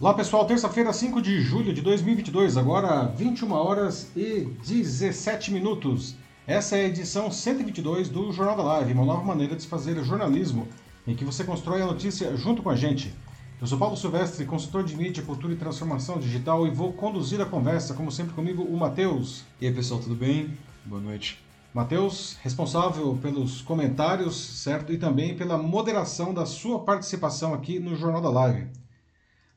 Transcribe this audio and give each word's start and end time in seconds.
Olá 0.00 0.14
pessoal, 0.14 0.44
terça-feira, 0.44 0.92
5 0.92 1.20
de 1.20 1.40
julho 1.40 1.74
de 1.74 1.82
2022, 1.82 2.56
agora 2.56 3.06
21 3.16 3.50
horas 3.50 4.08
e 4.14 4.46
17 4.64 5.50
minutos. 5.50 6.14
Essa 6.46 6.76
é 6.76 6.82
a 6.82 6.84
edição 6.84 7.32
122 7.32 8.08
do 8.08 8.30
Jornal 8.30 8.56
da 8.56 8.62
Live, 8.62 8.92
uma 8.92 9.04
nova 9.04 9.24
maneira 9.24 9.56
de 9.56 9.62
se 9.62 9.66
fazer 9.66 10.00
jornalismo, 10.04 10.68
em 11.04 11.16
que 11.16 11.24
você 11.24 11.42
constrói 11.42 11.82
a 11.82 11.86
notícia 11.86 12.36
junto 12.36 12.62
com 12.62 12.70
a 12.70 12.76
gente. 12.76 13.12
Eu 13.60 13.66
sou 13.66 13.76
Paulo 13.76 13.96
Silvestre, 13.96 14.46
consultor 14.46 14.84
de 14.84 14.96
mídia, 14.96 15.24
cultura 15.24 15.52
e 15.52 15.56
transformação 15.56 16.20
digital 16.20 16.64
e 16.64 16.70
vou 16.70 16.92
conduzir 16.92 17.40
a 17.40 17.44
conversa, 17.44 17.92
como 17.92 18.12
sempre 18.12 18.34
comigo, 18.34 18.62
o 18.62 18.76
Matheus. 18.76 19.42
E 19.60 19.66
aí 19.66 19.74
pessoal, 19.74 19.98
tudo 19.98 20.14
bem? 20.14 20.56
Boa 20.84 21.02
noite. 21.02 21.42
Matheus, 21.74 22.36
responsável 22.44 23.18
pelos 23.20 23.62
comentários, 23.62 24.36
certo? 24.62 24.92
E 24.92 24.96
também 24.96 25.36
pela 25.36 25.58
moderação 25.58 26.32
da 26.32 26.46
sua 26.46 26.84
participação 26.84 27.52
aqui 27.52 27.80
no 27.80 27.96
Jornal 27.96 28.22
da 28.22 28.30
Live. 28.30 28.68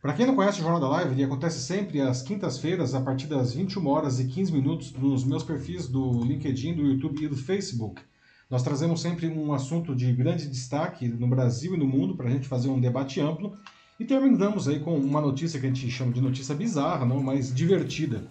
Para 0.01 0.13
quem 0.13 0.25
não 0.25 0.35
conhece 0.35 0.59
o 0.59 0.63
Jornal 0.63 0.81
da 0.81 0.87
Live, 0.87 1.13
ele 1.13 1.23
acontece 1.23 1.59
sempre 1.59 2.01
às 2.01 2.23
quintas-feiras, 2.23 2.95
a 2.95 3.01
partir 3.01 3.27
das 3.27 3.53
21 3.53 3.87
horas 3.87 4.19
e 4.19 4.25
15 4.25 4.51
minutos, 4.51 4.93
nos 4.93 5.23
meus 5.23 5.43
perfis 5.43 5.87
do 5.87 6.23
LinkedIn, 6.23 6.73
do 6.73 6.81
YouTube 6.81 7.23
e 7.23 7.27
do 7.27 7.37
Facebook. 7.37 8.01
Nós 8.49 8.63
trazemos 8.63 8.99
sempre 8.99 9.27
um 9.27 9.53
assunto 9.53 9.95
de 9.95 10.11
grande 10.11 10.47
destaque 10.47 11.07
no 11.07 11.27
Brasil 11.27 11.75
e 11.75 11.77
no 11.77 11.85
mundo 11.85 12.15
para 12.15 12.27
a 12.27 12.31
gente 12.31 12.47
fazer 12.47 12.69
um 12.69 12.79
debate 12.79 13.21
amplo. 13.21 13.55
E 13.99 14.03
terminamos 14.03 14.67
aí 14.67 14.79
com 14.79 14.97
uma 14.97 15.21
notícia 15.21 15.59
que 15.59 15.67
a 15.67 15.69
gente 15.69 15.87
chama 15.91 16.11
de 16.11 16.19
notícia 16.19 16.55
bizarra, 16.55 17.05
não, 17.05 17.21
mas 17.21 17.53
divertida, 17.53 18.23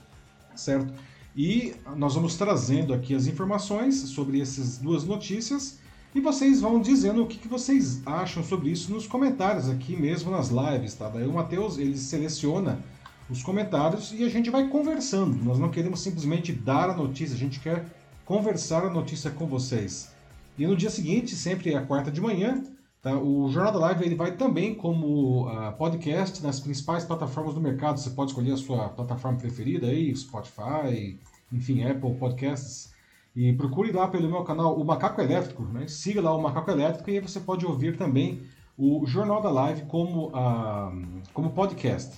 certo? 0.57 0.93
E 1.37 1.75
nós 1.97 2.17
vamos 2.17 2.35
trazendo 2.35 2.93
aqui 2.93 3.15
as 3.15 3.29
informações 3.29 3.95
sobre 3.95 4.41
essas 4.41 4.79
duas 4.79 5.05
notícias 5.05 5.79
e 6.15 6.21
vocês 6.21 6.61
vão 6.61 6.81
dizendo 6.81 7.23
o 7.23 7.27
que, 7.27 7.39
que 7.39 7.47
vocês 7.47 8.05
acham 8.05 8.43
sobre 8.43 8.71
isso 8.71 8.93
nos 8.93 9.07
comentários 9.07 9.69
aqui 9.69 9.97
mesmo 9.97 10.31
nas 10.31 10.49
lives, 10.49 10.95
tá? 10.95 11.09
Daí 11.09 11.27
o 11.27 11.33
Matheus, 11.33 11.79
ele 11.79 11.97
seleciona 11.97 12.81
os 13.31 13.43
comentários 13.43 14.13
e 14.13 14.25
a 14.25 14.29
gente 14.29 14.51
vai 14.51 14.69
conversando. 14.69 15.43
Nós 15.45 15.59
não 15.59 15.71
queremos 15.71 16.01
simplesmente 16.01 16.53
dar 16.53 16.91
a 16.91 16.97
notícia, 16.97 17.37
a 17.37 17.39
gente 17.39 17.61
quer 17.61 17.87
conversar 18.25 18.85
a 18.85 18.91
notícia 18.91 19.31
com 19.31 19.47
vocês. 19.47 20.11
E 20.59 20.67
no 20.67 20.77
dia 20.77 20.91
seguinte, 20.91 21.37
sempre 21.37 21.75
a 21.75 21.83
quarta 21.83 22.11
de 22.11 22.21
manhã, 22.21 22.63
tá? 23.01 23.17
o 23.17 23.49
Jornal 23.49 23.73
da 23.73 23.79
Live 23.79 24.05
ele 24.05 24.17
vai 24.17 24.37
também 24.37 24.75
como 24.75 25.49
uh, 25.49 25.73
podcast 25.79 26.43
nas 26.43 26.59
principais 26.59 27.05
plataformas 27.05 27.55
do 27.55 27.61
mercado. 27.61 28.01
Você 28.01 28.11
pode 28.11 28.33
escolher 28.33 28.53
a 28.53 28.57
sua 28.57 28.89
plataforma 28.89 29.39
preferida 29.39 29.87
aí, 29.87 30.15
Spotify, 30.15 31.19
enfim, 31.53 31.85
Apple 31.85 32.15
Podcasts. 32.15 32.90
E 33.35 33.53
procure 33.53 33.93
lá 33.93 34.09
pelo 34.09 34.29
meu 34.29 34.43
canal 34.43 34.77
o 34.77 34.85
Macaco 34.85 35.21
Elétrico, 35.21 35.63
né? 35.63 35.87
siga 35.87 36.21
lá 36.21 36.35
o 36.35 36.43
Macaco 36.43 36.71
Elétrico 36.71 37.09
e 37.11 37.15
aí 37.15 37.21
você 37.21 37.39
pode 37.39 37.65
ouvir 37.65 37.97
também 37.97 38.43
o 38.77 39.07
Jornal 39.07 39.41
da 39.41 39.51
Live 39.51 39.83
como, 39.83 40.29
uh, 40.29 41.23
como 41.33 41.51
podcast. 41.51 42.13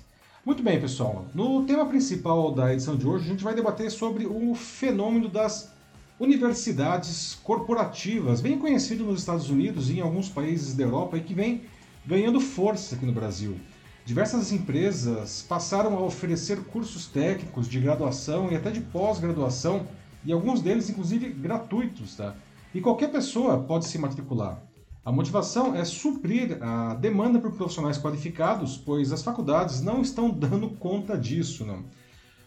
Muito 0.44 0.62
bem, 0.62 0.80
pessoal. 0.80 1.26
No 1.34 1.64
tema 1.64 1.86
principal 1.86 2.52
da 2.52 2.72
edição 2.72 2.96
de 2.96 3.06
hoje, 3.06 3.26
a 3.26 3.28
gente 3.28 3.44
vai 3.44 3.54
debater 3.54 3.90
sobre 3.90 4.26
o 4.26 4.54
fenômeno 4.54 5.28
das 5.28 5.70
universidades 6.18 7.38
corporativas, 7.42 8.40
bem 8.40 8.58
conhecido 8.58 9.04
nos 9.04 9.20
Estados 9.20 9.50
Unidos 9.50 9.90
e 9.90 9.98
em 9.98 10.00
alguns 10.00 10.28
países 10.28 10.74
da 10.74 10.84
Europa 10.84 11.16
e 11.16 11.20
que 11.20 11.34
vem 11.34 11.62
ganhando 12.06 12.40
força 12.40 12.94
aqui 12.94 13.04
no 13.04 13.12
Brasil. 13.12 13.56
Diversas 14.04 14.50
empresas 14.50 15.44
passaram 15.48 15.96
a 15.96 16.00
oferecer 16.00 16.64
cursos 16.64 17.06
técnicos 17.06 17.68
de 17.68 17.78
graduação 17.78 18.50
e 18.50 18.56
até 18.56 18.70
de 18.70 18.80
pós-graduação 18.80 19.86
e 20.24 20.32
alguns 20.32 20.60
deles, 20.60 20.88
inclusive, 20.88 21.30
gratuitos, 21.30 22.16
tá? 22.16 22.34
E 22.74 22.80
qualquer 22.80 23.10
pessoa 23.10 23.58
pode 23.58 23.86
se 23.86 23.98
matricular. 23.98 24.62
A 25.04 25.10
motivação 25.10 25.74
é 25.74 25.84
suprir 25.84 26.62
a 26.62 26.94
demanda 26.94 27.40
por 27.40 27.52
profissionais 27.52 27.98
qualificados, 27.98 28.76
pois 28.76 29.12
as 29.12 29.22
faculdades 29.22 29.82
não 29.82 30.00
estão 30.00 30.30
dando 30.30 30.70
conta 30.70 31.18
disso, 31.18 31.66
não. 31.66 31.84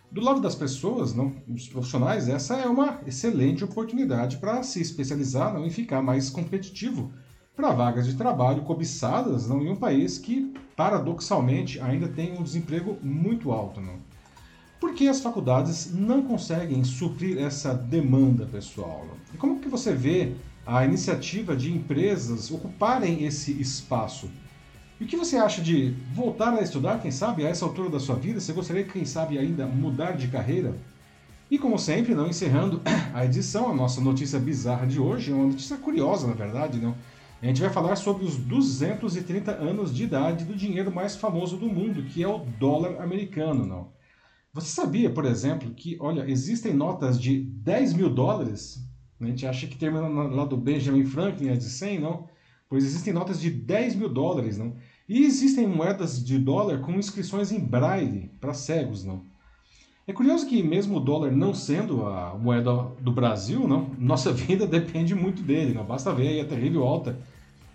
Do 0.10 0.22
lado 0.22 0.40
das 0.40 0.56
pessoas, 0.56 1.14
não, 1.14 1.34
dos 1.46 1.68
profissionais, 1.68 2.30
essa 2.30 2.56
é 2.56 2.66
uma 2.66 3.02
excelente 3.06 3.64
oportunidade 3.64 4.38
para 4.38 4.64
se 4.64 4.82
especializar 4.82 5.54
não, 5.54 5.66
e 5.66 5.70
ficar 5.70 6.02
mais 6.02 6.30
competitivo 6.30 7.12
para 7.54 7.72
vagas 7.72 8.06
de 8.06 8.16
trabalho 8.16 8.64
cobiçadas 8.64 9.48
não, 9.48 9.62
em 9.62 9.70
um 9.70 9.76
país 9.76 10.18
que, 10.18 10.54
paradoxalmente, 10.76 11.82
ainda 11.82 12.08
tem 12.08 12.38
um 12.38 12.44
desemprego 12.44 12.98
muito 13.04 13.52
alto. 13.52 13.82
Não. 13.82 14.00
Por 14.80 14.94
que 14.94 15.08
as 15.08 15.22
faculdades 15.22 15.94
não 15.94 16.22
conseguem 16.22 16.84
suprir 16.84 17.38
essa 17.38 17.74
demanda, 17.74 18.46
pessoal? 18.46 19.08
E 19.34 19.38
como 19.38 19.60
que 19.60 19.70
você 19.70 19.94
vê 19.94 20.34
a 20.66 20.84
iniciativa 20.84 21.56
de 21.56 21.72
empresas 21.72 22.52
ocuparem 22.52 23.24
esse 23.24 23.52
espaço? 23.54 24.30
E 25.00 25.04
o 25.04 25.08
que 25.08 25.18
você 25.18 25.38
acha 25.38 25.62
de 25.62 25.94
voltar 26.14 26.54
a 26.54 26.62
estudar, 26.62 27.02
quem 27.02 27.12
sabe, 27.12 27.46
a 27.46 27.50
essa 27.50 27.66
altura 27.66 27.90
da 27.90 28.00
sua 28.00 28.16
vida? 28.16 28.40
Você 28.40 28.54
gostaria, 28.54 28.84
quem 28.84 29.06
sabe, 29.06 29.38
ainda 29.38 29.66
mudar 29.66 30.14
de 30.14 30.28
carreira? 30.28 30.74
E 31.50 31.58
como 31.58 31.78
sempre, 31.78 32.16
não 32.16 32.28
encerrando 32.28 32.82
a 33.14 33.24
edição, 33.24 33.70
a 33.70 33.74
nossa 33.74 34.02
notícia 34.02 34.40
bizarra 34.40 34.88
de 34.88 35.00
hoje, 35.00 35.32
uma 35.32 35.48
notícia 35.48 35.78
curiosa, 35.78 36.28
na 36.28 36.34
verdade, 36.34 36.80
não? 36.80 36.96
A 37.42 37.46
gente 37.46 37.62
vai 37.62 37.70
falar 37.70 37.96
sobre 37.96 38.26
os 38.26 38.38
230 38.38 39.52
anos 39.52 39.94
de 39.94 40.04
idade 40.04 40.46
do 40.46 40.56
dinheiro 40.56 40.92
mais 40.94 41.16
famoso 41.16 41.58
do 41.58 41.68
mundo, 41.68 42.04
que 42.04 42.24
é 42.24 42.28
o 42.28 42.40
dólar 42.60 43.02
americano, 43.02 43.66
não? 43.66 43.95
Você 44.56 44.70
sabia, 44.70 45.10
por 45.10 45.26
exemplo, 45.26 45.70
que, 45.72 45.98
olha, 46.00 46.24
existem 46.32 46.74
notas 46.74 47.20
de 47.20 47.42
10 47.42 47.92
mil 47.92 48.10
dólares? 48.10 48.82
A 49.20 49.26
gente 49.26 49.46
acha 49.46 49.68
que 49.68 49.76
termina 49.76 50.08
lá 50.08 50.46
do 50.46 50.56
Benjamin 50.56 51.04
Franklin, 51.04 51.50
as 51.50 51.60
de 51.60 51.66
100, 51.66 52.00
não? 52.00 52.30
Pois 52.70 52.86
existem 52.86 53.12
notas 53.12 53.42
de 53.42 53.50
10 53.50 53.96
mil 53.96 54.08
dólares, 54.08 54.58
não? 54.58 54.74
E 55.10 55.26
existem 55.26 55.68
moedas 55.68 56.24
de 56.24 56.40
dólar 56.40 56.80
com 56.80 56.94
inscrições 56.94 57.52
em 57.52 57.60
braille 57.60 58.32
para 58.40 58.54
cegos, 58.54 59.04
não? 59.04 59.24
É 60.08 60.14
curioso 60.14 60.48
que 60.48 60.64
mesmo 60.64 60.96
o 60.96 61.02
dólar 61.02 61.34
não 61.34 61.54
sendo 61.54 62.06
a 62.06 62.34
moeda 62.36 62.72
do 63.02 63.12
Brasil, 63.12 63.68
não, 63.68 63.90
nossa 64.00 64.32
vida 64.34 64.66
depende 64.66 65.14
muito 65.14 65.42
dele, 65.42 65.74
não 65.74 65.84
basta 65.84 66.14
ver 66.14 66.30
aí 66.30 66.40
a 66.40 66.46
terrível 66.46 66.84
alta 66.84 67.20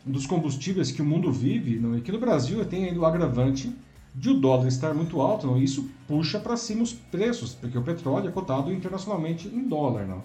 dos 0.03 0.27
combustíveis 0.27 0.91
que 0.91 1.03
o 1.03 1.05
mundo 1.05 1.31
vive, 1.31 1.79
não, 1.79 1.95
e 1.95 1.99
aqui 1.99 2.11
no 2.11 2.19
Brasil 2.19 2.65
tem 2.65 2.97
o 2.97 3.05
agravante 3.05 3.71
de 4.15 4.31
o 4.31 4.41
dólar 4.41 4.67
estar 4.67 4.95
muito 4.95 5.21
alto, 5.21 5.47
não, 5.47 5.57
isso 5.57 5.89
puxa 6.07 6.39
para 6.39 6.57
cima 6.57 6.83
os 6.83 6.93
preços, 6.93 7.55
porque 7.55 7.79
o 7.79 7.83
petróleo 7.83 8.29
é 8.29 8.33
cotado 8.33 8.73
internacionalmente 8.73 9.49
em 9.49 9.67
dólar. 9.67 10.07
Não. 10.07 10.23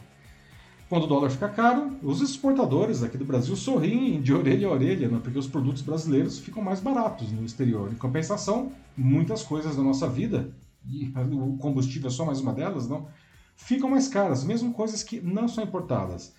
Quando 0.89 1.03
o 1.03 1.07
dólar 1.07 1.29
fica 1.31 1.49
caro, 1.49 1.91
os 2.03 2.21
exportadores 2.21 3.01
aqui 3.01 3.17
do 3.17 3.25
Brasil 3.25 3.55
sorriem 3.55 4.21
de 4.21 4.33
orelha 4.33 4.67
a 4.67 4.71
orelha, 4.71 5.09
não, 5.09 5.19
porque 5.19 5.39
os 5.39 5.47
produtos 5.47 5.81
brasileiros 5.81 6.39
ficam 6.39 6.61
mais 6.61 6.79
baratos 6.79 7.31
no 7.31 7.43
exterior. 7.43 7.91
Em 7.91 7.95
compensação, 7.95 8.71
muitas 8.95 9.41
coisas 9.41 9.75
da 9.75 9.81
nossa 9.81 10.07
vida, 10.07 10.51
e 10.87 11.11
o 11.31 11.57
combustível 11.57 12.07
é 12.07 12.11
só 12.11 12.23
mais 12.23 12.39
uma 12.39 12.53
delas, 12.53 12.87
não, 12.87 13.07
ficam 13.55 13.89
mais 13.89 14.07
caras, 14.07 14.43
mesmo 14.43 14.73
coisas 14.73 15.01
que 15.01 15.19
não 15.19 15.47
são 15.47 15.63
importadas. 15.63 16.33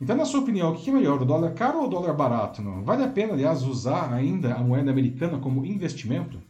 Então, 0.00 0.16
na 0.16 0.24
sua 0.24 0.40
opinião, 0.40 0.72
o 0.72 0.76
que 0.76 0.88
é 0.88 0.92
melhor, 0.92 1.20
o 1.20 1.26
dólar 1.26 1.52
caro 1.52 1.80
ou 1.80 1.84
o 1.84 1.88
dólar 1.88 2.14
barato? 2.14 2.62
Não? 2.62 2.82
Vale 2.82 3.04
a 3.04 3.08
pena, 3.08 3.34
aliás, 3.34 3.62
usar 3.62 4.14
ainda 4.14 4.54
a 4.54 4.62
moeda 4.62 4.90
americana 4.90 5.38
como 5.38 5.66
investimento? 5.66 6.40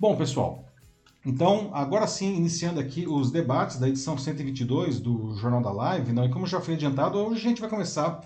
Bom, 0.00 0.14
pessoal, 0.14 0.64
então 1.26 1.70
agora 1.72 2.06
sim, 2.06 2.36
iniciando 2.36 2.78
aqui 2.78 3.04
os 3.08 3.32
debates 3.32 3.80
da 3.80 3.88
edição 3.88 4.16
122 4.16 5.00
do 5.00 5.34
Jornal 5.34 5.60
da 5.60 5.72
Live, 5.72 6.12
não? 6.12 6.24
e 6.24 6.30
como 6.30 6.46
já 6.46 6.60
foi 6.60 6.74
adiantado, 6.74 7.18
hoje 7.18 7.40
a 7.40 7.48
gente 7.48 7.60
vai 7.60 7.68
começar 7.68 8.20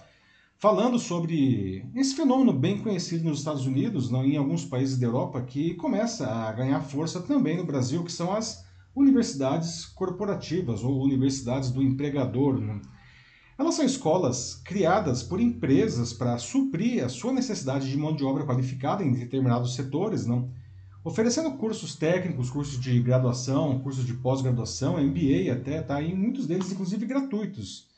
falando 0.59 0.99
sobre 0.99 1.87
esse 1.95 2.15
fenômeno 2.15 2.53
bem 2.53 2.77
conhecido 2.83 3.25
nos 3.25 3.39
Estados 3.39 3.65
Unidos, 3.65 4.11
não, 4.11 4.23
em 4.23 4.37
alguns 4.37 4.67
países 4.67 4.99
da 4.99 5.07
Europa, 5.07 5.41
que 5.41 5.73
começa 5.77 6.27
a 6.27 6.53
ganhar 6.53 6.83
força 6.83 7.23
também 7.23 7.57
no 7.57 7.65
Brasil, 7.65 8.05
que 8.05 8.13
são 8.13 8.35
as 8.35 8.67
universidades 8.95 9.87
corporativas 9.87 10.85
ou 10.85 11.03
universidades 11.03 11.71
do 11.71 11.83
empregador. 11.83 12.61
Não? 12.61 12.83
Elas 13.59 13.77
são 13.77 13.85
escolas 13.87 14.57
criadas 14.63 15.23
por 15.23 15.41
empresas 15.41 16.13
para 16.13 16.37
suprir 16.37 17.03
a 17.03 17.09
sua 17.09 17.33
necessidade 17.33 17.91
de 17.91 17.97
mão 17.97 18.15
de 18.15 18.25
obra 18.25 18.45
qualificada 18.45 19.03
em 19.03 19.15
determinados 19.15 19.75
setores, 19.75 20.27
não? 20.27 20.51
Oferecendo 21.05 21.53
cursos 21.53 21.95
técnicos, 21.97 22.51
cursos 22.51 22.79
de 22.81 23.01
graduação, 23.01 23.81
cursos 23.81 24.07
de 24.07 24.15
pós-graduação, 24.15 25.03
MBA 25.03 25.53
até, 25.53 25.83
tá? 25.83 26.01
E 26.01 26.15
muitos 26.15 26.47
deles, 26.47 26.71
inclusive, 26.71 27.07
gratuitos. 27.07 27.89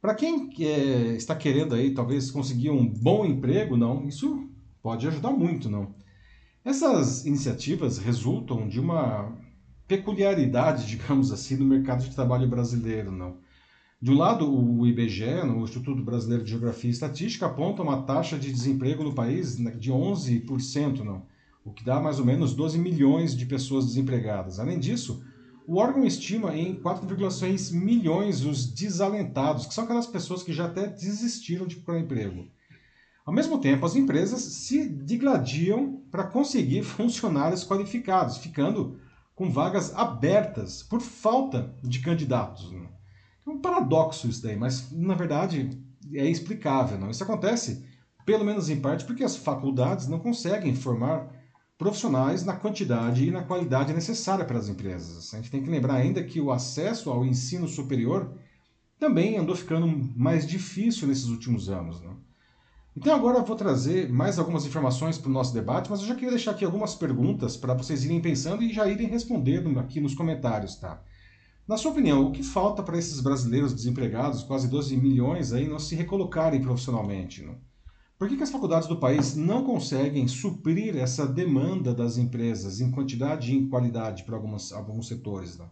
Para 0.00 0.14
quem 0.14 0.50
é, 0.60 1.14
está 1.14 1.34
querendo 1.34 1.74
aí, 1.74 1.94
talvez, 1.94 2.30
conseguir 2.30 2.70
um 2.70 2.86
bom 2.86 3.24
emprego, 3.24 3.76
não, 3.76 4.06
isso 4.06 4.48
pode 4.82 5.06
ajudar 5.06 5.30
muito, 5.30 5.70
não. 5.70 5.94
Essas 6.64 7.24
iniciativas 7.26 7.98
resultam 7.98 8.68
de 8.68 8.80
uma 8.80 9.36
peculiaridade, 9.86 10.86
digamos 10.88 11.30
assim, 11.30 11.56
no 11.56 11.64
mercado 11.64 12.02
de 12.02 12.14
trabalho 12.14 12.48
brasileiro, 12.48 13.12
não. 13.12 13.36
De 14.00 14.10
um 14.10 14.16
lado, 14.16 14.50
o 14.52 14.84
IBGE, 14.84 15.42
o 15.44 15.62
Instituto 15.62 16.02
Brasileiro 16.02 16.42
de 16.42 16.50
Geografia 16.50 16.90
e 16.90 16.92
Estatística, 16.92 17.46
aponta 17.46 17.82
uma 17.82 18.02
taxa 18.02 18.36
de 18.36 18.50
desemprego 18.50 19.04
no 19.04 19.14
país 19.14 19.56
de 19.56 19.92
11%, 19.92 21.04
não 21.04 21.30
o 21.64 21.72
que 21.72 21.84
dá 21.84 22.00
mais 22.00 22.18
ou 22.18 22.24
menos 22.24 22.54
12 22.54 22.78
milhões 22.78 23.36
de 23.36 23.46
pessoas 23.46 23.86
desempregadas. 23.86 24.58
Além 24.58 24.78
disso, 24.78 25.22
o 25.66 25.76
órgão 25.76 26.04
estima 26.04 26.56
em 26.56 26.74
4,6 26.74 27.72
milhões 27.72 28.44
os 28.44 28.66
desalentados, 28.66 29.66
que 29.66 29.74
são 29.74 29.84
aquelas 29.84 30.06
pessoas 30.06 30.42
que 30.42 30.52
já 30.52 30.66
até 30.66 30.86
desistiram 30.86 31.66
de 31.66 31.76
procurar 31.76 32.00
emprego. 32.00 32.48
Ao 33.24 33.32
mesmo 33.32 33.58
tempo, 33.58 33.86
as 33.86 33.94
empresas 33.94 34.40
se 34.40 34.88
digladiam 34.88 36.02
para 36.10 36.26
conseguir 36.26 36.82
funcionários 36.84 37.64
qualificados, 37.64 38.38
ficando 38.38 38.98
com 39.34 39.50
vagas 39.50 39.94
abertas 39.94 40.82
por 40.82 41.00
falta 41.00 41.74
de 41.82 42.00
candidatos. 42.00 42.70
Né? 42.72 42.88
É 43.46 43.50
um 43.50 43.60
paradoxo 43.60 44.28
isso 44.28 44.42
daí, 44.42 44.56
mas 44.56 44.90
na 44.90 45.14
verdade 45.14 45.80
é 46.12 46.28
explicável. 46.28 46.98
Não? 46.98 47.10
Isso 47.10 47.22
acontece, 47.22 47.86
pelo 48.26 48.44
menos 48.44 48.68
em 48.68 48.80
parte, 48.80 49.04
porque 49.04 49.22
as 49.22 49.36
faculdades 49.36 50.08
não 50.08 50.18
conseguem 50.18 50.74
formar 50.74 51.41
profissionais 51.82 52.44
na 52.44 52.54
quantidade 52.54 53.26
e 53.26 53.30
na 53.32 53.42
qualidade 53.42 53.92
necessária 53.92 54.44
para 54.44 54.56
as 54.56 54.68
empresas. 54.68 55.34
A 55.34 55.38
gente 55.38 55.50
tem 55.50 55.60
que 55.60 55.68
lembrar 55.68 55.94
ainda 55.94 56.22
que 56.22 56.40
o 56.40 56.52
acesso 56.52 57.10
ao 57.10 57.26
ensino 57.26 57.66
superior 57.66 58.32
também 59.00 59.36
andou 59.36 59.56
ficando 59.56 59.88
mais 60.16 60.46
difícil 60.46 61.08
nesses 61.08 61.26
últimos 61.26 61.68
anos. 61.68 62.00
Né? 62.00 62.10
Então 62.96 63.12
agora 63.12 63.38
eu 63.38 63.44
vou 63.44 63.56
trazer 63.56 64.08
mais 64.08 64.38
algumas 64.38 64.64
informações 64.64 65.18
para 65.18 65.28
o 65.28 65.32
nosso 65.32 65.52
debate, 65.52 65.90
mas 65.90 66.00
eu 66.00 66.06
já 66.06 66.14
queria 66.14 66.30
deixar 66.30 66.52
aqui 66.52 66.64
algumas 66.64 66.94
perguntas 66.94 67.56
para 67.56 67.74
vocês 67.74 68.04
irem 68.04 68.20
pensando 68.20 68.62
e 68.62 68.72
já 68.72 68.86
irem 68.86 69.08
respondendo 69.08 69.76
aqui 69.80 70.00
nos 70.00 70.14
comentários, 70.14 70.76
tá? 70.76 71.02
Na 71.66 71.76
sua 71.76 71.90
opinião, 71.90 72.24
o 72.24 72.30
que 72.30 72.44
falta 72.44 72.80
para 72.80 72.96
esses 72.96 73.20
brasileiros 73.20 73.74
desempregados, 73.74 74.44
quase 74.44 74.68
12 74.68 74.96
milhões, 74.96 75.52
aí, 75.52 75.66
não 75.66 75.80
se 75.80 75.96
recolocarem 75.96 76.60
profissionalmente? 76.60 77.42
Não? 77.42 77.56
Por 78.22 78.28
que, 78.28 78.36
que 78.36 78.44
as 78.44 78.52
faculdades 78.52 78.86
do 78.86 78.98
país 78.98 79.34
não 79.34 79.64
conseguem 79.64 80.28
suprir 80.28 80.96
essa 80.96 81.26
demanda 81.26 81.92
das 81.92 82.16
empresas 82.16 82.80
em 82.80 82.88
quantidade 82.88 83.50
e 83.50 83.56
em 83.58 83.68
qualidade 83.68 84.22
para 84.22 84.36
alguns 84.36 85.08
setores? 85.08 85.58
Não? 85.58 85.68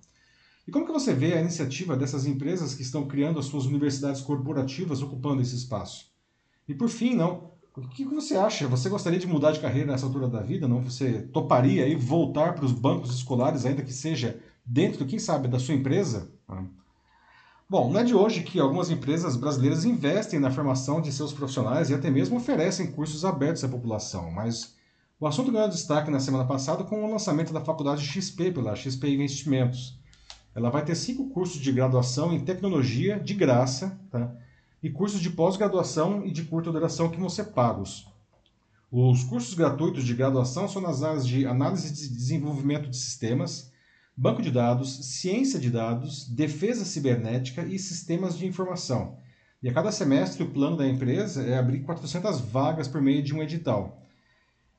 E 0.67 0.73
como 0.73 0.85
que 0.85 0.91
você 0.91 1.14
vê 1.14 1.32
a 1.32 1.41
iniciativa 1.41 1.97
dessas 1.97 2.26
empresas 2.26 2.75
que 2.75 2.82
estão 2.82 3.06
criando 3.06 3.38
as 3.38 3.44
suas 3.44 3.67
universidades 3.67 4.20
corporativas 4.20 5.00
ocupando 5.00 5.41
esse 5.41 5.55
espaço? 5.55 6.11
E 6.67 6.75
por 6.75 6.88
fim, 6.88 7.14
não. 7.14 7.52
O 7.76 7.87
que 7.87 8.05
você 8.05 8.35
acha? 8.35 8.67
Você 8.67 8.88
gostaria 8.88 9.20
de 9.20 9.29
mudar 9.29 9.52
de 9.52 9.61
carreira 9.61 9.93
nessa 9.93 10.06
altura 10.06 10.26
da 10.26 10.43
vida? 10.43 10.67
Não? 10.67 10.82
Você 10.82 11.23
toparia 11.29 11.85
aí 11.85 11.94
voltar 11.94 12.56
para 12.56 12.64
os 12.64 12.73
bancos 12.73 13.14
escolares, 13.14 13.64
ainda 13.64 13.85
que 13.85 13.93
seja 13.93 14.43
dentro, 14.67 15.06
quem 15.06 15.20
sabe, 15.20 15.47
da 15.47 15.61
sua 15.61 15.75
empresa? 15.76 16.29
Bom, 17.71 17.89
não 17.89 18.01
é 18.01 18.03
de 18.03 18.13
hoje 18.13 18.43
que 18.43 18.59
algumas 18.59 18.91
empresas 18.91 19.37
brasileiras 19.37 19.85
investem 19.85 20.41
na 20.41 20.51
formação 20.51 21.01
de 21.01 21.13
seus 21.13 21.33
profissionais 21.33 21.89
e 21.89 21.95
até 21.95 22.11
mesmo 22.11 22.37
oferecem 22.37 22.91
cursos 22.91 23.25
abertos 23.25 23.63
à 23.63 23.69
população, 23.69 24.29
mas 24.33 24.75
o 25.21 25.25
assunto 25.25 25.53
ganhou 25.53 25.69
destaque 25.69 26.11
na 26.11 26.19
semana 26.19 26.45
passada 26.45 26.83
com 26.83 27.05
o 27.05 27.09
lançamento 27.09 27.53
da 27.53 27.61
faculdade 27.61 28.05
XP 28.05 28.51
pela 28.51 28.75
XP 28.75 29.09
Investimentos. 29.15 29.97
Ela 30.53 30.69
vai 30.69 30.85
ter 30.85 30.97
cinco 30.97 31.29
cursos 31.29 31.61
de 31.61 31.71
graduação 31.71 32.33
em 32.33 32.41
tecnologia 32.41 33.21
de 33.21 33.35
graça, 33.35 33.97
tá? 34.11 34.35
e 34.83 34.91
cursos 34.91 35.21
de 35.21 35.31
pós-graduação 35.31 36.27
e 36.27 36.33
de 36.33 36.43
curta 36.43 36.73
duração 36.73 37.09
que 37.09 37.21
vão 37.21 37.29
ser 37.29 37.53
pagos. 37.53 38.05
Os 38.91 39.23
cursos 39.23 39.55
gratuitos 39.55 40.03
de 40.03 40.13
graduação 40.13 40.69
são 40.69 40.83
nas 40.83 41.05
áreas 41.05 41.25
de 41.25 41.47
análise 41.47 41.87
e 41.87 42.09
desenvolvimento 42.09 42.91
de 42.91 42.97
sistemas, 42.97 43.70
banco 44.21 44.43
de 44.43 44.51
dados, 44.51 44.97
ciência 45.07 45.59
de 45.59 45.71
dados, 45.71 46.29
defesa 46.29 46.85
cibernética 46.85 47.63
e 47.63 47.79
sistemas 47.79 48.37
de 48.37 48.47
informação. 48.47 49.17
E 49.63 49.69
a 49.71 49.73
cada 49.73 49.91
semestre 49.91 50.43
o 50.43 50.51
plano 50.51 50.77
da 50.77 50.87
empresa 50.87 51.43
é 51.43 51.57
abrir 51.57 51.81
400 51.81 52.39
vagas 52.39 52.87
por 52.87 53.01
meio 53.01 53.23
de 53.23 53.35
um 53.35 53.43
edital. 53.43 54.03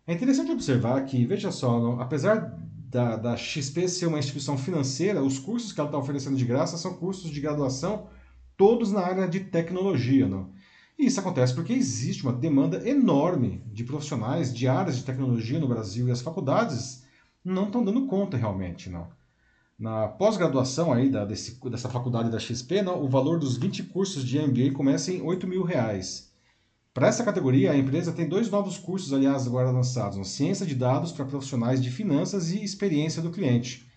É 0.05 0.13
interessante 0.13 0.51
observar 0.51 1.03
que, 1.05 1.25
veja 1.25 1.51
só, 1.51 1.97
apesar 1.99 2.55
da, 2.87 3.15
da 3.15 3.35
XP 3.35 3.87
ser 3.87 4.05
uma 4.05 4.19
instituição 4.19 4.59
financeira, 4.59 5.23
os 5.23 5.39
cursos 5.39 5.73
que 5.73 5.79
ela 5.79 5.89
está 5.89 5.97
oferecendo 5.97 6.37
de 6.37 6.45
graça 6.45 6.77
são 6.77 6.93
cursos 6.93 7.31
de 7.31 7.41
graduação 7.41 8.09
todos 8.55 8.91
na 8.91 9.01
área 9.01 9.27
de 9.27 9.39
tecnologia. 9.39 10.27
Não? 10.27 10.51
E 10.99 11.07
isso 11.07 11.19
acontece 11.19 11.55
porque 11.55 11.73
existe 11.73 12.21
uma 12.21 12.33
demanda 12.33 12.87
enorme 12.87 13.63
de 13.73 13.83
profissionais 13.83 14.53
de 14.53 14.67
áreas 14.67 14.97
de 14.97 15.03
tecnologia 15.03 15.59
no 15.59 15.67
Brasil 15.67 16.07
e 16.07 16.11
as 16.11 16.21
faculdades 16.21 17.03
não 17.43 17.65
estão 17.65 17.83
dando 17.83 18.05
conta 18.05 18.37
realmente. 18.37 18.87
Não. 18.87 19.19
Na 19.81 20.07
pós-graduação 20.07 20.93
aí 20.93 21.09
da, 21.09 21.25
desse, 21.25 21.59
dessa 21.67 21.89
faculdade 21.89 22.29
da 22.29 22.37
XP, 22.37 22.83
não, 22.83 23.03
o 23.03 23.09
valor 23.09 23.39
dos 23.39 23.57
20 23.57 23.81
cursos 23.85 24.23
de 24.23 24.37
MBA 24.37 24.73
começa 24.75 25.11
em 25.11 25.23
8 25.23 25.47
mil 25.47 25.63
reais. 25.63 26.31
Para 26.93 27.07
essa 27.07 27.23
categoria, 27.23 27.71
a 27.71 27.75
empresa 27.75 28.11
tem 28.11 28.29
dois 28.29 28.47
novos 28.47 28.77
cursos, 28.77 29.11
aliás, 29.11 29.47
agora 29.47 29.71
lançados: 29.71 30.29
Ciência 30.29 30.67
de 30.67 30.75
Dados 30.75 31.11
para 31.11 31.25
profissionais 31.25 31.81
de 31.81 31.89
finanças 31.89 32.51
e 32.51 32.63
Experiência 32.63 33.23
do 33.23 33.31
Cliente. 33.31 33.89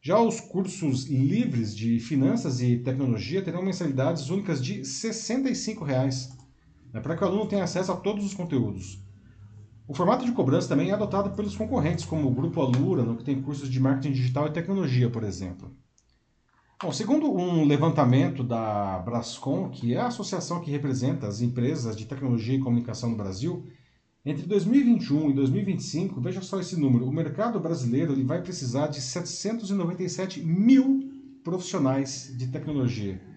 Já 0.00 0.18
os 0.18 0.40
cursos 0.40 1.04
livres 1.04 1.76
de 1.76 2.00
finanças 2.00 2.62
e 2.62 2.78
tecnologia 2.78 3.42
terão 3.42 3.62
mensalidades 3.62 4.30
únicas 4.30 4.64
de 4.64 4.82
65 4.82 5.84
reais, 5.84 6.30
né, 6.90 7.02
para 7.02 7.14
que 7.14 7.22
o 7.22 7.26
aluno 7.26 7.46
tenha 7.46 7.64
acesso 7.64 7.92
a 7.92 7.96
todos 7.96 8.24
os 8.24 8.32
conteúdos. 8.32 8.98
O 9.88 9.94
formato 9.94 10.22
de 10.22 10.32
cobrança 10.32 10.68
também 10.68 10.90
é 10.90 10.92
adotado 10.92 11.30
pelos 11.30 11.56
concorrentes, 11.56 12.04
como 12.04 12.28
o 12.28 12.34
Grupo 12.34 12.60
Alura, 12.60 13.02
no 13.02 13.16
que 13.16 13.24
tem 13.24 13.40
cursos 13.40 13.70
de 13.70 13.80
marketing 13.80 14.12
digital 14.12 14.46
e 14.46 14.52
tecnologia, 14.52 15.08
por 15.08 15.24
exemplo. 15.24 15.74
Bom, 16.82 16.92
segundo 16.92 17.32
um 17.32 17.64
levantamento 17.64 18.44
da 18.44 18.98
Brascom, 18.98 19.70
que 19.70 19.94
é 19.94 19.96
a 19.98 20.08
associação 20.08 20.60
que 20.60 20.70
representa 20.70 21.26
as 21.26 21.40
empresas 21.40 21.96
de 21.96 22.04
tecnologia 22.04 22.54
e 22.54 22.60
comunicação 22.60 23.08
no 23.08 23.16
Brasil, 23.16 23.66
entre 24.26 24.46
2021 24.46 25.30
e 25.30 25.32
2025, 25.32 26.20
veja 26.20 26.42
só 26.42 26.60
esse 26.60 26.78
número, 26.78 27.06
o 27.06 27.12
mercado 27.12 27.58
brasileiro 27.58 28.12
ele 28.12 28.24
vai 28.24 28.42
precisar 28.42 28.88
de 28.88 29.00
797 29.00 30.42
mil 30.44 31.10
profissionais 31.42 32.34
de 32.36 32.46
tecnologia. 32.48 33.27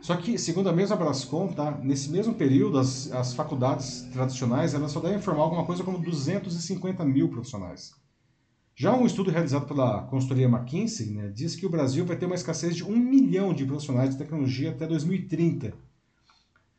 Só 0.00 0.16
que, 0.16 0.38
segundo 0.38 0.68
a 0.68 0.72
mesma 0.72 0.96
Brascom, 0.96 1.48
tá, 1.48 1.72
nesse 1.82 2.10
mesmo 2.10 2.34
período, 2.34 2.78
as, 2.78 3.10
as 3.12 3.34
faculdades 3.34 4.02
tradicionais 4.12 4.74
elas 4.74 4.92
só 4.92 5.00
devem 5.00 5.20
formar 5.20 5.42
alguma 5.42 5.64
coisa 5.64 5.82
como 5.82 5.98
250 5.98 7.04
mil 7.04 7.28
profissionais. 7.28 7.92
Já 8.74 8.94
um 8.94 9.06
estudo 9.06 9.30
realizado 9.30 9.66
pela 9.66 10.02
consultoria 10.02 10.46
McKinsey 10.46 11.10
né, 11.10 11.28
diz 11.34 11.56
que 11.56 11.66
o 11.66 11.70
Brasil 11.70 12.06
vai 12.06 12.16
ter 12.16 12.26
uma 12.26 12.36
escassez 12.36 12.76
de 12.76 12.84
um 12.84 12.96
milhão 12.96 13.52
de 13.52 13.66
profissionais 13.66 14.10
de 14.10 14.18
tecnologia 14.18 14.70
até 14.70 14.86
2030 14.86 15.74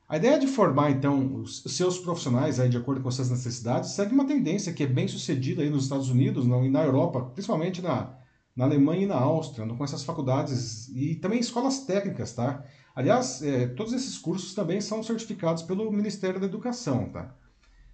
a 0.10 0.18
ideia 0.18 0.40
de 0.40 0.48
formar, 0.48 0.90
então, 0.90 1.36
os 1.36 1.62
seus 1.68 2.00
profissionais 2.00 2.60
aí, 2.60 2.68
de 2.68 2.76
acordo 2.76 3.00
com 3.00 3.12
suas 3.12 3.30
necessidades 3.30 3.92
segue 3.92 4.12
uma 4.12 4.26
tendência 4.26 4.74
que 4.74 4.82
é 4.82 4.88
bem 4.88 5.08
sucedida 5.08 5.62
aí 5.62 5.70
nos 5.70 5.84
Estados 5.84 6.10
Unidos 6.10 6.48
não, 6.48 6.66
e 6.66 6.70
na 6.70 6.84
Europa, 6.84 7.22
principalmente 7.22 7.80
na, 7.80 8.18
na 8.56 8.66
Alemanha 8.66 9.04
e 9.04 9.06
na 9.06 9.18
Áustria, 9.18 9.68
não, 9.68 9.78
com 9.78 9.84
essas 9.84 10.04
faculdades 10.04 10.88
e 10.96 11.14
também 11.14 11.40
escolas 11.40 11.86
técnicas, 11.86 12.34
tá? 12.34 12.66
Aliás, 13.00 13.42
é, 13.42 13.66
todos 13.66 13.94
esses 13.94 14.18
cursos 14.18 14.54
também 14.54 14.82
são 14.82 15.02
certificados 15.02 15.64
pelo 15.64 15.90
Ministério 15.90 16.38
da 16.38 16.48
Educação, 16.48 17.08
tá? 17.08 17.34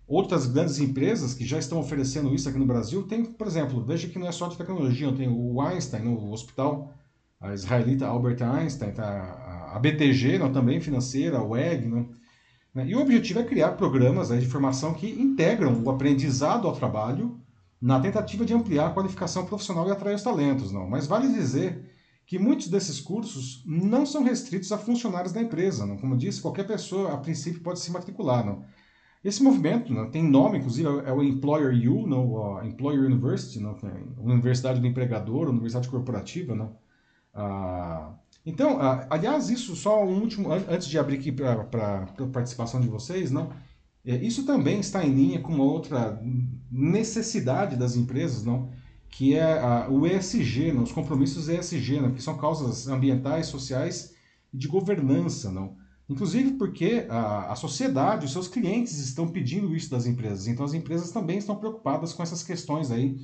Outras 0.07 0.47
grandes 0.47 0.79
empresas 0.79 1.35
que 1.35 1.45
já 1.45 1.59
estão 1.59 1.77
oferecendo 1.77 2.33
isso 2.33 2.49
aqui 2.49 2.57
no 2.57 2.65
Brasil 2.65 3.03
tem, 3.03 3.23
por 3.23 3.45
exemplo, 3.45 3.83
veja 3.83 4.09
que 4.09 4.17
não 4.17 4.27
é 4.27 4.31
só 4.31 4.47
de 4.47 4.57
tecnologia, 4.57 5.13
tem 5.13 5.27
o 5.27 5.61
Einstein, 5.61 6.05
no 6.05 6.31
hospital, 6.31 6.91
a 7.39 7.53
israelita 7.53 8.07
Albert 8.07 8.41
Einstein, 8.41 8.93
tá? 8.93 9.69
a 9.75 9.77
BTG 9.77 10.39
não, 10.39 10.51
também 10.51 10.81
financeira, 10.81 11.37
a 11.37 11.43
WEG. 11.43 11.85
Não, 11.85 12.09
né? 12.73 12.87
E 12.87 12.95
o 12.95 12.99
objetivo 12.99 13.41
é 13.41 13.43
criar 13.43 13.73
programas 13.73 14.31
aí, 14.31 14.39
de 14.39 14.47
formação 14.47 14.95
que 14.95 15.07
integram 15.07 15.83
o 15.83 15.89
aprendizado 15.91 16.67
ao 16.67 16.75
trabalho 16.75 17.39
na 17.79 17.99
tentativa 17.99 18.43
de 18.43 18.55
ampliar 18.55 18.87
a 18.87 18.93
qualificação 18.93 19.45
profissional 19.45 19.87
e 19.87 19.91
atrair 19.91 20.15
os 20.15 20.23
talentos. 20.23 20.71
Não. 20.71 20.89
Mas 20.89 21.05
vale 21.05 21.31
dizer 21.31 21.93
que 22.25 22.39
muitos 22.39 22.67
desses 22.67 22.99
cursos 22.99 23.63
não 23.65 24.05
são 24.05 24.23
restritos 24.23 24.71
a 24.71 24.77
funcionários 24.77 25.31
da 25.31 25.41
empresa. 25.41 25.85
Não. 25.85 25.97
Como 25.97 26.17
disse, 26.17 26.41
qualquer 26.41 26.65
pessoa, 26.65 27.13
a 27.13 27.17
princípio, 27.17 27.61
pode 27.61 27.79
se 27.79 27.91
matricular. 27.91 28.45
Não. 28.45 28.63
Esse 29.23 29.41
movimento 29.41 29.91
não, 29.91 30.09
tem 30.09 30.23
nome, 30.23 30.59
inclusive, 30.59 30.87
é 30.87 31.11
o 31.11 31.23
Employer 31.23 31.91
U, 31.91 32.05
não, 32.05 32.57
a 32.57 32.65
Employer 32.65 33.05
University, 33.05 33.59
não, 33.59 33.71
é 33.71 34.21
Universidade 34.21 34.79
do 34.79 34.85
Empregador, 34.85 35.49
Universidade 35.49 35.89
Corporativa. 35.89 36.53
Não. 36.53 36.77
Ah, 37.33 38.13
então, 38.45 38.77
aliás, 39.09 39.49
isso 39.49 39.75
só 39.75 40.05
um 40.05 40.21
último, 40.21 40.51
antes 40.51 40.87
de 40.87 40.99
abrir 40.99 41.17
aqui 41.17 41.31
para 41.31 41.53
a 41.53 42.27
participação 42.31 42.79
de 42.79 42.87
vocês, 42.87 43.31
não? 43.31 43.49
É, 44.05 44.15
isso 44.17 44.45
também 44.45 44.79
está 44.79 45.03
em 45.03 45.11
linha 45.11 45.41
com 45.41 45.51
uma 45.51 45.63
outra 45.63 46.21
necessidade 46.71 47.75
das 47.75 47.95
empresas, 47.95 48.45
não? 48.45 48.69
Que 49.15 49.33
é 49.35 49.59
a, 49.59 49.87
o 49.89 50.05
ESG, 50.05 50.73
não? 50.73 50.83
os 50.83 50.91
compromissos 50.91 51.47
ESG, 51.47 52.01
não? 52.01 52.11
que 52.11 52.21
são 52.21 52.35
causas 52.35 52.89
ambientais, 52.89 53.47
sociais 53.47 54.13
e 54.53 54.57
de 54.57 54.67
governança, 54.67 55.49
não? 55.49 55.77
Inclusive 56.09 56.51
porque 56.51 57.07
a, 57.09 57.53
a 57.53 57.55
sociedade, 57.55 58.25
os 58.25 58.33
seus 58.33 58.49
clientes 58.49 58.99
estão 58.99 59.25
pedindo 59.25 59.73
isso 59.73 59.89
das 59.89 60.05
empresas. 60.05 60.47
Então, 60.47 60.65
as 60.65 60.73
empresas 60.73 61.11
também 61.11 61.37
estão 61.37 61.55
preocupadas 61.55 62.11
com 62.11 62.21
essas 62.21 62.43
questões 62.43 62.91
aí 62.91 63.17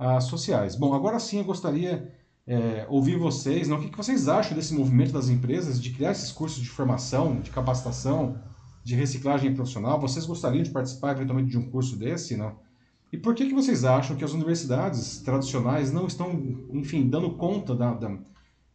uh, 0.00 0.20
sociais. 0.20 0.74
Bom, 0.74 0.92
agora 0.92 1.20
sim 1.20 1.38
eu 1.38 1.44
gostaria 1.44 2.12
é, 2.44 2.84
ouvir 2.88 3.16
vocês, 3.16 3.68
não, 3.68 3.78
o 3.78 3.80
que, 3.80 3.88
que 3.88 3.96
vocês 3.96 4.26
acham 4.26 4.56
desse 4.56 4.74
movimento 4.74 5.12
das 5.12 5.28
empresas 5.28 5.80
de 5.80 5.90
criar 5.90 6.10
esses 6.10 6.32
cursos 6.32 6.60
de 6.60 6.68
formação, 6.68 7.40
de 7.40 7.50
capacitação, 7.50 8.36
de 8.82 8.96
reciclagem 8.96 9.54
profissional? 9.54 10.00
Vocês 10.00 10.26
gostariam 10.26 10.64
de 10.64 10.70
participar 10.70 11.12
eventualmente 11.12 11.50
de 11.50 11.58
um 11.58 11.70
curso 11.70 11.96
desse, 11.96 12.36
não? 12.36 12.65
E 13.12 13.16
por 13.16 13.34
que, 13.34 13.46
que 13.46 13.54
vocês 13.54 13.84
acham 13.84 14.16
que 14.16 14.24
as 14.24 14.32
universidades 14.32 15.18
tradicionais 15.20 15.92
não 15.92 16.06
estão, 16.06 16.30
enfim, 16.72 17.08
dando 17.08 17.30
conta 17.30 17.74
da, 17.74 17.94
da 17.94 18.18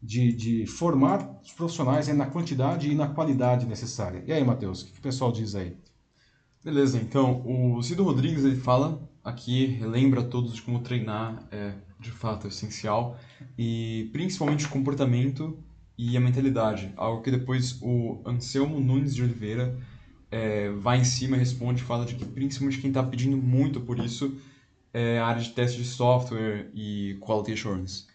de, 0.01 0.33
de, 0.33 0.65
formar 0.65 1.39
os 1.43 1.51
profissionais 1.51 2.07
na 2.07 2.25
quantidade 2.25 2.89
e 2.89 2.95
na 2.95 3.07
qualidade 3.07 3.65
necessária? 3.65 4.23
E 4.25 4.33
aí, 4.33 4.43
Matheus, 4.43 4.81
o 4.81 4.85
que, 4.85 4.93
que 4.93 4.99
o 4.99 5.03
pessoal 5.03 5.31
diz 5.31 5.53
aí? 5.53 5.75
Beleza, 6.63 6.99
então 6.99 7.43
o 7.45 7.81
Cido 7.81 8.03
Rodrigues 8.03 8.45
ele 8.45 8.55
fala 8.55 9.09
aqui, 9.23 9.79
lembra 9.81 10.21
a 10.21 10.23
todos 10.23 10.53
de 10.53 10.61
como 10.61 10.79
treinar 10.79 11.47
é 11.51 11.73
de 11.99 12.11
fato 12.11 12.47
essencial 12.47 13.17
e 13.57 14.09
principalmente 14.11 14.65
o 14.65 14.69
comportamento 14.69 15.57
e 15.97 16.17
a 16.17 16.19
mentalidade, 16.19 16.91
algo 16.97 17.21
que 17.21 17.29
depois 17.29 17.79
o 17.81 18.21
Anselmo 18.25 18.79
Nunes 18.79 19.13
de 19.13 19.21
Oliveira 19.21 19.77
é, 20.31 20.69
vai 20.69 20.99
em 20.99 21.03
cima 21.03 21.35
e 21.35 21.39
responde, 21.39 21.83
fala 21.83 22.05
de 22.05 22.15
que 22.15 22.25
principalmente 22.25 22.79
quem 22.79 22.89
está 22.89 23.03
pedindo 23.03 23.35
muito 23.35 23.81
por 23.81 23.99
isso 23.99 24.33
é 24.93 25.19
a 25.19 25.25
área 25.25 25.41
de 25.41 25.49
teste 25.49 25.77
de 25.77 25.87
software 25.87 26.69
e 26.73 27.17
quality 27.19 27.53
assurance. 27.53 28.05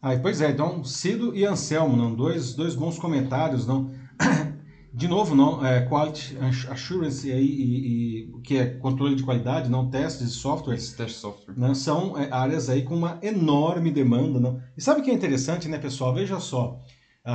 Ah, 0.00 0.16
pois 0.20 0.40
é, 0.40 0.50
então 0.50 0.84
Cido 0.84 1.34
e 1.34 1.44
Anselmo, 1.44 1.96
não, 1.96 2.14
dois, 2.14 2.54
dois 2.54 2.74
bons 2.74 2.98
comentários, 2.98 3.66
não. 3.66 3.90
De 4.94 5.08
novo, 5.08 5.34
não, 5.34 5.64
é, 5.64 5.86
quality 5.86 6.36
assurance 6.68 7.26
e, 7.26 7.32
e, 7.32 8.28
e, 8.28 8.40
que 8.42 8.58
é 8.58 8.66
controle 8.66 9.14
de 9.14 9.22
qualidade, 9.22 9.70
não 9.70 9.88
testes 9.88 10.28
de 10.28 10.34
software, 10.34 10.74
teste 10.74 11.04
de 11.06 11.12
software, 11.12 11.54
não, 11.56 11.74
são 11.74 12.18
é, 12.18 12.30
áreas 12.30 12.68
aí 12.68 12.82
com 12.82 12.94
uma 12.94 13.18
enorme 13.22 13.90
demanda, 13.90 14.38
não. 14.38 14.60
E 14.76 14.82
sabe 14.82 15.00
o 15.00 15.02
que 15.02 15.10
é 15.10 15.14
interessante, 15.14 15.66
né, 15.66 15.78
pessoal? 15.78 16.12
Veja 16.12 16.38
só, 16.38 16.78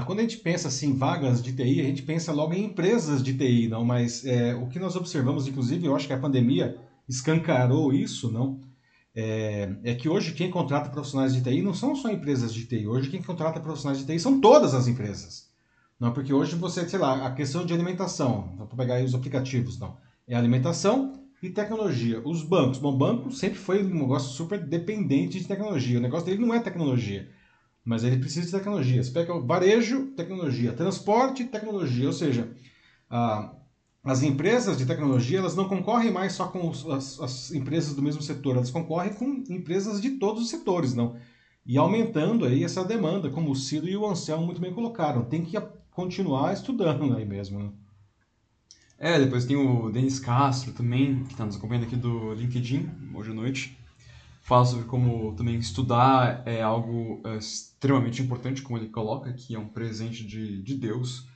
quando 0.06 0.20
a 0.20 0.22
gente 0.22 0.38
pensa 0.38 0.68
assim 0.68 0.98
vagas 0.98 1.42
de 1.42 1.54
TI, 1.54 1.82
a 1.82 1.86
gente 1.86 2.04
pensa 2.04 2.34
logo 2.34 2.54
em 2.54 2.66
empresas 2.66 3.24
de 3.24 3.34
TI, 3.34 3.68
não. 3.68 3.86
Mas 3.86 4.26
é, 4.26 4.54
o 4.56 4.68
que 4.68 4.80
nós 4.80 4.96
observamos, 4.96 5.48
inclusive, 5.48 5.86
eu 5.86 5.96
acho 5.96 6.08
que 6.08 6.14
a 6.14 6.20
pandemia 6.20 6.78
escancarou 7.08 7.94
isso, 7.94 8.32
não 8.32 8.68
é, 9.20 9.76
é, 9.84 9.96
que 9.96 10.08
hoje 10.08 10.34
quem 10.34 10.52
contrata 10.52 10.92
profissionais 10.92 11.34
de 11.34 11.42
TI 11.42 11.64
não 11.64 11.74
são 11.74 11.96
só 11.96 12.08
empresas 12.12 12.54
de 12.54 12.66
TI. 12.68 12.86
Hoje 12.86 13.10
quem 13.10 13.20
contrata 13.20 13.60
profissionais 13.60 13.98
de 13.98 14.06
TI 14.06 14.20
são 14.20 14.40
todas 14.40 14.76
as 14.76 14.88
empresas. 14.88 15.50
Não, 16.00 16.14
porque 16.14 16.32
hoje 16.32 16.56
você, 16.56 16.88
sei 16.88 17.00
lá, 17.00 17.26
a 17.26 17.32
questão 17.32 17.66
de 17.66 17.74
alimentação, 17.74 18.54
para 18.56 18.78
pegar 18.78 18.96
aí 18.96 19.04
os 19.04 19.16
aplicativos, 19.16 19.80
não. 19.80 19.98
É 20.28 20.36
alimentação 20.36 21.14
e 21.42 21.50
tecnologia. 21.50 22.22
Os 22.24 22.44
bancos, 22.44 22.78
bom, 22.78 22.96
banco 22.96 23.32
sempre 23.32 23.58
foi 23.58 23.84
um 23.84 24.02
negócio 24.02 24.36
super 24.36 24.64
dependente 24.64 25.40
de 25.40 25.48
tecnologia. 25.48 25.98
O 25.98 26.02
negócio 26.02 26.28
dele 26.28 26.46
não 26.46 26.54
é 26.54 26.60
tecnologia, 26.60 27.28
mas 27.88 28.04
ele 28.04 28.18
precisa 28.18 28.46
de 28.46 28.52
tecnologia. 28.52 29.02
Você 29.02 29.12
pega 29.12 29.40
varejo, 29.40 30.08
tecnologia, 30.08 30.74
transporte, 30.74 31.46
tecnologia. 31.46 32.06
Ou 32.06 32.12
seja, 32.12 32.52
as 34.04 34.24
empresas 34.24 34.78
de 34.78 34.86
tecnologia 34.86 35.40
elas 35.40 35.56
não 35.56 35.70
concorrem 35.70 36.12
mais 36.12 36.34
só 36.34 36.48
com 36.48 36.70
as, 36.70 37.18
as, 37.22 37.52
empresas 37.54 37.96
do 37.96 38.02
mesmo 38.02 38.22
setor, 38.22 38.58
elas 38.58 38.72
concorrem 38.72 39.14
com 39.14 39.42
empresas 39.50 40.02
de 40.02 40.12
todos 40.12 40.44
os 40.44 40.50
setores, 40.50 40.94
não? 40.94 41.16
E 41.66 41.78
aumentando 41.78 42.44
aí 42.44 42.62
essa 42.62 42.84
demanda, 42.84 43.30
como 43.30 43.52
o 43.52 43.56
Cido 43.56 43.88
e 43.88 43.96
o 43.96 44.06
Anselmo 44.06 44.46
muito 44.46 44.60
bem 44.60 44.74
colocaram. 44.74 45.24
Tem 45.24 45.46
que 45.46 45.58
continuar 45.90 46.54
estudando 46.54 47.16
aí 47.16 47.26
mesmo, 47.26 47.58
né? 47.58 47.70
É, 49.00 49.18
depois 49.18 49.46
tem 49.46 49.56
o 49.56 49.90
Denis 49.90 50.20
Castro 50.20 50.74
também, 50.74 51.24
que 51.24 51.32
está 51.32 51.46
nos 51.46 51.56
acompanhando 51.56 51.86
aqui 51.86 51.96
do 51.96 52.34
LinkedIn, 52.34 52.90
hoje 53.14 53.32
à 53.32 53.34
noite. 53.34 53.77
Fala 54.48 54.64
sobre 54.64 54.86
como 54.86 55.36
também 55.36 55.58
estudar 55.58 56.42
é 56.46 56.62
algo 56.62 57.22
é, 57.26 57.36
extremamente 57.36 58.22
importante, 58.22 58.62
como 58.62 58.78
ele 58.78 58.88
coloca, 58.88 59.34
que 59.34 59.54
é 59.54 59.60
um 59.60 59.68
presente 59.68 60.26
de, 60.26 60.62
de 60.62 60.74
Deus 60.74 61.28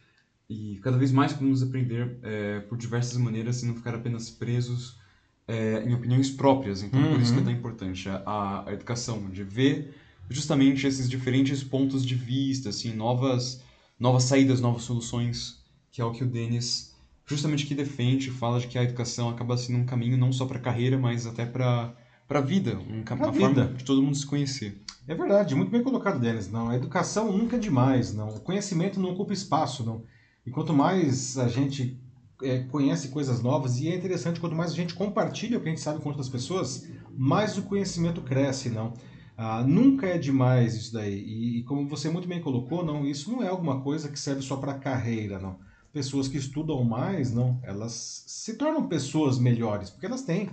e 0.50 0.80
cada 0.82 0.98
vez 0.98 1.12
mais 1.12 1.34
podemos 1.34 1.62
aprender 1.62 2.18
é, 2.24 2.62
por 2.62 2.78
diversas 2.78 3.18
maneiras 3.18 3.62
e 3.62 3.66
não 3.66 3.76
ficar 3.76 3.94
apenas 3.94 4.30
presos 4.30 4.98
é, 5.46 5.84
em 5.84 5.94
opiniões 5.94 6.30
próprias. 6.30 6.84
Então, 6.84 7.02
uhum. 7.02 7.12
por 7.12 7.22
isso 7.22 7.34
que 7.34 7.42
é 7.42 7.44
tão 7.44 7.52
importante 7.52 8.08
a, 8.08 8.64
a 8.66 8.72
educação, 8.72 9.30
de 9.30 9.44
ver 9.44 9.94
justamente 10.30 10.88
esses 10.88 11.10
diferentes 11.10 11.62
pontos 11.62 12.06
de 12.06 12.16
vista, 12.16 12.70
assim, 12.70 12.94
novas, 12.94 13.62
novas 14.00 14.24
saídas, 14.24 14.62
novas 14.62 14.84
soluções, 14.84 15.62
que 15.92 16.00
é 16.00 16.06
o 16.06 16.14
que 16.14 16.24
o 16.24 16.28
Denis 16.28 16.96
justamente 17.26 17.66
que 17.66 17.76
defende, 17.76 18.32
fala 18.32 18.58
de 18.58 18.68
que 18.68 18.78
a 18.78 18.84
educação 18.84 19.28
acaba 19.28 19.58
sendo 19.58 19.80
um 19.80 19.86
caminho 19.86 20.18
não 20.18 20.32
só 20.32 20.46
para 20.46 20.60
a 20.60 20.62
carreira, 20.62 20.98
mas 20.98 21.28
até 21.28 21.46
para 21.46 21.94
para 22.32 22.40
a 22.40 22.42
vida, 22.42 22.80
um, 22.90 23.04
pra 23.04 23.16
uma 23.16 23.30
vida. 23.30 23.46
forma 23.46 23.74
de 23.74 23.84
todo 23.84 24.02
mundo 24.02 24.16
se 24.16 24.26
conhecer. 24.26 24.82
É 25.06 25.14
verdade, 25.14 25.54
muito 25.54 25.70
bem 25.70 25.84
colocado, 25.84 26.18
Denis. 26.18 26.50
Não, 26.50 26.70
a 26.70 26.78
educação 26.78 27.30
nunca 27.30 27.58
é 27.58 27.60
demais, 27.60 28.14
não. 28.14 28.30
O 28.30 28.40
conhecimento 28.40 29.02
não 29.02 29.10
ocupa 29.12 29.34
espaço, 29.34 29.84
não. 29.84 30.06
E 30.46 30.50
quanto 30.50 30.72
mais 30.72 31.38
a 31.38 31.50
gente 31.50 32.00
é, 32.42 32.60
conhece 32.60 33.10
coisas 33.10 33.42
novas, 33.42 33.82
e 33.82 33.90
é 33.90 33.96
interessante, 33.98 34.40
quanto 34.40 34.56
mais 34.56 34.72
a 34.72 34.76
gente 34.76 34.94
compartilha 34.94 35.58
o 35.58 35.62
que 35.62 35.68
a 35.68 35.72
gente 35.72 35.82
sabe 35.82 36.00
com 36.00 36.08
outras 36.08 36.30
pessoas, 36.30 36.88
mais 37.18 37.58
o 37.58 37.64
conhecimento 37.64 38.22
cresce, 38.22 38.70
não? 38.70 38.94
Ah, 39.36 39.62
nunca 39.62 40.08
é 40.08 40.18
demais 40.18 40.74
isso 40.76 40.94
daí. 40.94 41.22
E, 41.22 41.60
e, 41.60 41.64
como 41.64 41.86
você 41.86 42.10
muito 42.10 42.30
bem 42.30 42.40
colocou, 42.40 42.86
não, 42.86 43.06
isso 43.06 43.30
não 43.30 43.44
é 43.44 43.50
alguma 43.50 43.82
coisa 43.82 44.08
que 44.08 44.18
serve 44.18 44.42
só 44.42 44.56
para 44.56 44.76
carreira, 44.76 45.38
não. 45.38 45.60
Pessoas 45.92 46.30
que 46.30 46.38
estudam 46.38 46.82
mais, 46.86 47.34
não, 47.34 47.60
elas 47.62 48.24
se 48.26 48.54
tornam 48.54 48.88
pessoas 48.88 49.38
melhores, 49.38 49.90
porque 49.90 50.06
elas 50.06 50.22
têm 50.22 50.50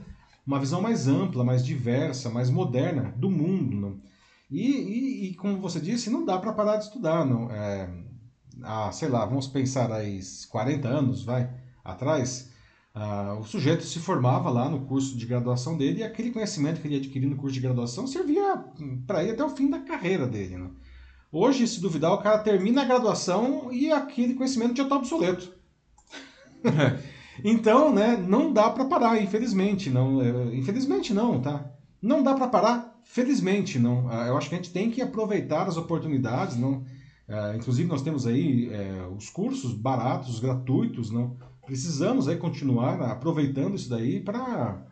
uma 0.48 0.58
visão 0.58 0.80
mais 0.80 1.06
ampla, 1.06 1.44
mais 1.44 1.62
diversa, 1.62 2.30
mais 2.30 2.48
moderna 2.48 3.12
do 3.14 3.30
mundo. 3.30 4.00
E, 4.50 4.62
e, 4.62 5.24
e 5.28 5.34
como 5.34 5.60
você 5.60 5.78
disse, 5.78 6.08
não 6.08 6.24
dá 6.24 6.38
para 6.38 6.54
parar 6.54 6.78
de 6.78 6.84
estudar, 6.84 7.26
não. 7.26 7.50
É, 7.50 7.86
há, 8.62 8.90
sei 8.90 9.10
lá, 9.10 9.26
vamos 9.26 9.46
pensar 9.46 9.92
aí 9.92 10.18
40 10.48 10.88
anos, 10.88 11.22
vai, 11.22 11.50
atrás, 11.84 12.50
uh, 12.96 13.38
o 13.38 13.44
sujeito 13.44 13.84
se 13.84 13.98
formava 13.98 14.48
lá 14.48 14.70
no 14.70 14.86
curso 14.86 15.18
de 15.18 15.26
graduação 15.26 15.76
dele 15.76 15.98
e 15.98 16.02
aquele 16.02 16.30
conhecimento 16.30 16.80
que 16.80 16.88
ele 16.88 16.96
adquiria 16.96 17.28
no 17.28 17.36
curso 17.36 17.52
de 17.52 17.60
graduação 17.60 18.06
servia 18.06 18.64
para 19.06 19.22
ir 19.24 19.32
até 19.32 19.44
o 19.44 19.50
fim 19.50 19.68
da 19.68 19.80
carreira 19.80 20.26
dele. 20.26 20.70
Hoje, 21.30 21.68
se 21.68 21.78
duvidar, 21.78 22.14
o 22.14 22.22
cara 22.22 22.38
termina 22.38 22.80
a 22.80 22.86
graduação 22.86 23.70
e 23.70 23.92
aquele 23.92 24.32
conhecimento 24.32 24.78
já 24.78 24.84
está 24.84 24.96
obsoleto. 24.96 25.52
então, 27.44 27.92
né, 27.92 28.16
não 28.16 28.52
dá 28.52 28.70
para 28.70 28.84
parar, 28.84 29.22
infelizmente. 29.22 29.90
Não, 29.90 30.22
é, 30.22 30.56
infelizmente 30.56 31.12
não, 31.12 31.40
tá? 31.40 31.70
Não 32.00 32.22
dá 32.22 32.34
para 32.34 32.48
parar, 32.48 33.00
felizmente 33.02 33.78
não. 33.78 34.08
Ah, 34.08 34.26
eu 34.26 34.36
acho 34.36 34.48
que 34.48 34.54
a 34.54 34.58
gente 34.58 34.72
tem 34.72 34.90
que 34.90 35.02
aproveitar 35.02 35.66
as 35.66 35.76
oportunidades, 35.76 36.56
não 36.56 36.84
Uh, 37.28 37.54
inclusive, 37.56 37.86
nós 37.86 38.00
temos 38.00 38.26
aí 38.26 38.70
é, 38.72 39.06
os 39.14 39.28
cursos 39.28 39.74
baratos, 39.74 40.40
gratuitos, 40.40 41.10
não? 41.10 41.36
Precisamos 41.66 42.26
aí 42.26 42.38
continuar 42.38 43.02
aproveitando 43.02 43.74
isso 43.74 43.90
daí 43.90 44.18
para 44.18 44.82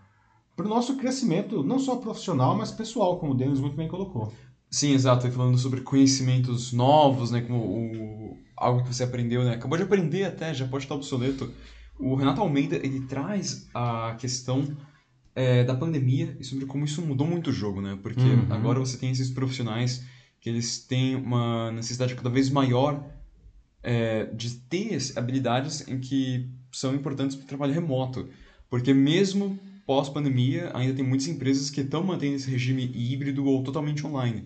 o 0.59 0.69
nosso 0.69 0.99
crescimento, 0.99 1.65
não 1.65 1.79
só 1.79 1.97
profissional, 1.97 2.55
mas 2.55 2.71
pessoal, 2.71 3.19
como 3.19 3.33
o 3.33 3.35
Denis 3.35 3.59
muito 3.59 3.75
bem 3.75 3.89
colocou. 3.89 4.31
Sim, 4.71 4.93
exato. 4.93 5.31
Falando 5.31 5.57
sobre 5.57 5.81
conhecimentos 5.81 6.75
novos, 6.75 7.31
né? 7.31 7.41
Como 7.41 7.59
o, 7.59 8.37
algo 8.55 8.83
que 8.83 8.95
você 8.95 9.05
aprendeu, 9.05 9.43
né? 9.43 9.55
Acabou 9.55 9.79
de 9.79 9.85
aprender 9.85 10.25
até, 10.25 10.53
já 10.53 10.69
pode 10.69 10.85
estar 10.85 10.95
obsoleto. 10.95 11.51
O 11.99 12.15
Renato 12.15 12.41
Almeida, 12.41 12.77
ele 12.77 13.01
traz 13.01 13.69
a 13.75 14.17
questão 14.19 14.77
é, 15.35 15.65
da 15.65 15.75
pandemia 15.75 16.37
e 16.39 16.45
sobre 16.45 16.67
como 16.67 16.85
isso 16.85 17.01
mudou 17.03 17.27
muito 17.27 17.51
o 17.51 17.53
jogo, 17.53 17.81
né? 17.81 17.99
Porque 18.03 18.21
uhum. 18.21 18.47
agora 18.51 18.79
você 18.79 18.97
tem 18.97 19.11
esses 19.11 19.31
profissionais 19.31 20.05
que 20.41 20.49
eles 20.49 20.79
têm 20.79 21.17
uma 21.17 21.73
necessidade 21.73 22.15
cada 22.15 22.31
vez 22.31 22.51
maior 22.51 23.05
é, 23.83 24.27
de 24.27 24.51
ter 24.55 24.99
habilidades 25.17 25.87
em 25.89 25.99
que 25.99 26.49
são 26.73 26.95
importantes 26.95 27.37
para 27.37 27.45
o 27.45 27.49
trabalho 27.49 27.73
remoto. 27.73 28.29
Porque 28.69 28.93
mesmo 28.93 29.59
pós-pandemia, 29.87 30.73
ainda 30.75 30.95
tem 30.95 31.05
muitas 31.05 31.29
empresas 31.29 31.71
que 31.71 31.81
estão 31.81 32.03
mantendo 32.03 32.35
esse 32.35 32.51
regime 32.51 32.91
híbrido 32.93 33.45
ou 33.45 33.63
totalmente 33.63 34.05
online. 34.05 34.45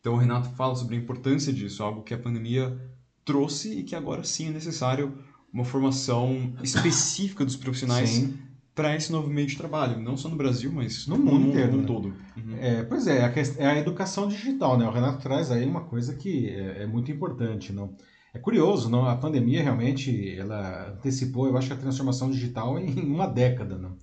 Então 0.00 0.14
o 0.14 0.16
Renato 0.16 0.48
fala 0.56 0.74
sobre 0.74 0.96
a 0.96 0.98
importância 0.98 1.52
disso, 1.52 1.82
algo 1.82 2.02
que 2.02 2.14
a 2.14 2.18
pandemia 2.18 2.76
trouxe 3.24 3.78
e 3.78 3.82
que 3.82 3.94
agora 3.94 4.24
sim 4.24 4.48
é 4.48 4.50
necessário 4.50 5.16
uma 5.52 5.64
formação 5.64 6.52
específica 6.62 7.44
dos 7.44 7.56
profissionais 7.56 8.28
para 8.74 8.96
esse 8.96 9.12
novo 9.12 9.28
meio 9.28 9.46
de 9.46 9.56
trabalho, 9.56 10.00
não 10.00 10.16
só 10.16 10.28
no 10.28 10.36
Brasil, 10.36 10.72
mas 10.72 11.06
no 11.06 11.18
mundo, 11.18 11.48
inteiro, 11.48 11.76
né? 11.76 11.84
todo. 11.86 12.06
Uhum. 12.36 12.56
É, 12.58 12.82
pois 12.82 13.06
é, 13.06 13.22
a, 13.22 13.32
é 13.58 13.66
a 13.66 13.78
educação 13.78 14.26
digital, 14.26 14.78
né? 14.78 14.86
O 14.86 14.90
Renato 14.90 15.20
traz 15.22 15.50
aí 15.50 15.64
uma 15.66 15.82
coisa 15.82 16.14
que 16.14 16.48
é, 16.48 16.82
é, 16.82 16.86
muito 16.86 17.12
importante, 17.12 17.72
não? 17.72 17.94
É 18.32 18.38
curioso, 18.38 18.88
não? 18.88 19.06
A 19.06 19.14
pandemia 19.14 19.62
realmente 19.62 20.34
ela 20.38 20.92
antecipou, 20.92 21.46
eu 21.46 21.56
acho, 21.56 21.70
a 21.70 21.76
transformação 21.76 22.30
digital 22.30 22.78
em 22.80 23.00
uma 23.00 23.26
década, 23.26 23.76
não? 23.76 23.96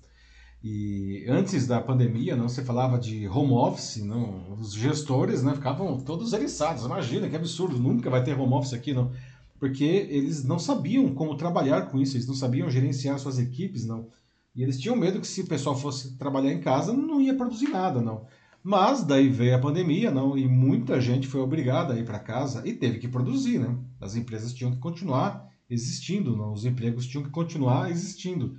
E 0.62 1.24
antes 1.26 1.66
da 1.66 1.80
pandemia, 1.80 2.36
não, 2.36 2.48
você 2.48 2.62
falava 2.62 2.98
de 2.98 3.26
home 3.26 3.52
office, 3.52 4.04
não? 4.04 4.52
Os 4.52 4.74
gestores, 4.74 5.42
né, 5.42 5.54
ficavam 5.54 5.98
todos 5.98 6.32
eriçados. 6.34 6.84
Imagina 6.84 7.28
que 7.28 7.34
absurdo, 7.34 7.78
nunca 7.78 8.10
vai 8.10 8.22
ter 8.22 8.38
home 8.38 8.52
office 8.52 8.74
aqui, 8.74 8.92
não? 8.92 9.10
Porque 9.60 9.84
eles 9.84 10.42
não 10.42 10.58
sabiam 10.58 11.14
como 11.14 11.36
trabalhar 11.36 11.82
com 11.82 12.00
isso, 12.00 12.16
eles 12.16 12.26
não 12.26 12.34
sabiam 12.34 12.70
gerenciar 12.70 13.18
suas 13.18 13.38
equipes, 13.38 13.86
não? 13.86 14.08
E 14.56 14.62
eles 14.62 14.80
tinham 14.80 14.96
medo 14.96 15.20
que 15.20 15.26
se 15.26 15.42
o 15.42 15.46
pessoal 15.46 15.76
fosse 15.76 16.16
trabalhar 16.16 16.52
em 16.52 16.60
casa, 16.60 16.94
não 16.94 17.20
ia 17.20 17.36
produzir 17.36 17.68
nada, 17.68 18.00
não. 18.00 18.26
Mas 18.64 19.04
daí 19.04 19.28
veio 19.28 19.54
a 19.54 19.60
pandemia, 19.60 20.10
não, 20.10 20.36
e 20.36 20.48
muita 20.48 21.00
gente 21.00 21.28
foi 21.28 21.40
obrigada 21.40 21.94
a 21.94 21.98
ir 21.98 22.04
para 22.04 22.18
casa 22.18 22.66
e 22.66 22.72
teve 22.72 22.98
que 22.98 23.06
produzir, 23.06 23.58
né? 23.58 23.76
As 24.00 24.16
empresas 24.16 24.52
tinham 24.54 24.72
que 24.72 24.78
continuar 24.78 25.48
existindo, 25.68 26.36
não? 26.36 26.52
os 26.52 26.64
empregos 26.64 27.06
tinham 27.06 27.22
que 27.22 27.30
continuar 27.30 27.90
existindo. 27.90 28.56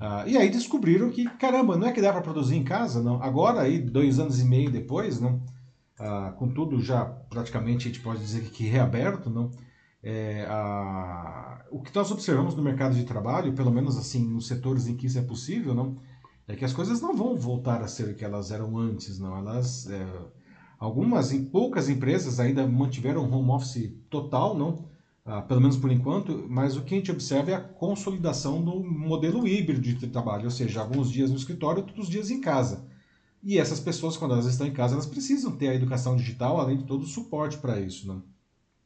Ah, 0.00 0.24
e 0.26 0.36
aí 0.36 0.50
descobriram 0.50 1.10
que, 1.10 1.24
caramba, 1.36 1.76
não 1.76 1.88
é 1.88 1.92
que 1.92 2.00
dá 2.00 2.12
para 2.12 2.22
produzir 2.22 2.56
em 2.56 2.64
casa, 2.64 3.02
não. 3.02 3.22
Agora, 3.22 3.62
aí, 3.62 3.78
dois 3.78 4.18
anos 4.18 4.40
e 4.40 4.44
meio 4.44 4.70
depois, 4.70 5.20
não, 5.20 5.42
ah, 5.98 6.32
com 6.36 6.48
tudo 6.48 6.80
já 6.80 7.04
praticamente 7.04 7.86
a 7.86 7.90
gente 7.90 8.02
pode 8.02 8.20
dizer 8.20 8.42
que 8.50 8.64
reaberto, 8.64 9.30
não, 9.30 9.50
é, 10.04 10.46
a, 10.50 11.64
o 11.70 11.80
que 11.80 11.94
nós 11.94 12.10
observamos 12.10 12.54
no 12.54 12.62
mercado 12.62 12.94
de 12.94 13.04
trabalho, 13.04 13.54
pelo 13.54 13.72
menos 13.72 13.96
assim 13.96 14.24
nos 14.26 14.46
setores 14.46 14.86
em 14.86 14.96
que 14.96 15.06
isso 15.06 15.18
é 15.18 15.22
possível, 15.22 15.74
não, 15.74 15.96
é 16.46 16.54
que 16.54 16.64
as 16.64 16.74
coisas 16.74 17.00
não 17.00 17.16
vão 17.16 17.36
voltar 17.36 17.82
a 17.82 17.88
ser 17.88 18.10
o 18.10 18.14
que 18.14 18.24
elas 18.24 18.50
eram 18.50 18.76
antes, 18.76 19.18
não. 19.18 19.34
Elas, 19.38 19.88
é, 19.88 20.06
algumas, 20.78 21.32
poucas 21.50 21.88
empresas 21.88 22.38
ainda 22.38 22.66
mantiveram 22.66 23.30
home 23.32 23.50
office 23.50 23.90
total, 24.10 24.54
não, 24.56 24.84
ah, 25.24 25.40
pelo 25.40 25.62
menos 25.62 25.78
por 25.78 25.90
enquanto. 25.90 26.44
Mas 26.50 26.76
o 26.76 26.82
que 26.82 26.94
a 26.94 26.98
gente 26.98 27.10
observa 27.10 27.50
é 27.52 27.54
a 27.54 27.60
consolidação 27.60 28.62
do 28.62 28.84
modelo 28.84 29.48
híbrido 29.48 29.80
de 29.80 30.06
trabalho, 30.08 30.44
ou 30.44 30.50
seja, 30.50 30.82
alguns 30.82 31.10
dias 31.10 31.30
no 31.30 31.36
escritório, 31.36 31.82
outros 31.82 32.08
dias 32.08 32.30
em 32.30 32.42
casa. 32.42 32.86
E 33.42 33.58
essas 33.58 33.80
pessoas, 33.80 34.16
quando 34.16 34.32
elas 34.32 34.46
estão 34.46 34.66
em 34.66 34.72
casa, 34.72 34.94
elas 34.94 35.06
precisam 35.06 35.56
ter 35.56 35.68
a 35.68 35.74
educação 35.74 36.14
digital, 36.14 36.60
além 36.60 36.76
de 36.76 36.84
todo 36.84 37.02
o 37.02 37.06
suporte 37.06 37.56
para 37.56 37.80
isso. 37.80 38.06
Né? 38.06 38.20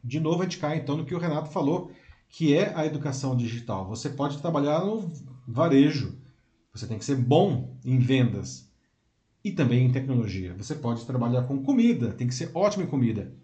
De 0.02 0.21
novo, 0.21 0.40
a 0.40 0.45
gente 0.45 0.59
cai 0.59 0.78
então 0.78 0.97
no 0.97 1.05
que 1.05 1.14
o 1.14 1.19
Renato 1.19 1.50
falou, 1.50 1.90
que 2.28 2.55
é 2.55 2.73
a 2.75 2.85
educação 2.87 3.37
digital. 3.37 3.88
Você 3.88 4.11
pode 4.11 4.38
trabalhar 4.38 4.85
no 4.85 5.11
varejo, 5.47 6.19
você 6.73 6.87
tem 6.87 6.99
que 6.99 7.05
ser 7.05 7.17
bom 7.17 7.76
em 7.85 7.99
vendas 7.99 8.71
e 9.45 9.50
também 9.50 9.87
em 9.87 9.93
tecnologia. 9.93 10.55
Você 10.57 10.75
pode 10.75 11.07
trabalhar 11.07 11.43
com 11.45 11.62
comida, 11.62 12.12
tem 12.12 12.26
que 12.26 12.35
ser 12.35 12.50
ótimo 12.55 12.85
em 12.85 12.88
comida 12.88 13.35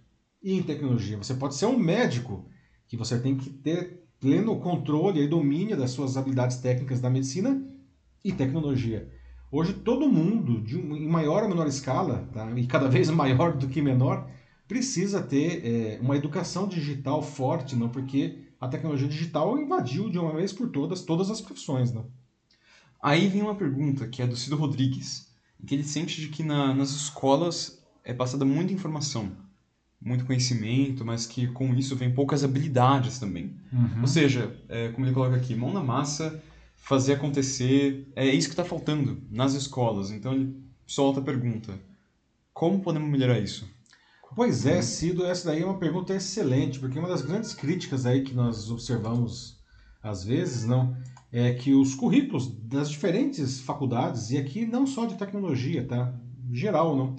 e 0.42 0.52
em 0.52 0.62
tecnologia. 0.62 1.16
Você 1.16 1.34
pode 1.34 1.54
ser 1.54 1.66
um 1.66 1.78
médico, 1.78 2.48
que 2.86 2.96
você 2.96 3.18
tem 3.18 3.36
que 3.36 3.50
ter 3.50 4.04
pleno 4.20 4.58
controle 4.60 5.20
e 5.20 5.28
domínio 5.28 5.76
das 5.76 5.90
suas 5.90 6.16
habilidades 6.16 6.58
técnicas 6.58 7.00
da 7.00 7.10
medicina 7.10 7.62
e 8.24 8.32
tecnologia. 8.32 9.08
Hoje 9.50 9.72
todo 9.72 10.08
mundo, 10.08 10.60
de, 10.60 10.78
em 10.78 11.08
maior 11.08 11.42
ou 11.42 11.48
menor 11.48 11.66
escala, 11.66 12.28
tá? 12.32 12.50
e 12.56 12.66
cada 12.66 12.88
vez 12.88 13.08
maior 13.10 13.56
do 13.56 13.68
que 13.68 13.80
menor, 13.80 14.28
precisa 14.66 15.22
ter 15.22 15.64
é, 15.64 15.98
uma 16.00 16.16
educação 16.16 16.66
digital 16.66 17.22
forte, 17.22 17.76
não? 17.76 17.88
porque 17.88 18.38
a 18.60 18.68
tecnologia 18.68 19.08
digital 19.08 19.58
invadiu 19.58 20.10
de 20.10 20.18
uma 20.18 20.32
vez 20.34 20.52
por 20.52 20.68
todas 20.70 21.02
todas 21.02 21.30
as 21.30 21.40
profissões. 21.40 21.92
Não? 21.92 22.06
Aí 23.02 23.28
vem 23.28 23.42
uma 23.42 23.54
pergunta 23.54 24.08
que 24.08 24.22
é 24.22 24.26
do 24.26 24.36
Cido 24.36 24.56
Rodrigues, 24.56 25.28
que 25.66 25.74
ele 25.74 25.84
sente 25.84 26.20
de 26.20 26.28
que 26.28 26.42
na, 26.42 26.74
nas 26.74 26.90
escolas 26.90 27.82
é 28.02 28.12
passada 28.12 28.44
muita 28.44 28.72
informação, 28.72 29.32
muito 30.00 30.24
conhecimento, 30.24 31.04
mas 31.04 31.26
que 31.26 31.46
com 31.48 31.74
isso 31.74 31.96
vem 31.96 32.12
poucas 32.12 32.44
habilidades 32.44 33.18
também. 33.18 33.54
Uhum. 33.72 34.02
Ou 34.02 34.06
seja, 34.06 34.58
é, 34.68 34.88
como 34.90 35.06
ele 35.06 35.14
coloca 35.14 35.36
aqui, 35.36 35.54
mão 35.54 35.72
na 35.72 35.82
massa 35.82 36.42
fazer 36.84 37.14
acontecer. 37.14 38.06
É 38.14 38.26
isso 38.26 38.48
que 38.48 38.52
está 38.52 38.64
faltando 38.64 39.22
nas 39.30 39.54
escolas. 39.54 40.10
Então 40.10 40.32
ele 40.32 40.54
solta 40.86 41.20
a 41.20 41.24
pergunta: 41.24 41.78
como 42.52 42.80
podemos 42.80 43.10
melhorar 43.10 43.38
isso? 43.40 43.68
Pois 44.34 44.66
é, 44.66 44.82
Cido, 44.82 45.24
essa 45.24 45.46
daí 45.46 45.62
é 45.62 45.64
uma 45.64 45.78
pergunta 45.78 46.12
excelente, 46.12 46.80
porque 46.80 46.98
uma 46.98 47.06
das 47.06 47.22
grandes 47.22 47.54
críticas 47.54 48.04
aí 48.04 48.22
que 48.22 48.34
nós 48.34 48.68
observamos 48.68 49.62
às 50.02 50.24
vezes, 50.24 50.64
não, 50.66 50.96
é 51.32 51.54
que 51.54 51.72
os 51.72 51.94
currículos 51.94 52.48
das 52.48 52.90
diferentes 52.90 53.60
faculdades, 53.60 54.30
e 54.30 54.36
aqui 54.36 54.66
não 54.66 54.86
só 54.86 55.06
de 55.06 55.14
tecnologia, 55.14 55.86
tá? 55.86 56.12
Geral, 56.52 56.96
não. 56.96 57.16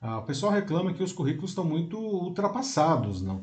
Ah, 0.00 0.18
o 0.18 0.22
pessoal 0.22 0.52
reclama 0.52 0.92
que 0.92 1.02
os 1.02 1.12
currículos 1.12 1.50
estão 1.50 1.64
muito 1.64 1.98
ultrapassados, 1.98 3.22
não. 3.22 3.42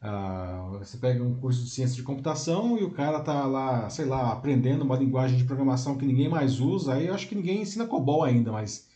Uh, 0.00 0.78
você 0.78 0.98
pega 0.98 1.24
um 1.24 1.34
curso 1.34 1.64
de 1.64 1.70
ciência 1.70 1.96
de 1.96 2.02
computação 2.02 2.78
e 2.78 2.84
o 2.84 2.90
cara 2.90 3.20
tá 3.20 3.46
lá, 3.46 3.88
sei 3.88 4.04
lá, 4.04 4.30
aprendendo 4.32 4.84
uma 4.84 4.96
linguagem 4.96 5.38
de 5.38 5.44
programação 5.44 5.96
que 5.96 6.04
ninguém 6.04 6.28
mais 6.28 6.60
usa, 6.60 6.94
aí 6.94 7.06
eu 7.06 7.14
acho 7.14 7.26
que 7.26 7.34
ninguém 7.34 7.62
ensina 7.62 7.86
COBOL 7.86 8.22
ainda, 8.22 8.52
mas 8.52 8.86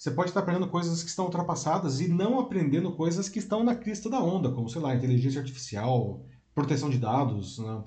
você 0.00 0.10
pode 0.10 0.30
estar 0.30 0.40
aprendendo 0.40 0.66
coisas 0.66 1.02
que 1.02 1.10
estão 1.10 1.26
ultrapassadas 1.26 2.00
e 2.00 2.08
não 2.08 2.40
aprendendo 2.40 2.90
coisas 2.92 3.28
que 3.28 3.38
estão 3.38 3.62
na 3.62 3.74
crista 3.74 4.08
da 4.08 4.18
onda, 4.18 4.50
como, 4.50 4.66
sei 4.66 4.80
lá, 4.80 4.94
inteligência 4.94 5.38
artificial, 5.38 6.24
proteção 6.54 6.88
de 6.88 6.96
dados, 6.96 7.58
né? 7.58 7.82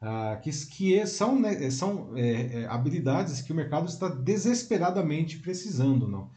uh, 0.00 0.40
que, 0.40 0.50
que 0.68 0.96
é, 0.96 1.04
são, 1.04 1.40
né, 1.40 1.68
são 1.70 2.16
é, 2.16 2.60
é, 2.60 2.66
habilidades 2.66 3.42
que 3.42 3.50
o 3.50 3.54
mercado 3.56 3.88
está 3.88 4.08
desesperadamente 4.08 5.40
precisando, 5.40 6.06
não? 6.06 6.30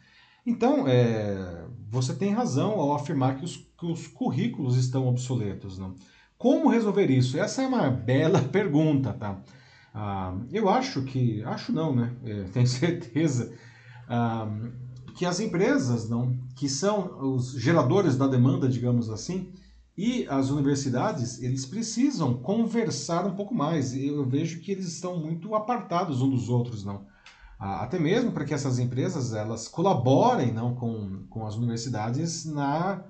Então, 0.44 0.88
é, 0.88 1.64
você 1.88 2.12
tem 2.12 2.32
razão 2.32 2.72
ao 2.72 2.92
afirmar 2.92 3.36
que 3.36 3.44
os, 3.44 3.56
que 3.56 3.86
os 3.86 4.08
currículos 4.08 4.76
estão 4.76 5.06
obsoletos. 5.06 5.78
Não? 5.78 5.94
Como 6.36 6.68
resolver 6.68 7.08
isso? 7.08 7.38
Essa 7.38 7.62
é 7.62 7.68
uma 7.68 7.88
bela 7.88 8.42
pergunta, 8.50 9.12
tá? 9.12 9.40
Ah, 9.94 10.36
eu 10.50 10.68
acho 10.68 11.04
que, 11.04 11.40
acho 11.44 11.70
não, 11.70 11.94
né? 11.94 12.16
É, 12.24 12.42
tenho 12.52 12.66
certeza 12.66 13.54
ah, 14.08 14.48
que 15.20 15.26
as 15.26 15.38
empresas, 15.38 16.08
não, 16.08 16.34
que 16.56 16.66
são 16.66 17.34
os 17.34 17.52
geradores 17.52 18.16
da 18.16 18.26
demanda, 18.26 18.66
digamos 18.66 19.10
assim, 19.10 19.52
e 19.94 20.26
as 20.30 20.48
universidades, 20.48 21.42
eles 21.42 21.66
precisam 21.66 22.32
conversar 22.32 23.26
um 23.26 23.34
pouco 23.34 23.54
mais. 23.54 23.94
Eu 23.94 24.24
vejo 24.24 24.60
que 24.60 24.72
eles 24.72 24.86
estão 24.86 25.20
muito 25.20 25.54
apartados 25.54 26.22
um 26.22 26.30
dos 26.30 26.48
outros, 26.48 26.84
não 26.84 27.04
até 27.58 27.98
mesmo 27.98 28.32
para 28.32 28.46
que 28.46 28.54
essas 28.54 28.78
empresas 28.78 29.34
elas 29.34 29.68
colaborem 29.68 30.54
não 30.54 30.74
com, 30.74 31.24
com 31.28 31.46
as 31.46 31.54
universidades 31.54 32.46
na 32.46 33.04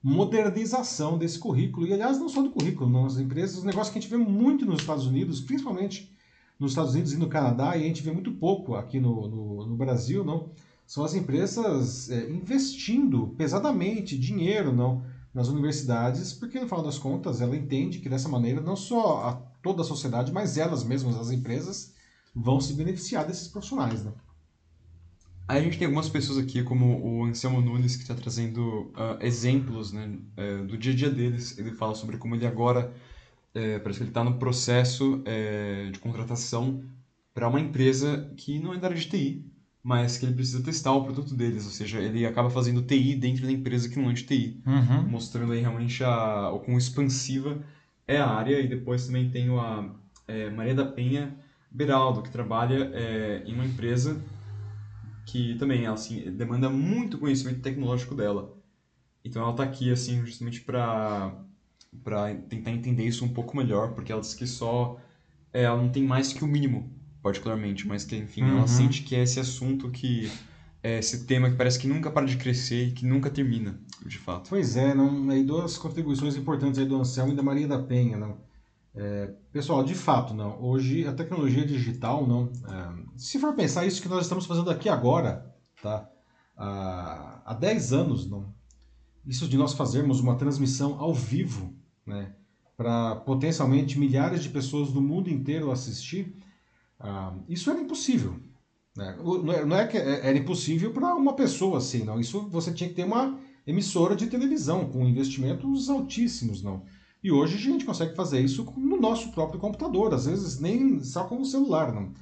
modernização 0.00 1.18
desse 1.18 1.36
currículo 1.36 1.84
e 1.84 1.92
aliás 1.92 2.16
não 2.16 2.28
só 2.28 2.40
do 2.40 2.50
currículo 2.50 2.88
não, 2.88 3.06
as 3.06 3.18
empresas 3.18 3.58
os 3.58 3.64
negócios 3.64 3.92
que 3.92 3.98
a 3.98 4.00
gente 4.00 4.10
vê 4.10 4.16
muito 4.16 4.64
nos 4.64 4.82
Estados 4.82 5.04
Unidos 5.06 5.40
principalmente 5.40 6.16
nos 6.56 6.70
Estados 6.70 6.94
Unidos 6.94 7.14
e 7.14 7.16
no 7.16 7.28
Canadá 7.28 7.76
e 7.76 7.82
a 7.82 7.86
gente 7.88 8.04
vê 8.04 8.12
muito 8.12 8.30
pouco 8.30 8.76
aqui 8.76 9.00
no, 9.00 9.26
no, 9.26 9.66
no 9.66 9.76
Brasil 9.76 10.24
não 10.24 10.50
são 10.86 11.04
as 11.04 11.14
empresas 11.14 12.10
é, 12.10 12.30
investindo 12.30 13.34
pesadamente 13.36 14.18
dinheiro 14.18 14.72
não 14.72 15.04
nas 15.34 15.48
universidades 15.48 16.32
porque 16.32 16.60
no 16.60 16.66
final 16.66 16.82
das 16.82 16.98
contas 16.98 17.40
ela 17.40 17.56
entende 17.56 17.98
que 17.98 18.08
dessa 18.08 18.28
maneira 18.28 18.60
não 18.60 18.76
só 18.76 19.22
a, 19.24 19.32
toda 19.62 19.82
a 19.82 19.84
sociedade 19.84 20.32
mas 20.32 20.56
elas 20.56 20.84
mesmas 20.84 21.16
as 21.16 21.30
empresas 21.30 21.92
vão 22.34 22.60
se 22.60 22.74
beneficiar 22.74 23.26
desses 23.26 23.48
profissionais, 23.48 24.04
né? 24.04 24.12
Aí 25.48 25.60
a 25.60 25.62
gente 25.62 25.78
tem 25.78 25.86
algumas 25.86 26.08
pessoas 26.08 26.38
aqui, 26.38 26.62
como 26.64 27.00
o 27.00 27.24
Anselmo 27.24 27.60
Nunes, 27.60 27.94
que 27.94 28.02
está 28.02 28.16
trazendo 28.16 28.90
uh, 28.96 29.16
exemplos 29.20 29.92
né, 29.92 30.18
uh, 30.36 30.66
do 30.66 30.76
dia 30.76 30.92
a 30.92 30.96
dia 30.96 31.08
deles. 31.08 31.56
Ele 31.56 31.70
fala 31.70 31.94
sobre 31.94 32.18
como 32.18 32.34
ele 32.34 32.44
agora, 32.46 32.92
uh, 33.54 33.80
parece 33.80 33.98
que 33.98 34.02
ele 34.02 34.10
está 34.10 34.24
no 34.24 34.38
processo 34.38 35.22
eh, 35.24 35.88
de 35.92 36.00
contratação 36.00 36.82
para 37.32 37.48
uma 37.48 37.60
empresa 37.60 38.32
que 38.36 38.58
não 38.58 38.74
é 38.74 38.78
da 38.78 38.88
área 38.88 38.98
de 38.98 39.08
TI, 39.08 39.44
mas 39.86 40.18
que 40.18 40.26
ele 40.26 40.34
precisa 40.34 40.60
testar 40.64 40.90
o 40.90 41.04
produto 41.04 41.32
deles. 41.32 41.64
Ou 41.64 41.70
seja, 41.70 42.00
ele 42.00 42.26
acaba 42.26 42.50
fazendo 42.50 42.82
TI 42.82 43.14
dentro 43.14 43.46
da 43.46 43.52
empresa 43.52 43.88
que 43.88 43.96
não 43.96 44.10
é 44.10 44.14
de 44.14 44.24
TI, 44.24 44.60
uhum. 44.66 45.08
mostrando 45.08 45.52
aí 45.52 45.60
realmente 45.60 46.02
a, 46.02 46.50
o 46.50 46.58
quão 46.58 46.76
expansiva 46.76 47.64
é 48.04 48.16
a 48.16 48.26
área. 48.26 48.58
E 48.58 48.66
depois 48.66 49.06
também 49.06 49.30
tem 49.30 49.48
a 49.48 49.88
eh, 50.26 50.50
Maria 50.50 50.74
da 50.74 50.84
Penha, 50.84 51.36
Beraldo, 51.70 52.20
que 52.20 52.30
trabalha 52.30 52.90
é, 52.92 53.44
em 53.46 53.54
uma 53.54 53.64
empresa 53.64 54.20
que 55.24 55.54
também 55.54 55.86
assim, 55.86 56.32
demanda 56.32 56.68
muito 56.68 57.16
conhecimento 57.16 57.60
tecnológico 57.60 58.16
dela. 58.16 58.56
Então 59.24 59.40
ela 59.40 59.52
está 59.52 59.62
aqui 59.62 59.92
assim 59.92 60.26
justamente 60.26 60.62
para 60.62 61.32
para 62.02 62.34
tentar 62.34 62.72
entender 62.72 63.04
isso 63.04 63.24
um 63.24 63.28
pouco 63.28 63.56
melhor, 63.56 63.94
porque 63.94 64.10
ela 64.10 64.20
diz 64.20 64.34
que 64.34 64.48
só 64.48 64.98
é, 65.52 65.62
ela 65.62 65.80
não 65.80 65.90
tem 65.90 66.02
mais 66.02 66.32
que 66.32 66.42
o 66.42 66.46
mínimo, 66.46 66.90
particularmente, 67.26 67.88
mas 67.88 68.04
que 68.04 68.14
enfim, 68.14 68.42
uhum. 68.42 68.58
ela 68.58 68.68
sente 68.68 69.02
que 69.02 69.16
é 69.16 69.22
esse 69.24 69.40
assunto 69.40 69.90
que 69.90 70.30
é 70.80 71.00
esse 71.00 71.26
tema 71.26 71.50
que 71.50 71.56
parece 71.56 71.76
que 71.76 71.88
nunca 71.88 72.08
para 72.08 72.24
de 72.24 72.36
crescer 72.36 72.86
e 72.86 72.92
que 72.92 73.04
nunca 73.04 73.28
termina, 73.28 73.80
de 74.04 74.16
fato. 74.16 74.48
Pois 74.48 74.76
é, 74.76 74.94
não, 74.94 75.28
aí 75.28 75.42
duas 75.42 75.76
contribuições 75.76 76.36
importantes 76.36 76.78
aí 76.78 76.86
do 76.86 76.94
Anselmo 76.94 77.32
e 77.32 77.36
da 77.36 77.42
Maria 77.42 77.66
da 77.66 77.80
Penha, 77.80 78.16
não. 78.16 78.38
É, 78.94 79.32
pessoal, 79.50 79.82
de 79.82 79.96
fato, 79.96 80.34
não. 80.34 80.62
Hoje 80.62 81.04
a 81.04 81.12
tecnologia 81.12 81.66
digital, 81.66 82.24
não. 82.24 82.48
É, 82.68 82.92
se 83.16 83.40
for 83.40 83.52
pensar 83.54 83.84
isso 83.84 84.00
que 84.00 84.08
nós 84.08 84.22
estamos 84.22 84.46
fazendo 84.46 84.70
aqui 84.70 84.88
agora, 84.88 85.52
tá? 85.82 86.08
Há, 86.56 87.42
há 87.44 87.54
10 87.54 87.92
anos, 87.92 88.30
não. 88.30 88.54
Isso 89.26 89.48
de 89.48 89.56
nós 89.58 89.72
fazermos 89.72 90.20
uma 90.20 90.36
transmissão 90.36 91.00
ao 91.00 91.12
vivo, 91.12 91.74
né? 92.06 92.36
Para 92.76 93.16
potencialmente 93.16 93.98
milhares 93.98 94.44
de 94.44 94.48
pessoas 94.48 94.92
do 94.92 95.02
mundo 95.02 95.28
inteiro 95.28 95.72
assistir, 95.72 96.36
ah, 96.98 97.34
isso 97.48 97.70
era 97.70 97.80
impossível. 97.80 98.36
Né? 98.96 99.16
Não 99.66 99.76
é 99.76 99.86
que 99.86 99.96
é, 99.96 100.28
era 100.28 100.38
impossível 100.38 100.92
para 100.92 101.14
uma 101.14 101.34
pessoa 101.34 101.78
assim, 101.78 102.04
não. 102.04 102.18
Isso 102.18 102.48
você 102.48 102.72
tinha 102.72 102.88
que 102.88 102.94
ter 102.96 103.04
uma 103.04 103.38
emissora 103.66 104.16
de 104.16 104.26
televisão 104.26 104.88
com 104.88 105.06
investimentos 105.06 105.90
altíssimos, 105.90 106.62
não. 106.62 106.84
E 107.22 107.30
hoje 107.32 107.56
a 107.56 107.60
gente 107.60 107.84
consegue 107.84 108.14
fazer 108.14 108.40
isso 108.40 108.64
no 108.76 109.00
nosso 109.00 109.32
próprio 109.32 109.60
computador, 109.60 110.14
às 110.14 110.26
vezes 110.26 110.60
nem 110.60 111.02
só 111.02 111.24
com 111.24 111.40
o 111.40 111.44
celular, 111.44 111.92
não. 111.92 112.12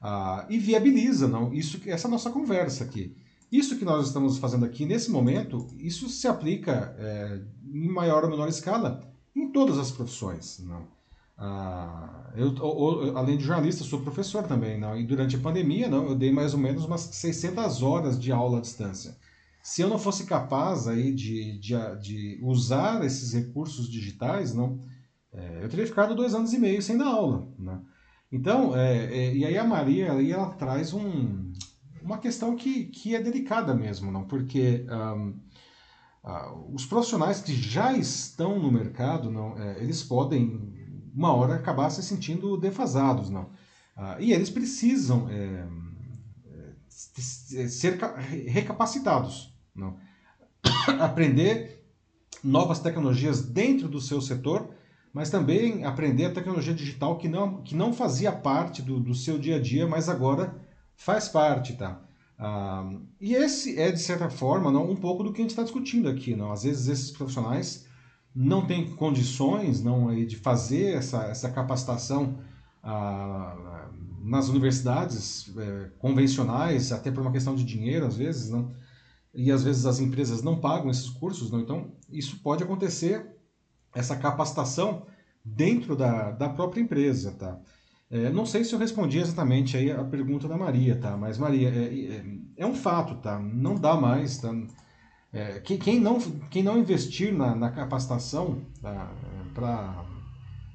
Ah, 0.00 0.46
e 0.50 0.58
viabiliza, 0.58 1.28
não? 1.28 1.52
Isso, 1.52 1.80
essa 1.86 2.08
nossa 2.08 2.30
conversa 2.30 2.84
aqui. 2.84 3.14
Isso 3.52 3.78
que 3.78 3.84
nós 3.84 4.06
estamos 4.06 4.38
fazendo 4.38 4.64
aqui 4.64 4.84
nesse 4.84 5.10
momento, 5.10 5.68
isso 5.78 6.08
se 6.08 6.26
aplica 6.26 6.94
é, 6.98 7.40
em 7.72 7.88
maior 7.88 8.24
ou 8.24 8.30
menor 8.30 8.48
escala 8.48 9.08
em 9.34 9.50
todas 9.52 9.78
as 9.78 9.92
profissões, 9.92 10.58
não? 10.60 10.93
Ah, 11.36 12.32
eu, 12.36 12.54
eu, 12.54 13.16
além 13.18 13.36
de 13.36 13.44
jornalista, 13.44 13.84
sou 13.84 14.00
professor 14.00 14.44
também, 14.44 14.78
não? 14.78 14.96
E 14.96 15.04
durante 15.04 15.36
a 15.36 15.40
pandemia, 15.40 15.88
não, 15.88 16.08
eu 16.08 16.14
dei 16.14 16.32
mais 16.32 16.54
ou 16.54 16.60
menos 16.60 16.84
umas 16.84 17.00
600 17.00 17.82
horas 17.82 18.20
de 18.20 18.32
aula 18.32 18.58
à 18.58 18.60
distância 18.60 19.16
se 19.64 19.80
eu 19.80 19.88
não 19.88 19.98
fosse 19.98 20.26
capaz 20.26 20.86
aí 20.86 21.10
de, 21.10 21.58
de, 21.58 21.74
de 21.98 22.38
usar 22.42 23.02
esses 23.02 23.32
recursos 23.32 23.88
digitais, 23.88 24.54
não, 24.54 24.78
é, 25.32 25.64
eu 25.64 25.68
teria 25.70 25.86
ficado 25.86 26.14
dois 26.14 26.34
anos 26.34 26.52
e 26.52 26.58
meio 26.58 26.82
sem 26.82 26.98
dar 26.98 27.06
aula. 27.06 27.48
Né? 27.58 27.80
Então, 28.30 28.76
é, 28.76 29.06
é, 29.06 29.34
e 29.34 29.42
aí 29.42 29.56
a 29.56 29.64
Maria 29.64 30.08
ela 30.08 30.50
traz 30.50 30.92
um, 30.92 31.50
uma 32.02 32.18
questão 32.18 32.54
que, 32.54 32.84
que 32.84 33.16
é 33.16 33.22
delicada 33.22 33.72
mesmo, 33.72 34.12
não? 34.12 34.24
porque 34.24 34.84
um, 34.90 35.40
uh, 36.22 36.74
os 36.74 36.84
profissionais 36.84 37.40
que 37.40 37.54
já 37.54 37.96
estão 37.96 38.58
no 38.58 38.70
mercado, 38.70 39.30
não, 39.30 39.58
é, 39.58 39.82
eles 39.82 40.02
podem, 40.02 40.74
uma 41.14 41.32
hora, 41.32 41.54
acabar 41.54 41.90
se 41.90 42.02
sentindo 42.02 42.56
defasados. 42.56 43.30
Não? 43.30 43.44
Uh, 43.96 44.20
e 44.20 44.32
eles 44.32 44.50
precisam 44.50 45.28
é, 45.28 45.66
ser 47.68 47.98
recapacitados. 48.46 49.54
Não? 49.74 49.96
Aprender 51.00 51.84
novas 52.42 52.80
tecnologias 52.80 53.42
dentro 53.42 53.88
do 53.88 54.00
seu 54.00 54.20
setor 54.20 54.74
mas 55.14 55.30
também 55.30 55.84
aprender 55.84 56.24
a 56.24 56.32
tecnologia 56.32 56.74
digital 56.74 57.16
que 57.16 57.28
não, 57.28 57.62
que 57.62 57.76
não 57.76 57.92
fazia 57.92 58.32
parte 58.32 58.82
do, 58.82 58.98
do 58.98 59.14
seu 59.14 59.38
dia 59.38 59.56
a 59.56 59.60
dia, 59.60 59.86
mas 59.86 60.08
agora 60.08 60.60
faz 60.96 61.28
parte, 61.28 61.74
tá? 61.74 62.02
Ah, 62.36 62.90
e 63.20 63.32
esse 63.32 63.78
é, 63.78 63.92
de 63.92 64.00
certa 64.00 64.28
forma, 64.28 64.72
não, 64.72 64.90
um 64.90 64.96
pouco 64.96 65.22
do 65.22 65.32
que 65.32 65.40
a 65.40 65.44
gente 65.44 65.50
está 65.50 65.62
discutindo 65.62 66.08
aqui. 66.08 66.34
Não? 66.34 66.50
Às 66.50 66.64
vezes 66.64 66.88
esses 66.88 67.10
profissionais 67.12 67.83
não 68.34 68.66
têm 68.66 68.90
condições 68.96 69.82
não, 69.82 70.12
de 70.26 70.36
fazer 70.36 70.94
essa, 70.96 71.24
essa 71.24 71.50
capacitação 71.50 72.38
ah, 72.82 73.88
nas 74.22 74.48
universidades 74.48 75.52
é, 75.56 75.90
convencionais, 75.98 76.90
até 76.90 77.10
por 77.10 77.20
uma 77.20 77.30
questão 77.30 77.54
de 77.54 77.64
dinheiro, 77.64 78.06
às 78.06 78.16
vezes, 78.16 78.50
não? 78.50 78.74
e 79.34 79.50
às 79.50 79.64
vezes 79.64 79.84
as 79.84 79.98
empresas 80.00 80.42
não 80.42 80.60
pagam 80.60 80.90
esses 80.90 81.10
cursos. 81.10 81.50
Não? 81.50 81.60
Então, 81.60 81.92
isso 82.10 82.40
pode 82.42 82.62
acontecer 82.62 83.26
essa 83.94 84.16
capacitação 84.16 85.06
dentro 85.44 85.94
da, 85.94 86.30
da 86.30 86.48
própria 86.48 86.80
empresa, 86.80 87.32
tá? 87.32 87.58
É, 88.10 88.30
não 88.30 88.46
sei 88.46 88.64
se 88.64 88.72
eu 88.72 88.78
respondi 88.78 89.18
exatamente 89.18 89.76
aí 89.76 89.90
a 89.90 90.04
pergunta 90.04 90.46
da 90.46 90.56
Maria, 90.56 90.96
tá? 90.96 91.16
Mas 91.16 91.36
Maria, 91.36 91.68
é, 91.68 92.16
é, 92.16 92.24
é 92.58 92.66
um 92.66 92.74
fato, 92.74 93.16
tá? 93.16 93.38
Não 93.38 93.74
dá 93.74 93.96
mais, 93.96 94.38
tá? 94.38 94.52
É, 95.34 95.60
quem, 95.60 95.76
quem, 95.76 96.00
não, 96.00 96.18
quem 96.50 96.62
não 96.62 96.78
investir 96.78 97.34
na, 97.34 97.54
na 97.54 97.70
capacitação 97.70 98.62
tá? 98.80 99.12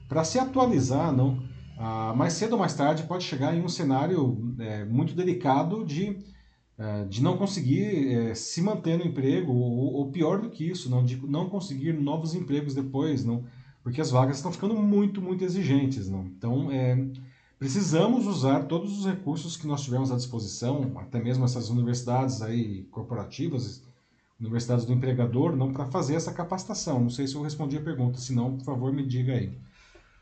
para 0.08 0.24
se 0.24 0.38
atualizar, 0.38 1.12
não, 1.12 1.41
ah, 1.78 2.13
mais 2.15 2.34
cedo 2.34 2.54
ou 2.54 2.60
mais 2.60 2.74
tarde 2.74 3.04
pode 3.04 3.24
chegar 3.24 3.56
em 3.56 3.63
um 3.63 3.69
cenário 3.69 4.54
é, 4.60 4.84
muito 4.84 5.15
delicado 5.15 5.86
de 5.86 6.17
é, 6.80 7.04
de 7.04 7.22
não 7.22 7.36
conseguir 7.36 8.08
é, 8.08 8.34
se 8.34 8.62
manter 8.62 8.98
no 8.98 9.06
emprego, 9.06 9.52
ou, 9.52 9.95
ou, 9.95 10.12
pior 10.12 10.39
do 10.39 10.50
que 10.50 10.63
isso, 10.63 10.89
não, 10.89 11.04
de 11.04 11.17
não 11.28 11.50
conseguir 11.50 11.91
novos 11.91 12.34
empregos 12.34 12.74
depois, 12.74 13.26
não, 13.26 13.43
porque 13.84 14.00
as 14.00 14.12
vagas 14.12 14.38
estão 14.38 14.50
ficando 14.50 14.76
muito, 14.76 15.22
muito 15.22 15.43
exigentes. 15.43 16.08
Não. 16.08 16.26
Então, 16.28 16.72
é, 16.72 17.06
precisamos 17.58 18.26
usar 18.26 18.63
todos 18.63 18.98
os 18.98 19.06
recursos 19.06 19.58
que 19.58 19.67
nós 19.67 19.82
tivemos 19.82 20.10
à 20.10 20.15
disposição, 20.15 20.93
até 20.95 21.22
mesmo 21.22 21.43
essas 21.43 21.69
universidades 21.69 22.41
aí 22.41 22.84
corporativas, 22.91 23.84
universidades 24.39 24.86
do 24.86 24.93
empregador, 24.93 25.56
não 25.56 25.73
para 25.73 25.86
fazer 25.86 26.15
essa 26.15 26.32
capacitação. 26.32 26.99
Não 26.99 27.10
sei 27.10 27.28
se 27.28 27.36
eu 27.36 27.41
respondi 27.41 27.78
a 27.78 27.82
pergunta, 27.82 28.19
se 28.19 28.34
não, 28.34 28.58
por 28.58 28.63
favor, 28.63 28.93
me 28.93 29.06
diga 29.06 29.34
aí. 29.34 29.58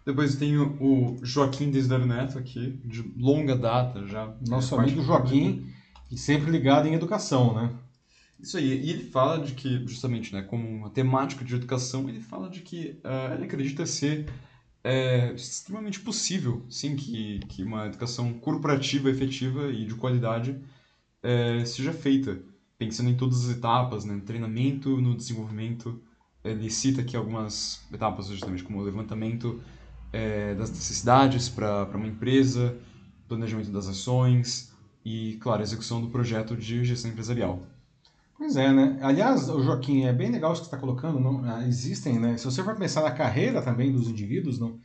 Depois 0.05 0.35
tem 0.35 0.57
o 0.57 1.17
Joaquim 1.21 1.69
Desdar 1.69 2.05
Neto 2.05 2.39
aqui, 2.39 2.79
de 2.85 3.01
longa 3.17 3.55
data 3.55 4.07
já. 4.07 4.33
Nosso 4.47 4.75
amigo 4.75 5.01
Joaquim, 5.01 5.67
e 6.09 6.17
sempre 6.17 6.49
ligado 6.49 6.87
em 6.87 6.93
educação, 6.93 7.53
né? 7.53 7.71
Isso 8.39 8.57
aí, 8.57 8.65
e 8.65 8.89
ele 8.91 9.03
fala 9.03 9.39
de 9.39 9.53
que, 9.53 9.85
justamente, 9.87 10.31
né, 10.31 10.43
como 10.43 10.67
uma 10.67 10.89
temática 10.89 11.43
de 11.43 11.55
educação, 11.55 12.07
ele 12.07 12.21
fala 12.21 12.49
de 12.49 12.61
que 12.61 12.99
uh, 13.03 13.33
ele 13.33 13.45
acredita 13.45 13.85
ser 13.85 14.31
é, 14.83 15.33
extremamente 15.33 15.99
possível, 15.99 16.65
sim, 16.69 16.95
que, 16.95 17.39
que 17.49 17.63
uma 17.63 17.87
educação 17.87 18.31
corporativa, 18.33 19.09
efetiva 19.09 19.71
e 19.71 19.85
de 19.85 19.95
qualidade 19.95 20.57
é, 21.21 21.65
seja 21.65 21.91
feita, 21.91 22.39
pensando 22.77 23.09
em 23.09 23.17
todas 23.17 23.45
as 23.45 23.57
etapas, 23.57 24.05
né, 24.05 24.13
no 24.13 24.21
treinamento, 24.21 25.01
no 25.01 25.15
desenvolvimento. 25.15 25.99
Ele 26.43 26.69
cita 26.69 27.01
aqui 27.01 27.17
algumas 27.17 27.81
etapas, 27.91 28.27
justamente, 28.27 28.63
como 28.63 28.79
o 28.79 28.83
levantamento 28.83 29.61
é, 30.13 30.55
das 30.55 30.69
necessidades 30.69 31.49
para 31.49 31.89
uma 31.93 32.07
empresa, 32.07 32.77
planejamento 33.27 33.71
das 33.71 33.87
ações, 33.87 34.71
e, 35.03 35.37
claro, 35.41 35.61
execução 35.61 36.01
do 36.01 36.09
projeto 36.09 36.55
de 36.55 36.83
gestão 36.83 37.11
empresarial. 37.11 37.63
Pois 38.37 38.55
é, 38.55 38.71
né? 38.71 38.99
Aliás, 39.01 39.47
Joaquim, 39.47 40.03
é 40.05 40.13
bem 40.13 40.29
legal 40.29 40.53
isso 40.53 40.61
que 40.61 40.69
você 40.69 40.75
está 40.75 40.85
colocando. 40.85 41.19
Não, 41.19 41.43
ah, 41.43 41.67
existem, 41.67 42.19
né? 42.19 42.37
Se 42.37 42.45
você 42.45 42.63
for 42.63 42.75
pensar 42.75 43.01
na 43.01 43.11
carreira 43.11 43.61
também 43.61 43.91
dos 43.91 44.07
indivíduos, 44.07 44.59
não, 44.59 44.77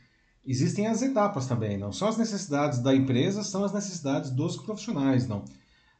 existem 0.45 0.87
as 0.87 1.01
etapas 1.01 1.45
também. 1.45 1.77
Não 1.77 1.91
são 1.91 2.07
as 2.07 2.17
necessidades 2.17 2.79
da 2.79 2.95
empresa, 2.95 3.43
são 3.43 3.63
as 3.63 3.71
necessidades 3.71 4.31
dos 4.31 4.57
profissionais, 4.57 5.27
não. 5.27 5.45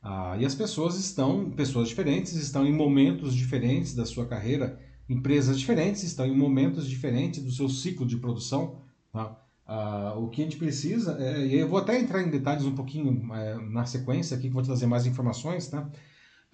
Ah, 0.03 0.35
e 0.37 0.45
as 0.45 0.53
pessoas 0.53 0.99
estão, 0.99 1.49
pessoas 1.51 1.87
diferentes, 1.87 2.33
estão 2.33 2.65
em 2.65 2.73
momentos 2.73 3.33
diferentes 3.33 3.95
da 3.95 4.05
sua 4.05 4.25
carreira, 4.25 4.77
empresas 5.07 5.57
diferentes 5.57 6.03
estão 6.03 6.25
em 6.25 6.35
momentos 6.35 6.89
diferentes 6.89 7.41
do 7.41 7.51
seu 7.51 7.69
ciclo 7.69 8.05
de 8.05 8.17
produção. 8.17 8.81
Tá? 9.13 9.37
Uh, 9.65 10.19
o 10.21 10.29
que 10.29 10.41
a 10.41 10.43
gente 10.43 10.57
precisa, 10.57 11.17
é, 11.17 11.45
e 11.47 11.55
eu 11.55 11.69
vou 11.69 11.79
até 11.79 11.97
entrar 11.97 12.21
em 12.21 12.29
detalhes 12.29 12.65
um 12.65 12.75
pouquinho 12.75 13.33
é, 13.33 13.55
na 13.69 13.85
sequência 13.85 14.35
aqui, 14.35 14.49
que 14.49 14.53
vou 14.53 14.61
trazer 14.61 14.85
mais 14.87 15.05
informações, 15.05 15.67
tá? 15.67 15.89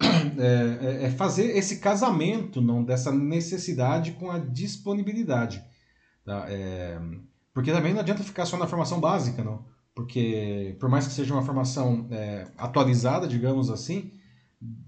É, 0.38 1.02
é, 1.02 1.04
é, 1.04 1.10
fazer 1.10 1.56
esse 1.56 1.78
casamento 1.78 2.62
não 2.62 2.82
dessa 2.82 3.12
necessidade 3.12 4.12
com 4.12 4.30
a 4.30 4.38
disponibilidade. 4.38 5.62
Tá? 6.24 6.46
É, 6.48 6.98
porque 7.52 7.70
também 7.70 7.92
não 7.92 8.00
adianta 8.00 8.22
ficar 8.22 8.46
só 8.46 8.56
na 8.56 8.66
formação 8.66 8.98
básica, 8.98 9.44
não? 9.44 9.64
Porque, 10.00 10.76
por 10.80 10.88
mais 10.88 11.06
que 11.06 11.12
seja 11.12 11.34
uma 11.34 11.42
formação 11.42 12.06
é, 12.10 12.48
atualizada, 12.56 13.28
digamos 13.28 13.70
assim, 13.70 14.12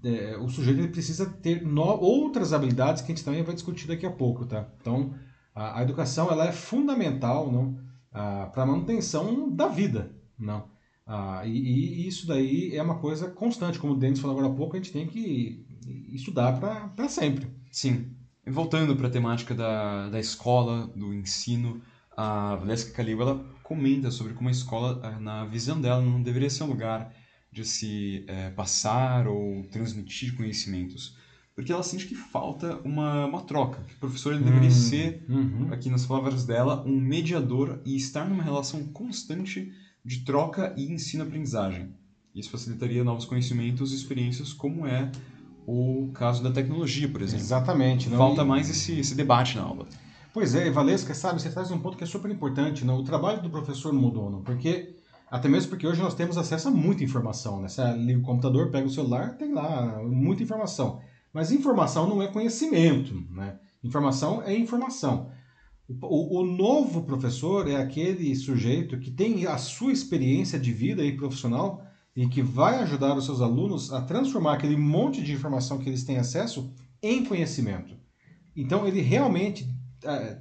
é, 0.03 0.37
o 0.37 0.49
sujeito 0.49 0.79
ele 0.79 0.87
precisa 0.87 1.25
ter 1.27 1.61
no, 1.61 1.83
outras 1.83 2.51
habilidades 2.51 3.03
que 3.03 3.11
a 3.11 3.15
gente 3.15 3.23
também 3.23 3.43
vai 3.43 3.53
discutir 3.53 3.87
daqui 3.87 4.07
a 4.07 4.11
pouco, 4.11 4.45
tá? 4.45 4.67
Então, 4.81 5.13
a, 5.53 5.79
a 5.79 5.83
educação 5.83 6.31
ela 6.31 6.47
é 6.47 6.51
fundamental, 6.51 7.51
não? 7.51 7.77
ah, 8.11 8.49
para 8.51 8.63
a 8.63 8.65
manutenção 8.65 9.49
da 9.49 9.67
vida. 9.67 10.11
Não. 10.37 10.67
Ah, 11.05 11.43
e, 11.45 11.51
e, 11.51 12.07
isso 12.07 12.25
daí 12.25 12.75
é 12.75 12.81
uma 12.81 12.99
coisa 12.99 13.29
constante, 13.29 13.77
como 13.77 13.93
o 13.93 13.97
Denis 13.97 14.19
falou 14.19 14.37
agora 14.37 14.51
há 14.51 14.55
pouco, 14.55 14.75
a 14.75 14.79
gente 14.79 14.91
tem 14.91 15.05
que 15.05 15.63
estudar 16.11 16.59
para 16.59 17.07
sempre. 17.07 17.47
Sim. 17.71 18.15
Voltando 18.47 18.95
para 18.95 19.07
a 19.07 19.11
temática 19.11 19.53
da, 19.53 20.09
da 20.09 20.19
escola, 20.19 20.87
do 20.87 21.13
ensino, 21.13 21.81
a 22.17 22.55
Valesca 22.55 22.93
Caligo 22.93 23.21
ela 23.21 23.52
comenta 23.63 24.11
sobre 24.11 24.33
como 24.33 24.49
a 24.49 24.51
escola, 24.51 24.99
ah, 25.01 25.19
na 25.19 25.45
visão 25.45 25.79
dela, 25.79 26.01
não 26.01 26.21
deveria 26.21 26.49
ser 26.49 26.63
um 26.63 26.67
lugar 26.67 27.11
de 27.51 27.65
se 27.65 28.25
é, 28.27 28.49
passar 28.49 29.27
ou 29.27 29.63
transmitir 29.71 30.35
conhecimentos, 30.35 31.15
porque 31.55 31.71
ela 31.71 31.83
sente 31.83 32.07
que 32.07 32.15
falta 32.15 32.79
uma, 32.83 33.25
uma 33.25 33.41
troca. 33.41 33.81
Que 33.83 33.93
o 33.93 33.97
professor 33.99 34.33
ele 34.33 34.43
deveria 34.43 34.69
hum, 34.69 34.71
ser, 34.71 35.25
uhum. 35.29 35.67
aqui 35.71 35.89
nas 35.89 36.05
palavras 36.05 36.45
dela, 36.45 36.83
um 36.85 36.99
mediador 36.99 37.79
e 37.85 37.95
estar 37.95 38.27
numa 38.27 38.43
relação 38.43 38.85
constante 38.87 39.71
de 40.03 40.19
troca 40.21 40.73
e 40.75 40.91
ensino-aprendizagem. 40.91 41.93
Isso 42.35 42.49
facilitaria 42.49 43.03
novos 43.03 43.25
conhecimentos 43.25 43.93
e 43.93 43.95
experiências, 43.95 44.51
como 44.51 44.87
é 44.87 45.11
o 45.67 46.09
caso 46.13 46.43
da 46.43 46.51
tecnologia, 46.51 47.07
por 47.07 47.21
exemplo. 47.21 47.45
Exatamente. 47.45 48.09
Não? 48.09 48.17
Falta 48.17 48.43
mais 48.43 48.69
esse, 48.69 48.99
esse 48.99 49.15
debate 49.15 49.55
na 49.55 49.63
aula. 49.63 49.87
Pois 50.33 50.55
é, 50.55 50.69
Valesca, 50.71 51.13
sabe, 51.13 51.41
você 51.41 51.49
traz 51.49 51.69
um 51.69 51.79
ponto 51.79 51.95
que 51.95 52.03
é 52.03 52.07
super 52.07 52.31
importante. 52.31 52.83
Não? 52.83 52.97
O 52.97 53.03
trabalho 53.03 53.41
do 53.41 53.49
professor 53.49 53.93
mudou, 53.93 54.31
não? 54.31 54.41
porque 54.41 54.95
até 55.29 55.47
mesmo 55.47 55.69
porque 55.69 55.87
hoje 55.87 56.01
nós 56.01 56.15
temos 56.15 56.37
acesso 56.37 56.67
a 56.67 56.71
muita 56.71 57.03
informação. 57.03 57.61
Né? 57.61 57.67
Você 57.67 57.81
liga 57.93 58.19
o 58.19 58.23
computador, 58.23 58.71
pega 58.71 58.87
o 58.87 58.89
celular, 58.89 59.37
tem 59.37 59.53
lá 59.53 60.01
muita 60.03 60.43
informação. 60.43 61.01
Mas 61.33 61.51
informação 61.51 62.07
não 62.07 62.21
é 62.21 62.27
conhecimento, 62.27 63.15
né? 63.31 63.57
Informação 63.83 64.43
é 64.43 64.55
informação. 64.55 65.31
O, 65.89 66.39
o, 66.39 66.45
novo 66.45 67.03
professor 67.03 67.67
é 67.67 67.75
aquele 67.75 68.33
sujeito 68.35 68.99
que 68.99 69.09
tem 69.09 69.45
a 69.47 69.57
sua 69.57 69.91
experiência 69.91 70.59
de 70.59 70.71
vida 70.71 71.03
e 71.03 71.17
profissional 71.17 71.83
e 72.15 72.27
que 72.27 72.41
vai 72.41 72.75
ajudar 72.83 73.17
os 73.17 73.25
seus 73.25 73.41
alunos 73.41 73.91
a 73.91 74.01
transformar 74.01 74.53
aquele 74.53 74.77
monte 74.77 75.23
de 75.23 75.33
informação 75.33 75.79
que 75.79 75.89
eles 75.89 76.03
têm 76.03 76.17
acesso 76.17 76.71
em 77.01 77.25
conhecimento. 77.25 77.97
Então 78.55 78.87
ele 78.87 79.01
realmente, 79.01 79.67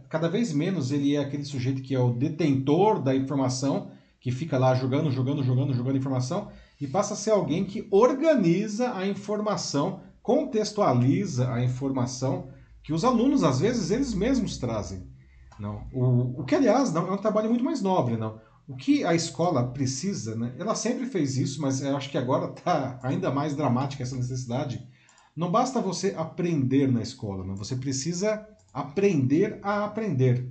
cada 0.08 0.28
vez 0.28 0.52
menos, 0.52 0.92
ele 0.92 1.14
é 1.16 1.20
aquele 1.20 1.44
sujeito 1.44 1.82
que 1.82 1.94
é 1.94 2.00
o 2.00 2.12
detentor 2.12 3.00
da 3.00 3.14
informação, 3.14 3.90
que 4.20 4.30
fica 4.30 4.58
lá 4.58 4.74
jogando, 4.74 5.10
jogando, 5.10 5.42
jogando, 5.42 5.74
jogando 5.74 5.96
informação, 5.96 6.48
e 6.80 6.86
passa 6.86 7.14
a 7.14 7.16
ser 7.16 7.30
alguém 7.30 7.64
que 7.64 7.86
organiza 7.90 8.94
a 8.94 9.06
informação 9.06 10.00
contextualiza 10.22 11.52
a 11.52 11.62
informação 11.62 12.48
que 12.82 12.92
os 12.92 13.04
alunos, 13.04 13.42
às 13.42 13.60
vezes, 13.60 13.90
eles 13.90 14.14
mesmos 14.14 14.56
trazem. 14.56 15.06
Não. 15.58 15.86
O, 15.92 16.40
o 16.40 16.44
que, 16.44 16.54
aliás, 16.54 16.92
não, 16.92 17.08
é 17.08 17.12
um 17.12 17.18
trabalho 17.18 17.48
muito 17.48 17.64
mais 17.64 17.82
nobre. 17.82 18.16
Não. 18.16 18.40
O 18.66 18.76
que 18.76 19.04
a 19.04 19.14
escola 19.14 19.68
precisa, 19.68 20.34
né? 20.34 20.54
ela 20.58 20.74
sempre 20.74 21.06
fez 21.06 21.36
isso, 21.36 21.60
mas 21.60 21.82
eu 21.82 21.96
acho 21.96 22.10
que 22.10 22.18
agora 22.18 22.52
está 22.52 22.98
ainda 23.02 23.30
mais 23.30 23.54
dramática 23.54 24.02
essa 24.02 24.16
necessidade. 24.16 24.86
Não 25.36 25.50
basta 25.50 25.80
você 25.80 26.14
aprender 26.16 26.90
na 26.90 27.02
escola, 27.02 27.44
não. 27.44 27.56
você 27.56 27.76
precisa 27.76 28.46
aprender 28.72 29.58
a 29.62 29.84
aprender. 29.84 30.48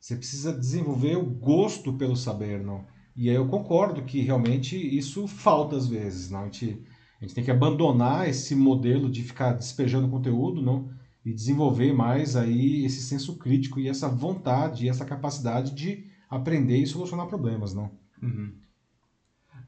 Você 0.00 0.16
precisa 0.16 0.52
desenvolver 0.52 1.16
o 1.16 1.24
gosto 1.24 1.92
pelo 1.92 2.16
saber, 2.16 2.62
não? 2.64 2.86
E 3.14 3.28
aí 3.28 3.36
eu 3.36 3.46
concordo 3.46 4.02
que 4.02 4.20
realmente 4.20 4.76
isso 4.76 5.28
falta 5.28 5.76
às 5.76 5.86
vezes, 5.86 6.30
não? 6.30 6.40
A 6.40 6.44
gente, 6.44 6.82
a 7.20 7.24
gente 7.24 7.34
tem 7.34 7.44
que 7.44 7.50
abandonar 7.50 8.28
esse 8.28 8.54
modelo 8.54 9.10
de 9.10 9.22
ficar 9.22 9.52
despejando 9.52 10.08
conteúdo, 10.08 10.62
não? 10.62 10.88
E 11.24 11.34
desenvolver 11.34 11.92
mais 11.92 12.34
aí 12.34 12.84
esse 12.84 13.02
senso 13.02 13.36
crítico 13.36 13.78
e 13.78 13.88
essa 13.88 14.08
vontade 14.08 14.86
e 14.86 14.88
essa 14.88 15.04
capacidade 15.04 15.74
de 15.74 16.06
aprender 16.30 16.78
e 16.78 16.86
solucionar 16.86 17.26
problemas, 17.26 17.74
não? 17.74 17.90
Uhum. 18.22 18.54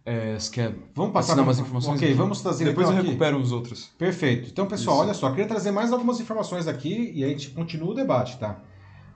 É, 0.05 0.37
quer 0.53 0.75
Vamos 0.95 1.13
passar 1.13 1.39
umas 1.39 1.59
informações? 1.59 1.97
Ok, 1.97 2.09
aqui? 2.09 2.17
vamos 2.17 2.41
trazer 2.41 2.65
Depois 2.65 2.87
então 2.89 2.97
eu 2.97 3.01
aqui. 3.01 3.09
recupero 3.11 3.41
os 3.41 3.53
outros. 3.53 3.91
Perfeito. 3.97 4.49
Então, 4.51 4.67
pessoal, 4.67 4.97
Isso. 4.97 5.05
olha 5.05 5.15
só, 5.15 5.31
queria 5.31 5.47
trazer 5.47 5.71
mais 5.71 5.93
algumas 5.93 6.21
informações 6.21 6.67
aqui 6.67 7.13
e 7.15 7.23
aí 7.23 7.31
a 7.31 7.37
gente 7.37 7.51
continua 7.51 7.91
o 7.91 7.95
debate, 7.95 8.37
tá? 8.39 8.61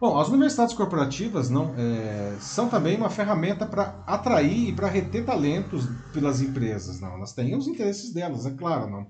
Bom, 0.01 0.19
as 0.19 0.29
universidades 0.29 0.75
corporativas 0.75 1.49
não 1.51 1.75
é, 1.77 2.37
são 2.39 2.69
também 2.69 2.97
uma 2.97 3.09
ferramenta 3.09 3.67
para 3.67 4.03
atrair 4.07 4.69
e 4.69 4.73
para 4.73 4.89
reter 4.89 5.25
talentos 5.25 5.87
pelas 6.13 6.41
empresas, 6.41 7.01
não? 7.01 7.15
Elas 7.15 7.33
têm 7.33 7.57
os 7.57 7.67
interesses 7.67 8.13
delas, 8.13 8.47
é 8.47 8.51
claro, 8.51 8.89
não? 8.91 9.07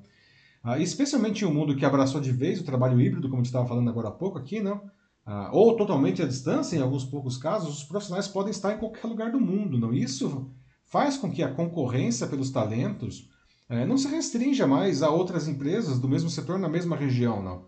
Ah, 0.63 0.79
especialmente 0.79 1.45
em 1.45 1.47
um 1.47 1.53
mundo 1.53 1.77
que 1.77 1.85
abraçou 1.85 2.21
de 2.21 2.33
vez 2.33 2.61
o 2.61 2.65
trabalho 2.65 3.01
híbrido, 3.01 3.29
como 3.29 3.41
a 3.41 3.45
gente 3.45 3.47
estava 3.47 3.67
falando 3.67 3.91
agora 3.91 4.09
há 4.09 4.13
pouco 4.13 4.39
aqui, 4.39 4.61
não? 4.61 4.81
Ah, 5.27 5.51
ou 5.53 5.77
totalmente 5.77 6.23
à 6.23 6.27
distância, 6.27 6.77
em 6.77 6.81
alguns 6.81 7.05
poucos 7.05 7.37
casos, 7.37 7.79
os 7.79 7.85
profissionais 7.85 8.29
podem 8.29 8.51
estar 8.51 8.73
em 8.73 8.79
qualquer 8.79 9.07
lugar 9.09 9.31
do 9.31 9.41
mundo, 9.41 9.77
não? 9.79 9.93
Isso 9.93 10.49
faz 10.87 11.17
com 11.17 11.31
que 11.31 11.43
a 11.43 11.53
concorrência 11.53 12.27
pelos 12.27 12.51
talentos 12.51 13.29
é, 13.69 13.85
não 13.85 13.99
se 13.99 14.09
restrinja 14.09 14.67
mais 14.67 15.03
a 15.03 15.11
outras 15.11 15.49
empresas 15.49 15.99
do 15.99 16.09
mesmo 16.09 16.31
setor 16.31 16.59
na 16.59 16.69
mesma 16.69 16.97
região, 16.97 17.43
não. 17.43 17.65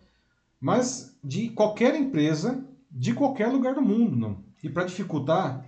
Mas 0.61 1.17
de 1.23 1.49
qualquer 1.51 1.95
empresa, 1.95 2.65
de 2.91 3.13
qualquer 3.13 3.49
lugar 3.49 3.75
do 3.75 3.83
mundo, 3.83 4.17
não. 4.17 4.45
E 4.63 4.69
para 4.69 4.85
dificultar 4.85 5.65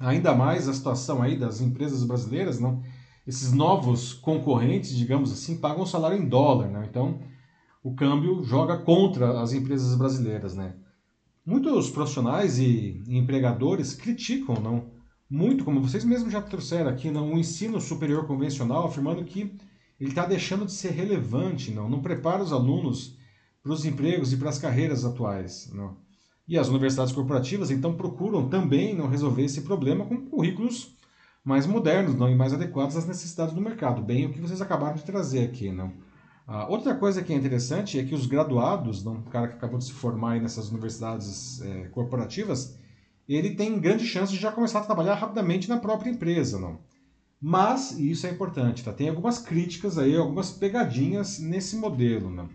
ainda 0.00 0.34
mais 0.34 0.68
a 0.68 0.74
situação 0.74 1.22
aí 1.22 1.36
das 1.36 1.60
empresas 1.60 2.04
brasileiras, 2.04 2.58
não, 2.58 2.82
esses 3.26 3.52
novos 3.52 4.12
concorrentes, 4.12 4.96
digamos 4.96 5.32
assim, 5.32 5.58
pagam 5.58 5.82
o 5.82 5.86
salário 5.86 6.18
em 6.18 6.28
dólar, 6.28 6.68
né? 6.68 6.86
Então, 6.88 7.20
o 7.82 7.94
câmbio 7.94 8.42
joga 8.42 8.78
contra 8.78 9.40
as 9.40 9.52
empresas 9.52 9.96
brasileiras, 9.96 10.54
né? 10.54 10.74
Muitos 11.44 11.90
profissionais 11.90 12.58
e 12.58 13.02
empregadores 13.08 13.94
criticam, 13.94 14.56
não, 14.56 14.97
muito, 15.30 15.64
como 15.64 15.82
vocês 15.82 16.04
mesmos 16.04 16.32
já 16.32 16.40
trouxeram 16.40 16.90
aqui, 16.90 17.10
não, 17.10 17.34
o 17.34 17.38
ensino 17.38 17.80
superior 17.80 18.26
convencional, 18.26 18.86
afirmando 18.86 19.24
que 19.24 19.52
ele 20.00 20.10
está 20.10 20.24
deixando 20.24 20.64
de 20.64 20.72
ser 20.72 20.92
relevante, 20.92 21.70
não, 21.70 21.88
não 21.88 22.00
prepara 22.00 22.42
os 22.42 22.52
alunos 22.52 23.16
para 23.62 23.72
os 23.72 23.84
empregos 23.84 24.32
e 24.32 24.36
para 24.36 24.48
as 24.48 24.58
carreiras 24.58 25.04
atuais, 25.04 25.70
não. 25.72 25.96
E 26.46 26.56
as 26.56 26.68
universidades 26.68 27.12
corporativas, 27.12 27.70
então, 27.70 27.94
procuram 27.94 28.48
também 28.48 28.94
não 28.94 29.06
resolver 29.06 29.44
esse 29.44 29.60
problema 29.62 30.06
com 30.06 30.16
currículos 30.16 30.96
mais 31.44 31.66
modernos 31.66 32.14
não, 32.14 32.30
e 32.30 32.34
mais 32.34 32.54
adequados 32.54 32.96
às 32.96 33.06
necessidades 33.06 33.54
do 33.54 33.60
mercado, 33.60 34.02
bem 34.02 34.26
o 34.26 34.32
que 34.32 34.40
vocês 34.40 34.62
acabaram 34.62 34.96
de 34.96 35.02
trazer 35.02 35.44
aqui, 35.44 35.70
não. 35.70 35.92
Ah, 36.46 36.66
outra 36.66 36.94
coisa 36.94 37.22
que 37.22 37.30
é 37.32 37.36
interessante 37.36 37.98
é 37.98 38.04
que 38.04 38.14
os 38.14 38.24
graduados, 38.24 39.04
não, 39.04 39.18
o 39.18 39.22
cara 39.24 39.48
que 39.48 39.54
acabou 39.54 39.78
de 39.78 39.84
se 39.84 39.92
formar 39.92 40.40
nessas 40.40 40.70
universidades 40.70 41.60
eh, 41.60 41.88
corporativas, 41.92 42.77
ele 43.36 43.54
tem 43.54 43.78
grande 43.78 44.06
chance 44.06 44.32
de 44.32 44.38
já 44.38 44.50
começar 44.50 44.78
a 44.80 44.84
trabalhar 44.84 45.14
rapidamente 45.14 45.68
na 45.68 45.78
própria 45.78 46.10
empresa, 46.10 46.58
não. 46.58 46.80
Mas, 47.40 47.92
e 47.98 48.10
isso 48.10 48.26
é 48.26 48.30
importante, 48.30 48.82
tá? 48.82 48.92
Tem 48.92 49.08
algumas 49.08 49.38
críticas 49.38 49.98
aí, 49.98 50.16
algumas 50.16 50.50
pegadinhas 50.50 51.38
nesse 51.38 51.76
modelo, 51.76 52.30
não. 52.30 52.48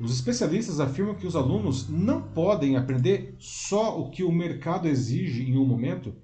Os 0.00 0.12
especialistas 0.12 0.80
afirmam 0.80 1.14
que 1.14 1.26
os 1.26 1.36
alunos 1.36 1.88
não 1.88 2.22
podem 2.22 2.76
aprender 2.76 3.36
só 3.38 4.00
o 4.00 4.10
que 4.10 4.24
o 4.24 4.32
mercado 4.32 4.88
exige 4.88 5.44
em 5.44 5.56
um 5.56 5.64
momento, 5.64 6.14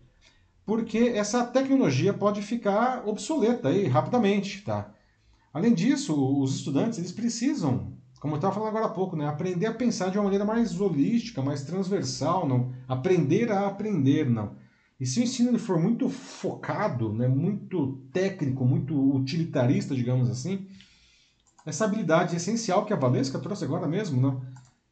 porque 0.65 0.99
essa 0.99 1.45
tecnologia 1.45 2.13
pode 2.13 2.43
ficar 2.43 3.07
obsoleta 3.07 3.69
aí 3.69 3.87
rapidamente, 3.87 4.63
tá? 4.63 4.93
Além 5.53 5.75
disso, 5.75 6.15
os 6.41 6.57
estudantes 6.57 6.99
eles 6.99 7.13
precisam, 7.13 7.93
como 8.21 8.35
eu 8.35 8.37
estava 8.37 8.55
falando 8.55 8.69
agora 8.69 8.85
há 8.85 8.91
pouco, 8.91 9.17
né, 9.17 9.27
aprender 9.27 9.65
a 9.65 9.73
pensar 9.73 10.11
de 10.11 10.19
uma 10.19 10.25
maneira 10.25 10.45
mais 10.45 10.79
holística, 10.79 11.41
mais 11.41 11.65
transversal, 11.65 12.47
não 12.47 12.71
aprender 12.87 13.51
a 13.51 13.67
aprender, 13.67 14.29
não. 14.29 14.55
E 15.01 15.07
se 15.07 15.19
o 15.19 15.23
ensino 15.23 15.59
for 15.59 15.81
muito 15.81 16.11
focado, 16.11 17.11
né, 17.15 17.27
muito 17.27 17.99
técnico, 18.13 18.63
muito 18.63 18.95
utilitarista, 19.17 19.95
digamos 19.95 20.29
assim, 20.29 20.69
essa 21.65 21.87
habilidade 21.87 22.37
essencial 22.37 22.85
que 22.85 22.93
a 22.93 22.97
Valesca 22.97 23.39
trouxe 23.39 23.65
agora 23.65 23.89
mesmo, 23.89 24.21
não, 24.21 24.43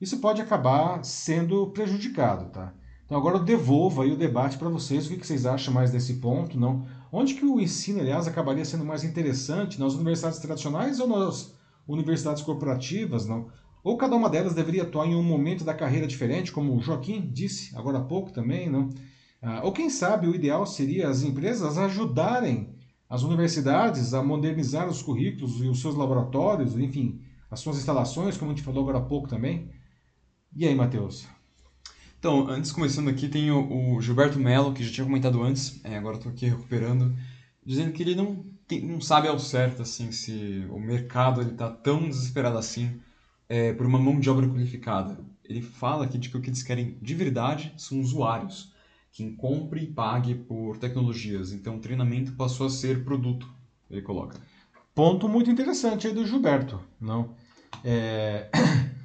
isso 0.00 0.18
pode 0.20 0.40
acabar 0.40 1.04
sendo 1.04 1.66
prejudicado, 1.68 2.50
tá? 2.50 2.72
Então 3.04 3.18
agora 3.18 3.36
eu 3.36 3.44
devolvo 3.44 4.00
aí 4.00 4.10
o 4.10 4.16
debate 4.16 4.56
para 4.56 4.70
vocês, 4.70 5.06
o 5.06 5.10
que 5.10 5.26
vocês 5.26 5.44
acham 5.44 5.72
mais 5.72 5.90
desse 5.90 6.14
ponto, 6.14 6.58
não? 6.58 6.86
Onde 7.12 7.34
que 7.34 7.44
o 7.44 7.60
ensino, 7.60 8.00
aliás, 8.00 8.26
acabaria 8.26 8.64
sendo 8.64 8.84
mais 8.86 9.04
interessante, 9.04 9.78
nas 9.78 9.92
universidades 9.94 10.38
tradicionais 10.38 10.98
ou 10.98 11.06
nas 11.06 11.57
universidades 11.88 12.42
corporativas, 12.42 13.26
não? 13.26 13.48
Ou 13.82 13.96
cada 13.96 14.14
uma 14.14 14.28
delas 14.28 14.54
deveria 14.54 14.82
atuar 14.82 15.06
em 15.06 15.14
um 15.14 15.22
momento 15.22 15.64
da 15.64 15.72
carreira 15.72 16.06
diferente, 16.06 16.52
como 16.52 16.76
o 16.76 16.80
Joaquim 16.80 17.30
disse 17.32 17.74
agora 17.76 17.98
há 17.98 18.02
pouco 18.02 18.30
também, 18.30 18.68
não? 18.68 18.90
Ah, 19.40 19.62
ou 19.64 19.72
quem 19.72 19.88
sabe 19.88 20.26
o 20.26 20.34
ideal 20.34 20.66
seria 20.66 21.08
as 21.08 21.22
empresas 21.22 21.78
ajudarem 21.78 22.74
as 23.08 23.22
universidades 23.22 24.12
a 24.12 24.22
modernizar 24.22 24.88
os 24.88 25.00
currículos 25.00 25.62
e 25.62 25.68
os 25.68 25.80
seus 25.80 25.94
laboratórios, 25.94 26.76
enfim, 26.76 27.20
as 27.50 27.60
suas 27.60 27.78
instalações, 27.78 28.36
como 28.36 28.50
a 28.50 28.54
gente 28.54 28.64
falou 28.64 28.82
agora 28.82 28.98
há 28.98 29.08
pouco 29.08 29.28
também. 29.28 29.70
E 30.54 30.66
aí, 30.66 30.74
Matheus? 30.74 31.26
Então, 32.18 32.48
antes 32.48 32.72
começando 32.72 33.08
aqui, 33.08 33.28
tem 33.28 33.50
o, 33.50 34.00
Gilberto 34.00 34.38
Mello, 34.38 34.74
que 34.74 34.82
já 34.82 34.92
tinha 34.92 35.06
comentado 35.06 35.40
antes, 35.42 35.80
é, 35.84 35.96
agora 35.96 36.16
estou 36.16 36.32
aqui 36.32 36.46
recuperando, 36.46 37.16
dizendo 37.64 37.92
que 37.92 38.02
ele 38.02 38.16
não, 38.16 38.44
não 38.82 39.00
sabe 39.00 39.28
ao 39.28 39.38
certo 39.38 39.82
assim 39.82 40.12
se 40.12 40.66
o 40.70 40.78
mercado 40.78 41.42
está 41.42 41.70
tão 41.70 42.08
desesperado 42.08 42.58
assim 42.58 43.00
é, 43.48 43.72
por 43.72 43.86
uma 43.86 43.98
mão 43.98 44.20
de 44.20 44.28
obra 44.28 44.46
qualificada. 44.46 45.18
Ele 45.44 45.62
fala 45.62 46.04
aqui 46.04 46.18
de 46.18 46.28
que 46.28 46.36
o 46.36 46.40
que 46.40 46.50
eles 46.50 46.62
querem 46.62 46.98
de 47.00 47.14
verdade 47.14 47.72
são 47.76 48.00
usuários, 48.00 48.72
quem 49.10 49.34
compre 49.34 49.82
e 49.82 49.86
pague 49.86 50.34
por 50.34 50.76
tecnologias. 50.76 51.52
Então, 51.52 51.76
o 51.76 51.80
treinamento 51.80 52.32
passou 52.32 52.66
a 52.66 52.70
ser 52.70 53.02
produto, 53.04 53.48
ele 53.90 54.02
coloca. 54.02 54.38
Ponto 54.94 55.28
muito 55.28 55.50
interessante 55.50 56.06
aí 56.06 56.12
do 56.12 56.26
Gilberto, 56.26 56.80
não? 57.00 57.34
É... 57.84 58.50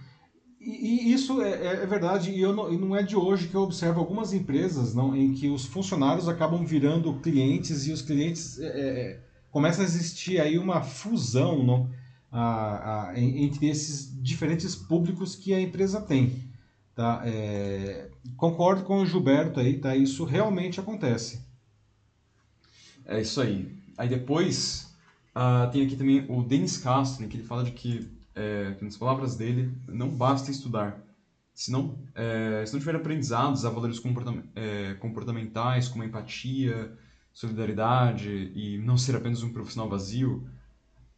E, 0.65 1.11
isso 1.11 1.41
é, 1.41 1.83
é 1.83 1.85
verdade, 1.85 2.31
e, 2.31 2.39
eu 2.39 2.55
não, 2.55 2.71
e 2.71 2.77
não 2.77 2.95
é 2.95 3.03
de 3.03 3.17
hoje 3.17 3.49
que 3.49 3.55
eu 3.55 3.63
observo 3.63 3.99
algumas 3.99 4.31
empresas 4.31 4.95
não, 4.95 5.13
em 5.13 5.33
que 5.33 5.49
os 5.49 5.65
funcionários 5.65 6.29
acabam 6.29 6.65
virando 6.65 7.13
clientes 7.15 7.85
e 7.85 7.91
os 7.91 8.01
clientes 8.01 8.57
é, 8.61 8.67
é, 8.67 9.19
começa 9.53 9.83
a 9.83 9.85
existir 9.85 10.41
aí 10.41 10.57
uma 10.57 10.81
fusão 10.81 11.63
não, 11.63 11.89
a, 12.31 13.11
a, 13.11 13.19
entre 13.19 13.69
esses 13.69 14.11
diferentes 14.21 14.75
públicos 14.75 15.35
que 15.35 15.53
a 15.53 15.61
empresa 15.61 16.01
tem. 16.01 16.51
Tá? 16.95 17.21
É, 17.23 18.09
concordo 18.35 18.83
com 18.83 18.97
o 18.97 19.05
Gilberto 19.05 19.59
aí, 19.59 19.77
tá? 19.77 19.95
Isso 19.95 20.25
realmente 20.25 20.79
acontece. 20.79 21.45
É 23.05 23.21
isso 23.21 23.39
aí. 23.39 23.71
Aí 23.95 24.09
depois 24.09 24.91
ah, 25.35 25.69
tem 25.71 25.85
aqui 25.85 25.95
também 25.95 26.25
o 26.27 26.41
Denis 26.41 26.77
Castro, 26.77 27.27
que 27.27 27.37
ele 27.37 27.45
fala 27.45 27.63
de 27.63 27.71
que, 27.71 28.09
é, 28.33 28.75
nas 28.81 28.97
palavras 28.97 29.35
dele, 29.35 29.71
não 29.87 30.09
basta 30.09 30.49
estudar. 30.49 30.99
Se 31.53 31.71
não, 31.71 31.95
é, 32.15 32.63
se 32.65 32.73
não 32.73 32.79
tiver 32.79 32.95
aprendizados 32.95 33.65
a 33.65 33.69
valores 33.69 33.99
comportam- 33.99 34.43
é, 34.55 34.95
comportamentais, 34.95 35.87
como 35.87 36.03
empatia, 36.03 36.97
solidariedade 37.33 38.51
e 38.55 38.77
não 38.77 38.97
ser 38.97 39.15
apenas 39.15 39.41
um 39.43 39.51
profissional 39.51 39.89
vazio, 39.89 40.45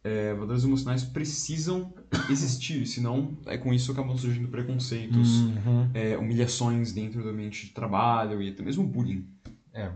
é, 0.02 0.32
valores 0.34 0.64
emocionais 0.64 1.04
precisam 1.04 1.92
existir, 2.30 2.86
senão 2.86 3.36
é, 3.46 3.56
com 3.58 3.72
isso 3.74 3.92
acabam 3.92 4.16
surgindo 4.16 4.48
preconceitos, 4.48 5.40
Uhum. 5.40 5.90
é, 5.92 6.16
humilhações 6.16 6.92
dentro 6.92 7.22
do 7.22 7.28
ambiente 7.28 7.66
de 7.66 7.72
trabalho 7.72 8.40
e 8.40 8.48
até 8.48 8.62
mesmo 8.62 8.86
bullying. 8.86 9.26
É. 9.72 9.90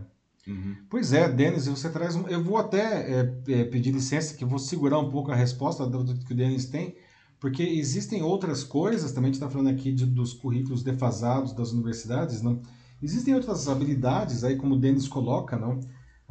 Uhum. 0.47 0.75
Pois 0.89 1.13
é, 1.13 1.29
Denis, 1.29 1.67
você 1.67 1.89
traz. 1.89 2.15
um- 2.15 2.27
Eu 2.27 2.43
vou 2.43 2.57
até 2.57 3.09
é, 3.21 3.41
é, 3.47 3.63
pedir 3.65 3.91
licença, 3.91 4.35
que 4.35 4.43
eu 4.43 4.47
vou 4.47 4.59
segurar 4.59 4.99
um 4.99 5.09
pouco 5.09 5.31
a 5.31 5.35
resposta 5.35 5.87
que 6.25 6.33
o 6.33 6.35
Denis 6.35 6.65
tem, 6.65 6.95
porque 7.39 7.63
existem 7.63 8.21
outras 8.21 8.63
coisas, 8.63 9.11
também 9.11 9.29
a 9.29 9.33
gente 9.33 9.41
está 9.41 9.49
falando 9.49 9.69
aqui 9.69 9.91
de- 9.91 10.05
dos 10.05 10.33
currículos 10.33 10.83
defasados 10.83 11.53
das 11.53 11.71
universidades, 11.71 12.41
não? 12.41 12.59
Existem 13.01 13.33
outras 13.33 13.67
habilidades 13.67 14.43
aí, 14.43 14.55
como 14.55 14.75
o 14.75 14.79
Denis 14.79 15.07
coloca, 15.07 15.57
não? 15.57 15.79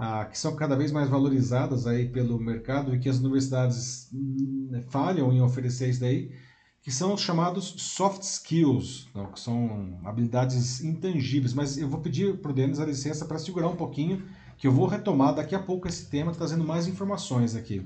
Ah, 0.02 0.24
que 0.24 0.38
são 0.38 0.56
cada 0.56 0.74
vez 0.76 0.90
mais 0.90 1.10
valorizadas 1.10 1.86
aí 1.86 2.08
pelo 2.08 2.40
mercado 2.40 2.94
e 2.94 2.98
que 2.98 3.06
as 3.08 3.18
universidades 3.18 4.08
hum, 4.14 4.80
falham 4.88 5.30
em 5.30 5.42
oferecer 5.42 5.90
isso 5.90 6.00
daí, 6.00 6.32
que 6.80 6.90
são 6.90 7.12
os 7.12 7.20
chamados 7.20 7.74
soft 7.76 8.22
skills, 8.22 9.08
não? 9.14 9.30
que 9.30 9.38
são 9.38 10.00
habilidades 10.02 10.82
intangíveis. 10.82 11.52
Mas 11.52 11.76
eu 11.76 11.86
vou 11.86 12.00
pedir 12.00 12.38
para 12.40 12.50
o 12.50 12.54
Denis 12.54 12.80
a 12.80 12.86
licença 12.86 13.26
para 13.26 13.38
segurar 13.38 13.68
um 13.68 13.76
pouquinho, 13.76 14.26
que 14.56 14.66
eu 14.66 14.72
vou 14.72 14.86
retomar 14.86 15.34
daqui 15.34 15.54
a 15.54 15.62
pouco 15.62 15.86
esse 15.86 16.08
tema, 16.08 16.32
trazendo 16.32 16.64
mais 16.64 16.86
informações 16.88 17.54
aqui. 17.54 17.84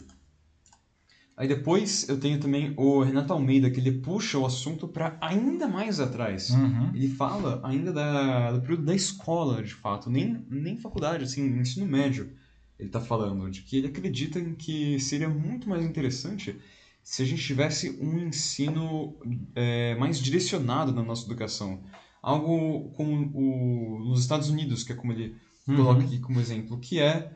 Aí 1.37 1.49
depois 1.49 2.09
eu 2.09 2.19
tenho 2.21 2.39
também 2.39 2.73
o 2.77 3.03
Renato 3.03 3.33
Almeida, 3.33 3.71
que 3.71 3.81
ele 3.81 3.99
puxa 3.99 4.39
o 4.39 4.47
assunto 4.47 4.87
para 4.87 5.17
ainda 5.21 5.67
mais 5.67 5.99
atrás. 5.99 6.51
Uhum. 6.51 6.91
Ele 6.95 7.09
fala 7.09 7.61
ainda 7.65 7.93
da, 7.93 8.53
do 8.53 8.61
período 8.61 8.85
da 8.85 8.95
escola, 8.95 9.63
de 9.63 9.75
fato, 9.75 10.09
nem, 10.09 10.45
nem 10.49 10.77
faculdade, 10.77 11.25
assim, 11.25 11.45
ensino 11.59 11.87
médio. 11.87 12.33
Ele 12.79 12.89
está 12.89 13.01
falando 13.01 13.51
de 13.51 13.63
que 13.63 13.79
ele 13.79 13.89
acredita 13.89 14.39
em 14.39 14.55
que 14.55 14.99
seria 15.01 15.29
muito 15.29 15.69
mais 15.69 15.85
interessante 15.85 16.57
se 17.03 17.23
a 17.23 17.27
gente 17.27 17.43
tivesse 17.43 17.99
um 18.01 18.19
ensino 18.19 19.17
é, 19.55 19.95
mais 19.97 20.19
direcionado 20.19 20.93
na 20.93 21.03
nossa 21.03 21.27
educação. 21.27 21.83
Algo 22.23 22.91
como 22.91 23.31
o, 23.35 23.99
nos 24.09 24.21
Estados 24.21 24.49
Unidos, 24.49 24.83
que 24.85 24.93
é 24.93 24.97
como 24.97 25.13
ele 25.13 25.37
Uhum. 25.67 25.77
coloca 25.77 26.05
aqui 26.05 26.19
como 26.19 26.39
exemplo, 26.41 26.79
que 26.79 27.01
é, 27.01 27.31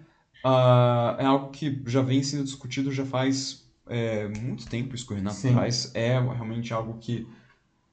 ah, 0.44 1.16
é 1.18 1.24
algo 1.24 1.50
que 1.50 1.82
já 1.86 2.02
vem 2.02 2.22
sendo 2.22 2.44
discutido 2.44 2.92
já 2.92 3.04
faz 3.04 3.67
é, 3.88 4.28
muito 4.28 4.68
tempo, 4.68 4.94
isso 4.94 5.06
que 5.06 5.12
o 5.12 5.16
Renato 5.16 5.36
Sim. 5.36 5.52
traz, 5.52 5.90
é 5.94 6.18
realmente 6.18 6.72
algo 6.72 6.98
que 6.98 7.26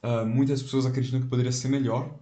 ah, 0.02 0.24
muitas 0.24 0.62
pessoas 0.62 0.86
acreditam 0.86 1.20
que 1.20 1.28
poderia 1.28 1.52
ser 1.52 1.68
melhor, 1.68 2.14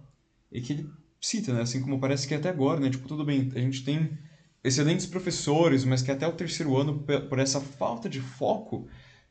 e 0.50 0.60
que 0.60 0.72
ele 0.72 0.90
cita, 1.20 1.52
né, 1.52 1.62
assim 1.62 1.82
como 1.82 2.00
parece 2.00 2.26
que 2.26 2.34
até 2.34 2.48
agora, 2.48 2.80
né, 2.80 2.88
tipo, 2.88 3.06
tudo 3.06 3.24
bem, 3.24 3.50
a 3.54 3.58
gente 3.58 3.84
tem 3.84 4.16
excelentes 4.62 5.06
professores, 5.06 5.84
mas 5.84 6.00
que 6.00 6.10
até 6.10 6.26
o 6.26 6.32
terceiro 6.32 6.76
ano, 6.76 7.04
por 7.28 7.38
essa 7.38 7.60
falta 7.60 8.08
de 8.08 8.20
foco, 8.20 8.86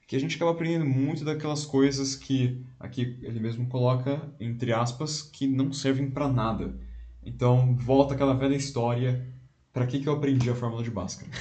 que 0.07 0.15
a 0.15 0.19
gente 0.19 0.35
acaba 0.35 0.51
aprendendo 0.51 0.85
muito 0.85 1.25
daquelas 1.25 1.65
coisas 1.65 2.15
que 2.15 2.63
aqui 2.79 3.17
ele 3.23 3.39
mesmo 3.39 3.67
coloca 3.67 4.29
entre 4.39 4.71
aspas 4.71 5.21
que 5.21 5.47
não 5.47 5.71
servem 5.71 6.11
para 6.11 6.27
nada. 6.27 6.77
Então 7.25 7.75
volta 7.75 8.13
aquela 8.13 8.35
velha 8.35 8.55
história, 8.55 9.25
para 9.71 9.87
que 9.87 9.99
que 9.99 10.07
eu 10.07 10.13
aprendi 10.13 10.49
a 10.49 10.55
fórmula 10.55 10.83
de 10.83 10.91
Bhaskara? 10.91 11.31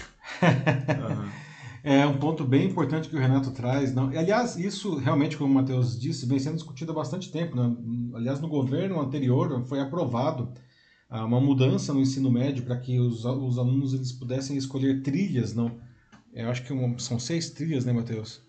Aham. 0.96 1.28
É 1.84 2.06
um 2.06 2.16
ponto 2.16 2.44
bem 2.44 2.66
importante 2.68 3.08
que 3.08 3.16
o 3.16 3.18
Renato 3.18 3.50
traz. 3.50 3.92
Não, 3.92 4.08
aliás, 4.08 4.56
isso 4.56 4.94
realmente, 4.96 5.36
como 5.36 5.50
o 5.50 5.54
Matheus 5.54 5.98
disse, 5.98 6.26
vem 6.26 6.38
sendo 6.38 6.54
discutido 6.54 6.92
há 6.92 6.94
bastante 6.94 7.30
tempo. 7.30 7.56
né? 7.56 7.74
Aliás, 8.14 8.40
no 8.40 8.48
governo 8.48 9.00
anterior 9.00 9.64
foi 9.66 9.80
aprovado 9.80 10.52
ah, 11.10 11.24
uma 11.24 11.40
mudança 11.40 11.92
no 11.92 12.00
ensino 12.00 12.30
médio 12.30 12.64
para 12.64 12.76
que 12.78 13.00
os, 13.00 13.24
os 13.24 13.58
alunos 13.58 13.94
eles 13.94 14.12
pudessem 14.12 14.56
escolher 14.56 15.02
trilhas. 15.02 15.54
Não, 15.54 15.80
eu 16.32 16.48
acho 16.48 16.62
que 16.62 16.72
uma- 16.72 16.98
são 17.00 17.18
seis 17.18 17.50
trilhas, 17.50 17.84
né, 17.84 17.92
Matheus? 17.92 18.42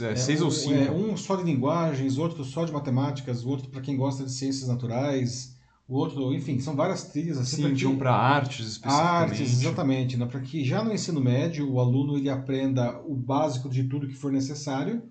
É, 0.00 0.16
seis 0.16 0.40
um, 0.40 0.46
ou 0.46 0.50
cinco. 0.50 0.74
é, 0.74 0.90
um 0.90 1.14
só 1.16 1.36
de 1.36 1.42
linguagens, 1.44 2.16
outro 2.16 2.42
só 2.42 2.64
de 2.64 2.72
matemáticas, 2.72 3.44
outro 3.44 3.68
para 3.68 3.82
quem 3.82 3.96
gosta 3.96 4.24
de 4.24 4.32
ciências 4.32 4.66
naturais, 4.68 5.51
o 5.88 5.96
outro, 5.96 6.32
enfim, 6.32 6.58
são 6.60 6.74
várias 6.74 7.04
trilhas 7.04 7.38
assim. 7.38 7.56
Sim, 7.56 7.62
pra 7.62 7.70
que- 7.70 7.76
tinham 7.76 7.96
para 7.98 8.14
artes 8.14 8.66
especificamente. 8.66 9.30
Artes, 9.32 9.60
exatamente, 9.60 10.16
né? 10.16 10.26
para 10.26 10.40
que 10.40 10.64
já 10.64 10.82
no 10.82 10.92
ensino 10.92 11.20
médio 11.20 11.70
o 11.70 11.78
aluno 11.80 12.16
ele 12.16 12.30
aprenda 12.30 13.00
o 13.06 13.14
básico 13.14 13.68
de 13.68 13.84
tudo 13.84 14.06
que 14.08 14.14
for 14.14 14.32
necessário, 14.32 15.02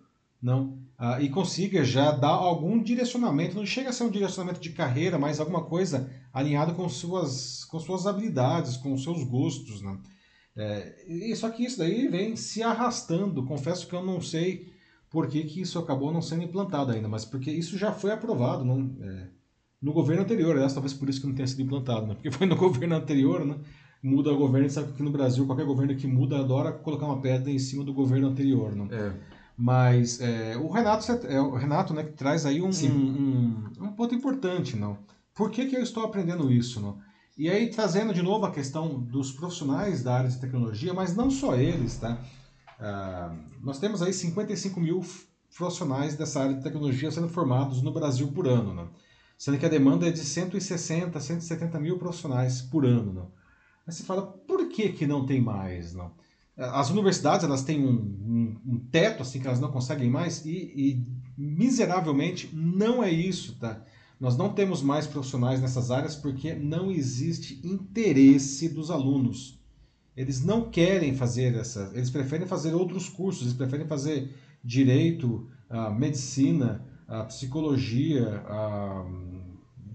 não, 0.41 0.79
Ah, 1.03 1.19
e 1.19 1.29
consiga 1.29 1.84
já 1.84 2.12
dar 2.12 2.27
algum 2.29 2.79
direcionamento. 2.81 3.55
Não 3.55 3.65
chega 3.65 3.89
a 3.89 3.91
ser 3.91 4.03
um 4.03 4.12
direcionamento 4.12 4.60
de 4.60 4.69
carreira, 4.69 5.17
mas 5.17 5.39
alguma 5.39 5.63
coisa 5.63 6.07
alinhado 6.31 6.75
com 6.75 6.88
suas, 6.88 7.65
com 7.65 7.79
suas 7.79 8.05
habilidades, 8.05 8.77
com 8.77 8.95
seus 8.95 9.23
gostos, 9.23 9.81
né? 9.81 9.97
É, 10.55 10.95
e 11.07 11.36
só 11.36 11.49
que 11.49 11.63
isso 11.65 11.79
daí 11.79 12.07
vem 12.07 12.36
se 12.36 12.62
arrastando. 12.62 13.43
Confesso 13.45 13.88
que 13.88 13.95
eu 13.95 14.05
não 14.05 14.21
sei 14.21 14.71
por 15.10 15.27
que, 15.27 15.43
que 15.43 15.62
isso 15.62 15.79
acabou 15.79 16.12
não 16.13 16.21
sendo 16.21 16.43
implantado 16.43 16.91
ainda, 16.91 17.07
mas 17.07 17.25
porque 17.25 17.49
isso 17.49 17.79
já 17.79 17.91
foi 17.91 18.12
aprovado, 18.12 18.63
não, 18.63 18.95
é, 19.01 19.27
no 19.82 19.94
governo 19.94 20.24
anterior, 20.24 20.56
aliás, 20.56 20.74
talvez 20.74 20.94
por 20.94 21.10
isso 21.10 21.22
que 21.22 21.28
não 21.28 21.34
tenha 21.34 21.48
sido 21.48 21.62
implantado, 21.62 22.08
né? 22.08 22.13
Porque 22.13 22.32
foi 22.32 22.46
no 22.46 22.56
governo 22.58 22.96
anterior, 22.96 23.46
né? 23.46 23.56
Muda 24.04 24.32
o 24.32 24.38
governo, 24.38 24.70
sabe 24.70 24.94
que 24.94 25.04
no 25.04 25.12
Brasil 25.12 25.46
qualquer 25.46 25.65
governo 25.65 25.96
que 25.96 26.08
muda 26.08 26.39
adora 26.39 26.72
colocar 26.72 27.06
uma 27.06 27.22
pedra 27.22 27.52
em 27.52 27.60
cima 27.60 27.84
do 27.84 27.94
governo 27.94 28.28
anterior, 28.28 28.76
né? 28.76 28.88
É, 28.91 29.13
Mas 29.58 30.20
é, 30.20 30.58
o 30.58 30.70
Renato, 30.70 31.12
é 31.28 31.39
o 31.39 31.56
Renato, 31.56 31.94
né, 31.94 32.04
que 32.04 32.13
traz 32.13 32.46
aí 32.46 32.62
um, 32.62 32.70
um, 32.70 32.89
um, 32.89 33.86
um 33.86 33.91
ponto 33.94 34.15
importante, 34.15 34.76
não? 34.76 34.98
Por 35.36 35.52
que, 35.52 35.65
que 35.65 35.76
eu 35.76 35.84
estou 35.84 36.04
aprendendo 36.04 36.52
isso, 36.52 36.80
não? 36.80 37.00
E 37.38 37.50
aí 37.50 37.70
trazendo 37.70 38.13
de 38.13 38.22
novo 38.22 38.46
a 38.46 38.52
questão 38.52 39.00
dos 39.00 39.32
profissionais 39.32 40.04
da 40.04 40.15
área 40.15 40.30
de 40.30 40.39
tecnologia, 40.39 40.94
mas 40.94 41.15
não 41.15 41.30
só 41.30 41.56
eles, 41.56 41.98
tá? 41.98 42.20
Ah, 42.80 43.36
nós 43.62 43.80
temos 43.80 44.02
aí 44.02 44.12
55 44.12 44.80
mil 44.80 45.02
profissionais 45.56 46.15
dessa 46.15 46.41
área 46.41 46.56
de 46.56 46.63
tecnologia 46.63 47.12
sendo 47.12 47.30
formados 47.30 47.82
no 47.82 47.94
Brasil 47.94 48.28
por 48.32 48.48
ano, 48.48 48.74
né? 48.74 48.88
Sendo 49.41 49.58
que 49.58 49.65
a 49.65 49.69
demanda 49.69 50.08
é 50.08 50.12
de 50.12 50.19
160, 50.19 51.19
170 51.19 51.80
mil 51.80 51.97
profissionais 51.97 52.62
por 52.62 52.86
ano, 52.86 53.12
não? 53.12 53.32
Aí 53.88 53.91
você 53.91 54.04
fala, 54.04 54.21
por 54.21 54.69
que, 54.69 54.89
que 54.89 55.08
não 55.08 55.25
tem 55.25 55.41
mais, 55.41 55.95
não? 55.95 56.12
As 56.56 56.91
universidades 56.91 57.43
elas 57.43 57.63
têm 57.63 57.84
um, 57.84 57.89
um, 57.91 58.62
um 58.63 58.77
teto 58.91 59.23
assim 59.23 59.39
que 59.39 59.47
elas 59.47 59.60
não 59.60 59.71
conseguem 59.71 60.12
mais 60.12 60.45
e, 60.45 60.51
e 60.75 61.08
miseravelmente 61.36 62.51
não 62.54 63.04
é 63.04 63.10
isso, 63.10 63.56
tá? 63.56 63.84
Nós 64.19 64.38
não 64.38 64.54
temos 64.54 64.84
mais 64.84 65.08
profissionais 65.08 65.60
nessas 65.60 65.89
áreas 65.89 66.15
porque 66.15 66.54
não 66.54 66.91
existe 66.91 67.60
interesse 67.65 68.69
dos 68.69 68.91
alunos. 68.91 69.60
Eles 70.15 70.45
não 70.45 70.69
querem 70.69 71.15
fazer 71.15 71.56
essa, 71.56 71.91
eles 71.95 72.12
preferem 72.12 72.45
fazer 72.45 72.75
outros 72.75 73.10
cursos, 73.10 73.41
eles 73.41 73.56
preferem 73.56 73.88
fazer 73.88 74.36
direito, 74.63 75.49
ah, 75.67 75.89
medicina, 75.89 76.86
ah, 77.08 77.23
psicologia, 77.23 78.41
ah, 78.45 79.31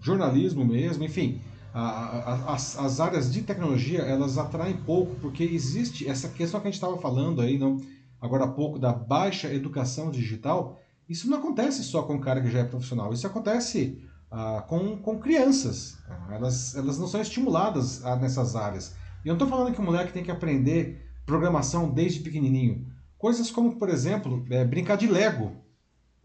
jornalismo 0.07 0.65
mesmo, 0.65 1.03
enfim. 1.05 1.41
A- 1.75 1.81
a- 1.81 2.55
as, 2.55 2.79
as 2.79 3.01
áreas 3.01 3.31
de 3.31 3.43
tecnologia 3.43 4.01
elas 4.01 4.39
atraem 4.39 4.77
pouco 4.79 5.17
porque 5.17 5.43
existe 5.43 6.09
essa 6.09 6.29
questão 6.29 6.61
que 6.61 6.69
a 6.69 6.71
gente 6.71 6.81
estava 6.81 6.97
falando 6.97 7.43
aí 7.43 7.59
não 7.59 7.79
agora 8.21 8.45
há 8.45 8.49
pouco 8.49 8.79
da 8.79 8.93
baixa 8.93 9.53
educação 9.53 10.11
digital. 10.11 10.81
Isso 11.09 11.29
não 11.29 11.39
acontece 11.39 11.83
só 11.85 12.03
com 12.03 12.15
o 12.15 12.21
cara 12.21 12.41
que 12.41 12.51
já 12.51 12.61
é 12.61 12.65
profissional 12.65 13.13
isso 13.13 13.27
acontece 13.27 14.01
ah, 14.31 14.65
com, 14.69 14.97
com 14.97 15.19
crianças. 15.19 15.99
Elas, 16.31 16.75
elas 16.75 16.99
não 16.99 17.07
são 17.07 17.21
estimuladas 17.21 18.05
ah, 18.05 18.17
nessas 18.17 18.57
áreas. 18.57 18.95
E 19.25 19.29
eu 19.29 19.35
não 19.35 19.45
estou 19.45 19.49
falando 19.49 19.75
que 19.75 19.81
o 19.81 19.85
moleque 19.85 20.13
tem 20.13 20.23
que 20.25 20.31
aprender 20.31 21.05
programação 21.27 21.91
desde 21.91 22.21
pequenininho. 22.21 22.87
Coisas 23.19 23.51
como 23.51 23.77
por 23.77 23.89
exemplo 23.89 24.45
é, 24.51 24.65
brincar 24.65 24.97
de 24.97 25.09
Lego 25.09 25.53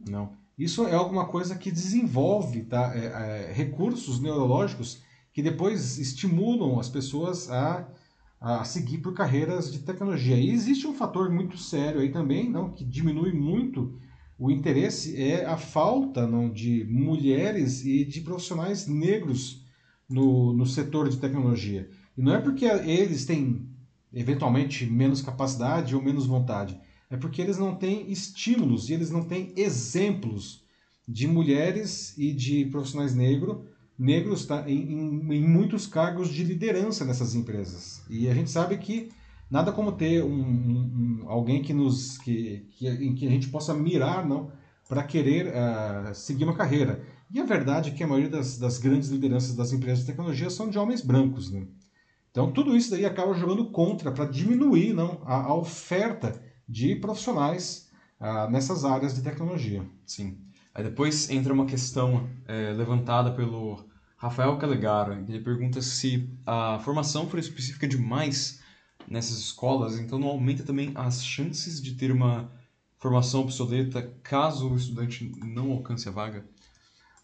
não 0.07 0.39
isso 0.57 0.85
é 0.85 0.93
alguma 0.93 1.25
coisa 1.25 1.55
que 1.55 1.71
desenvolve 1.71 2.63
tá, 2.63 2.93
é, 2.95 3.05
é, 3.49 3.53
recursos 3.53 4.19
neurológicos 4.21 5.01
que 5.33 5.41
depois 5.41 5.97
estimulam 5.97 6.79
as 6.79 6.89
pessoas 6.89 7.49
a, 7.49 7.87
a 8.39 8.63
seguir 8.63 8.99
por 8.99 9.13
carreiras 9.13 9.71
de 9.71 9.79
tecnologia. 9.79 10.35
E 10.35 10.49
existe 10.49 10.85
um 10.85 10.93
fator 10.93 11.29
muito 11.29 11.57
sério 11.57 12.01
aí 12.01 12.11
também, 12.11 12.49
não, 12.49 12.71
que 12.71 12.83
diminui 12.83 13.31
muito 13.31 13.97
o 14.37 14.49
interesse, 14.49 15.21
é 15.21 15.45
a 15.45 15.55
falta 15.55 16.27
não, 16.27 16.49
de 16.49 16.83
mulheres 16.89 17.85
e 17.85 18.03
de 18.03 18.21
profissionais 18.21 18.87
negros 18.87 19.63
no, 20.09 20.51
no 20.51 20.65
setor 20.65 21.07
de 21.07 21.17
tecnologia. 21.17 21.89
E 22.17 22.21
não 22.21 22.33
é 22.33 22.41
porque 22.41 22.65
eles 22.65 23.25
têm 23.25 23.69
eventualmente 24.13 24.85
menos 24.85 25.21
capacidade 25.21 25.95
ou 25.95 26.01
menos 26.01 26.25
vontade, 26.25 26.79
é 27.11 27.17
porque 27.17 27.41
eles 27.41 27.57
não 27.57 27.75
têm 27.75 28.09
estímulos 28.11 28.89
e 28.89 28.93
eles 28.93 29.11
não 29.11 29.23
têm 29.23 29.53
exemplos 29.55 30.63
de 31.07 31.27
mulheres 31.27 32.17
e 32.17 32.31
de 32.31 32.65
profissionais 32.65 33.13
negros 33.13 33.69
negros 34.01 34.47
tá, 34.47 34.67
em, 34.67 34.81
em, 34.81 35.33
em, 35.35 35.47
muitos 35.47 35.85
cargos 35.85 36.29
de 36.29 36.43
liderança 36.43 37.05
nessas 37.05 37.35
empresas. 37.35 38.01
E 38.09 38.27
a 38.27 38.33
gente 38.33 38.49
sabe 38.49 38.75
que 38.77 39.09
nada 39.49 39.71
como 39.71 39.91
ter 39.91 40.23
um, 40.23 40.33
um, 40.33 41.21
um 41.23 41.29
alguém 41.29 41.61
que 41.61 41.71
nos 41.71 42.17
que, 42.17 42.65
que, 42.71 42.87
em 42.87 43.13
que 43.13 43.27
a 43.27 43.29
gente 43.29 43.49
possa 43.49 43.75
mirar 43.75 44.27
não 44.27 44.51
para 44.89 45.03
querer 45.03 45.47
uh, 45.47 46.15
seguir 46.15 46.45
uma 46.45 46.55
carreira. 46.55 47.03
E 47.29 47.39
a 47.39 47.45
verdade 47.45 47.91
é 47.91 47.93
que 47.93 48.03
a 48.03 48.07
maioria 48.07 48.29
das, 48.29 48.57
das, 48.57 48.79
grandes 48.79 49.09
lideranças 49.09 49.55
das 49.55 49.71
empresas 49.71 49.99
de 49.99 50.07
tecnologia 50.07 50.49
são 50.49 50.69
de 50.69 50.79
homens 50.79 51.01
brancos. 51.01 51.51
Né? 51.51 51.67
Então 52.31 52.51
tudo 52.51 52.75
isso 52.75 52.89
daí 52.91 53.05
acaba 53.05 53.33
jogando 53.35 53.69
contra 53.71 54.11
para 54.11 54.25
diminuir 54.25 54.93
não, 54.93 55.21
a, 55.25 55.43
a, 55.43 55.53
oferta 55.53 56.41
de 56.71 56.95
profissionais 56.95 57.89
uh, 58.19 58.49
nessas 58.49 58.85
áreas 58.85 59.13
de 59.13 59.21
tecnologia. 59.21 59.85
Sim. 60.05 60.37
Aí 60.73 60.83
depois 60.83 61.29
entra 61.29 61.53
uma 61.53 61.65
questão 61.65 62.29
é, 62.47 62.71
levantada 62.71 63.31
pelo 63.31 63.85
Rafael 64.15 64.57
Calegaro, 64.57 65.13
ele 65.27 65.41
pergunta 65.41 65.81
se 65.81 66.29
a 66.45 66.79
formação 66.79 67.27
for 67.27 67.39
específica 67.39 67.85
demais 67.85 68.61
nessas 69.05 69.37
escolas, 69.37 69.99
então 69.99 70.17
não 70.17 70.29
aumenta 70.29 70.63
também 70.63 70.91
as 70.95 71.25
chances 71.25 71.81
de 71.81 71.95
ter 71.95 72.09
uma 72.09 72.49
formação 72.99 73.41
obsoleta 73.41 74.13
caso 74.23 74.69
o 74.69 74.77
estudante 74.77 75.29
não 75.43 75.71
alcance 75.71 76.07
a 76.07 76.11
vaga? 76.11 76.45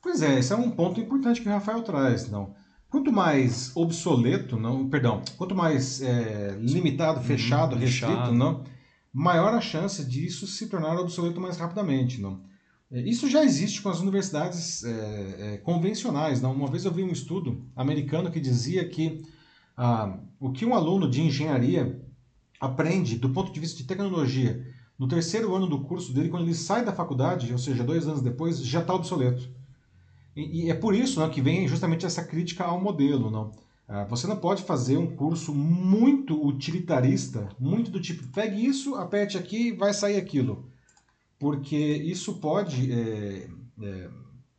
Pois 0.02 0.22
é, 0.22 0.40
esse 0.40 0.52
é 0.52 0.56
um 0.56 0.72
ponto 0.72 1.00
importante 1.00 1.40
que 1.40 1.48
o 1.48 1.52
Rafael 1.52 1.84
traz, 1.84 2.30
não. 2.30 2.54
Quanto 2.90 3.12
mais 3.12 3.72
obsoleto, 3.76 4.58
não, 4.58 4.90
perdão, 4.90 5.22
quanto 5.38 5.56
mais 5.56 6.02
é, 6.02 6.58
limitado, 6.60 7.22
fechado, 7.22 7.76
uhum, 7.76 7.82
restrito, 7.82 8.14
fechado. 8.14 8.34
não, 8.34 8.64
maior 9.18 9.52
a 9.52 9.60
chance 9.60 10.06
disso 10.06 10.46
se 10.46 10.68
tornar 10.68 10.96
obsoleto 10.96 11.42
mais 11.42 11.58
rapidamente, 11.58 12.22
não. 12.22 12.40
Isso 12.92 13.28
já 13.28 13.44
existe 13.44 13.82
com 13.82 13.90
as 13.90 14.00
universidades 14.00 14.84
é, 14.84 15.56
é, 15.56 15.58
convencionais. 15.58 16.40
Não? 16.40 16.54
Uma 16.54 16.70
vez 16.70 16.86
eu 16.86 16.92
vi 16.92 17.04
um 17.04 17.12
estudo 17.12 17.66
americano 17.76 18.32
que 18.32 18.40
dizia 18.40 18.88
que 18.88 19.26
ah, 19.76 20.20
o 20.40 20.52
que 20.52 20.66
um 20.66 20.74
aluno 20.74 21.10
de 21.10 21.22
engenharia 21.22 22.00
aprende 22.62 23.18
do 23.18 23.32
ponto 23.32 23.52
de 23.52 23.60
vista 23.60 23.78
de 23.78 23.86
tecnologia 23.86 24.66
no 24.98 25.08
terceiro 25.08 25.54
ano 25.54 25.68
do 25.68 25.82
curso 25.82 26.14
dele, 26.14 26.30
quando 26.30 26.44
ele 26.44 26.54
sai 26.54 26.86
da 26.86 26.94
faculdade, 26.94 27.52
ou 27.52 27.58
seja, 27.58 27.84
dois 27.84 28.08
anos 28.08 28.22
depois, 28.22 28.64
já 28.64 28.82
está 28.82 28.94
obsoleto. 28.94 29.50
E, 30.36 30.66
e, 30.66 30.72
é 30.72 30.76
por 30.76 30.94
isso 30.96 31.20
né, 31.20 31.28
que 31.28 31.42
vem 31.42 31.68
justamente 31.68 32.06
essa 32.06 32.24
crítica 32.24 32.64
ao 32.64 32.80
modelo. 32.80 33.30
Não? 33.32 33.52
Ah, 33.88 34.04
você 34.04 34.28
não 34.28 34.36
pode 34.36 34.64
fazer 34.64 34.98
um 34.98 35.16
curso 35.16 35.56
muito 35.56 36.46
utilitarista, 36.46 37.48
muito 37.58 37.90
do 37.90 38.02
tipo, 38.02 38.28
pegue 38.34 38.66
isso, 38.66 38.96
aperte 38.96 39.38
aqui, 39.38 39.72
vai 39.72 39.94
sair 39.94 40.18
aquilo. 40.18 40.70
Porque 41.40 41.78
isso 41.78 42.34
pode 42.40 42.92
é, 42.92 43.48
é, 43.82 44.10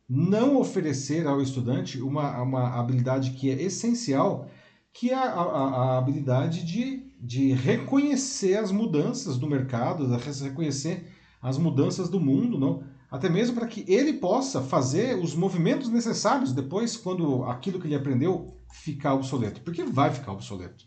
não 0.07 0.57
oferecer 0.57 1.27
ao 1.27 1.41
estudante 1.41 2.01
uma, 2.01 2.41
uma 2.41 2.79
habilidade 2.79 3.31
que 3.31 3.51
é 3.51 3.61
essencial, 3.61 4.49
que 4.91 5.11
é 5.11 5.15
a, 5.15 5.29
a, 5.29 5.67
a 5.93 5.97
habilidade 5.99 6.65
de, 6.65 7.13
de 7.21 7.53
reconhecer 7.53 8.57
as 8.57 8.71
mudanças 8.71 9.37
do 9.37 9.47
mercado, 9.47 10.07
reconhecer 10.41 11.05
as 11.39 11.57
mudanças 11.57 12.09
do 12.09 12.19
mundo, 12.19 12.57
não? 12.57 12.83
até 13.11 13.29
mesmo 13.29 13.55
para 13.55 13.67
que 13.67 13.85
ele 13.87 14.13
possa 14.13 14.61
fazer 14.61 15.17
os 15.17 15.35
movimentos 15.35 15.89
necessários 15.89 16.51
depois, 16.53 16.95
quando 16.95 17.43
aquilo 17.43 17.79
que 17.79 17.87
ele 17.87 17.95
aprendeu 17.95 18.58
ficar 18.71 19.13
obsoleto. 19.13 19.61
Porque 19.61 19.83
vai 19.83 20.11
ficar 20.11 20.31
obsoleto. 20.31 20.85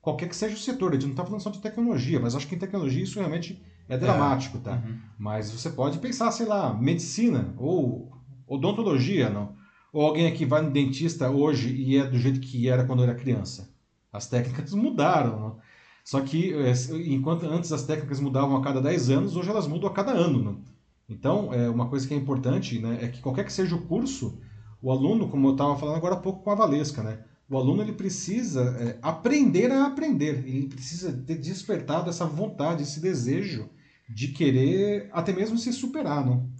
Qualquer 0.00 0.28
que 0.28 0.36
seja 0.36 0.54
o 0.54 0.58
setor, 0.58 0.90
a 0.90 0.94
gente 0.94 1.04
não 1.04 1.12
está 1.12 1.24
falando 1.24 1.40
só 1.40 1.50
de 1.50 1.60
tecnologia, 1.60 2.20
mas 2.20 2.34
acho 2.34 2.46
que 2.46 2.54
em 2.54 2.58
tecnologia 2.58 3.02
isso 3.02 3.18
realmente 3.18 3.62
é 3.88 3.96
dramático, 3.96 4.58
tá? 4.58 4.72
Uhum. 4.72 4.98
Mas 5.18 5.50
você 5.50 5.70
pode 5.70 5.98
pensar, 5.98 6.30
sei 6.30 6.46
lá, 6.46 6.74
medicina 6.74 7.54
ou 7.56 8.12
odontologia, 8.46 9.30
não? 9.30 9.56
Ou 9.92 10.02
alguém 10.04 10.26
aqui 10.26 10.44
vai 10.44 10.60
no 10.60 10.70
dentista 10.70 11.30
hoje 11.30 11.74
e 11.74 11.96
é 11.96 12.06
do 12.06 12.18
jeito 12.18 12.40
que 12.40 12.68
era 12.68 12.84
quando 12.84 13.02
era 13.02 13.14
criança. 13.14 13.72
As 14.12 14.26
técnicas 14.26 14.74
mudaram, 14.74 15.40
não? 15.40 15.58
Só 16.04 16.20
que 16.20 16.52
é, 16.52 16.72
enquanto 17.06 17.46
antes 17.46 17.72
as 17.72 17.84
técnicas 17.84 18.20
mudavam 18.20 18.56
a 18.56 18.62
cada 18.62 18.80
10 18.82 19.10
anos, 19.10 19.36
hoje 19.36 19.48
elas 19.48 19.66
mudam 19.66 19.88
a 19.88 19.92
cada 19.92 20.12
ano, 20.12 20.42
não? 20.42 20.60
Então, 21.08 21.52
é 21.52 21.68
uma 21.68 21.88
coisa 21.88 22.06
que 22.06 22.14
é 22.14 22.16
importante, 22.16 22.78
né, 22.78 22.98
é 23.00 23.08
que 23.08 23.20
qualquer 23.20 23.44
que 23.44 23.52
seja 23.52 23.74
o 23.74 23.82
curso, 23.82 24.38
o 24.84 24.92
aluno, 24.92 25.30
como 25.30 25.48
eu 25.48 25.52
estava 25.52 25.78
falando 25.78 25.96
agora 25.96 26.14
há 26.14 26.20
pouco 26.20 26.44
com 26.44 26.50
a 26.50 26.54
Valesca, 26.54 27.02
né, 27.02 27.24
o 27.48 27.56
aluno 27.56 27.80
ele 27.80 27.94
precisa 27.94 28.76
é, 28.78 28.98
aprender 29.00 29.72
a 29.72 29.86
aprender, 29.86 30.46
ele 30.46 30.68
precisa 30.68 31.10
ter 31.10 31.38
despertado 31.38 32.10
essa 32.10 32.26
vontade, 32.26 32.82
esse 32.82 33.00
desejo 33.00 33.70
de 34.06 34.28
querer 34.28 35.08
até 35.10 35.32
mesmo 35.32 35.56
se 35.56 35.72
superar, 35.72 36.26
não? 36.26 36.50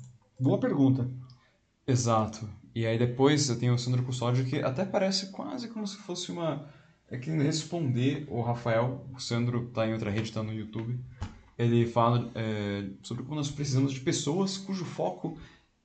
Boa 0.40 0.58
pergunta. 0.58 1.10
Exato. 1.86 2.48
E 2.74 2.86
aí 2.86 2.98
depois 2.98 3.50
eu 3.50 3.58
tenho 3.58 3.74
o 3.74 3.78
Sandro 3.78 4.02
Custódio 4.02 4.46
que 4.46 4.56
até 4.56 4.86
parece 4.86 5.26
quase 5.26 5.68
como 5.68 5.86
se 5.86 5.98
fosse 5.98 6.32
uma... 6.32 6.66
É 7.10 7.18
que 7.18 7.30
responder 7.30 8.26
o 8.30 8.40
Rafael, 8.40 9.06
o 9.14 9.20
Sandro 9.20 9.68
está 9.68 9.86
em 9.86 9.92
outra 9.92 10.10
rede, 10.10 10.30
está 10.30 10.42
no 10.42 10.54
YouTube, 10.54 10.98
ele 11.58 11.86
fala 11.86 12.30
é, 12.34 12.88
sobre 13.02 13.22
como 13.22 13.36
nós 13.36 13.50
precisamos 13.50 13.92
de 13.92 14.00
pessoas 14.00 14.56
cujo 14.56 14.86
foco 14.86 15.36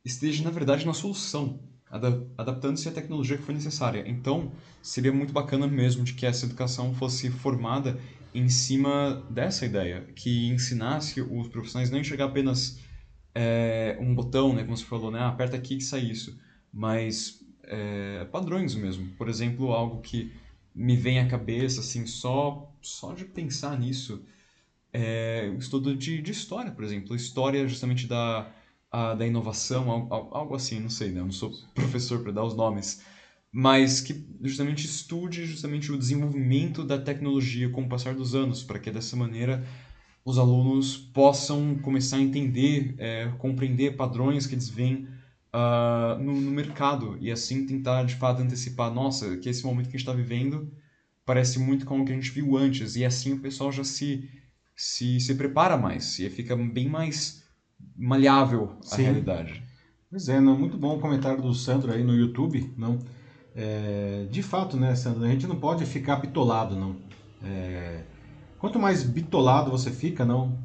esteja, 0.04 0.42
na 0.44 0.50
verdade, 0.50 0.86
na 0.86 0.94
solução, 0.94 1.60
adaptando-se 1.90 2.88
à 2.88 2.92
tecnologia 2.92 3.38
que 3.38 3.44
for 3.44 3.54
necessária. 3.54 4.04
Então, 4.08 4.52
seria 4.82 5.12
muito 5.12 5.34
bacana 5.34 5.68
mesmo 5.68 6.04
de 6.04 6.14
que 6.14 6.26
essa 6.26 6.46
educação 6.46 6.94
fosse 6.94 7.30
formada 7.30 8.00
em 8.34 8.48
cima 8.48 9.26
dessa 9.30 9.66
ideia, 9.66 10.08
que 10.16 10.48
ensinasse 10.48 11.20
os 11.22 11.48
profissionais 11.48 11.90
não 11.90 12.00
enxergar 12.00 12.26
apenas 12.26 12.80
é, 13.34 13.98
um 14.00 14.14
botão, 14.14 14.54
né, 14.54 14.64
como 14.64 14.78
você 14.78 14.86
falou, 14.86 15.10
né, 15.10 15.20
ah, 15.20 15.30
aperta 15.30 15.56
aqui 15.56 15.78
que 15.78 15.84
sai 15.84 16.02
isso, 16.02 16.40
mas 16.72 17.44
é, 17.64 18.26
padrões 18.26 18.76
mesmo. 18.76 19.08
Por 19.18 19.28
exemplo, 19.28 19.72
algo 19.72 20.02
que 20.02 20.32
me 20.76 20.96
vem 20.96 21.20
à 21.20 21.28
cabeça, 21.28 21.82
assim, 21.82 22.06
só, 22.06 22.72
só 22.82 23.14
de 23.14 23.26
pensar 23.26 23.78
nisso, 23.80 24.24
é, 24.94 25.52
estudo 25.58 25.96
de, 25.96 26.22
de 26.22 26.32
história, 26.32 26.72
por 26.72 26.84
exemplo. 26.84 27.16
História 27.16 27.68
justamente 27.68 28.08
da, 28.08 28.52
da 28.92 29.26
inovação, 29.26 29.90
algo, 29.90 30.36
algo 30.36 30.56
assim, 30.56 30.80
não 30.80 30.90
sei, 30.90 31.12
né? 31.12 31.20
Eu 31.20 31.26
não 31.26 31.32
sou 31.32 31.52
professor 31.76 32.22
para 32.22 32.32
dar 32.32 32.44
os 32.44 32.56
nomes. 32.56 33.02
Mas 33.52 34.02
que 34.02 34.28
justamente 34.42 34.86
estude 34.86 35.46
justamente 35.46 35.92
o 35.92 35.98
desenvolvimento 35.98 36.84
da 36.84 37.00
tecnologia 37.00 37.70
com 37.70 37.84
o 37.84 37.90
passar 37.90 38.14
dos 38.14 38.36
anos, 38.36 38.64
para 38.64 38.80
que 38.80 38.92
dessa 38.92 39.16
maneira 39.16 39.66
os 40.24 40.38
alunos 40.38 40.98
possam 40.98 41.76
começar 41.80 42.18
a 42.18 42.22
entender, 42.22 42.96
é, 42.98 43.32
compreender 43.40 43.96
padrões 43.96 44.46
que 44.46 44.54
eles 44.54 44.70
veem 44.70 45.08
uh, 45.54 46.22
no, 46.22 46.40
no, 46.40 46.52
mercado 46.52 47.18
e 47.20 47.32
assim 47.32 47.66
tentar 47.66 48.04
de 48.04 48.16
fato 48.16 48.42
antecipar, 48.42 48.94
nossa, 48.94 49.38
que 49.38 49.50
esse 49.50 49.66
momento 49.66 49.90
que 49.90 49.96
a 49.96 50.00
gente 50.00 50.08
está 50.08 50.14
vivendo 50.14 50.72
parece 51.26 51.60
muito 51.60 51.86
com 51.86 52.02
o 52.02 52.06
que 52.06 52.12
a 52.12 52.16
gente 52.16 52.32
viu 52.32 52.58
antes 52.58 52.96
e 52.96 53.06
assim 53.06 53.34
o 53.34 53.40
pessoal 53.40 53.72
já 53.72 53.84
se 53.84 54.30
se, 54.76 55.20
se 55.20 55.36
prepara 55.36 55.76
mais 55.76 56.18
e 56.20 56.30
fica 56.30 56.56
bem 56.56 56.88
mais 56.88 57.39
maleável 57.96 58.76
a 58.82 58.96
Sim. 58.96 59.04
realidade. 59.04 59.64
Pois 60.10 60.28
é, 60.28 60.40
não, 60.40 60.58
muito 60.58 60.78
bom 60.78 60.98
o 60.98 61.00
comentário 61.00 61.42
do 61.42 61.54
Sandro 61.54 61.92
aí 61.92 62.04
no 62.04 62.16
YouTube, 62.16 62.74
não? 62.78 62.98
É, 63.56 64.26
de 64.32 64.42
fato, 64.42 64.78
né, 64.78 64.96
Sandro, 64.96 65.24
a 65.24 65.28
gente 65.28 65.46
não 65.46 65.58
pode 65.58 65.86
ficar 65.86 66.16
bitolado, 66.16 66.76
não. 66.76 66.96
É, 67.44 68.04
quanto 68.58 68.80
mais 68.80 69.04
bitolado 69.04 69.70
você 69.70 69.92
fica, 69.92 70.26
não, 70.26 70.58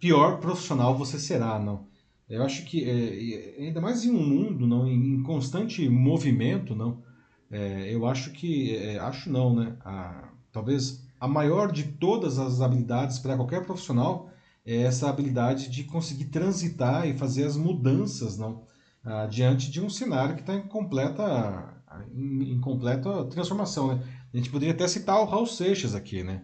pior 0.00 0.38
profissional 0.38 0.96
você 0.96 1.18
será, 1.18 1.58
não. 1.58 1.86
Eu 2.28 2.42
acho 2.42 2.64
que 2.64 2.84
é, 2.84 3.62
ainda 3.62 3.80
mais 3.80 4.04
em 4.04 4.10
um 4.10 4.26
mundo, 4.26 4.66
não, 4.66 4.86
em, 4.86 5.22
constante 5.22 5.88
movimento, 5.88 6.74
não. 6.74 7.02
É, 7.50 7.94
eu 7.94 8.06
acho 8.06 8.32
que, 8.32 8.76
é, 8.76 8.98
acho 8.98 9.30
não, 9.30 9.54
né? 9.54 9.76
A, 9.84 10.28
talvez 10.52 11.06
a 11.18 11.26
maior 11.26 11.72
de 11.72 11.84
todas 11.84 12.38
as 12.38 12.60
habilidades 12.60 13.18
para 13.18 13.36
qualquer 13.36 13.64
profissional 13.64 14.30
é 14.68 14.82
essa 14.82 15.08
habilidade 15.08 15.70
de 15.70 15.84
conseguir 15.84 16.26
transitar 16.26 17.08
e 17.08 17.16
fazer 17.16 17.44
as 17.44 17.56
mudanças 17.56 18.36
não, 18.36 18.64
ah, 19.02 19.24
diante 19.24 19.70
de 19.70 19.80
um 19.80 19.88
cenário 19.88 20.34
que 20.34 20.42
está 20.42 20.54
em 20.54 20.68
completa, 20.68 21.74
em, 22.14 22.52
em, 22.52 22.60
completa 22.60 23.24
transformação. 23.24 23.94
Né? 23.94 24.02
A 24.32 24.36
gente 24.36 24.50
poderia 24.50 24.74
até 24.74 24.86
citar 24.86 25.18
o 25.20 25.24
Raul 25.24 25.46
Seixas 25.46 25.94
aqui. 25.94 26.22
Né? 26.22 26.42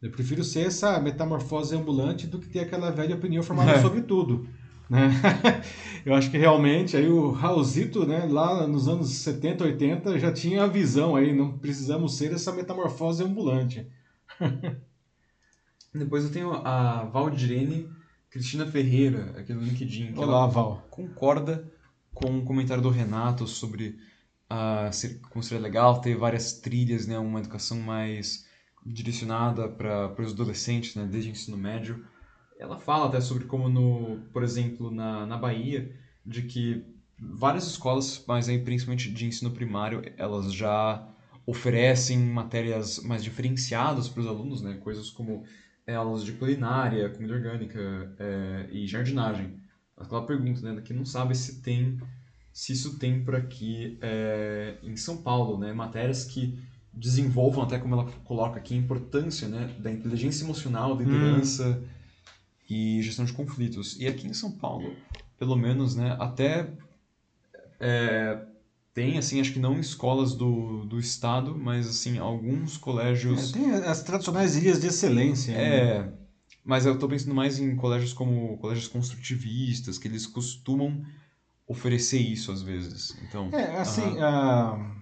Eu 0.00 0.12
prefiro 0.12 0.44
ser 0.44 0.68
essa 0.68 1.00
metamorfose 1.00 1.74
ambulante 1.74 2.28
do 2.28 2.38
que 2.38 2.48
ter 2.48 2.60
aquela 2.60 2.92
velha 2.92 3.16
opinião 3.16 3.42
formada 3.42 3.72
é. 3.72 3.82
sobre 3.82 4.02
tudo. 4.02 4.46
Né? 4.88 5.10
Eu 6.06 6.14
acho 6.14 6.30
que 6.30 6.38
realmente 6.38 6.96
aí 6.96 7.08
o 7.08 7.32
Raulzito, 7.32 8.06
né, 8.06 8.24
lá 8.30 8.68
nos 8.68 8.86
anos 8.86 9.08
70, 9.08 9.64
80, 9.64 10.18
já 10.20 10.30
tinha 10.30 10.62
a 10.62 10.68
visão 10.68 11.16
aí, 11.16 11.34
não 11.34 11.58
precisamos 11.58 12.16
ser 12.16 12.32
essa 12.32 12.52
metamorfose 12.52 13.24
ambulante. 13.24 13.84
Depois 15.94 16.24
eu 16.24 16.32
tenho 16.32 16.52
a 16.52 17.04
Valdirene 17.04 17.88
Cristina 18.28 18.66
Ferreira, 18.66 19.32
aqui 19.38 19.54
no 19.54 19.62
LinkedIn, 19.62 20.12
que 20.12 20.18
Olá, 20.18 20.38
ela 20.38 20.46
Val. 20.48 20.84
concorda 20.90 21.70
com 22.12 22.38
o 22.38 22.44
comentário 22.44 22.82
do 22.82 22.90
Renato 22.90 23.46
sobre 23.46 23.96
a 24.50 24.90
ser, 24.90 25.20
como 25.30 25.42
seria 25.42 25.62
legal 25.62 26.00
ter 26.00 26.16
várias 26.16 26.54
trilhas, 26.54 27.06
né, 27.06 27.16
uma 27.18 27.38
educação 27.38 27.78
mais 27.78 28.44
direcionada 28.84 29.68
para 29.68 30.20
os 30.20 30.32
adolescentes, 30.32 30.96
né, 30.96 31.06
desde 31.10 31.30
o 31.30 31.32
ensino 31.32 31.56
médio. 31.56 32.04
Ela 32.58 32.78
fala 32.78 33.06
até 33.06 33.20
sobre 33.20 33.44
como, 33.44 33.68
no, 33.68 34.18
por 34.32 34.42
exemplo, 34.42 34.90
na, 34.90 35.24
na 35.26 35.36
Bahia, 35.36 35.94
de 36.26 36.42
que 36.42 36.84
várias 37.18 37.66
escolas, 37.68 38.22
mas 38.26 38.48
aí 38.48 38.58
principalmente 38.58 39.12
de 39.12 39.26
ensino 39.26 39.52
primário, 39.52 40.02
elas 40.16 40.52
já 40.52 41.08
oferecem 41.46 42.18
matérias 42.18 42.98
mais 43.00 43.22
diferenciadas 43.22 44.08
para 44.08 44.22
os 44.22 44.26
alunos, 44.26 44.62
né? 44.62 44.74
coisas 44.82 45.10
como 45.10 45.44
é, 45.86 45.94
aulas 45.94 46.24
de 46.24 46.32
culinária, 46.32 47.08
comida 47.10 47.34
orgânica 47.34 48.14
é, 48.18 48.68
e 48.70 48.86
jardinagem. 48.86 49.58
Aquela 49.96 50.26
pergunta, 50.26 50.60
né, 50.60 50.80
que 50.80 50.92
não 50.92 51.04
sabe 51.04 51.34
se 51.34 51.60
tem, 51.60 51.98
se 52.52 52.72
isso 52.72 52.98
tem 52.98 53.22
por 53.24 53.36
aqui 53.36 53.98
é, 54.00 54.76
em 54.82 54.96
São 54.96 55.18
Paulo, 55.18 55.58
né, 55.58 55.72
matérias 55.72 56.24
que 56.24 56.58
desenvolvam 56.92 57.64
até 57.64 57.78
como 57.78 57.94
ela 57.94 58.10
coloca 58.24 58.58
aqui 58.58 58.74
a 58.74 58.78
importância, 58.78 59.48
né, 59.48 59.74
da 59.78 59.90
inteligência 59.90 60.44
emocional, 60.44 60.96
da 60.96 61.04
liderança 61.04 61.68
hum. 61.68 61.88
e 62.70 63.02
gestão 63.02 63.24
de 63.24 63.32
conflitos. 63.32 63.98
E 64.00 64.06
aqui 64.06 64.26
em 64.26 64.32
São 64.32 64.50
Paulo, 64.52 64.94
pelo 65.38 65.56
menos, 65.56 65.94
né, 65.94 66.16
até 66.18 66.70
é, 67.78 68.46
tem, 68.94 69.18
assim, 69.18 69.40
acho 69.40 69.52
que 69.52 69.58
não 69.58 69.78
escolas 69.78 70.34
do, 70.34 70.84
do 70.84 71.00
estado, 71.00 71.58
mas, 71.58 71.88
assim, 71.88 72.16
alguns 72.16 72.76
colégios... 72.76 73.50
É, 73.50 73.58
tem 73.58 73.70
as 73.72 74.02
tradicionais 74.04 74.56
ilhas 74.56 74.80
de 74.80 74.86
excelência. 74.86 75.52
É, 75.52 76.04
né? 76.04 76.12
mas 76.64 76.86
eu 76.86 76.94
estou 76.94 77.08
pensando 77.08 77.34
mais 77.34 77.58
em 77.58 77.76
colégios 77.76 78.12
como 78.12 78.56
colégios 78.58 78.88
construtivistas, 78.88 79.98
que 79.98 80.08
eles 80.08 80.26
costumam 80.26 81.04
oferecer 81.66 82.18
isso 82.18 82.50
às 82.52 82.62
vezes. 82.62 83.16
Então, 83.28 83.50
é, 83.52 83.78
assim, 83.78 84.02
uh, 84.02 84.94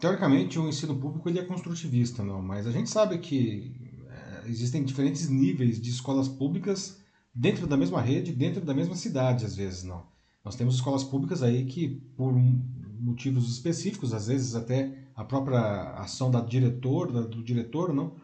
teoricamente 0.00 0.58
o 0.58 0.68
ensino 0.68 0.96
público 0.96 1.28
ele 1.28 1.38
é 1.38 1.44
construtivista, 1.44 2.22
não, 2.22 2.40
mas 2.40 2.66
a 2.66 2.70
gente 2.70 2.88
sabe 2.88 3.18
que 3.18 3.74
é, 4.08 4.48
existem 4.48 4.84
diferentes 4.84 5.28
níveis 5.28 5.80
de 5.80 5.90
escolas 5.90 6.28
públicas 6.28 7.00
dentro 7.34 7.66
da 7.66 7.76
mesma 7.76 8.00
rede, 8.00 8.32
dentro 8.32 8.64
da 8.64 8.74
mesma 8.74 8.94
cidade, 8.94 9.44
às 9.44 9.56
vezes, 9.56 9.82
não. 9.82 10.08
Nós 10.42 10.56
temos 10.56 10.76
escolas 10.76 11.04
públicas 11.04 11.42
aí 11.42 11.66
que, 11.66 12.00
por 12.16 12.32
motivos 13.00 13.50
específicos, 13.50 14.12
às 14.12 14.26
vezes 14.26 14.54
até 14.54 14.92
a 15.14 15.24
própria 15.24 15.92
ação 15.94 16.30
da 16.30 16.40
diretor, 16.40 17.10
da, 17.12 17.22
do 17.22 17.42
diretor, 17.42 17.92
não, 17.92 18.14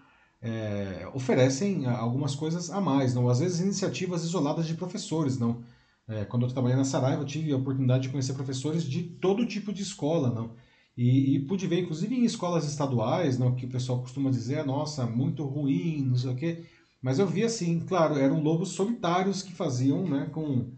é, 0.41 1.09
oferecem 1.15 1.87
algumas 1.87 2.35
coisas 2.35 2.71
a 2.71 2.81
mais, 2.81 3.15
não? 3.15 3.29
Às 3.29 3.41
vezes 3.41 3.61
iniciativas 3.61 4.25
isoladas 4.25 4.67
de 4.67 4.75
professores, 4.75 5.39
não? 5.39 5.63
É, 6.09 6.25
quando 6.25 6.45
eu 6.45 6.49
trabalhei 6.49 6.77
na 6.77 6.85
Saraiva, 6.85 7.23
eu 7.23 7.27
tive 7.27 7.53
a 7.53 7.57
oportunidade 7.57 8.05
de 8.05 8.09
conhecer 8.11 8.33
professores 8.35 8.85
de 8.85 9.03
todo 9.03 9.47
tipo 9.47 9.73
de 9.73 9.83
escola, 9.83 10.31
não? 10.31 10.53
E, 10.97 11.35
e, 11.35 11.41
pude 11.41 11.67
ver, 11.67 11.81
inclusive 11.81 12.15
em 12.15 12.25
escolas 12.25 12.65
estaduais, 12.65 13.39
não, 13.39 13.55
que 13.55 13.67
o 13.67 13.69
pessoal 13.69 14.01
costuma 14.01 14.31
dizer, 14.31 14.65
nossa, 14.65 15.05
muito 15.07 15.45
ruim, 15.45 16.03
não 16.03 16.17
sei 16.17 16.31
o 16.31 16.37
quê. 16.37 16.65
Mas 17.03 17.19
eu 17.19 17.27
vi 17.27 17.45
assim, 17.45 17.81
claro, 17.81 18.17
eram 18.17 18.43
lobos 18.43 18.71
solitários 18.71 19.43
que 19.43 19.53
faziam, 19.53 20.09
né, 20.09 20.31
com, 20.33 20.71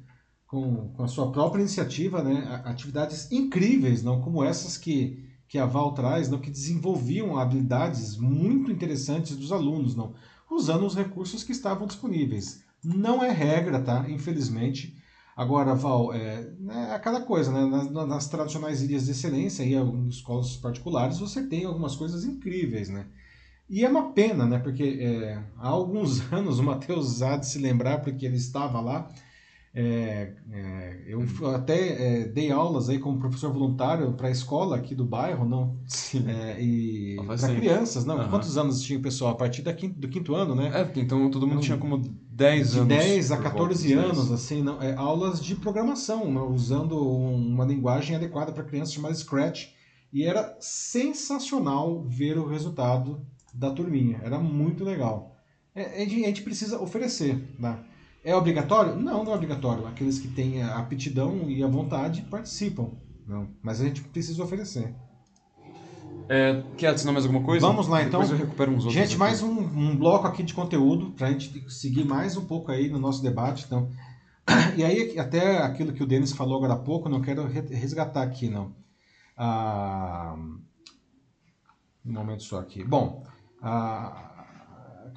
com, 0.49 0.89
com 0.89 1.05
a 1.05 1.09
sua 1.09 1.31
própria 1.31 1.61
iniciativa, 1.61 2.23
né, 2.23 2.63
atividades 2.65 3.31
incríveis, 3.31 4.03
não 4.03 4.23
como 4.23 4.43
essas 4.43 4.79
que, 4.79 5.23
que 5.47 5.59
a 5.59 5.67
Val 5.67 5.93
traz, 5.93 6.29
não, 6.29 6.41
que 6.41 6.51
desenvolviam 6.51 7.39
habilidades 7.39 8.17
muito 8.17 8.73
interessantes 8.73 9.37
dos 9.37 9.53
alunos, 9.53 9.95
não, 9.95 10.15
usando 10.51 10.87
os 10.87 10.97
recursos 10.97 11.45
que 11.45 11.53
estavam 11.53 11.87
disponíveis. 11.87 12.65
Não 12.83 13.23
é 13.23 13.31
regra, 13.31 13.81
tá? 13.81 14.09
Infelizmente. 14.09 14.97
Agora, 15.37 15.75
Val, 15.75 16.15
é, 16.15 16.51
é 16.71 16.95
aquela 16.95 17.21
coisa, 17.21 17.53
né? 17.53 17.67
Nas, 17.67 17.91
nas, 17.91 18.29
tradicionais 18.29 18.83
ilhas 18.83 19.05
de 19.05 19.11
excelência 19.11 19.63
e 19.63 19.75
em 19.75 20.09
escolas 20.09 20.57
particulares, 20.57 21.19
você 21.19 21.47
tem 21.47 21.65
algumas 21.65 21.95
coisas 21.95 22.25
incríveis, 22.25 22.89
né? 22.89 23.07
E 23.69 23.85
é 23.85 23.89
uma 23.89 24.13
pena, 24.13 24.47
né? 24.47 24.59
Porque 24.59 24.99
é, 25.01 25.43
há 25.59 25.69
alguns 25.69 26.21
anos 26.33 26.59
o 26.59 26.63
Matheus 26.63 27.21
há 27.21 27.37
de 27.37 27.47
se 27.47 27.59
lembrar, 27.59 27.99
porque 27.99 28.25
ele 28.25 28.37
estava 28.37 28.81
lá. 28.81 29.11
É, 29.81 30.33
é, 30.51 31.05
eu 31.07 31.25
até 31.55 32.23
é, 32.23 32.25
dei 32.25 32.51
aulas 32.51 32.89
aí 32.89 32.99
como 32.99 33.21
professor 33.21 33.53
voluntário 33.53 34.13
para 34.15 34.27
a 34.27 34.31
escola 34.31 34.75
aqui 34.75 34.93
do 34.93 35.05
bairro, 35.05 35.49
não? 35.49 35.79
Sim. 35.87 36.25
É, 36.27 36.61
e 36.61 37.15
para 37.25 37.55
crianças, 37.55 38.05
não? 38.05 38.19
Uhum. 38.19 38.29
Quantos 38.29 38.59
anos 38.59 38.83
tinha 38.83 38.99
o 38.99 39.03
pessoal? 39.03 39.31
A 39.31 39.37
partir 39.37 39.63
da 39.63 39.73
quinto, 39.73 39.97
do 39.97 40.09
quinto 40.09 40.35
ano, 40.35 40.57
né? 40.57 40.73
É, 40.75 40.99
então 40.99 41.31
todo 41.31 41.47
mundo 41.47 41.61
tinha 41.61 41.79
como 41.79 41.99
10 41.99 42.73
de 42.73 42.79
anos. 42.81 42.89
10 42.89 43.31
a 43.31 43.37
14 43.37 43.93
anos, 43.93 44.33
assim, 44.33 44.65
não, 44.65 44.83
é, 44.83 44.97
aulas 44.97 45.41
de 45.41 45.55
programação, 45.55 46.29
não, 46.29 46.53
usando 46.53 47.01
um, 47.01 47.37
uma 47.37 47.65
linguagem 47.65 48.17
adequada 48.17 48.51
para 48.51 48.65
crianças 48.65 48.93
chamada 48.93 49.15
Scratch. 49.15 49.69
E 50.13 50.25
era 50.25 50.57
sensacional 50.59 52.03
ver 52.03 52.37
o 52.37 52.49
resultado 52.49 53.25
da 53.55 53.71
turminha. 53.71 54.21
Era 54.25 54.41
muito 54.41 54.83
legal. 54.83 55.37
A 55.73 56.05
gente 56.05 56.43
precisa 56.43 56.81
oferecer. 56.81 57.41
Né? 57.57 57.79
É 58.29 58.37
obrigatório? 58.37 58.95
Não, 58.95 59.25
não 59.25 59.33
é 59.33 59.35
obrigatório. 59.35 59.87
Aqueles 59.87 60.19
que 60.19 60.29
têm 60.29 60.63
a 60.63 60.77
aptidão 60.77 61.49
e 61.49 61.63
a 61.63 61.67
vontade 61.67 62.21
participam. 62.21 62.91
Não. 63.27 63.49
Mas 63.63 63.81
a 63.81 63.85
gente 63.85 64.03
precisa 64.03 64.45
oferecer. 64.45 64.95
É, 66.29 66.63
quer 66.77 66.89
adicionar 66.89 67.15
mais 67.15 67.25
alguma 67.25 67.43
coisa? 67.43 67.67
Vamos 67.67 67.89
lá 67.89 68.03
então. 68.03 68.21
Depois 68.21 68.39
eu 68.39 68.45
recupero 68.45 68.71
uns 68.71 68.85
outros. 68.85 68.93
Gente, 68.93 69.13
aqui. 69.13 69.17
mais 69.17 69.43
um, 69.43 69.59
um, 69.59 69.97
bloco 69.97 70.27
aqui 70.27 70.43
de 70.43 70.53
conteúdo 70.53 71.13
para 71.13 71.29
a 71.29 71.31
gente 71.31 71.71
seguir 71.71 72.05
mais 72.05 72.37
um 72.37 72.45
pouco 72.45 72.71
aí 72.71 72.91
no 72.91 72.99
nosso 72.99 73.23
debate. 73.23 73.65
Então, 73.65 73.89
e 74.77 74.85
aí 74.85 75.19
até 75.19 75.63
aquilo 75.63 75.95
que 75.95 76.03
o 76.03 76.07
Denis 76.07 76.33
falou 76.33 76.59
agora 76.59 76.75
há 76.75 76.79
pouco, 76.79 77.09
não 77.09 77.23
quero 77.23 77.47
resgatar 77.47 78.25
aqui 78.25 78.51
não. 78.51 78.75
Ah, 79.39 80.37
um 82.05 82.13
momento 82.13 82.43
só 82.43 82.59
aqui. 82.59 82.85
Bom, 82.85 83.25
ah, 83.63 84.28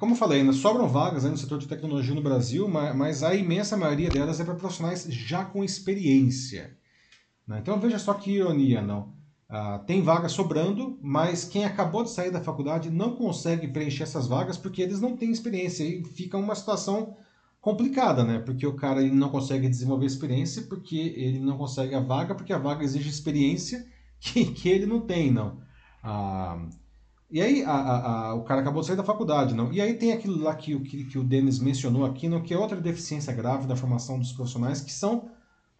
como 0.02 0.14
eu 0.14 0.18
falei, 0.18 0.40
ainda 0.40 0.52
sobram 0.52 0.88
vagas 0.88 1.22
no 1.22 1.36
setor 1.36 1.60
de 1.60 1.68
tecnologia 1.68 2.12
no 2.12 2.20
Brasil, 2.20 2.66
mas 2.66 3.22
a 3.22 3.36
imensa 3.36 3.76
maioria 3.76 4.10
delas 4.10 4.40
é 4.40 4.44
para 4.44 4.56
profissionais 4.56 5.06
já 5.08 5.44
com 5.44 5.62
experiência. 5.62 6.76
Né? 7.46 7.60
Então 7.60 7.78
veja 7.78 8.00
só 8.00 8.12
que 8.12 8.32
ironia, 8.32 8.82
não. 8.82 9.14
Uh, 9.48 9.78
tem 9.86 10.02
vaga 10.02 10.28
sobrando, 10.28 10.98
mas 11.00 11.44
quem 11.44 11.64
acabou 11.64 12.02
de 12.02 12.10
sair 12.10 12.32
da 12.32 12.40
faculdade 12.40 12.90
não 12.90 13.14
consegue 13.14 13.68
preencher 13.68 14.02
essas 14.02 14.26
vagas 14.26 14.58
porque 14.58 14.82
eles 14.82 15.00
não 15.00 15.16
têm 15.16 15.30
experiência 15.30 15.84
e 15.84 16.02
fica 16.02 16.36
uma 16.36 16.56
situação 16.56 17.16
complicada, 17.60 18.24
né? 18.24 18.40
Porque 18.40 18.66
o 18.66 18.74
cara 18.74 19.00
ele 19.00 19.14
não 19.14 19.28
consegue 19.28 19.68
desenvolver 19.68 20.06
experiência 20.06 20.62
porque 20.62 21.14
ele 21.16 21.38
não 21.38 21.56
consegue 21.56 21.94
a 21.94 22.00
vaga, 22.00 22.34
porque 22.34 22.52
a 22.52 22.58
vaga 22.58 22.82
exige 22.82 23.08
experiência 23.08 23.86
que, 24.18 24.46
que 24.46 24.68
ele 24.68 24.84
não 24.84 25.02
tem, 25.02 25.30
não. 25.30 25.58
Uh, 26.02 26.81
e 27.32 27.40
aí 27.40 27.64
a, 27.64 27.72
a, 27.72 28.12
a, 28.26 28.34
o 28.34 28.42
cara 28.42 28.60
acabou 28.60 28.82
de 28.82 28.86
sair 28.86 28.96
da 28.96 29.02
faculdade, 29.02 29.54
não? 29.54 29.72
E 29.72 29.80
aí 29.80 29.94
tem 29.94 30.12
aquilo 30.12 30.40
lá 30.42 30.54
que, 30.54 30.78
que, 30.80 31.04
que 31.04 31.18
o 31.18 31.24
Denis 31.24 31.58
mencionou 31.58 32.04
aqui, 32.04 32.28
não? 32.28 32.42
Que 32.42 32.52
é 32.52 32.58
outra 32.58 32.80
deficiência 32.80 33.32
grave 33.32 33.66
da 33.66 33.74
formação 33.74 34.18
dos 34.18 34.32
profissionais, 34.32 34.82
que 34.82 34.92
são 34.92 35.30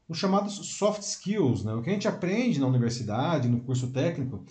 os 0.09 0.19
chamados 0.19 0.55
soft 0.77 1.03
skills, 1.03 1.65
né? 1.65 1.75
o 1.75 1.83
que 1.83 1.91
a 1.91 1.93
gente 1.93 2.09
aprende 2.09 2.61
na 2.61 2.67
universidade, 2.67 3.49
no 3.49 3.61
curso 3.61 3.89
técnico, 3.89 4.45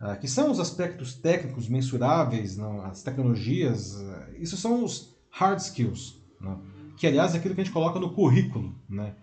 uh, 0.00 0.18
que 0.18 0.28
são 0.28 0.50
os 0.50 0.60
aspectos 0.60 1.14
técnicos 1.14 1.68
mensuráveis, 1.68 2.56
não? 2.56 2.82
as 2.82 3.02
tecnologias, 3.02 3.94
uh, 3.96 4.36
isso 4.38 4.56
são 4.56 4.84
os 4.84 5.16
hard 5.30 5.58
skills, 5.58 6.20
né? 6.40 6.56
que 6.96 7.06
aliás 7.06 7.34
é 7.34 7.38
aquilo 7.38 7.54
que 7.54 7.60
a 7.60 7.64
gente 7.64 7.72
coloca 7.72 7.98
no 7.98 8.12
currículo. 8.12 8.74
Né? 8.88 9.14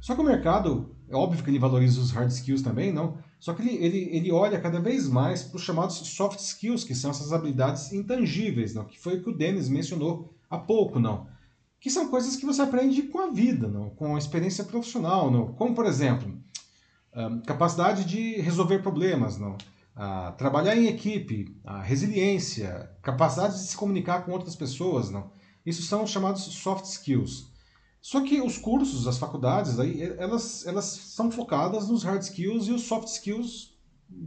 Só 0.00 0.14
que 0.14 0.20
o 0.20 0.24
mercado, 0.24 0.94
é 1.08 1.14
óbvio 1.14 1.42
que 1.42 1.50
ele 1.50 1.58
valoriza 1.58 2.00
os 2.00 2.10
hard 2.10 2.30
skills 2.30 2.62
também, 2.62 2.92
não? 2.92 3.18
Só 3.42 3.52
que 3.54 3.60
ele, 3.60 3.84
ele, 3.84 4.16
ele 4.16 4.30
olha 4.30 4.60
cada 4.60 4.78
vez 4.78 5.08
mais 5.08 5.42
para 5.42 5.56
os 5.56 5.64
chamados 5.64 5.96
soft 5.96 6.38
skills, 6.38 6.84
que 6.84 6.94
são 6.94 7.10
essas 7.10 7.32
habilidades 7.32 7.92
intangíveis, 7.92 8.72
não? 8.72 8.84
que 8.84 9.00
foi 9.00 9.16
o 9.16 9.20
que 9.24 9.30
o 9.30 9.36
Denis 9.36 9.68
mencionou 9.68 10.32
há 10.48 10.56
pouco, 10.56 11.00
não? 11.00 11.26
que 11.80 11.90
são 11.90 12.08
coisas 12.08 12.36
que 12.36 12.46
você 12.46 12.62
aprende 12.62 13.02
com 13.02 13.18
a 13.18 13.32
vida, 13.32 13.66
não? 13.66 13.90
com 13.90 14.14
a 14.14 14.18
experiência 14.18 14.62
profissional, 14.62 15.28
não? 15.28 15.54
como, 15.54 15.74
por 15.74 15.86
exemplo, 15.86 16.40
capacidade 17.44 18.04
de 18.04 18.40
resolver 18.40 18.78
problemas, 18.78 19.36
não? 19.36 19.58
trabalhar 20.38 20.76
em 20.76 20.86
equipe, 20.86 21.60
resiliência, 21.82 22.92
capacidade 23.02 23.54
de 23.54 23.66
se 23.66 23.76
comunicar 23.76 24.24
com 24.24 24.30
outras 24.30 24.54
pessoas. 24.54 25.10
Não? 25.10 25.32
Isso 25.66 25.82
são 25.82 26.06
chamados 26.06 26.42
soft 26.42 26.84
skills. 26.84 27.51
Só 28.02 28.20
que 28.20 28.40
os 28.40 28.58
cursos, 28.58 29.06
as 29.06 29.16
faculdades, 29.16 29.78
aí, 29.78 30.02
elas, 30.18 30.66
elas 30.66 30.84
são 30.86 31.30
focadas 31.30 31.88
nos 31.88 32.02
hard 32.02 32.20
skills 32.20 32.66
e 32.66 32.72
os 32.72 32.82
soft 32.82 33.06
skills 33.06 33.78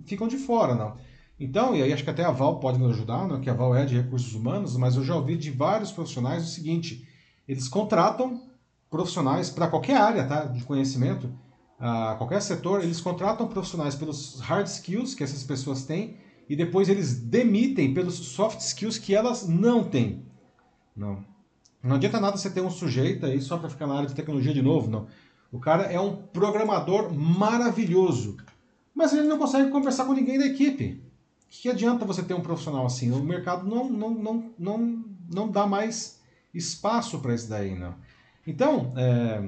ficam 0.06 0.30
de 0.30 0.38
fora. 0.38 0.74
Não? 0.74 0.96
Então, 1.38 1.76
e 1.76 1.84
aí 1.84 1.92
acho 1.92 2.06
que 2.06 2.10
até 2.10 2.24
a 2.24 2.32
Val 2.32 2.62
pode 2.62 2.80
nos 2.80 2.96
ajudar, 2.96 3.28
não? 3.28 3.42
que 3.42 3.50
a 3.50 3.54
Val 3.54 3.76
é 3.76 3.86
de 3.86 3.98
recursos 3.98 4.34
humanos, 4.34 4.78
mas 4.78 4.96
eu 4.96 5.04
já 5.04 5.14
ouvi 5.14 5.36
de 5.36 5.52
vários 5.52 5.92
profissionais 5.92 6.46
o 6.46 6.48
seguinte 6.48 7.06
eles 7.46 7.68
contratam 7.68 8.42
profissionais 8.90 9.50
para 9.50 9.68
qualquer 9.68 9.98
área 9.98 10.26
tá, 10.26 10.46
de 10.46 10.64
conhecimento, 10.64 11.28
uh, 11.78 12.18
qualquer 12.18 12.42
setor, 12.42 12.82
eles 12.82 13.02
contratam 13.02 13.46
profissionais 13.48 13.94
pelos 13.94 14.40
hard 14.40 14.68
skills 14.68 15.14
que 15.14 15.24
essas 15.24 15.44
pessoas 15.44 15.84
têm 15.84 16.18
e 16.48 16.56
depois 16.56 16.88
eles 16.88 17.20
demitem 17.20 17.94
pelos 17.94 18.16
soft 18.16 18.62
skills 18.62 18.98
que 18.98 19.14
elas 19.14 19.48
não 19.48 19.84
têm. 19.84 20.26
Não. 20.96 21.35
Não 21.86 21.98
adianta 21.98 22.20
nada 22.20 22.36
você 22.36 22.50
ter 22.50 22.62
um 22.62 22.70
sujeito 22.70 23.28
aí 23.28 23.40
só 23.40 23.58
para 23.58 23.70
ficar 23.70 23.86
na 23.86 23.94
área 23.94 24.08
de 24.08 24.16
tecnologia 24.16 24.54
de 24.54 24.62
novo, 24.62 24.90
não. 24.90 25.08
O 25.52 25.60
cara 25.60 25.84
é 25.84 26.00
um 26.00 26.16
programador 26.16 27.14
maravilhoso, 27.14 28.38
mas 28.94 29.14
ele 29.14 29.28
não 29.28 29.38
consegue 29.38 29.70
conversar 29.70 30.06
com 30.06 30.14
ninguém 30.14 30.40
da 30.40 30.48
equipe. 30.48 31.04
O 31.44 31.48
que 31.48 31.70
adianta 31.70 32.04
você 32.04 32.24
ter 32.24 32.34
um 32.34 32.42
profissional 32.42 32.88
assim? 32.88 33.12
O 33.12 33.24
mercado 33.24 33.68
não, 33.68 33.88
não, 33.88 34.10
não, 34.10 34.52
não, 34.58 35.06
não 35.32 35.50
dá 35.50 35.68
mais 35.68 36.20
espaço 36.52 37.20
para 37.20 37.36
isso 37.36 37.48
daí, 37.48 37.78
não. 37.78 37.94
Então, 38.48 38.92
é... 38.98 39.48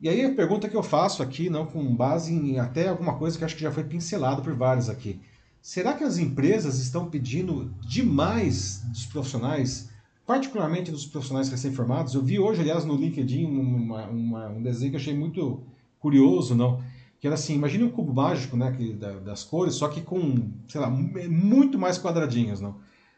e 0.00 0.08
aí 0.08 0.24
a 0.24 0.34
pergunta 0.34 0.70
que 0.70 0.76
eu 0.76 0.82
faço 0.82 1.22
aqui, 1.22 1.50
não 1.50 1.66
com 1.66 1.94
base 1.94 2.32
em 2.32 2.58
até 2.58 2.88
alguma 2.88 3.16
coisa 3.18 3.36
que 3.36 3.44
acho 3.44 3.56
que 3.56 3.62
já 3.62 3.70
foi 3.70 3.84
pincelado 3.84 4.40
por 4.40 4.54
vários 4.54 4.88
aqui. 4.88 5.20
Será 5.60 5.92
que 5.92 6.02
as 6.02 6.16
empresas 6.16 6.78
estão 6.78 7.10
pedindo 7.10 7.74
demais 7.82 8.80
dos 8.86 9.04
profissionais, 9.04 9.89
particularmente 10.30 10.92
dos 10.92 11.04
profissionais 11.04 11.48
recém-formados? 11.48 12.14
Eu 12.14 12.22
vi 12.22 12.38
hoje, 12.38 12.60
aliás, 12.60 12.84
no 12.84 12.94
LinkedIn 12.94 13.46
uma, 13.46 14.06
uma, 14.06 14.48
um 14.50 14.62
desenho 14.62 14.92
que 14.92 14.96
eu 14.96 15.00
achei 15.00 15.12
muito 15.12 15.64
curioso, 15.98 16.54
não? 16.54 16.80
Que 17.18 17.26
era 17.26 17.34
assim, 17.34 17.56
imagine 17.56 17.82
um 17.82 17.90
cubo 17.90 18.14
mágico, 18.14 18.56
né, 18.56 18.70
que, 18.70 18.92
das 18.92 19.42
cores, 19.42 19.74
só 19.74 19.88
que 19.88 20.00
com, 20.00 20.52
sei 20.68 20.80
lá, 20.80 20.88
muito 20.88 21.80
mais 21.80 21.98
quadradinhos, 21.98 22.60
não? 22.60 22.76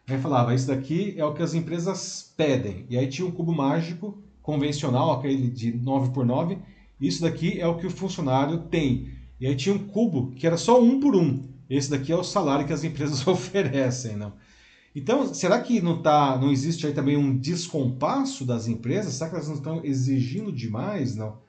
Aí 0.09 0.19
falava, 0.19 0.55
isso 0.55 0.69
daqui 0.69 1.13
é 1.19 1.23
o 1.23 1.35
que 1.35 1.43
as 1.43 1.53
empresas 1.53 2.33
pedem. 2.35 2.87
E 2.89 2.97
aí 2.97 3.07
tinha 3.07 3.29
um 3.29 3.31
cubo 3.31 3.53
mágico 3.53 4.17
convencional, 4.41 5.13
aquele 5.13 5.51
de 5.51 5.71
9 5.71 6.13
por 6.13 6.25
9 6.25 6.57
isso 6.99 7.21
daqui 7.21 7.61
é 7.61 7.67
o 7.67 7.77
que 7.77 7.87
o 7.87 7.91
funcionário 7.91 8.57
tem. 8.71 9.11
E 9.39 9.47
aí 9.47 9.55
tinha 9.55 9.75
um 9.75 9.87
cubo 9.87 10.31
que 10.31 10.47
era 10.47 10.57
só 10.57 10.81
um 10.81 10.99
por 10.99 11.15
um. 11.15 11.43
Esse 11.69 11.91
daqui 11.91 12.11
é 12.11 12.17
o 12.17 12.23
salário 12.23 12.65
que 12.67 12.73
as 12.73 12.85
empresas 12.85 13.27
oferecem, 13.29 14.17
não? 14.17 14.33
Então, 14.95 15.33
será 15.33 15.61
que 15.61 15.81
não, 15.81 16.03
tá, 16.03 16.39
não 16.39 16.53
existe 16.53 16.87
aí 16.87 16.93
também 16.93 17.17
um 17.17 17.37
descompasso 17.37 18.45
das 18.45 18.69
empresas? 18.69 19.15
Será 19.15 19.31
que 19.31 19.37
elas 19.37 19.49
não 19.49 19.57
estão 19.57 19.85
exigindo 19.85 20.53
demais, 20.53 21.17
não? 21.17 21.41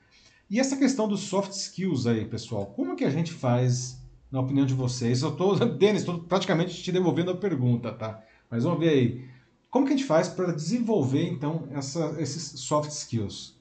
E 0.48 0.58
essa 0.58 0.76
questão 0.76 1.06
dos 1.06 1.20
soft 1.20 1.52
skills 1.52 2.06
aí, 2.06 2.24
pessoal, 2.24 2.66
como 2.66 2.96
que 2.96 3.04
a 3.04 3.10
gente 3.10 3.32
faz, 3.32 4.00
na 4.30 4.40
opinião 4.40 4.64
de 4.64 4.74
vocês? 4.74 5.22
Eu 5.22 5.30
estou, 5.30 5.56
Denis, 5.76 6.00
estou 6.00 6.20
praticamente 6.20 6.82
te 6.82 6.90
devolvendo 6.90 7.30
a 7.30 7.36
pergunta, 7.36 7.92
tá? 7.92 8.22
Mas 8.50 8.64
vamos 8.64 8.78
ver 8.78 8.88
aí. 8.88 9.24
Como 9.70 9.86
que 9.86 9.92
a 9.92 9.96
gente 9.96 10.06
faz 10.06 10.28
para 10.28 10.52
desenvolver, 10.52 11.26
então, 11.28 11.68
essa, 11.72 12.14
esses 12.18 12.60
soft 12.60 12.90
skills? 12.90 13.54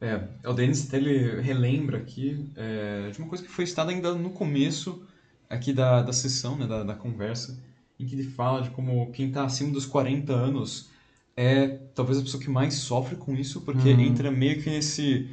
É, 0.00 0.28
o 0.48 0.52
Denis 0.52 0.92
ele 0.92 1.40
relembra 1.40 1.98
aqui 1.98 2.50
é, 2.56 3.10
de 3.10 3.18
uma 3.18 3.28
coisa 3.28 3.44
que 3.44 3.50
foi 3.50 3.66
citada 3.66 3.92
ainda 3.92 4.14
no 4.14 4.30
começo 4.30 5.06
aqui 5.48 5.72
da, 5.72 6.02
da 6.02 6.12
sessão, 6.12 6.56
né, 6.56 6.66
da, 6.66 6.82
da 6.82 6.94
conversa, 6.94 7.56
em 8.02 8.06
que 8.06 8.14
ele 8.14 8.24
fala 8.24 8.62
de 8.62 8.70
como 8.70 9.10
quem 9.12 9.28
está 9.28 9.44
acima 9.44 9.72
dos 9.72 9.86
40 9.86 10.32
anos 10.32 10.90
é 11.36 11.68
talvez 11.94 12.18
a 12.18 12.22
pessoa 12.22 12.42
que 12.42 12.50
mais 12.50 12.74
sofre 12.74 13.16
com 13.16 13.34
isso, 13.34 13.62
porque 13.62 13.92
Uhum. 13.92 14.00
entra 14.00 14.30
meio 14.30 14.62
que 14.62 14.70
nesse 14.70 15.28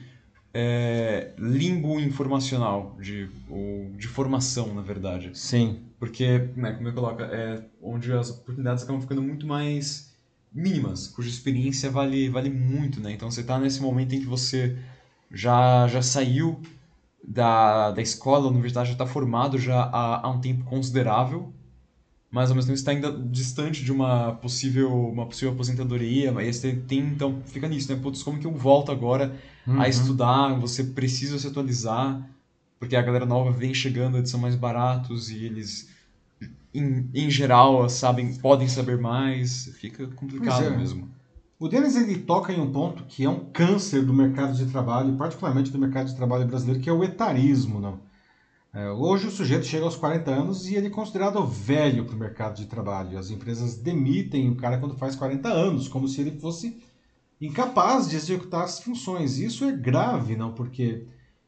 é, 0.54 1.34
limbo 1.38 2.00
informacional, 2.00 2.98
de, 3.00 3.30
ou 3.50 3.92
de 3.98 4.08
formação, 4.08 4.74
na 4.74 4.82
verdade. 4.82 5.32
Sim. 5.34 5.80
Porque, 6.00 6.50
né, 6.56 6.74
como 6.74 6.88
eu 6.90 6.94
coloco, 6.94 7.22
é 7.22 7.66
onde 7.82 8.12
as 8.14 8.30
oportunidades 8.32 8.84
acabam 8.84 9.02
ficando 9.02 9.22
muito 9.22 9.46
mais 9.46 10.14
mínimas, 10.52 11.08
cuja 11.08 11.30
experiência 11.30 11.92
vale, 11.92 12.30
vale 12.30 12.50
muito, 12.50 13.00
né? 13.02 13.12
Então 13.12 13.30
você 13.30 13.42
está 13.42 13.60
nesse 13.60 13.82
momento 13.82 14.16
em 14.16 14.20
que 14.22 14.26
você 14.26 14.78
já, 15.32 15.88
já 15.88 16.02
saiu 16.02 16.62
da, 17.28 17.92
da 17.92 18.02
escola, 18.02 18.44
da 18.44 18.50
universidade, 18.50 18.90
já 18.90 18.94
está 18.94 19.06
formado 19.06 19.58
já 19.60 19.84
há, 19.84 20.26
há 20.26 20.30
um 20.30 20.40
tempo 20.42 20.64
considerável, 20.66 21.54
mas 22.32 22.50
ao 22.50 22.56
mesmo 22.56 22.68
tempo 22.68 22.78
está 22.80 22.92
ainda 22.92 23.12
distante 23.12 23.84
de 23.84 23.92
uma 23.92 24.34
possível, 24.34 24.92
uma 25.10 25.26
possível 25.26 25.54
aposentadoria, 25.54 26.32
mas 26.32 26.58
você 26.58 26.74
tem, 26.76 27.00
então, 27.00 27.42
fica 27.46 27.68
nisso, 27.68 27.92
né? 27.94 28.00
Putz, 28.02 28.22
como 28.22 28.40
que 28.40 28.46
eu 28.46 28.54
volto 28.54 28.92
agora 28.92 29.36
Uhum. 29.66 29.82
a 29.82 29.88
estudar? 29.88 30.54
Você 30.60 30.84
precisa 30.84 31.38
se 31.40 31.48
atualizar, 31.48 32.28
porque 32.80 32.96
a 32.96 33.02
galera 33.02 33.26
nova 33.26 33.52
vem 33.52 33.74
chegando, 33.74 34.18
eles 34.18 34.30
são 34.30 34.40
mais 34.40 34.56
baratos 34.56 35.30
e 35.32 35.44
eles, 35.44 35.90
em, 36.74 37.10
em 37.14 37.30
geral, 37.30 37.90
sabem, 37.90 38.34
podem 38.36 38.68
saber 38.68 38.98
mais, 39.00 39.72
fica 39.80 40.08
complicado 40.08 40.66
é. 40.66 40.78
mesmo. 40.78 41.10
O 41.60 41.68
Denis 41.68 41.96
ele 41.98 42.20
toca 42.20 42.54
em 42.54 42.62
um 42.62 42.72
ponto 42.72 43.04
que 43.04 43.26
é 43.26 43.30
um 43.30 43.52
câncer 43.52 44.06
do 44.06 44.14
mercado 44.14 44.56
de 44.56 44.66
trabalho, 44.68 45.18
particularmente 45.18 45.72
do 45.72 45.78
mercado 45.78 46.08
de 46.08 46.16
trabalho 46.16 46.48
brasileiro, 46.48 46.80
que 46.80 46.90
é 46.90 46.94
o 46.94 47.04
etarismo. 47.04 47.82
Não? 47.82 48.00
É, 48.72 48.88
hoje 48.92 49.26
o 49.28 49.32
sujeito 49.32 49.66
chega 49.66 49.86
aos 49.86 49.96
40 49.96 50.30
anos 50.30 50.70
e 50.70 50.76
ele 50.76 50.88
é 50.88 50.92
considerado 50.92 51.44
velho 51.44 52.06
para 52.06 52.16
o 52.16 52.20
mercado 52.20 52.56
de 52.56 52.68
trabalho. 52.68 53.18
As 53.18 53.32
empresas 53.32 53.76
demitem 53.76 54.50
o 54.52 54.56
cara 54.56 54.78
quando 54.78 54.96
faz 54.96 55.16
40 55.16 55.50
anos, 55.50 55.88
como 55.88 56.08
se 56.08 56.22
ele 56.22 56.40
fosse 56.40 56.80
incapaz 57.42 58.08
de 58.08 58.16
executar 58.16 58.64
as 58.64 58.80
funções. 58.80 59.40
Isso 59.40 59.66
é 59.66 59.72
grave, 59.72 60.36
não? 60.36 60.54
Porque 60.54 61.08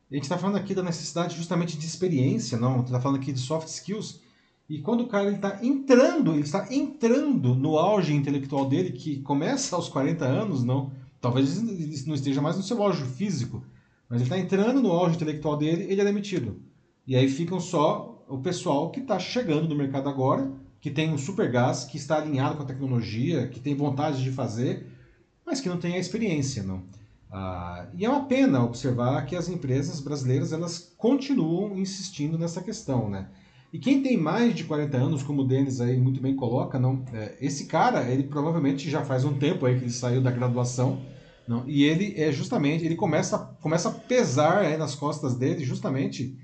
a 0.09 0.15
gente 0.15 0.23
está 0.23 0.37
falando 0.37 0.55
aqui 0.55 0.73
da 0.73 0.81
necessidade 0.81 1.37
justamente 1.37 1.77
de 1.77 1.85
experiência, 1.85 2.57
não? 2.57 2.81
Está 2.81 2.99
falando 2.99 3.19
aqui 3.19 3.31
de 3.31 3.39
soft 3.39 3.67
skills. 3.67 4.19
E 4.67 4.79
quando 4.79 5.01
o 5.01 5.07
cara 5.07 5.31
está 5.31 5.63
entrando, 5.63 6.33
ele 6.33 6.41
está 6.41 6.73
entrando 6.73 7.53
no 7.53 7.77
auge 7.77 8.15
intelectual 8.15 8.67
dele, 8.67 8.93
que 8.93 9.21
começa 9.21 9.75
aos 9.75 9.87
40 9.89 10.25
anos, 10.25 10.63
não? 10.63 10.91
Talvez 11.19 11.57
ele 11.57 12.03
não 12.07 12.15
esteja 12.15 12.41
mais 12.41 12.57
no 12.57 12.63
seu 12.63 12.81
auge 12.81 13.03
físico, 13.05 13.63
mas 14.09 14.21
ele 14.21 14.29
está 14.29 14.39
entrando 14.39 14.81
no 14.81 14.91
auge 14.91 15.17
intelectual 15.17 15.55
dele, 15.55 15.83
ele 15.83 16.01
é 16.01 16.05
demitido. 16.05 16.70
E 17.05 17.15
aí 17.15 17.27
ficam 17.27 17.59
só 17.59 18.23
o 18.27 18.37
pessoal 18.39 18.91
que 18.91 18.99
está 18.99 19.19
chegando 19.19 19.67
no 19.67 19.75
mercado 19.75 20.07
agora, 20.07 20.51
que 20.79 20.89
tem 20.89 21.11
um 21.11 21.17
super 21.17 21.51
gás, 21.51 21.83
que 21.83 21.97
está 21.97 22.17
alinhado 22.17 22.55
com 22.57 22.63
a 22.63 22.65
tecnologia, 22.65 23.47
que 23.47 23.59
tem 23.59 23.75
vontade 23.75 24.23
de 24.23 24.31
fazer, 24.31 24.87
mas 25.45 25.59
que 25.59 25.69
não 25.69 25.77
tem 25.77 25.95
a 25.95 25.99
experiência, 25.99 26.63
não? 26.63 26.83
Ah, 27.31 27.87
e 27.93 28.03
é 28.03 28.09
uma 28.09 28.25
pena 28.25 28.63
observar 28.63 29.25
que 29.25 29.35
as 29.35 29.47
empresas 29.47 30.01
brasileiras 30.01 30.51
elas 30.51 30.93
continuam 30.97 31.77
insistindo 31.77 32.37
nessa 32.37 32.61
questão, 32.61 33.09
né? 33.09 33.29
E 33.71 33.79
quem 33.79 34.03
tem 34.03 34.17
mais 34.17 34.53
de 34.53 34.65
40 34.65 34.97
anos, 34.97 35.23
como 35.23 35.43
o 35.43 35.47
Denis 35.47 35.79
aí 35.79 35.97
muito 35.97 36.21
bem 36.21 36.35
coloca, 36.35 36.77
não, 36.77 37.05
é, 37.13 37.37
esse 37.39 37.65
cara, 37.65 38.03
ele 38.09 38.23
provavelmente 38.23 38.89
já 38.89 39.05
faz 39.05 39.23
um 39.23 39.37
tempo 39.37 39.65
aí 39.65 39.77
que 39.77 39.85
ele 39.85 39.91
saiu 39.91 40.21
da 40.21 40.29
graduação, 40.29 41.01
não, 41.47 41.67
e 41.67 41.83
ele 41.83 42.13
é 42.17 42.31
justamente, 42.31 42.85
ele 42.85 42.95
começa, 42.95 43.37
começa 43.61 43.89
a 43.89 43.93
pesar 43.93 44.77
nas 44.77 44.93
costas 44.93 45.35
dele 45.35 45.63
justamente 45.63 46.37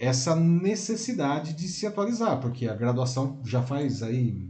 essa 0.00 0.34
necessidade 0.34 1.52
de 1.52 1.68
se 1.68 1.86
atualizar, 1.86 2.40
porque 2.40 2.66
a 2.66 2.74
graduação 2.74 3.38
já 3.44 3.62
faz 3.62 4.02
aí 4.02 4.48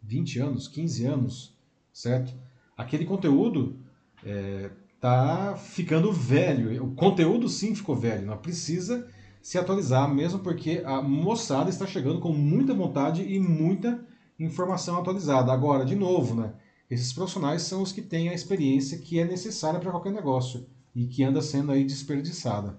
20 0.00 0.38
anos, 0.38 0.66
15 0.66 1.04
anos, 1.04 1.54
certo? 1.92 2.32
Aquele 2.74 3.04
conteúdo 3.04 3.76
é, 4.24 4.70
tá 4.98 5.56
ficando 5.58 6.10
velho. 6.10 6.82
O 6.86 6.94
conteúdo 6.94 7.50
sim 7.50 7.74
ficou 7.74 7.94
velho, 7.94 8.24
não 8.24 8.38
precisa 8.38 9.06
se 9.42 9.58
atualizar, 9.58 10.08
mesmo 10.08 10.38
porque 10.38 10.82
a 10.86 11.02
moçada 11.02 11.68
está 11.68 11.86
chegando 11.86 12.18
com 12.18 12.32
muita 12.32 12.72
vontade 12.72 13.22
e 13.22 13.38
muita 13.38 14.02
informação 14.40 14.96
atualizada. 14.96 15.52
Agora, 15.52 15.84
de 15.84 15.94
novo, 15.94 16.34
né? 16.34 16.54
Esses 16.90 17.12
profissionais 17.12 17.60
são 17.60 17.82
os 17.82 17.92
que 17.92 18.00
têm 18.00 18.30
a 18.30 18.34
experiência 18.34 18.96
que 18.96 19.18
é 19.18 19.24
necessária 19.26 19.78
para 19.78 19.90
qualquer 19.90 20.12
negócio 20.12 20.66
e 20.94 21.06
que 21.06 21.22
anda 21.22 21.42
sendo 21.42 21.72
aí 21.72 21.84
desperdiçada. 21.84 22.78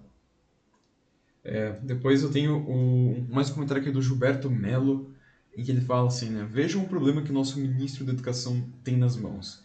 É, 1.44 1.74
depois 1.84 2.24
eu 2.24 2.32
tenho 2.32 2.58
o, 2.58 3.26
mais 3.30 3.50
um 3.50 3.56
comentário 3.56 3.82
aqui 3.82 3.92
do 3.92 4.02
Gilberto 4.02 4.50
Melo, 4.50 5.12
em 5.56 5.64
que 5.64 5.72
ele 5.72 5.82
fala 5.82 6.08
assim, 6.08 6.30
né? 6.30 6.48
Vejam 6.50 6.84
o 6.84 6.88
problema 6.88 7.22
que 7.22 7.32
o 7.32 7.34
nosso 7.34 7.60
ministro 7.60 8.06
da 8.06 8.14
Educação 8.14 8.64
tem 8.84 8.98
nas 8.98 9.16
mãos. 9.16 9.62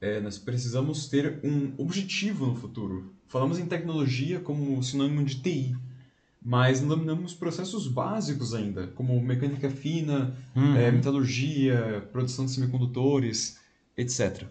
É, 0.00 0.20
nós 0.20 0.38
precisamos 0.38 1.08
ter 1.08 1.40
um 1.42 1.72
objetivo 1.78 2.46
no 2.46 2.54
futuro. 2.54 3.12
Falamos 3.28 3.58
em 3.58 3.66
tecnologia 3.66 4.38
como 4.40 4.82
sinônimo 4.82 5.24
de 5.24 5.36
TI, 5.42 5.76
mas 6.42 6.80
não 6.80 6.88
dominamos 6.88 7.34
processos 7.34 7.88
básicos 7.88 8.54
ainda, 8.54 8.86
como 8.88 9.20
mecânica 9.20 9.68
fina, 9.70 10.36
Uhum. 10.54 10.76
é, 10.76 10.90
metalurgia, 10.92 12.08
produção 12.12 12.44
de 12.44 12.52
semicondutores, 12.52 13.58
etc. 13.96 14.44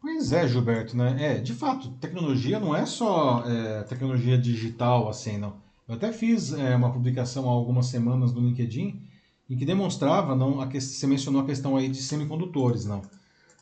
Pois 0.00 0.32
é, 0.32 0.46
Gilberto, 0.48 0.96
né? 0.96 1.16
É, 1.18 1.40
de 1.40 1.52
fato, 1.54 1.90
tecnologia 2.00 2.58
não 2.60 2.74
é 2.74 2.86
só 2.86 3.44
é, 3.46 3.82
tecnologia 3.84 4.38
digital, 4.38 5.08
assim, 5.08 5.38
não. 5.38 5.56
Eu 5.90 5.96
até 5.96 6.12
fiz 6.12 6.52
é, 6.52 6.76
uma 6.76 6.92
publicação 6.92 7.48
há 7.48 7.52
algumas 7.52 7.86
semanas 7.86 8.32
no 8.32 8.40
LinkedIn 8.40 9.02
em 9.48 9.56
que 9.56 9.64
demonstrava, 9.64 10.36
não, 10.36 10.60
a 10.60 10.68
que, 10.68 10.80
você 10.80 11.04
mencionou 11.04 11.42
a 11.42 11.44
questão 11.44 11.76
aí 11.76 11.88
de 11.88 12.00
semicondutores, 12.00 12.84
não. 12.84 13.02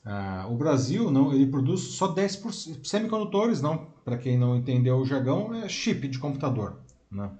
Ah, 0.05 0.47
o 0.47 0.55
Brasil, 0.55 1.11
não, 1.11 1.33
ele 1.33 1.47
produz 1.47 1.81
só 1.81 2.15
10% 2.15 2.87
semicondutores, 2.87 3.63
não, 3.63 3.87
para 4.05 4.19
quem 4.19 4.37
não 4.37 4.59
entendeu 4.59 4.99
o 4.99 5.07
jargão, 5.07 5.55
é 5.55 5.71
chip 5.71 6.07
de 6.07 6.19
computador, 6.19 6.79
né? 7.11 7.31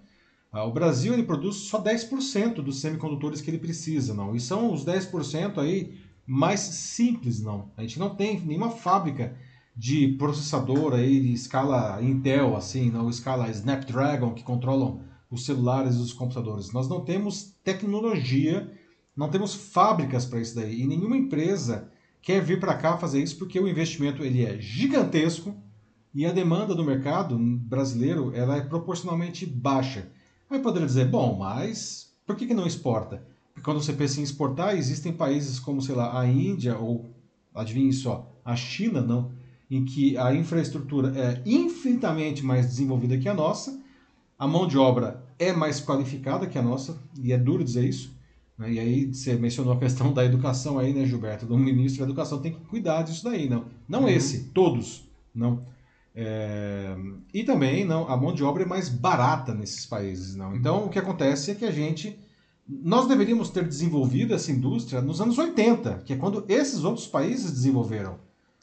Ah, 0.51 0.65
o 0.65 0.73
Brasil 0.73 1.13
ele 1.13 1.25
produz 1.25 1.57
só 1.57 1.79
10% 1.79 2.63
dos 2.63 2.81
semicondutores 2.81 3.43
que 3.43 3.51
ele 3.51 3.59
precisa, 3.59 4.15
não. 4.15 4.35
E 4.35 4.41
são 4.41 4.73
os 4.73 4.87
10% 4.87 5.59
aí 5.59 6.01
mais 6.27 6.61
simples, 6.61 7.43
não. 7.43 7.71
A 7.77 7.83
gente 7.83 7.99
não 7.99 8.15
tem 8.15 8.41
nenhuma 8.41 8.71
fábrica 8.71 9.37
de 9.79 10.09
processador 10.19 10.93
aí 10.93 11.21
de 11.21 11.33
escala 11.33 12.03
Intel, 12.03 12.57
assim, 12.57 12.91
não, 12.91 13.09
escala 13.09 13.49
Snapdragon, 13.49 14.35
que 14.35 14.43
controlam 14.43 15.01
os 15.31 15.45
celulares 15.45 15.95
e 15.95 16.01
os 16.01 16.13
computadores. 16.13 16.73
Nós 16.73 16.89
não 16.89 17.05
temos 17.05 17.55
tecnologia, 17.63 18.69
não 19.17 19.31
temos 19.31 19.55
fábricas 19.55 20.27
para 20.27 20.41
isso 20.41 20.57
daí. 20.57 20.83
E 20.83 20.87
nenhuma 20.87 21.17
empresa 21.17 21.93
quer 22.21 22.43
vir 22.43 22.59
para 22.59 22.75
cá 22.75 22.99
fazer 22.99 23.23
isso 23.23 23.39
porque 23.39 23.61
o 23.61 23.69
investimento 23.69 24.25
ele 24.25 24.45
é 24.45 24.61
gigantesco 24.61 25.55
e 26.13 26.27
a 26.27 26.33
demanda 26.33 26.75
do 26.75 26.85
mercado 26.85 27.39
brasileiro 27.39 28.35
ela 28.35 28.57
é 28.57 28.63
proporcionalmente 28.63 29.47
baixa. 29.47 30.11
Aí 30.51 30.59
poderia 30.59 30.89
dizer, 30.89 31.07
bom, 31.07 31.39
mas 31.39 32.13
por 32.27 32.35
que, 32.35 32.49
que 32.49 32.55
não 32.55 32.67
exporta? 32.67 33.25
Porque 33.55 33.65
quando 33.65 33.81
você 33.81 33.93
pensa 33.93 34.19
em 34.19 34.25
exportar, 34.25 34.77
existem 34.77 35.13
países 35.13 35.61
como, 35.61 35.81
sei 35.81 35.95
lá, 35.95 36.19
a 36.19 36.27
Índia 36.27 36.77
ou, 36.77 37.15
adivinhe 37.55 37.93
só, 37.93 38.35
a 38.45 38.57
China, 38.57 39.01
não, 39.01 39.38
em 39.71 39.85
que 39.85 40.17
a 40.17 40.35
infraestrutura 40.35 41.13
é 41.17 41.43
infinitamente 41.45 42.45
mais 42.45 42.67
desenvolvida 42.67 43.19
que 43.19 43.29
a 43.29 43.35
nossa, 43.35 43.79
a 44.39 44.47
mão 44.47 44.67
de 44.67 44.79
obra 44.79 45.23
é 45.39 45.53
mais 45.53 45.81
qualificada 45.81 46.47
que 46.47 46.59
a 46.59 46.63
nossa, 46.63 46.99
e 47.23 47.33
é 47.33 47.39
duro 47.39 47.63
dizer 47.63 47.85
isso. 47.89 48.17
né? 48.59 48.73
E 48.73 48.79
aí 48.79 49.07
você 49.13 49.35
mencionou 49.35 49.75
a 49.75 49.79
questão 49.79 50.13
da 50.15 50.25
educação 50.25 50.79
aí, 50.79 50.93
né, 50.93 51.05
Gilberto? 51.07 51.47
Do 51.47 51.57
ministro 51.59 52.01
da 52.01 52.07
educação 52.11 52.39
tem 52.41 52.53
que 52.53 52.61
cuidar 52.61 53.03
disso 53.03 53.23
daí, 53.25 53.49
não. 53.49 53.67
Não 53.89 54.03
Uhum. 54.03 54.09
esse, 54.09 54.45
todos, 54.55 55.05
não. 55.35 55.63
É, 56.15 56.97
E 57.33 57.45
também 57.45 57.85
não, 57.85 58.09
a 58.09 58.17
mão 58.17 58.33
de 58.35 58.43
obra 58.43 58.63
é 58.65 58.67
mais 58.67 58.89
barata 58.89 59.55
nesses 59.55 59.87
países, 59.87 60.35
não. 60.35 60.57
Então 60.57 60.87
o 60.87 60.89
que 60.89 60.99
acontece 60.99 61.51
é 61.51 61.55
que 61.55 61.65
a 61.65 61.71
gente 61.71 62.19
nós 62.69 63.07
deveríamos 63.09 63.49
ter 63.49 63.67
desenvolvido 63.67 64.35
essa 64.35 64.53
indústria 64.53 65.01
nos 65.01 65.21
anos 65.23 65.39
80, 65.39 66.03
que 66.05 66.13
é 66.13 66.17
quando 66.17 66.45
esses 66.49 66.85
outros 66.85 67.07
países 67.07 67.51
desenvolveram. 67.51 68.19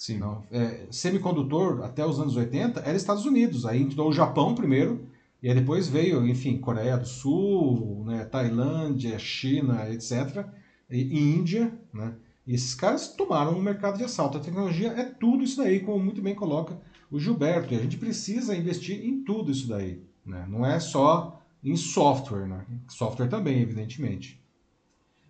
Sim. 0.06 0.20
Não, 0.20 0.44
é, 0.52 0.86
semicondutor 0.92 1.84
até 1.84 2.06
os 2.06 2.20
anos 2.20 2.36
80 2.36 2.80
era 2.82 2.96
Estados 2.96 3.26
Unidos, 3.26 3.66
aí 3.66 3.82
entrou 3.82 4.10
o 4.10 4.14
Japão 4.14 4.54
primeiro, 4.54 5.10
e 5.42 5.50
aí 5.50 5.56
depois 5.56 5.88
veio, 5.88 6.28
enfim, 6.28 6.60
Coreia 6.60 6.96
do 6.96 7.08
Sul, 7.08 8.04
né, 8.06 8.24
Tailândia, 8.26 9.18
China, 9.18 9.90
etc., 9.90 10.46
e, 10.92 11.02
e 11.02 11.36
Índia, 11.36 11.74
né? 11.92 12.14
E 12.46 12.54
esses 12.54 12.76
caras 12.76 13.08
tomaram 13.08 13.58
o 13.58 13.62
mercado 13.62 13.98
de 13.98 14.04
assalto. 14.04 14.38
A 14.38 14.42
tecnologia 14.42 14.90
é 14.90 15.04
tudo 15.06 15.44
isso 15.44 15.58
daí, 15.58 15.80
como 15.80 16.04
muito 16.04 16.22
bem 16.22 16.36
coloca 16.36 16.80
o 17.10 17.20
Gilberto, 17.20 17.74
e 17.74 17.78
a 17.78 17.82
gente 17.82 17.98
precisa 17.98 18.56
investir 18.56 19.04
em 19.04 19.24
tudo 19.24 19.52
isso 19.52 19.68
daí, 19.68 20.04
né? 20.24 20.46
Não 20.48 20.64
é 20.64 20.80
só 20.80 21.42
em 21.64 21.76
software, 21.76 22.46
né? 22.46 22.64
Software 22.88 23.28
também, 23.28 23.60
evidentemente. 23.60 24.40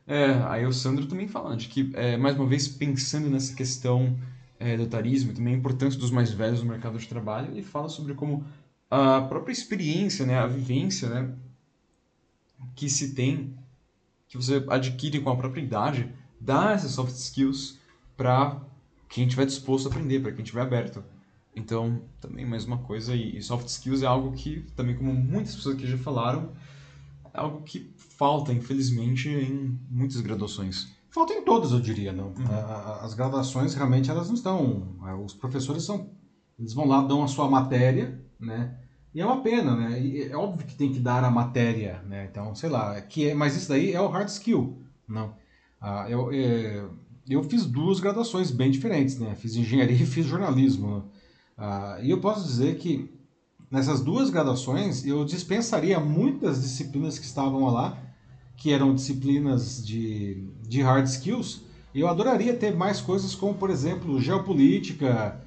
É, 0.05 0.33
aí 0.49 0.65
o 0.65 0.73
Sandro 0.73 1.05
também 1.05 1.29
falando 1.29 1.59
de 1.59 1.69
que, 1.69 1.91
é, 1.93 2.17
mais 2.17 2.35
uma 2.35 2.45
vez, 2.45 2.67
pensando 2.67 3.29
nessa 3.29 3.55
questão 3.55 4.17
é, 4.59 4.75
do 4.77 4.83
etarismo 4.83 5.31
e 5.31 5.33
também 5.33 5.53
a 5.53 5.57
importância 5.57 5.99
dos 5.99 6.11
mais 6.11 6.31
velhos 6.31 6.61
no 6.61 6.69
mercado 6.69 6.97
de 6.97 7.07
trabalho, 7.07 7.51
ele 7.51 7.61
fala 7.61 7.89
sobre 7.89 8.13
como 8.13 8.45
a 8.89 9.21
própria 9.21 9.51
experiência, 9.51 10.25
né, 10.25 10.37
a 10.37 10.47
vivência, 10.47 11.09
né, 11.09 11.33
que 12.75 12.89
se 12.89 13.13
tem, 13.13 13.53
que 14.27 14.37
você 14.37 14.63
adquire 14.69 15.19
com 15.19 15.29
a 15.29 15.35
própria 15.35 15.61
idade, 15.61 16.13
dá 16.39 16.71
essas 16.71 16.91
soft 16.91 17.15
skills 17.15 17.79
para 18.15 18.61
quem 19.09 19.25
estiver 19.25 19.45
disposto 19.45 19.87
a 19.87 19.89
aprender, 19.89 20.19
para 20.19 20.31
quem 20.31 20.43
estiver 20.43 20.61
aberto. 20.61 21.03
Então, 21.55 22.01
também 22.19 22.45
mais 22.45 22.65
uma 22.65 22.77
coisa, 22.77 23.15
e 23.15 23.41
soft 23.41 23.67
skills 23.67 24.01
é 24.01 24.05
algo 24.05 24.33
que, 24.33 24.61
também 24.75 24.95
como 24.95 25.13
muitas 25.13 25.55
pessoas 25.55 25.75
aqui 25.75 25.87
já 25.87 25.97
falaram, 25.97 26.51
é 27.33 27.39
algo 27.39 27.61
que 27.63 27.93
falta, 27.95 28.53
infelizmente, 28.53 29.29
em 29.29 29.77
muitas 29.89 30.19
graduações. 30.21 30.94
Falta 31.15 31.33
em 31.33 31.45
todas, 31.45 31.71
eu 31.71 31.79
diria, 31.79 32.11
não. 32.11 32.25
Uhum. 32.25 33.01
As 33.01 33.13
graduações 33.13 33.73
realmente 33.73 34.11
elas 34.11 34.27
não 34.27 34.35
estão. 34.35 34.97
É, 35.07 35.13
os 35.13 35.33
professores 35.33 35.83
são, 35.83 36.09
eles 36.59 36.73
vão 36.73 36.85
lá 36.85 37.01
dão 37.03 37.23
a 37.23 37.27
sua 37.29 37.49
matéria, 37.49 38.21
né? 38.37 38.77
E 39.13 39.21
é 39.21 39.25
uma 39.25 39.41
pena, 39.41 39.77
né? 39.77 39.97
E 39.97 40.23
é 40.23 40.35
óbvio 40.35 40.67
que 40.67 40.75
tem 40.75 40.91
que 40.91 40.99
dar 40.99 41.23
a 41.23 41.31
matéria, 41.31 42.01
né? 42.05 42.27
Então, 42.29 42.53
sei 42.53 42.67
lá, 42.67 42.99
que 42.99 43.29
é, 43.29 43.33
mas 43.33 43.55
isso 43.55 43.69
daí 43.69 43.93
é 43.93 44.01
o 44.01 44.09
hard 44.09 44.27
skill, 44.27 44.83
não? 45.07 45.33
Ah, 45.79 46.05
eu, 46.09 46.33
é, 46.33 46.85
eu 47.29 47.41
fiz 47.45 47.65
duas 47.65 48.01
graduações 48.01 48.51
bem 48.51 48.69
diferentes, 48.69 49.17
né? 49.17 49.35
Fiz 49.35 49.55
engenharia 49.55 49.95
e 50.03 50.05
fiz 50.05 50.25
jornalismo. 50.25 50.97
Né? 50.97 51.03
Ah, 51.57 51.97
e 52.03 52.09
eu 52.09 52.19
posso 52.19 52.45
dizer 52.45 52.77
que 52.77 53.09
nessas 53.71 54.01
duas 54.01 54.29
graduações 54.29 55.05
eu 55.05 55.23
dispensaria 55.23 55.97
muitas 55.97 56.61
disciplinas 56.61 57.17
que 57.17 57.25
estavam 57.25 57.63
lá, 57.71 58.04
que 58.57 58.71
eram 58.73 58.93
disciplinas 58.93 59.85
de, 59.85 60.47
de 60.61 60.81
hard 60.81 61.05
skills. 61.05 61.61
Eu 61.93 62.07
adoraria 62.07 62.53
ter 62.53 62.75
mais 62.75 62.99
coisas 63.01 63.33
como, 63.35 63.53
por 63.53 63.69
exemplo, 63.69 64.19
geopolítica, 64.19 65.41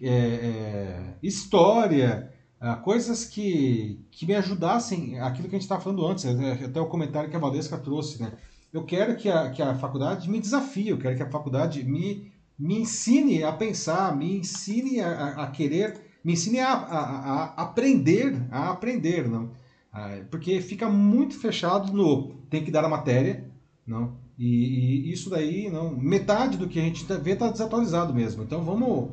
é, 0.00 0.08
é, 0.08 1.14
história, 1.22 2.30
ah, 2.60 2.76
coisas 2.76 3.24
que, 3.24 4.04
que 4.10 4.26
me 4.26 4.34
ajudassem, 4.34 5.18
aquilo 5.20 5.48
que 5.48 5.54
a 5.54 5.58
gente 5.58 5.62
estava 5.62 5.80
falando 5.82 6.06
antes, 6.06 6.24
até 6.24 6.80
o 6.80 6.86
comentário 6.86 7.30
que 7.30 7.36
a 7.36 7.38
Valesca 7.38 7.78
trouxe, 7.78 8.22
né? 8.22 8.32
Eu 8.72 8.84
quero 8.84 9.16
que 9.16 9.28
a, 9.28 9.50
que 9.50 9.62
a 9.62 9.74
faculdade 9.74 10.28
me 10.28 10.40
desafie, 10.40 10.88
eu 10.88 10.98
quero 10.98 11.16
que 11.16 11.22
a 11.22 11.30
faculdade 11.30 11.84
me, 11.84 12.32
me 12.58 12.80
ensine 12.80 13.44
a 13.44 13.52
pensar, 13.52 14.16
me 14.16 14.38
ensine 14.38 15.00
a, 15.00 15.44
a 15.44 15.46
querer, 15.48 16.00
me 16.24 16.32
ensine 16.32 16.58
a, 16.58 16.72
a, 16.72 17.00
a, 17.00 17.44
aprender, 17.62 18.34
a 18.50 18.70
aprender, 18.70 19.28
não? 19.28 19.50
Ah, 19.94 20.18
porque 20.28 20.60
fica 20.60 20.88
muito 20.88 21.38
fechado 21.38 21.92
no 21.92 22.34
tem 22.50 22.64
que 22.64 22.70
dar 22.72 22.84
a 22.84 22.88
matéria, 22.88 23.48
não? 23.86 24.16
E, 24.36 25.06
e 25.08 25.12
isso 25.12 25.30
daí, 25.30 25.70
não, 25.70 25.96
metade 25.96 26.58
do 26.58 26.66
que 26.66 26.80
a 26.80 26.82
gente 26.82 27.06
tá, 27.06 27.16
vê 27.16 27.34
está 27.34 27.48
desatualizado 27.48 28.12
mesmo. 28.12 28.42
Então 28.42 28.64
vamos 28.64 29.10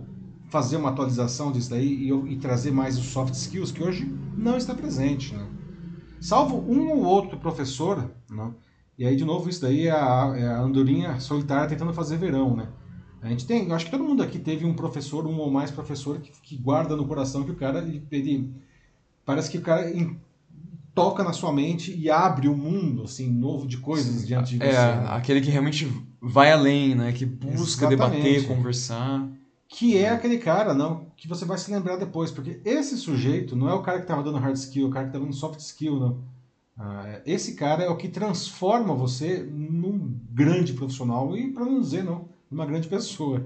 fazer 0.50 0.78
uma 0.78 0.90
atualização 0.90 1.52
disso 1.52 1.70
daí 1.70 2.10
e, 2.10 2.34
e, 2.34 2.36
trazer 2.38 2.72
mais 2.72 2.98
os 2.98 3.06
soft 3.06 3.36
skills 3.36 3.72
que 3.72 3.84
hoje 3.84 4.12
não 4.36 4.58
está 4.58 4.74
presente, 4.74 5.36
né? 5.36 5.48
Salvo 6.20 6.58
um 6.58 6.90
ou 6.90 7.04
outro 7.04 7.38
professor, 7.38 8.10
não? 8.28 8.56
E 8.98 9.06
aí, 9.06 9.16
de 9.16 9.24
novo, 9.24 9.50
isso 9.50 9.62
daí 9.62 9.86
é 9.86 9.92
a, 9.92 10.34
é 10.36 10.48
a 10.48 10.62
andorinha 10.62 11.20
solitária 11.20 11.70
tentando 11.70 11.94
fazer 11.94 12.18
verão, 12.18 12.56
né? 12.56 12.68
A 13.22 13.30
gente 13.30 13.46
tem, 13.46 13.72
acho 13.72 13.86
que 13.86 13.92
todo 13.92 14.04
mundo 14.04 14.24
aqui 14.24 14.40
teve 14.40 14.66
um 14.66 14.74
professor, 14.74 15.28
um 15.28 15.38
ou 15.38 15.52
mais 15.52 15.70
professor, 15.70 16.20
que, 16.20 16.32
que 16.42 16.58
guarda 16.58 16.96
no 16.96 17.08
coração 17.08 17.44
que 17.44 17.52
o 17.52 17.56
cara, 17.56 17.80
ele, 17.80 18.04
ele 18.12 18.52
parece 19.24 19.50
que 19.52 19.60
o 19.60 19.62
cara 19.62 19.92
toca 20.94 21.24
na 21.24 21.34
sua 21.34 21.52
mente 21.54 21.96
e 21.96 22.10
abre 22.10 22.48
o 22.48 22.54
um 22.54 22.58
mundo, 22.58 23.04
assim, 23.04 23.32
novo 23.32 23.68
de 23.68 23.78
coisas 23.78 24.26
diante 24.26 24.58
de 24.58 24.64
é, 24.64 24.72
você. 24.72 24.78
É, 24.78 24.96
né? 24.96 25.06
aquele 25.10 25.42
que 25.42 25.50
realmente 25.50 25.92
vai 26.22 26.52
além, 26.52 26.96
né? 26.96 27.12
Que 27.12 27.26
busca 27.26 27.88
Exatamente. 27.88 28.24
debater, 28.24 28.48
conversar. 28.48 29.28
Que 29.68 29.98
é 29.98 30.10
aquele 30.10 30.38
cara, 30.38 30.74
não, 30.74 31.06
que 31.16 31.28
você 31.28 31.46
vai 31.46 31.58
se 31.58 31.72
lembrar 31.72 31.96
depois, 31.96 32.30
porque 32.30 32.60
esse 32.66 32.98
sujeito 32.98 33.56
não 33.56 33.70
é 33.70 33.74
o 33.74 33.82
cara 33.82 34.00
que 34.00 34.04
estava 34.04 34.22
dando 34.22 34.38
hard 34.38 34.56
skill, 34.56 34.88
o 34.88 34.92
cara 34.92 35.06
que 35.06 35.10
estava 35.10 35.24
dando 35.24 35.36
soft 35.36 35.60
skill, 35.60 36.00
não. 36.00 36.24
Ah, 36.78 37.22
esse 37.26 37.56
cara 37.56 37.84
é 37.84 37.89
o 37.89 37.96
que 37.96 38.10
transforma 38.10 38.94
você 38.94 39.44
num 39.44 40.20
grande 40.32 40.74
profissional 40.74 41.38
e, 41.38 41.52
para 41.52 41.64
não 41.64 41.80
dizer, 41.80 42.04
não, 42.04 42.28
numa 42.50 42.66
grande 42.66 42.88
pessoa. 42.88 43.46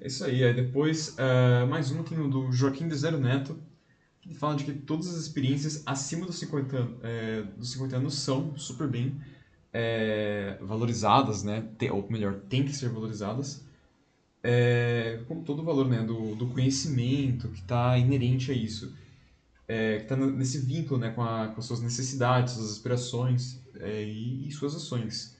É 0.00 0.06
isso 0.06 0.24
aí. 0.24 0.44
aí 0.44 0.52
depois, 0.52 1.16
uh, 1.16 1.66
mais 1.66 1.90
um 1.90 2.02
tem 2.02 2.18
o 2.18 2.28
do 2.28 2.52
Joaquim 2.52 2.88
de 2.88 2.94
Zero 2.94 3.18
Neto, 3.18 3.58
fala 4.34 4.56
de 4.56 4.64
que 4.64 4.72
todas 4.72 5.08
as 5.08 5.16
experiências 5.16 5.82
acima 5.86 6.26
dos 6.26 6.38
50, 6.38 6.88
é, 7.02 7.42
dos 7.56 7.72
50 7.72 7.96
anos 7.96 8.14
são 8.14 8.56
super 8.56 8.88
bem 8.88 9.20
é, 9.72 10.58
valorizadas, 10.60 11.42
né? 11.42 11.68
ou 11.90 12.06
melhor, 12.10 12.40
tem 12.48 12.64
que 12.64 12.72
ser 12.72 12.88
valorizadas. 12.88 13.64
É, 14.42 15.22
como 15.26 15.42
todo 15.42 15.62
o 15.62 15.64
valor 15.64 15.88
né? 15.88 16.02
do, 16.02 16.34
do 16.34 16.46
conhecimento 16.48 17.48
que 17.48 17.60
está 17.60 17.98
inerente 17.98 18.50
a 18.50 18.54
isso 18.54 18.94
é, 19.68 19.98
que 19.98 20.04
está 20.04 20.16
nesse 20.16 20.58
vínculo 20.60 20.98
né, 20.98 21.10
com, 21.10 21.22
a, 21.22 21.48
com 21.48 21.60
as 21.60 21.66
suas 21.66 21.80
necessidades, 21.82 22.54
suas 22.54 22.72
aspirações 22.72 23.62
é, 23.78 24.02
e, 24.02 24.48
e, 24.48 24.50
suas 24.50 24.74
ações. 24.74 25.36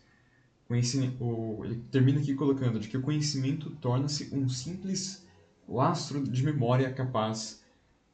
O, 1.18 1.64
ele 1.64 1.82
termina 1.91 2.20
aqui 2.20 2.34
colocando 2.34 2.78
de 2.78 2.89
que 2.89 2.97
o 2.99 3.01
conhecimento 3.01 3.70
torna-se 3.80 4.28
um 4.34 4.47
simples 4.51 5.26
lastro 5.66 6.22
de 6.22 6.45
memória 6.45 6.93
capaz 6.93 7.64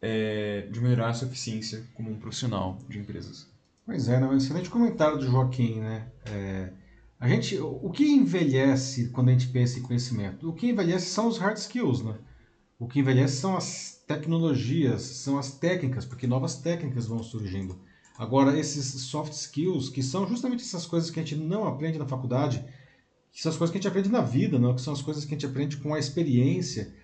é, 0.07 0.69
de 0.71 0.81
melhorar 0.83 1.09
a 1.09 1.15
sua 1.15 1.27
eficiência 1.27 1.83
como 1.95 2.11
um 2.11 2.19
profissional 2.19 2.79
de 2.91 2.99
empresas. 2.99 3.49
Pois 3.87 4.07
é, 4.07 4.21
né? 4.21 4.27
um 4.27 4.37
excelente 4.37 4.69
comentário 4.69 5.17
do 5.17 5.27
Joaquim, 5.27 5.81
né? 5.81 6.09
É, 6.27 6.71
a 7.19 7.27
gente, 7.27 7.59
o 7.59 7.89
que 7.89 8.05
envelhece 8.05 9.09
quando 9.09 9.31
a 9.31 9.33
gente 9.33 9.49
pensa 9.49 9.79
em 9.79 9.83
conhecimento? 9.83 10.47
O 10.47 10.53
que 10.53 10.69
envelhece 10.69 11.07
são 11.07 11.27
os 11.27 11.39
hard 11.39 11.57
skills, 11.57 12.03
né? 12.03 12.19
O 12.79 12.87
que 12.87 13.01
envelhece 13.01 13.37
são 13.37 13.57
as 13.57 14.05
tecnologias, 14.07 15.01
são 15.01 15.39
as 15.39 15.53
técnicas, 15.53 16.05
porque 16.05 16.27
novas 16.27 16.57
técnicas 16.57 17.07
vão 17.07 17.23
surgindo. 17.23 17.81
Agora, 18.19 18.59
esses 18.59 18.85
soft 19.05 19.33
skills, 19.33 19.89
que 19.89 20.03
são 20.03 20.29
justamente 20.29 20.63
essas 20.63 20.85
coisas 20.85 21.11
que 21.11 21.19
a 21.19 21.23
gente 21.23 21.37
não 21.37 21.67
aprende 21.67 21.99
na 21.99 22.07
faculdade, 22.07 22.63
que 23.33 23.41
são 23.41 23.51
as 23.51 23.57
coisas 23.57 23.73
que 23.73 23.79
a 23.79 23.81
gente 23.81 23.89
aprende 23.89 24.11
na 24.11 24.21
vida, 24.21 24.59
não? 24.59 24.75
que 24.75 24.83
são 24.83 24.93
as 24.93 25.01
coisas 25.01 25.25
que 25.25 25.35
a 25.35 25.37
gente 25.37 25.47
aprende 25.47 25.79
com 25.79 25.95
a 25.95 25.99
experiência, 25.99 26.95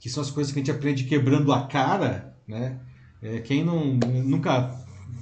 que 0.00 0.10
são 0.10 0.22
as 0.22 0.30
coisas 0.30 0.52
que 0.52 0.58
a 0.58 0.62
gente 0.62 0.72
aprende 0.72 1.04
quebrando 1.04 1.52
a 1.52 1.68
cara, 1.68 2.37
né? 2.48 2.80
É, 3.22 3.40
quem 3.40 3.64
não, 3.64 3.94
nunca 3.94 4.74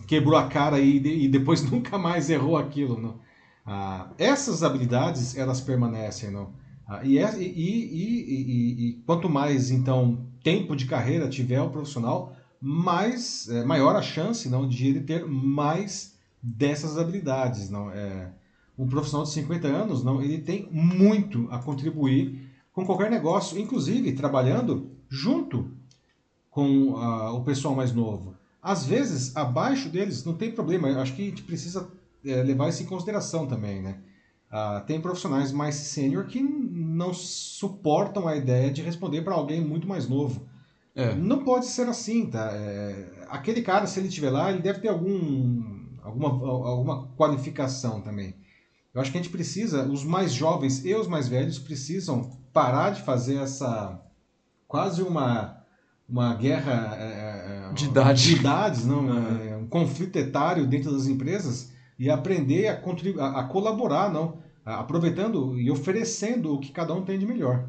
quebrou 0.06 0.36
a 0.36 0.48
cara 0.48 0.78
e, 0.78 1.24
e 1.24 1.28
depois 1.28 1.62
nunca 1.68 1.98
mais 1.98 2.30
errou 2.30 2.56
aquilo, 2.56 3.00
não? 3.00 3.18
Ah, 3.66 4.10
essas 4.16 4.62
habilidades, 4.62 5.36
elas 5.36 5.60
permanecem, 5.60 6.30
não? 6.30 6.52
Ah, 6.86 7.00
e, 7.02 7.18
e, 7.18 7.42
e, 7.42 8.88
e, 8.88 8.92
quanto 9.04 9.28
mais, 9.28 9.72
então, 9.72 10.24
tempo 10.42 10.76
de 10.76 10.86
carreira 10.86 11.28
tiver 11.28 11.60
o 11.60 11.70
profissional, 11.70 12.36
mais 12.60 13.48
é, 13.48 13.64
maior 13.64 13.96
a 13.96 14.02
chance 14.02 14.48
não 14.48 14.68
de 14.68 14.86
ele 14.86 15.00
ter 15.00 15.26
mais 15.26 16.16
dessas 16.40 16.96
habilidades. 16.96 17.68
Não 17.68 17.90
é 17.90 18.30
um 18.78 18.86
profissional 18.86 19.24
de 19.24 19.32
50 19.32 19.66
anos, 19.66 20.04
não, 20.04 20.22
ele 20.22 20.38
tem 20.38 20.68
muito 20.70 21.48
a 21.50 21.58
contribuir 21.58 22.46
com 22.72 22.84
qualquer 22.84 23.10
negócio, 23.10 23.58
inclusive 23.58 24.12
trabalhando 24.12 24.90
junto 25.08 25.75
com 26.56 26.94
uh, 26.94 27.36
o 27.36 27.44
pessoal 27.44 27.74
mais 27.74 27.92
novo. 27.92 28.34
Às 28.62 28.86
vezes, 28.86 29.36
abaixo 29.36 29.90
deles 29.90 30.24
não 30.24 30.32
tem 30.32 30.50
problema. 30.50 30.88
Eu 30.88 31.00
acho 31.00 31.14
que 31.14 31.20
a 31.20 31.24
gente 31.26 31.42
precisa 31.42 31.86
é, 32.24 32.42
levar 32.42 32.70
isso 32.70 32.82
em 32.82 32.86
consideração 32.86 33.46
também, 33.46 33.82
né? 33.82 33.98
Uh, 34.50 34.82
tem 34.86 34.98
profissionais 34.98 35.52
mais 35.52 35.74
sênior 35.74 36.24
que 36.24 36.40
não 36.40 37.12
suportam 37.12 38.26
a 38.26 38.34
ideia 38.34 38.70
de 38.70 38.80
responder 38.80 39.20
para 39.20 39.34
alguém 39.34 39.60
muito 39.60 39.86
mais 39.86 40.08
novo. 40.08 40.48
É. 40.94 41.14
Não 41.14 41.44
pode 41.44 41.66
ser 41.66 41.88
assim, 41.88 42.24
tá? 42.24 42.50
É, 42.54 43.26
aquele 43.28 43.60
cara, 43.60 43.86
se 43.86 44.00
ele 44.00 44.08
estiver 44.08 44.30
lá, 44.30 44.50
ele 44.50 44.62
deve 44.62 44.78
ter 44.78 44.88
algum, 44.88 45.62
alguma, 46.02 46.28
alguma 46.28 47.08
qualificação 47.18 48.00
também. 48.00 48.34
Eu 48.94 49.02
acho 49.02 49.12
que 49.12 49.18
a 49.18 49.20
gente 49.20 49.30
precisa, 49.30 49.86
os 49.86 50.02
mais 50.02 50.32
jovens 50.32 50.82
e 50.86 50.94
os 50.94 51.06
mais 51.06 51.28
velhos 51.28 51.58
precisam 51.58 52.30
parar 52.50 52.92
de 52.92 53.02
fazer 53.02 53.36
essa 53.36 54.00
quase 54.66 55.02
uma, 55.02 55.55
uma 56.08 56.34
guerra 56.34 56.96
é, 56.98 57.70
é 57.70 57.72
de, 57.72 57.86
idade. 57.86 58.22
de 58.22 58.36
idades, 58.36 58.84
não? 58.86 59.06
É. 59.40 59.56
um 59.56 59.66
conflito 59.66 60.16
etário 60.16 60.66
dentro 60.66 60.92
das 60.92 61.06
empresas 61.06 61.72
e 61.98 62.10
aprender 62.10 62.68
a, 62.68 62.72
a, 62.74 63.40
a 63.40 63.44
colaborar, 63.44 64.12
não? 64.12 64.44
aproveitando 64.64 65.58
e 65.58 65.70
oferecendo 65.70 66.54
o 66.54 66.60
que 66.60 66.72
cada 66.72 66.92
um 66.92 67.04
tem 67.04 67.18
de 67.18 67.24
melhor. 67.24 67.68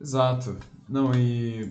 Exato. 0.00 0.58
Não, 0.88 1.14
e 1.14 1.68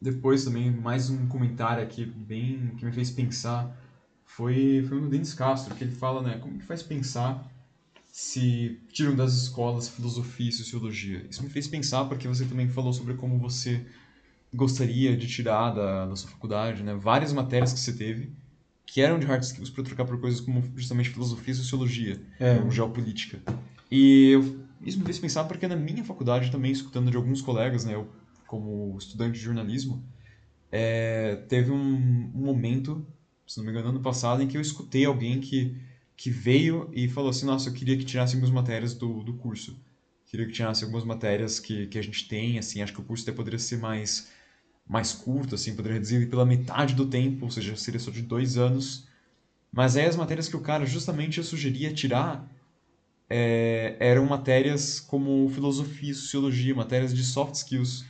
depois 0.00 0.44
também 0.44 0.70
mais 0.70 1.08
um 1.08 1.26
comentário 1.26 1.82
aqui 1.82 2.04
bem 2.04 2.74
que 2.76 2.84
me 2.84 2.92
fez 2.92 3.10
pensar 3.10 3.74
foi 4.22 4.84
foi 4.86 5.00
no 5.00 5.08
Denis 5.08 5.32
Castro, 5.32 5.74
que 5.74 5.82
ele 5.82 5.94
fala, 5.94 6.22
né, 6.22 6.38
como 6.38 6.58
que 6.58 6.64
faz 6.64 6.82
pensar 6.82 7.50
se 8.12 8.80
tiram 8.92 9.16
das 9.16 9.32
escolas 9.32 9.88
filosofia 9.88 10.50
e 10.50 10.52
sociologia. 10.52 11.26
Isso 11.28 11.42
me 11.42 11.48
fez 11.48 11.66
pensar 11.66 12.04
porque 12.04 12.28
você 12.28 12.44
também 12.44 12.68
falou 12.68 12.92
sobre 12.92 13.14
como 13.14 13.38
você 13.38 13.84
gostaria 14.54 15.16
de 15.16 15.26
tirar 15.26 15.70
da, 15.70 16.06
da 16.06 16.16
sua 16.16 16.30
faculdade, 16.30 16.82
né, 16.82 16.94
várias 16.94 17.32
matérias 17.32 17.72
que 17.72 17.80
você 17.80 17.92
teve 17.92 18.32
que 18.86 19.00
eram 19.00 19.18
de 19.18 19.26
hard 19.26 19.42
skills 19.42 19.70
para 19.70 19.82
trocar 19.82 20.04
por 20.04 20.20
coisas 20.20 20.40
como 20.40 20.62
justamente 20.76 21.10
filosofia 21.10 21.52
e 21.52 21.56
sociologia, 21.56 22.20
é. 22.38 22.60
ou 22.60 22.70
geopolítica. 22.70 23.40
E 23.90 24.30
eu, 24.30 24.60
isso 24.82 24.98
me 24.98 25.04
fez 25.04 25.18
pensar 25.18 25.44
porque 25.44 25.66
na 25.66 25.74
minha 25.74 26.04
faculdade 26.04 26.50
também, 26.50 26.70
escutando 26.70 27.10
de 27.10 27.16
alguns 27.16 27.42
colegas, 27.42 27.84
né, 27.84 27.94
eu 27.94 28.08
como 28.46 28.96
estudante 28.96 29.38
de 29.38 29.44
jornalismo, 29.44 30.04
é, 30.70 31.36
teve 31.48 31.72
um, 31.72 32.30
um, 32.34 32.44
momento, 32.44 33.04
se 33.46 33.56
não 33.56 33.64
me 33.64 33.70
engano, 33.70 33.88
ano 33.88 34.00
passado, 34.00 34.42
em 34.42 34.46
que 34.46 34.56
eu 34.56 34.60
escutei 34.60 35.04
alguém 35.04 35.40
que 35.40 35.76
que 36.16 36.30
veio 36.30 36.90
e 36.92 37.08
falou 37.08 37.30
assim, 37.30 37.46
nossa, 37.46 37.68
eu 37.68 37.72
queria 37.72 37.96
que 37.96 38.04
tirasse 38.04 38.34
algumas 38.34 38.54
matérias 38.54 38.94
do, 38.94 39.22
do 39.24 39.34
curso. 39.34 39.78
Queria 40.26 40.46
que 40.46 40.52
tirasse 40.52 40.84
algumas 40.84 41.04
matérias 41.04 41.58
que, 41.58 41.86
que 41.86 41.98
a 41.98 42.02
gente 42.02 42.28
tem, 42.28 42.58
assim, 42.58 42.82
acho 42.82 42.92
que 42.92 43.00
o 43.00 43.04
curso 43.04 43.24
até 43.24 43.32
poderia 43.32 43.58
ser 43.58 43.78
mais, 43.78 44.28
mais 44.88 45.12
curto, 45.12 45.54
assim, 45.54 45.74
poderia 45.74 45.94
reduzir 45.94 46.28
pela 46.28 46.44
metade 46.44 46.94
do 46.94 47.06
tempo, 47.06 47.46
ou 47.46 47.50
seja, 47.50 47.74
seria 47.76 47.98
só 48.00 48.10
de 48.10 48.22
dois 48.22 48.56
anos. 48.58 49.06
Mas 49.72 49.96
aí 49.96 50.04
as 50.06 50.16
matérias 50.16 50.48
que 50.48 50.56
o 50.56 50.60
cara 50.60 50.84
justamente 50.86 51.42
sugeria 51.42 51.92
tirar 51.92 52.48
é, 53.28 53.96
eram 53.98 54.26
matérias 54.26 55.00
como 55.00 55.48
filosofia 55.50 56.14
sociologia, 56.14 56.74
matérias 56.74 57.14
de 57.14 57.24
soft 57.24 57.54
skills. 57.54 58.04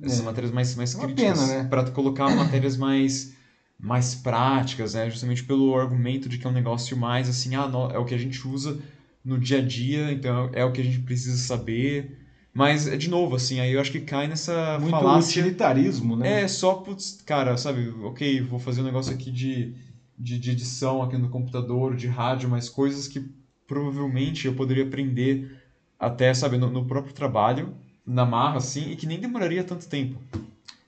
Essas 0.00 0.20
É. 0.20 0.22
matérias 0.22 0.52
mais, 0.52 0.74
mais 0.76 0.94
É 0.94 0.98
uma 0.98 1.06
críticas. 1.06 1.48
né? 1.48 1.64
Para 1.64 1.90
colocar 1.90 2.28
matérias 2.36 2.76
mais 2.76 3.34
mais 3.78 4.14
práticas, 4.14 4.94
né? 4.94 5.10
Justamente 5.10 5.42
pelo 5.42 5.74
argumento 5.76 6.28
de 6.28 6.38
que 6.38 6.46
é 6.46 6.50
um 6.50 6.52
negócio 6.52 6.96
mais 6.96 7.28
assim, 7.28 7.56
ah, 7.56 7.66
não, 7.66 7.90
é 7.90 7.98
o 7.98 8.04
que 8.04 8.14
a 8.14 8.18
gente 8.18 8.46
usa 8.46 8.80
no 9.24 9.36
dia 9.36 9.58
a 9.58 9.60
dia, 9.60 10.12
então 10.12 10.50
é 10.52 10.64
o 10.64 10.70
que 10.70 10.80
a 10.80 10.84
gente 10.84 11.00
precisa 11.00 11.36
saber. 11.36 12.16
Mas, 12.54 12.84
de 12.98 13.08
novo, 13.08 13.36
assim, 13.36 13.60
aí 13.60 13.72
eu 13.72 13.80
acho 13.80 13.90
que 13.90 14.00
cai 14.00 14.28
nessa 14.28 14.78
Muito 14.78 14.90
falácia. 14.90 15.42
utilitarismo, 15.42 16.16
né? 16.16 16.42
É, 16.42 16.48
só, 16.48 16.74
putz, 16.74 17.22
cara, 17.24 17.56
sabe, 17.56 17.88
ok, 18.04 18.42
vou 18.42 18.58
fazer 18.58 18.82
um 18.82 18.84
negócio 18.84 19.12
aqui 19.12 19.30
de, 19.30 19.74
de, 20.18 20.38
de 20.38 20.50
edição 20.50 21.02
aqui 21.02 21.16
no 21.16 21.30
computador, 21.30 21.96
de 21.96 22.06
rádio, 22.08 22.50
mas 22.50 22.68
coisas 22.68 23.08
que 23.08 23.26
provavelmente 23.66 24.46
eu 24.46 24.54
poderia 24.54 24.84
aprender 24.84 25.56
até, 25.98 26.34
sabe, 26.34 26.58
no, 26.58 26.68
no 26.68 26.84
próprio 26.84 27.14
trabalho, 27.14 27.74
na 28.06 28.26
marra, 28.26 28.58
assim, 28.58 28.90
e 28.90 28.96
que 28.96 29.06
nem 29.06 29.18
demoraria 29.18 29.64
tanto 29.64 29.88
tempo. 29.88 30.20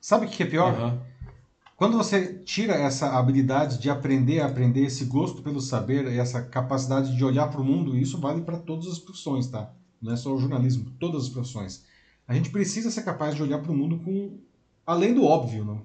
Sabe 0.01 0.27
o 0.27 0.29
que 0.29 0.43
é 0.43 0.47
pior? 0.47 0.75
Aham. 0.75 1.01
Quando 1.77 1.97
você 1.97 2.35
tira 2.45 2.75
essa 2.75 3.19
habilidade 3.19 3.79
de 3.79 3.91
aprender 3.91 4.41
a 4.41 4.47
aprender, 4.47 4.85
esse 4.85 5.05
gosto 5.07 5.43
pelo 5.43 5.61
saber, 5.61 6.07
essa 6.07 6.41
capacidade 6.43 7.17
de 7.17 7.25
olhar 7.25 7.49
para 7.49 7.61
o 7.61 7.65
mundo, 7.65 7.97
isso 7.97 8.21
vale 8.21 8.43
para 8.43 8.59
todas 8.59 8.87
as 8.87 8.99
profissões, 8.99 9.49
tá? 9.49 9.73
Não 10.05 10.13
é 10.13 10.17
só 10.17 10.35
o 10.35 10.39
jornalismo, 10.39 10.93
todas 11.01 11.23
as 11.23 11.29
profissões. 11.31 11.83
A 12.29 12.35
gente 12.35 12.51
precisa 12.51 12.91
ser 12.91 13.03
capaz 13.03 13.35
de 13.35 13.43
olhar 13.43 13.61
para 13.61 13.73
o 13.73 13.75
mundo 13.75 13.99
com 13.99 14.39
além 14.87 15.15
do 15.15 15.25
óbvio, 15.25 15.65
não? 15.65 15.83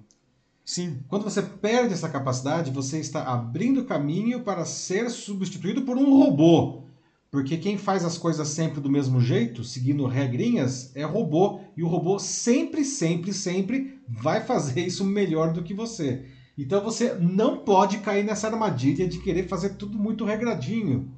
Sim, 0.66 1.00
Quando 1.08 1.24
você 1.24 1.42
perde 1.42 1.94
essa 1.94 2.10
capacidade, 2.10 2.70
você 2.70 3.00
está 3.00 3.24
abrindo 3.24 3.86
caminho 3.86 4.42
para 4.42 4.66
ser 4.66 5.10
substituído 5.10 5.82
por 5.82 5.98
um 5.98 6.16
robô. 6.16 6.84
Porque 7.32 7.58
quem 7.58 7.78
faz 7.78 8.04
as 8.04 8.18
coisas 8.18 8.50
sempre 8.50 8.82
do 8.82 8.90
mesmo 8.90 9.22
jeito, 9.22 9.64
seguindo 9.64 10.06
regrinhas, 10.06 10.96
é 10.96 11.04
robô. 11.04 11.62
E 11.78 11.82
o 11.82 11.88
robô 11.88 12.20
sempre, 12.20 12.84
sempre, 12.84 13.34
sempre 13.34 14.00
vai 14.08 14.42
fazer 14.42 14.86
isso 14.86 15.04
melhor 15.06 15.54
do 15.54 15.64
que 15.64 15.74
você. 15.74 16.26
Então 16.58 16.84
você 16.84 17.14
não 17.16 17.60
pode 17.60 18.00
cair 18.00 18.24
nessa 18.24 18.48
armadilha 18.48 19.08
de 19.08 19.20
querer 19.20 19.48
fazer 19.48 19.70
tudo 19.70 19.98
muito 19.98 20.26
regradinho. 20.26 21.10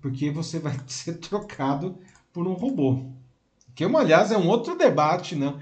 Porque 0.00 0.30
você 0.30 0.58
vai 0.58 0.78
ser 0.86 1.18
trocado 1.18 1.98
por 2.34 2.46
um 2.46 2.52
robô. 2.52 3.00
Que, 3.74 3.84
aliás, 3.84 4.30
é 4.30 4.36
um 4.36 4.48
outro 4.48 4.76
debate, 4.76 5.34
né? 5.34 5.54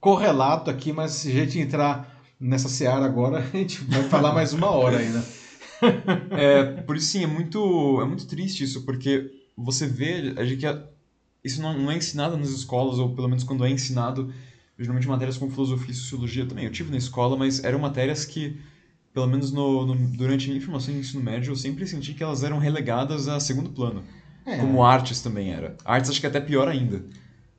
correlato 0.00 0.70
aqui, 0.70 0.92
mas 0.92 1.10
se 1.12 1.28
a 1.28 1.32
gente 1.44 1.58
entrar 1.58 2.22
nessa 2.40 2.68
seara 2.68 3.04
agora, 3.04 3.38
a 3.52 3.56
gente 3.56 3.84
vai 3.84 4.02
falar 4.04 4.32
mais 4.32 4.54
uma 4.54 4.70
hora 4.70 4.96
ainda. 4.98 5.22
É, 6.30 6.64
por 6.82 6.96
isso 6.96 7.08
sim, 7.08 7.22
é 7.22 7.26
muito, 7.26 8.00
é 8.00 8.06
muito 8.06 8.26
triste 8.26 8.64
isso, 8.64 8.82
porque 8.84 9.30
você 9.56 9.86
vê 9.86 10.32
a 10.36 10.44
gente 10.44 10.64
isso 11.44 11.60
não, 11.60 11.78
não 11.78 11.90
é 11.90 11.96
ensinado 11.96 12.36
nas 12.36 12.48
escolas, 12.48 12.98
ou 12.98 13.14
pelo 13.14 13.28
menos 13.28 13.44
quando 13.44 13.64
é 13.64 13.70
ensinado, 13.70 14.32
geralmente 14.78 15.08
matérias 15.08 15.36
como 15.36 15.50
filosofia 15.50 15.90
e 15.90 15.94
sociologia 15.94 16.46
também. 16.46 16.64
Eu 16.64 16.72
tive 16.72 16.90
na 16.90 16.96
escola, 16.98 17.36
mas 17.36 17.62
eram 17.64 17.78
matérias 17.78 18.24
que, 18.24 18.58
pelo 19.12 19.26
menos 19.26 19.50
no, 19.52 19.86
no- 19.86 20.16
durante 20.16 20.46
a 20.46 20.48
minha 20.52 20.62
formação 20.64 20.94
em 20.94 20.98
ensino 20.98 21.22
médio, 21.22 21.50
eu 21.52 21.56
sempre 21.56 21.86
senti 21.86 22.14
que 22.14 22.22
elas 22.22 22.42
eram 22.42 22.58
relegadas 22.58 23.28
a 23.28 23.38
segundo 23.40 23.70
plano. 23.70 24.02
É, 24.46 24.58
Como 24.58 24.82
artes 24.82 25.20
também 25.20 25.52
era. 25.52 25.76
Artes 25.84 26.10
acho 26.10 26.20
que 26.20 26.26
é 26.26 26.30
até 26.30 26.40
pior 26.40 26.68
ainda. 26.68 27.04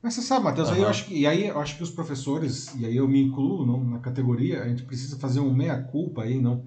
Mas 0.01 0.15
você 0.15 0.21
sabe, 0.21 0.45
Matheus, 0.45 0.69
aí 0.69 0.81
eu 0.81 0.87
acho 0.87 1.05
que, 1.05 1.15
e 1.15 1.27
aí 1.27 1.47
eu 1.47 1.59
acho 1.59 1.77
que 1.77 1.83
os 1.83 1.91
professores, 1.91 2.73
e 2.75 2.85
aí 2.85 2.97
eu 2.97 3.07
me 3.07 3.21
incluo 3.21 3.65
não, 3.65 3.83
na 3.83 3.99
categoria, 3.99 4.63
a 4.63 4.67
gente 4.67 4.83
precisa 4.83 5.17
fazer 5.17 5.39
um 5.39 5.53
meia-culpa 5.53 6.23
aí, 6.23 6.41
não. 6.41 6.65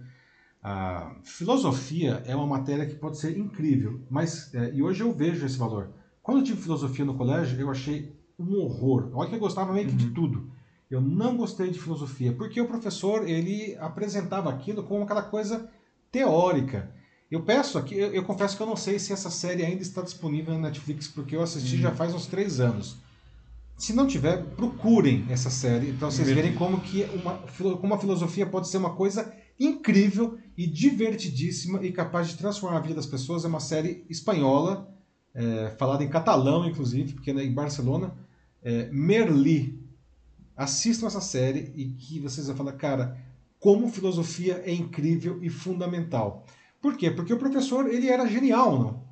A 0.63 1.17
filosofia 1.25 2.23
é 2.27 2.35
uma 2.35 2.47
matéria 2.47 2.87
que 2.87 2.95
pode 2.95 3.19
ser 3.19 3.37
incrível, 3.37 4.01
mas, 4.09 4.55
é, 4.55 4.73
e 4.73 4.83
hoje 4.83 5.03
eu 5.03 5.13
vejo 5.13 5.45
esse 5.45 5.59
valor. 5.59 5.91
Quando 6.23 6.39
eu 6.39 6.45
tive 6.45 6.63
filosofia 6.63 7.05
no 7.05 7.17
colégio, 7.17 7.61
eu 7.61 7.71
achei 7.71 8.17
um 8.39 8.55
horror. 8.61 9.11
Olha 9.13 9.29
que 9.29 9.35
eu 9.35 9.41
gostava 9.41 9.73
meio 9.73 9.89
que 9.89 9.95
de 9.95 10.11
tudo. 10.11 10.51
Eu 10.91 11.01
não 11.01 11.37
gostei 11.37 11.71
de 11.71 11.79
filosofia, 11.79 12.33
porque 12.33 12.61
o 12.61 12.69
professor, 12.69 13.29
ele 13.29 13.77
apresentava 13.81 14.49
aquilo 14.49 14.85
como 14.85 15.03
aquela 15.03 15.23
coisa 15.23 15.69
teórica. 16.11 16.91
Eu 17.31 17.43
peço 17.43 17.79
aqui, 17.79 17.97
eu, 17.97 18.13
eu 18.13 18.25
confesso 18.25 18.57
que 18.57 18.63
eu 18.63 18.67
não 18.67 18.77
sei 18.77 18.99
se 18.99 19.13
essa 19.13 19.31
série 19.31 19.65
ainda 19.65 19.83
está 19.83 20.03
disponível 20.03 20.55
na 20.55 20.69
Netflix, 20.69 21.09
porque 21.09 21.35
eu 21.35 21.43
assisti 21.43 21.79
já 21.79 21.91
faz 21.91 22.15
uns 22.15 22.27
três 22.27 22.61
anos. 22.61 22.97
Se 23.77 23.93
não 23.93 24.07
tiver, 24.07 24.43
procurem 24.57 25.27
essa 25.29 25.51
série 25.51 25.93
para 25.93 26.11
vocês 26.11 26.29
verem 26.31 26.55
como 26.55 26.81
que 26.81 27.03
uma, 27.15 27.39
como 27.77 27.95
a 27.95 27.99
filosofia 27.99 28.47
pode 28.47 28.69
ser 28.69 28.77
uma 28.77 28.95
coisa 28.95 29.35
incrível 29.59 30.39
e 30.57 30.67
divertidíssima 30.67 31.85
e 31.85 31.91
capaz 31.91 32.29
de 32.29 32.37
transformar 32.37 32.79
a 32.79 32.81
vida 32.81 32.95
das 32.95 33.07
pessoas. 33.07 33.45
É 33.45 33.49
uma 33.49 33.61
série 33.61 34.05
espanhola, 34.09 34.89
é, 35.35 35.75
falada 35.77 36.05
em 36.05 36.09
catalão, 36.09 36.67
inclusive, 36.67 37.15
porque 37.15 37.31
é 37.31 37.45
em 37.45 37.53
Barcelona. 37.53 38.15
É, 38.63 38.89
Merli. 38.93 39.83
Assistam 40.57 41.09
essa 41.09 41.21
série 41.21 41.73
e 41.75 41.87
que 41.87 42.21
vocês 42.21 42.47
vão 42.47 42.55
falar, 42.55 42.75
cara, 42.75 43.19
como 43.59 43.91
filosofia 43.91 44.63
é 44.65 44.73
incrível 44.73 45.43
e 45.43 45.51
fundamental. 45.51 46.47
Por 46.85 46.99
quê? 46.99 47.11
Porque 47.11 47.33
o 47.33 47.39
professor 47.39 47.89
ele 47.89 48.11
era 48.11 48.27
genial, 48.29 48.79
não? 48.79 49.05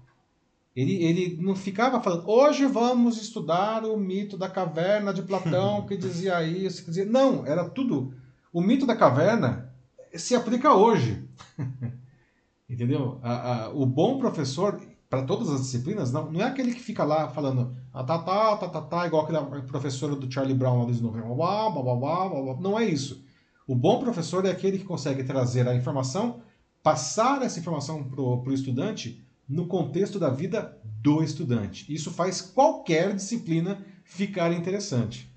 Ele, 0.77 1.03
ele 1.03 1.39
não 1.41 1.57
ficava 1.57 2.03
falando, 2.03 2.29
hoje 2.29 2.67
vamos 2.67 3.17
estudar 3.17 3.83
o 3.87 3.97
mito 3.97 4.37
da 4.37 4.47
caverna 4.47 5.11
de 5.13 5.23
Platão, 5.23 5.87
que 5.87 5.97
dizia 5.97 6.43
isso, 6.43 6.83
que 6.83 6.89
dizia. 6.91 7.07
Não, 7.07 7.47
era 7.47 7.67
tudo. 7.71 8.13
O 8.53 8.61
mito 8.61 8.85
da 8.85 8.95
caverna 8.95 9.73
se 10.15 10.35
aplica 10.35 10.75
hoje. 10.75 11.27
Entendeu? 12.69 13.19
A- 13.23 13.65
a- 13.65 13.69
o 13.71 13.87
bom 13.87 14.19
professor, 14.19 14.79
para 15.09 15.23
todas 15.23 15.49
as 15.49 15.63
disciplinas, 15.63 16.13
não, 16.13 16.31
não 16.31 16.41
é 16.43 16.45
aquele 16.45 16.75
que 16.75 16.81
fica 16.81 17.05
lá 17.05 17.29
falando, 17.31 17.75
ah, 17.91 18.05
tá, 18.05 18.19
tá, 18.19 18.57
tá, 18.59 18.69
tá, 18.69 18.81
tá, 18.83 19.07
igual 19.07 19.23
aquela 19.25 19.45
professora 19.63 20.15
do 20.15 20.31
Charlie 20.31 20.55
Brown 20.55 20.81
lá 20.81 20.85
do 20.85 20.91
Snoopy. 20.93 21.21
Blá, 21.23 21.71
blá, 21.71 21.83
blá, 21.83 21.97
blá, 21.97 22.29
blá, 22.29 22.43
blá. 22.43 22.61
Não 22.61 22.79
é 22.79 22.85
isso. 22.85 23.25
O 23.67 23.75
bom 23.75 23.99
professor 23.99 24.45
é 24.45 24.51
aquele 24.51 24.79
que 24.79 24.85
consegue 24.85 25.25
trazer 25.25 25.67
a 25.67 25.75
informação, 25.75 26.43
passar 26.83 27.43
essa 27.43 27.59
informação 27.59 28.03
para 28.05 28.21
o 28.21 28.53
estudante 28.53 29.25
no 29.49 29.67
contexto 29.67 30.19
da 30.19 30.31
vida 30.31 30.79
do 31.03 31.23
estudante. 31.23 31.93
Isso 31.93 32.11
faz 32.11 32.41
qualquer 32.41 33.15
disciplina 33.15 33.85
ficar 34.05 34.53
interessante. 34.53 35.31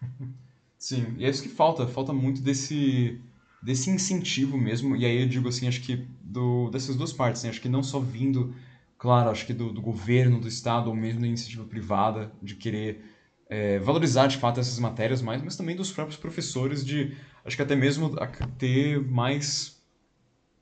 Sim, 0.78 1.14
e 1.18 1.24
é 1.24 1.28
isso 1.28 1.42
que 1.42 1.48
falta, 1.48 1.86
falta 1.88 2.12
muito 2.12 2.40
desse, 2.40 3.20
desse 3.60 3.90
incentivo 3.90 4.56
mesmo, 4.56 4.94
e 4.94 5.04
aí 5.04 5.20
eu 5.20 5.28
digo 5.28 5.48
assim, 5.48 5.66
acho 5.66 5.80
que 5.80 6.06
do, 6.22 6.70
dessas 6.70 6.94
duas 6.94 7.12
partes, 7.12 7.42
né? 7.42 7.50
acho 7.50 7.60
que 7.60 7.68
não 7.68 7.82
só 7.82 7.98
vindo, 7.98 8.54
claro, 8.96 9.28
acho 9.28 9.44
que 9.44 9.52
do, 9.52 9.72
do 9.72 9.82
governo, 9.82 10.40
do 10.40 10.46
Estado, 10.46 10.88
ou 10.88 10.94
mesmo 10.94 11.20
da 11.20 11.26
iniciativa 11.26 11.64
privada, 11.64 12.30
de 12.40 12.54
querer 12.54 13.04
é, 13.48 13.80
valorizar 13.80 14.28
de 14.28 14.36
fato 14.36 14.60
essas 14.60 14.78
matérias 14.78 15.20
mais, 15.20 15.42
mas 15.42 15.56
também 15.56 15.74
dos 15.74 15.90
próprios 15.90 16.18
professores, 16.18 16.84
de, 16.84 17.16
acho 17.44 17.56
que 17.56 17.62
até 17.62 17.74
mesmo 17.74 18.14
ter 18.56 19.00
mais, 19.00 19.77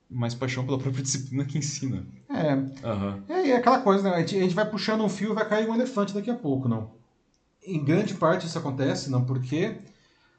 mais 0.09 0.33
paixão 0.33 0.65
pela 0.65 0.77
própria 0.79 1.03
disciplina 1.03 1.45
que 1.45 1.57
ensina. 1.57 2.05
É, 2.29 2.53
Aham. 2.87 3.23
É, 3.27 3.49
é 3.49 3.55
aquela 3.55 3.79
coisa, 3.81 4.03
né? 4.03 4.15
A 4.15 4.19
gente, 4.19 4.37
a 4.37 4.41
gente 4.41 4.55
vai 4.55 4.69
puxando 4.69 5.03
um 5.03 5.09
fio 5.09 5.31
e 5.31 5.35
vai 5.35 5.47
cair 5.47 5.69
um 5.69 5.75
elefante 5.75 6.13
daqui 6.13 6.29
a 6.29 6.35
pouco, 6.35 6.67
não? 6.67 6.91
Em 7.65 7.83
grande 7.83 8.13
parte 8.13 8.45
isso 8.45 8.57
acontece, 8.57 9.09
não, 9.09 9.25
porque 9.25 9.77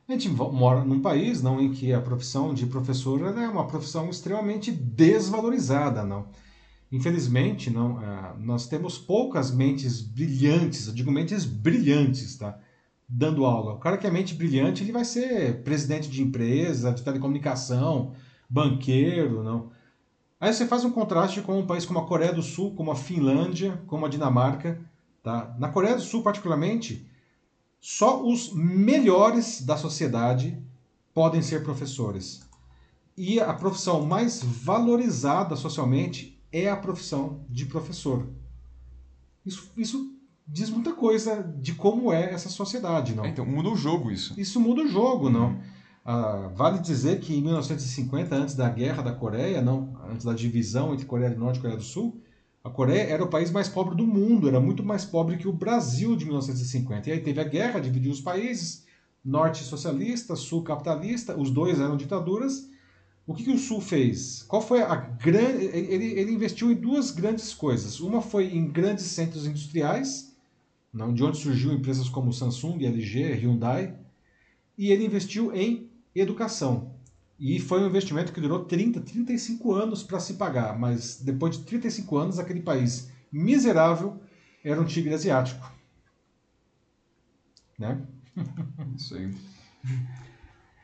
a 0.08 0.12
gente 0.12 0.28
mora 0.30 0.82
num 0.82 1.00
país, 1.00 1.42
não, 1.42 1.60
em 1.60 1.70
que 1.70 1.92
a 1.92 2.00
profissão 2.00 2.54
de 2.54 2.66
professor 2.66 3.20
ela 3.20 3.42
é 3.42 3.48
uma 3.48 3.66
profissão 3.66 4.08
extremamente 4.08 4.70
desvalorizada, 4.70 6.02
não? 6.02 6.26
Infelizmente, 6.90 7.68
não, 7.68 7.98
ah, 7.98 8.34
nós 8.38 8.66
temos 8.66 8.96
poucas 8.96 9.50
mentes 9.50 10.00
brilhantes, 10.00 10.86
eu 10.86 10.94
digo 10.94 11.12
mentes 11.12 11.44
brilhantes, 11.44 12.36
tá? 12.36 12.58
Dando 13.06 13.44
aula. 13.44 13.74
O 13.74 13.78
cara 13.78 13.98
que 13.98 14.06
é 14.06 14.10
mente 14.10 14.34
brilhante, 14.34 14.82
ele 14.82 14.92
vai 14.92 15.04
ser 15.04 15.62
presidente 15.62 16.08
de 16.08 16.22
empresa, 16.22 16.92
de 16.92 17.02
telecomunicação, 17.02 18.14
banqueiro, 18.48 19.42
não? 19.42 19.70
Aí 20.40 20.52
você 20.52 20.66
faz 20.66 20.84
um 20.84 20.90
contraste 20.90 21.42
com 21.42 21.58
um 21.58 21.66
país 21.66 21.84
como 21.84 21.98
a 21.98 22.06
Coreia 22.06 22.32
do 22.32 22.42
Sul, 22.42 22.74
como 22.74 22.92
a 22.92 22.96
Finlândia, 22.96 23.82
como 23.86 24.06
a 24.06 24.08
Dinamarca. 24.08 24.80
Tá? 25.22 25.54
Na 25.58 25.68
Coreia 25.68 25.96
do 25.96 26.00
Sul, 26.00 26.22
particularmente, 26.22 27.06
só 27.80 28.24
os 28.24 28.52
melhores 28.52 29.62
da 29.62 29.76
sociedade 29.76 30.56
podem 31.12 31.42
ser 31.42 31.64
professores. 31.64 32.46
E 33.16 33.40
a 33.40 33.52
profissão 33.52 34.06
mais 34.06 34.40
valorizada 34.42 35.56
socialmente 35.56 36.40
é 36.52 36.70
a 36.70 36.76
profissão 36.76 37.40
de 37.48 37.66
professor. 37.66 38.28
Isso, 39.44 39.72
isso 39.76 40.14
diz 40.46 40.70
muita 40.70 40.92
coisa 40.92 41.42
de 41.42 41.74
como 41.74 42.12
é 42.12 42.32
essa 42.32 42.48
sociedade, 42.48 43.14
não? 43.14 43.24
É, 43.24 43.28
então, 43.28 43.44
muda 43.44 43.68
o 43.68 43.76
jogo 43.76 44.10
isso. 44.10 44.38
Isso 44.40 44.60
muda 44.60 44.82
o 44.82 44.88
jogo, 44.88 45.28
não? 45.28 45.60
Ah, 46.10 46.50
vale 46.54 46.78
dizer 46.78 47.20
que 47.20 47.36
em 47.36 47.42
1950, 47.42 48.34
antes 48.34 48.54
da 48.54 48.66
Guerra 48.66 49.02
da 49.02 49.12
Coreia, 49.12 49.60
não, 49.60 49.94
antes 50.10 50.24
da 50.24 50.32
divisão 50.32 50.94
entre 50.94 51.04
Coreia 51.04 51.28
do 51.28 51.38
Norte 51.38 51.58
e 51.58 51.60
Coreia 51.60 51.76
do 51.76 51.84
Sul, 51.84 52.18
A 52.64 52.70
Coreia 52.70 53.02
era 53.02 53.22
o 53.22 53.28
país 53.28 53.50
mais 53.50 53.68
pobre 53.68 53.94
do 53.94 54.06
mundo, 54.06 54.48
era 54.48 54.58
muito 54.58 54.82
mais 54.82 55.04
pobre 55.04 55.36
que 55.36 55.46
o 55.46 55.52
Brasil 55.52 56.16
de 56.16 56.24
1950. 56.24 57.10
E 57.10 57.12
aí 57.12 57.20
teve 57.20 57.38
a 57.42 57.44
guerra, 57.44 57.78
dividiu 57.78 58.10
os 58.10 58.22
países, 58.22 58.86
norte 59.22 59.62
socialista, 59.62 60.34
sul 60.34 60.62
capitalista, 60.62 61.38
os 61.38 61.50
dois 61.50 61.78
eram 61.78 61.94
ditaduras. 61.94 62.70
O 63.26 63.34
que, 63.34 63.44
que 63.44 63.52
o 63.52 63.58
Sul 63.58 63.82
fez? 63.82 64.42
Qual 64.44 64.62
foi 64.62 64.80
a 64.80 64.96
grande. 64.96 65.66
Ele, 65.66 66.18
ele 66.18 66.32
investiu 66.32 66.72
em 66.72 66.74
duas 66.74 67.10
grandes 67.10 67.52
coisas. 67.52 68.00
Uma 68.00 68.22
foi 68.22 68.46
em 68.46 68.66
grandes 68.66 69.04
centros 69.04 69.46
industriais, 69.46 70.34
de 70.94 71.22
onde 71.22 71.36
surgiu 71.36 71.70
empresas 71.70 72.08
como 72.08 72.32
Samsung, 72.32 72.82
LG, 72.82 73.34
Hyundai, 73.34 73.94
e 74.78 74.90
ele 74.90 75.04
investiu 75.04 75.54
em 75.54 75.87
educação. 76.20 76.94
E 77.38 77.60
foi 77.60 77.82
um 77.82 77.86
investimento 77.86 78.32
que 78.32 78.40
durou 78.40 78.64
30, 78.64 79.00
35 79.00 79.72
anos 79.72 80.02
para 80.02 80.18
se 80.18 80.34
pagar, 80.34 80.76
mas 80.78 81.20
depois 81.20 81.56
de 81.56 81.64
35 81.64 82.16
anos, 82.16 82.38
aquele 82.38 82.60
país 82.60 83.10
miserável 83.30 84.20
era 84.64 84.80
um 84.80 84.84
tigre 84.84 85.14
asiático. 85.14 85.70
Né? 87.78 88.00
Isso 88.96 89.14
aí. 89.14 89.30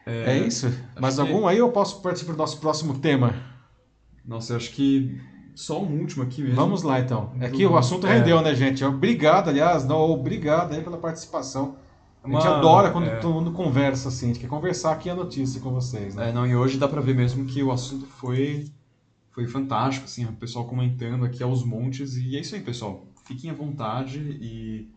É, 0.06 0.36
é 0.36 0.46
isso? 0.46 0.70
Mas 1.00 1.18
algum 1.18 1.40
que... 1.40 1.46
aí 1.46 1.58
eu 1.58 1.72
posso 1.72 2.02
partir 2.02 2.24
para 2.26 2.34
o 2.34 2.36
nosso 2.36 2.60
próximo 2.60 2.98
tema? 2.98 3.34
Nossa, 4.24 4.52
eu 4.52 4.58
acho 4.58 4.70
que 4.70 5.18
só 5.54 5.82
um 5.82 6.00
último 6.00 6.22
aqui 6.22 6.42
mesmo. 6.42 6.56
Vamos 6.56 6.82
lá 6.82 7.00
então. 7.00 7.32
É 7.40 7.48
que 7.48 7.64
o 7.64 7.76
assunto 7.76 8.06
é. 8.06 8.18
rendeu, 8.18 8.40
né, 8.42 8.54
gente? 8.54 8.84
Obrigado, 8.84 9.48
aliás, 9.48 9.86
não, 9.86 10.00
obrigado 10.10 10.74
aí 10.74 10.82
pela 10.82 10.98
participação. 10.98 11.76
A 12.24 12.26
gente 12.26 12.46
Uma, 12.46 12.56
adora 12.56 12.90
quando 12.90 13.06
é... 13.06 13.16
todo 13.16 13.34
mundo 13.34 13.52
conversa 13.52 14.08
assim, 14.08 14.26
a 14.26 14.28
gente 14.28 14.40
quer 14.40 14.48
conversar 14.48 14.92
aqui 14.92 15.10
a 15.10 15.14
notícia 15.14 15.60
com 15.60 15.70
vocês. 15.70 16.14
Né? 16.14 16.30
É, 16.30 16.32
não, 16.32 16.46
e 16.46 16.56
hoje 16.56 16.78
dá 16.78 16.88
para 16.88 17.02
ver 17.02 17.14
mesmo 17.14 17.44
que 17.44 17.62
o 17.62 17.70
assunto 17.70 18.06
foi, 18.06 18.64
foi 19.30 19.46
fantástico, 19.46 20.06
assim, 20.06 20.24
o 20.24 20.32
pessoal 20.32 20.64
comentando 20.64 21.26
aqui 21.26 21.42
aos 21.42 21.62
montes. 21.62 22.16
E 22.16 22.34
é 22.34 22.40
isso 22.40 22.54
aí, 22.54 22.62
pessoal. 22.62 23.06
Fiquem 23.26 23.50
à 23.50 23.54
vontade 23.54 24.18
e 24.18 24.88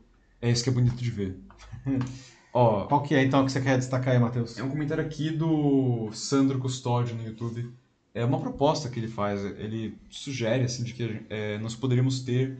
é 0.41 0.49
isso 0.49 0.63
que 0.63 0.69
é 0.69 0.73
bonito 0.73 0.95
de 0.95 1.11
ver. 1.11 1.37
Ó, 2.53 2.85
Qual 2.85 3.03
que 3.03 3.13
é 3.13 3.23
então 3.23 3.45
que 3.45 3.51
você 3.51 3.59
quer 3.59 3.77
destacar 3.77 4.13
aí, 4.13 4.19
Matheus? 4.19 4.57
É 4.57 4.63
um 4.63 4.69
comentário 4.69 5.03
aqui 5.03 5.29
do 5.29 6.09
Sandro 6.13 6.57
Custódio 6.59 7.13
no 7.13 7.23
YouTube. 7.23 7.69
É 8.13 8.23
uma 8.23 8.39
proposta 8.39 8.89
que 8.89 9.01
ele 9.01 9.09
faz. 9.09 9.43
Ele 9.43 9.97
sugere 10.09 10.63
assim 10.63 10.83
de 10.83 10.93
que 10.93 11.25
é, 11.29 11.57
nós 11.57 11.75
poderíamos 11.75 12.21
ter 12.21 12.57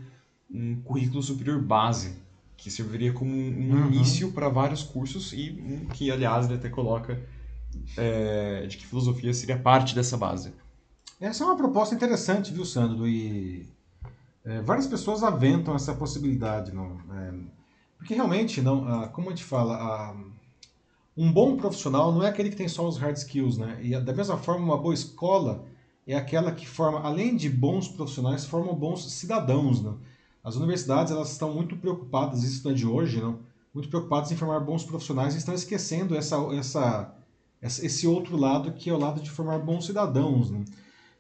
um 0.52 0.76
currículo 0.82 1.24
superior 1.24 1.62
base 1.62 2.27
que 2.58 2.72
serviria 2.72 3.14
como 3.14 3.32
um 3.32 3.72
uhum. 3.72 3.88
início 3.88 4.32
para 4.32 4.50
vários 4.50 4.84
cursos 4.84 5.32
e 5.32 5.52
um 5.64 5.86
que, 5.86 6.12
aliás, 6.12 6.48
ele 6.48 6.56
até 6.56 6.70
coloca 6.70 7.22
é, 7.96 8.66
de 8.66 8.78
que 8.78 8.86
filosofia 8.86 9.34
seria 9.34 9.58
parte 9.58 9.94
dessa 9.94 10.18
base. 10.18 10.52
Essa 11.22 11.44
é 11.44 11.48
uma 11.48 11.56
proposta 11.56 11.94
interessante, 11.94 12.52
viu, 12.52 12.66
Sandro? 12.66 13.08
E 13.08 13.68
é, 14.44 14.62
várias 14.62 14.88
pessoas 14.88 15.24
aventam 15.24 15.76
essa 15.76 15.94
possibilidade. 15.94 16.74
Não? 16.74 16.98
É, 17.12 17.34
porque 17.98 18.14
realmente, 18.14 18.62
não, 18.62 18.88
ah, 18.88 19.08
como 19.08 19.28
a 19.28 19.30
gente 19.32 19.44
fala, 19.44 19.76
ah, 19.76 20.16
um 21.16 21.32
bom 21.32 21.58
profissional 21.58 22.12
não 22.12 22.24
é 22.24 22.30
aquele 22.30 22.50
que 22.50 22.56
tem 22.56 22.68
só 22.68 22.88
os 22.88 22.98
hard 22.98 23.18
skills, 23.18 23.58
né? 23.58 23.80
E 23.82 24.00
da 24.00 24.14
mesma 24.14 24.38
forma, 24.38 24.64
uma 24.64 24.78
boa 24.78 24.94
escola 24.94 25.66
é 26.06 26.16
aquela 26.16 26.52
que 26.52 26.68
forma, 26.68 27.02
além 27.02 27.36
de 27.36 27.50
bons 27.50 27.88
profissionais, 27.88 28.46
forma 28.46 28.72
bons 28.74 29.12
cidadãos, 29.12 29.82
né? 29.82 29.94
As 30.44 30.56
universidades 30.56 31.12
elas 31.12 31.32
estão 31.32 31.54
muito 31.54 31.76
preocupadas, 31.78 32.44
isso 32.44 32.64
não 32.64 32.72
é 32.72 32.76
de 32.76 32.86
hoje, 32.86 33.22
não? 33.22 33.40
Muito 33.74 33.90
preocupadas 33.90 34.32
em 34.32 34.36
formar 34.38 34.60
bons 34.62 34.84
profissionais 34.84 35.36
e 35.36 35.38
estão 35.38 35.54
esquecendo 35.54 36.16
essa, 36.16 36.38
essa, 36.54 37.16
esse 37.62 38.08
outro 38.08 38.38
lado 38.38 38.72
que 38.72 38.90
é 38.90 38.94
o 38.94 38.98
lado 38.98 39.22
de 39.22 39.30
formar 39.30 39.60
bons 39.60 39.86
cidadãos. 39.86 40.50
Né? 40.50 40.64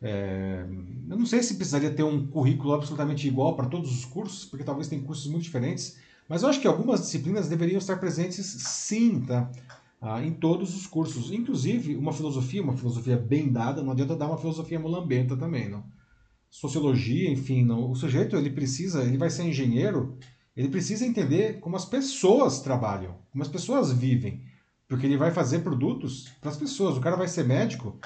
É, 0.02 0.66
eu 1.10 1.18
não 1.18 1.26
sei 1.26 1.44
se 1.44 1.56
precisaria 1.56 1.92
ter 1.92 2.04
um 2.04 2.28
currículo 2.28 2.74
absolutamente 2.74 3.28
igual 3.28 3.56
para 3.56 3.68
todos 3.68 3.92
os 3.92 4.06
cursos, 4.06 4.46
porque 4.46 4.64
talvez 4.64 4.88
tem 4.88 5.02
cursos 5.02 5.28
muito 5.28 5.44
diferentes, 5.44 5.98
mas 6.28 6.44
eu 6.44 6.50
acho 6.50 6.60
que 6.60 6.68
algumas 6.68 7.02
disciplinas 7.02 7.48
deveriam 7.48 7.78
estar 7.78 7.98
presentes 7.98 8.46
sim, 8.46 9.22
tá? 9.22 9.50
Ah, 10.00 10.24
em 10.24 10.34
todos 10.34 10.76
os 10.76 10.86
cursos. 10.86 11.32
Inclusive, 11.32 11.96
uma 11.96 12.14
filosofia, 12.14 12.62
uma 12.62 12.78
filosofia 12.78 13.18
bem 13.18 13.52
dada, 13.52 13.82
não 13.82 13.92
adianta 13.92 14.16
dar 14.16 14.28
uma 14.28 14.38
filosofia 14.38 14.80
mulambenta 14.80 15.36
também, 15.36 15.70
não? 15.70 15.84
Sociologia, 16.50 17.30
enfim, 17.30 17.64
não. 17.64 17.92
o 17.92 17.96
sujeito 17.96 18.36
ele 18.36 18.50
precisa, 18.50 19.04
ele 19.04 19.18
vai 19.18 19.30
ser 19.30 19.44
engenheiro, 19.44 20.18
ele 20.56 20.70
precisa 20.70 21.06
entender 21.06 21.60
como 21.60 21.76
as 21.76 21.86
pessoas 21.86 22.62
trabalham, 22.62 23.16
como 23.32 23.44
as 23.44 23.50
pessoas 23.50 23.92
vivem, 23.92 24.44
porque 24.88 25.06
ele 25.06 25.18
vai 25.18 25.32
fazer 25.32 25.60
produtos 25.60 26.30
para 26.40 26.50
as 26.50 26.58
pessoas. 26.58 26.98
O 26.98 27.02
cara 27.02 27.16
vai 27.16 27.28
ser 27.28 27.44
médico, 27.46 28.00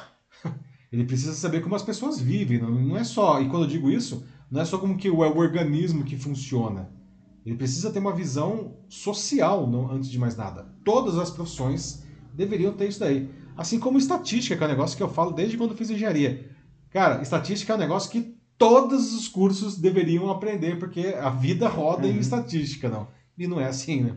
ele 0.92 1.06
precisa 1.06 1.34
saber 1.34 1.62
como 1.62 1.76
as 1.76 1.84
pessoas 1.84 2.20
vivem, 2.20 2.60
não, 2.60 2.72
não 2.72 2.98
é 2.98 3.04
só, 3.04 3.42
e 3.42 3.48
quando 3.48 3.64
eu 3.64 3.70
digo 3.70 3.90
isso, 3.90 4.26
não 4.50 4.62
é 4.62 4.66
só 4.66 4.78
como 4.78 4.98
que 4.98 5.08
é 5.08 5.12
o 5.12 5.20
organismo 5.20 6.04
que 6.04 6.18
funciona 6.18 7.02
ele 7.46 7.56
precisa 7.56 7.92
ter 7.92 8.00
uma 8.00 8.14
visão 8.14 8.78
social, 8.88 9.68
não, 9.68 9.92
antes 9.92 10.10
de 10.10 10.20
mais 10.20 10.36
nada. 10.36 10.68
Todas 10.86 11.18
as 11.18 11.32
profissões 11.32 12.04
deveriam 12.34 12.74
ter 12.74 12.88
isso 12.88 13.00
daí. 13.00 13.30
Assim 13.58 13.80
como 13.80 13.98
estatística, 13.98 14.56
que 14.56 14.64
é 14.64 14.68
um 14.68 14.70
negócio 14.70 14.96
que 14.96 15.04
eu 15.04 15.10
falo 15.10 15.32
desde 15.32 15.58
quando 15.58 15.76
fiz 15.76 15.90
engenharia. 15.90 16.51
Cara, 16.92 17.22
estatística 17.22 17.72
é 17.72 17.76
um 17.76 17.80
negócio 17.80 18.12
que 18.12 18.36
todos 18.58 19.14
os 19.14 19.28
cursos 19.28 19.78
deveriam 19.78 20.30
aprender, 20.30 20.78
porque 20.78 21.16
a 21.20 21.30
vida 21.30 21.68
roda 21.68 22.06
uhum. 22.06 22.14
em 22.14 22.20
estatística, 22.20 22.90
não. 22.90 23.08
E 23.38 23.48
não 23.48 23.60
é 23.60 23.68
assim, 23.68 24.02
né? 24.02 24.16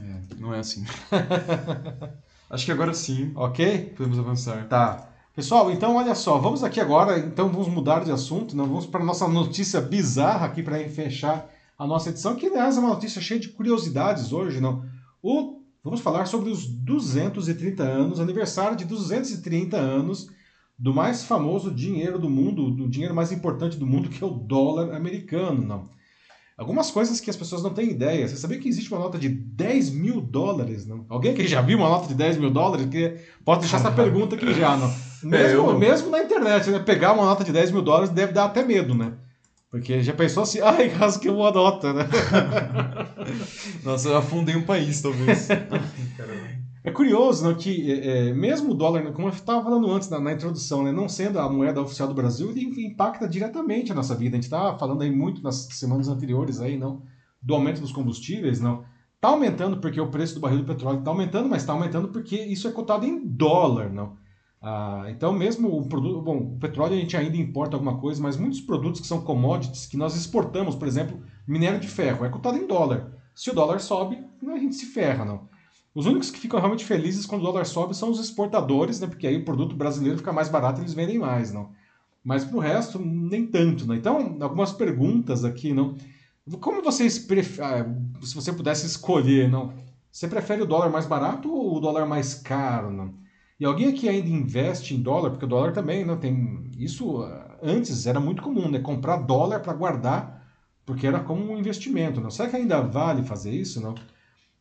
É, 0.00 0.34
não 0.40 0.52
é 0.52 0.58
assim. 0.58 0.84
Acho 2.50 2.64
que 2.64 2.72
agora 2.72 2.94
sim. 2.94 3.32
Ok? 3.34 3.92
Podemos 3.96 4.18
avançar. 4.18 4.66
Tá. 4.66 5.08
Pessoal, 5.34 5.70
então 5.70 5.96
olha 5.96 6.14
só, 6.14 6.38
vamos 6.38 6.64
aqui 6.64 6.80
agora, 6.80 7.18
então 7.18 7.50
vamos 7.50 7.68
mudar 7.68 8.02
de 8.02 8.10
assunto, 8.10 8.56
não 8.56 8.66
vamos 8.66 8.86
para 8.86 9.04
nossa 9.04 9.28
notícia 9.28 9.82
bizarra 9.82 10.46
aqui 10.46 10.62
para 10.62 10.78
fechar 10.88 11.50
a 11.78 11.86
nossa 11.86 12.08
edição, 12.08 12.34
que 12.34 12.46
aliás 12.46 12.78
é 12.78 12.80
uma 12.80 12.88
notícia 12.88 13.20
cheia 13.20 13.38
de 13.38 13.50
curiosidades 13.50 14.32
hoje, 14.32 14.62
não? 14.62 14.82
O, 15.22 15.60
vamos 15.84 16.00
falar 16.00 16.24
sobre 16.24 16.48
os 16.48 16.66
230 16.66 17.82
anos, 17.82 18.18
aniversário 18.18 18.78
de 18.78 18.86
230 18.86 19.76
anos 19.76 20.30
do 20.78 20.92
mais 20.92 21.24
famoso 21.24 21.70
dinheiro 21.70 22.18
do 22.18 22.28
mundo, 22.28 22.70
do 22.70 22.88
dinheiro 22.88 23.14
mais 23.14 23.32
importante 23.32 23.78
do 23.78 23.86
mundo, 23.86 24.08
que 24.08 24.22
é 24.22 24.26
o 24.26 24.30
dólar 24.30 24.94
americano, 24.94 25.62
não? 25.62 25.96
Algumas 26.58 26.90
coisas 26.90 27.20
que 27.20 27.28
as 27.28 27.36
pessoas 27.36 27.62
não 27.62 27.74
têm 27.74 27.90
ideia. 27.90 28.26
Você 28.26 28.36
sabia 28.36 28.58
que 28.58 28.68
existe 28.68 28.90
uma 28.90 29.00
nota 29.00 29.18
de 29.18 29.28
10 29.28 29.90
mil 29.90 30.22
dólares? 30.22 30.86
Não? 30.86 31.04
Alguém 31.06 31.32
aqui 31.32 31.46
já 31.46 31.60
viu 31.60 31.76
uma 31.76 31.88
nota 31.88 32.08
de 32.08 32.14
10 32.14 32.38
mil 32.38 32.50
dólares? 32.50 32.86
Que 32.86 33.18
pode 33.44 33.60
deixar 33.60 33.76
essa 33.76 33.90
pergunta 33.90 34.36
aqui 34.36 34.54
já, 34.54 34.74
não? 34.74 34.90
Mesmo, 35.22 35.70
é, 35.70 35.78
mesmo 35.78 36.10
na 36.10 36.22
internet, 36.22 36.70
né? 36.70 36.78
Pegar 36.78 37.12
uma 37.12 37.24
nota 37.24 37.42
de 37.42 37.50
10 37.50 37.72
mil 37.72 37.82
dólares 37.82 38.10
deve 38.10 38.32
dar 38.32 38.44
até 38.44 38.62
medo, 38.62 38.94
né? 38.94 39.14
Porque 39.70 40.00
já 40.00 40.12
pensou 40.12 40.44
assim, 40.44 40.60
ai, 40.64 40.88
caso 40.90 41.18
que 41.18 41.28
eu 41.28 41.36
uma 41.36 41.50
nota, 41.50 41.92
né? 41.92 42.08
Nossa, 43.82 44.10
eu 44.10 44.16
afundei 44.16 44.54
um 44.54 44.62
país, 44.62 45.00
talvez. 45.00 45.48
É 46.86 46.92
curioso, 46.92 47.48
né, 47.48 47.54
que 47.58 47.90
é, 47.90 48.28
é, 48.28 48.32
mesmo 48.32 48.70
o 48.70 48.74
dólar, 48.74 49.12
como 49.12 49.26
eu 49.26 49.32
estava 49.32 49.60
falando 49.60 49.90
antes 49.90 50.08
na, 50.08 50.20
na, 50.20 50.32
introdução, 50.32 50.84
né, 50.84 50.92
não 50.92 51.08
sendo 51.08 51.40
a 51.40 51.50
moeda 51.50 51.82
oficial 51.82 52.06
do 52.06 52.14
Brasil, 52.14 52.48
ele 52.50 52.86
impacta 52.86 53.28
diretamente 53.28 53.90
a 53.90 53.94
nossa 53.94 54.14
vida. 54.14 54.36
A 54.36 54.38
gente 54.38 54.44
estava 54.44 54.78
falando 54.78 55.02
aí 55.02 55.10
muito 55.10 55.42
nas 55.42 55.66
semanas 55.72 56.06
anteriores 56.06 56.60
aí, 56.60 56.78
não, 56.78 57.02
do 57.42 57.54
aumento 57.54 57.80
dos 57.80 57.90
combustíveis, 57.90 58.60
não. 58.60 58.84
Está 59.16 59.30
aumentando 59.30 59.78
porque 59.78 60.00
o 60.00 60.12
preço 60.12 60.34
do 60.36 60.40
barril 60.40 60.60
do 60.60 60.64
petróleo 60.64 61.00
está 61.00 61.10
aumentando, 61.10 61.48
mas 61.48 61.62
está 61.62 61.72
aumentando 61.72 62.06
porque 62.06 62.36
isso 62.36 62.68
é 62.68 62.70
cotado 62.70 63.04
em 63.04 63.26
dólar, 63.26 63.92
não. 63.92 64.16
Ah, 64.62 65.06
então, 65.08 65.32
mesmo 65.32 65.76
o 65.76 65.88
produto. 65.88 66.22
Bom, 66.22 66.54
o 66.54 66.58
petróleo 66.60 66.94
a 66.94 67.00
gente 67.00 67.16
ainda 67.16 67.36
importa 67.36 67.74
alguma 67.74 67.98
coisa, 67.98 68.22
mas 68.22 68.36
muitos 68.36 68.60
produtos 68.60 69.00
que 69.00 69.08
são 69.08 69.22
commodities 69.22 69.86
que 69.86 69.96
nós 69.96 70.14
exportamos, 70.14 70.76
por 70.76 70.86
exemplo, 70.86 71.20
minério 71.48 71.80
de 71.80 71.88
ferro, 71.88 72.24
é 72.24 72.28
cotado 72.28 72.56
em 72.56 72.66
dólar. 72.68 73.12
Se 73.34 73.50
o 73.50 73.54
dólar 73.54 73.80
sobe, 73.80 74.24
a 74.46 74.58
gente 74.58 74.76
se 74.76 74.86
ferra, 74.86 75.24
não. 75.24 75.48
Os 75.96 76.04
únicos 76.04 76.30
que 76.30 76.38
ficam 76.38 76.60
realmente 76.60 76.84
felizes 76.84 77.24
quando 77.24 77.40
o 77.40 77.44
dólar 77.46 77.64
sobe 77.64 77.96
são 77.96 78.10
os 78.10 78.20
exportadores, 78.20 79.00
né? 79.00 79.06
Porque 79.06 79.26
aí 79.26 79.38
o 79.38 79.46
produto 79.46 79.74
brasileiro 79.74 80.18
fica 80.18 80.30
mais 80.30 80.50
barato 80.50 80.78
e 80.78 80.82
eles 80.82 80.92
vendem 80.92 81.18
mais, 81.18 81.50
não. 81.50 81.70
Mas 82.22 82.44
para 82.44 82.54
o 82.54 82.60
resto, 82.60 82.98
nem 82.98 83.46
tanto, 83.46 83.86
né? 83.86 83.96
Então, 83.96 84.36
algumas 84.42 84.72
perguntas 84.72 85.42
aqui, 85.42 85.72
não. 85.72 85.96
Como 86.60 86.82
vocês 86.82 87.18
preferem, 87.18 87.70
ah, 87.70 87.86
se 88.22 88.34
você 88.34 88.52
pudesse 88.52 88.84
escolher, 88.84 89.50
não? 89.50 89.72
Você 90.12 90.28
prefere 90.28 90.60
o 90.60 90.66
dólar 90.66 90.90
mais 90.90 91.06
barato 91.06 91.50
ou 91.50 91.78
o 91.78 91.80
dólar 91.80 92.04
mais 92.04 92.34
caro, 92.34 92.92
não? 92.92 93.14
E 93.58 93.64
alguém 93.64 93.88
aqui 93.88 94.06
ainda 94.06 94.28
investe 94.28 94.94
em 94.94 95.00
dólar, 95.00 95.30
porque 95.30 95.46
o 95.46 95.48
dólar 95.48 95.72
também, 95.72 96.04
né, 96.04 96.14
tem 96.16 96.70
isso 96.76 97.22
ah, 97.22 97.56
antes 97.62 98.06
era 98.06 98.20
muito 98.20 98.42
comum, 98.42 98.68
né, 98.70 98.80
comprar 98.80 99.16
dólar 99.16 99.60
para 99.60 99.72
guardar, 99.72 100.46
porque 100.84 101.06
era 101.06 101.20
como 101.20 101.50
um 101.50 101.58
investimento, 101.58 102.20
não? 102.20 102.30
Será 102.30 102.50
que 102.50 102.56
ainda 102.56 102.82
vale 102.82 103.22
fazer 103.22 103.50
isso, 103.52 103.80
não? 103.80 103.94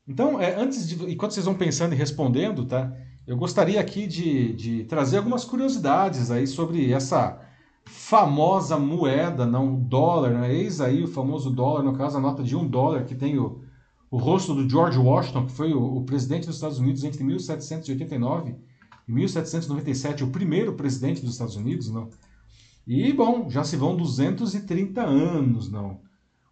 Então, 0.07 0.39
é, 0.39 0.55
antes 0.55 0.87
de, 0.87 1.11
enquanto 1.11 1.33
vocês 1.33 1.45
vão 1.45 1.55
pensando 1.55 1.93
e 1.93 1.97
respondendo, 1.97 2.65
tá? 2.65 2.95
Eu 3.25 3.35
gostaria 3.37 3.79
aqui 3.79 4.05
de, 4.05 4.53
de 4.53 4.83
trazer 4.83 5.17
algumas 5.17 5.43
curiosidades 5.43 6.29
aí 6.29 6.45
sobre 6.45 6.91
essa 6.91 7.41
famosa 7.85 8.77
moeda, 8.77 9.45
não 9.45 9.75
dólar, 9.75 10.31
né? 10.31 10.53
eis 10.53 10.79
aí 10.81 11.03
o 11.03 11.07
famoso 11.07 11.49
dólar, 11.49 11.83
no 11.83 11.93
caso 11.93 12.17
a 12.17 12.21
nota 12.21 12.43
de 12.43 12.55
um 12.55 12.67
dólar 12.67 13.05
que 13.05 13.15
tem 13.15 13.37
o, 13.37 13.61
o 14.11 14.17
rosto 14.17 14.53
do 14.53 14.69
George 14.69 14.97
Washington, 14.97 15.45
que 15.45 15.51
foi 15.51 15.73
o, 15.73 15.97
o 15.97 16.03
presidente 16.03 16.45
dos 16.45 16.55
Estados 16.55 16.79
Unidos 16.79 17.03
entre 17.03 17.23
1789 17.23 18.55
em 19.07 19.11
1797, 19.11 20.23
o 20.23 20.31
primeiro 20.31 20.73
presidente 20.73 21.21
dos 21.21 21.33
Estados 21.33 21.55
Unidos, 21.55 21.89
não? 21.91 22.09
E, 22.87 23.11
bom, 23.13 23.49
já 23.49 23.63
se 23.63 23.75
vão 23.75 23.95
230 23.95 25.01
anos, 25.01 25.71
não. 25.71 25.99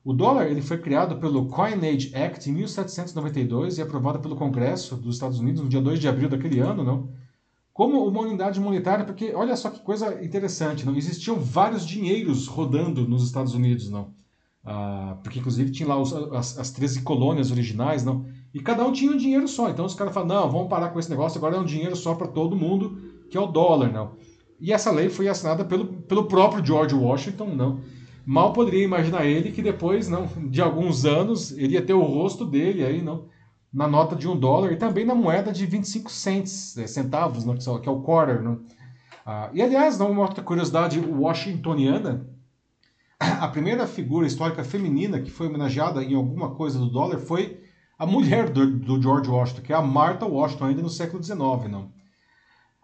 O 0.06 0.12
dólar 0.12 0.47
ele 0.47 0.62
foi 0.62 0.78
criado 0.78 1.16
pelo 1.16 1.47
Coinage 1.47 2.14
Act 2.14 2.49
em 2.49 2.54
1792 2.54 3.78
e 3.78 3.82
aprovado 3.82 4.20
pelo 4.20 4.36
Congresso 4.36 4.97
dos 4.97 5.16
Estados 5.16 5.39
Unidos 5.39 5.62
no 5.62 5.70
dia 5.70 5.80
2 5.80 5.97
de 5.97 6.10
abril 6.10 6.28
daquele 6.28 6.60
ano, 6.60 6.84
não? 6.84 7.10
Como 7.72 8.06
uma 8.06 8.22
unidade 8.22 8.60
monetária, 8.60 9.06
porque 9.06 9.34
olha 9.34 9.56
só 9.56 9.70
que 9.70 9.80
coisa 9.80 10.24
interessante, 10.24 10.86
não 10.86 10.95
existiam 10.95 11.39
vários 11.39 11.86
dinheiros 11.86 12.47
rodando 12.47 13.08
nos 13.08 13.24
Estados 13.24 13.54
Unidos, 13.54 13.89
não? 13.89 14.14
Ah, 14.66 15.18
porque 15.24 15.39
inclusive 15.39 15.72
tinha 15.72 15.88
lá 15.88 15.99
os, 15.99 16.14
as, 16.14 16.60
as 16.60 16.72
13 16.72 17.01
colônias 17.01 17.49
originais, 17.49 18.04
não? 18.04 18.26
E 18.54 18.60
cada 18.60 18.86
um 18.86 18.91
tinha 18.91 19.12
um 19.12 19.18
dinheiro 19.18 19.47
só. 19.47 19.70
Então 19.70 19.86
os 19.86 19.95
caras 19.95 20.14
falaram, 20.14 20.41
não, 20.41 20.51
vamos 20.51 20.70
parar 20.70 20.89
com 20.89 20.99
esse 20.99 21.10
negócio, 21.10 21.38
agora 21.38 21.56
é 21.56 21.60
um 21.60 21.66
dinheiro 21.66 21.95
só 21.95 22.14
para 22.14 22.28
todo 22.28 22.56
mundo, 22.56 22.97
que 23.30 23.38
é 23.38 23.41
o 23.41 23.47
dólar, 23.47 23.91
não. 23.91 24.12
E 24.60 24.72
essa 24.72 24.91
lei 24.91 25.10
foi 25.10 25.28
assinada 25.28 25.64
pelo, 25.66 25.86
pelo 25.86 26.26
próprio 26.26 26.64
George 26.64 26.93
Washington, 26.93 27.56
não. 27.56 27.82
Mal 28.26 28.53
poderia 28.53 28.84
imaginar 28.84 29.26
ele 29.26 29.51
que 29.51 29.61
depois, 29.61 30.07
não, 30.07 30.28
de 30.49 30.61
alguns 30.61 31.05
anos, 31.05 31.51
ele 31.51 31.74
ia 31.74 31.82
ter 31.82 31.93
o 31.93 32.01
rosto 32.01 32.45
dele 32.45 32.86
aí, 32.86 33.01
não, 33.01 33.26
na 33.74 33.88
nota 33.88 34.15
de 34.15 34.28
um 34.28 34.38
dólar 34.38 34.71
e 34.71 34.78
também 34.78 35.05
na 35.05 35.15
moeda 35.15 35.51
de 35.51 35.65
25 35.65 36.11
cents, 36.11 36.78
é, 36.78 36.88
centavos, 36.88 37.43
não, 37.43 37.55
que 37.55 37.89
é 37.89 37.91
o 37.91 38.01
quarter, 38.01 38.41
não. 38.41 38.61
Ah, 39.26 39.49
e 39.53 39.61
aliás, 39.61 39.97
não, 39.97 40.11
uma 40.11 40.21
outra 40.21 40.43
curiosidade 40.43 40.99
washingtoniana, 40.99 42.28
a 43.19 43.47
primeira 43.47 43.88
figura 43.88 44.28
histórica 44.28 44.63
feminina 44.63 45.19
que 45.19 45.32
foi 45.32 45.47
homenageada 45.47 46.03
em 46.03 46.13
alguma 46.13 46.51
coisa 46.51 46.78
do 46.78 46.89
dólar 46.89 47.19
foi 47.19 47.61
a 47.97 48.05
mulher 48.05 48.49
do, 48.49 48.80
do 48.80 49.01
George 49.01 49.30
Washington, 49.30 49.61
que 49.61 49.74
é 49.74 49.76
a 49.76 49.82
Martha 49.82 50.26
Washington, 50.26 50.65
ainda 50.65 50.82
no 50.82 50.89
século 50.89 51.24
XIX, 51.24 51.38
não. 51.69 51.91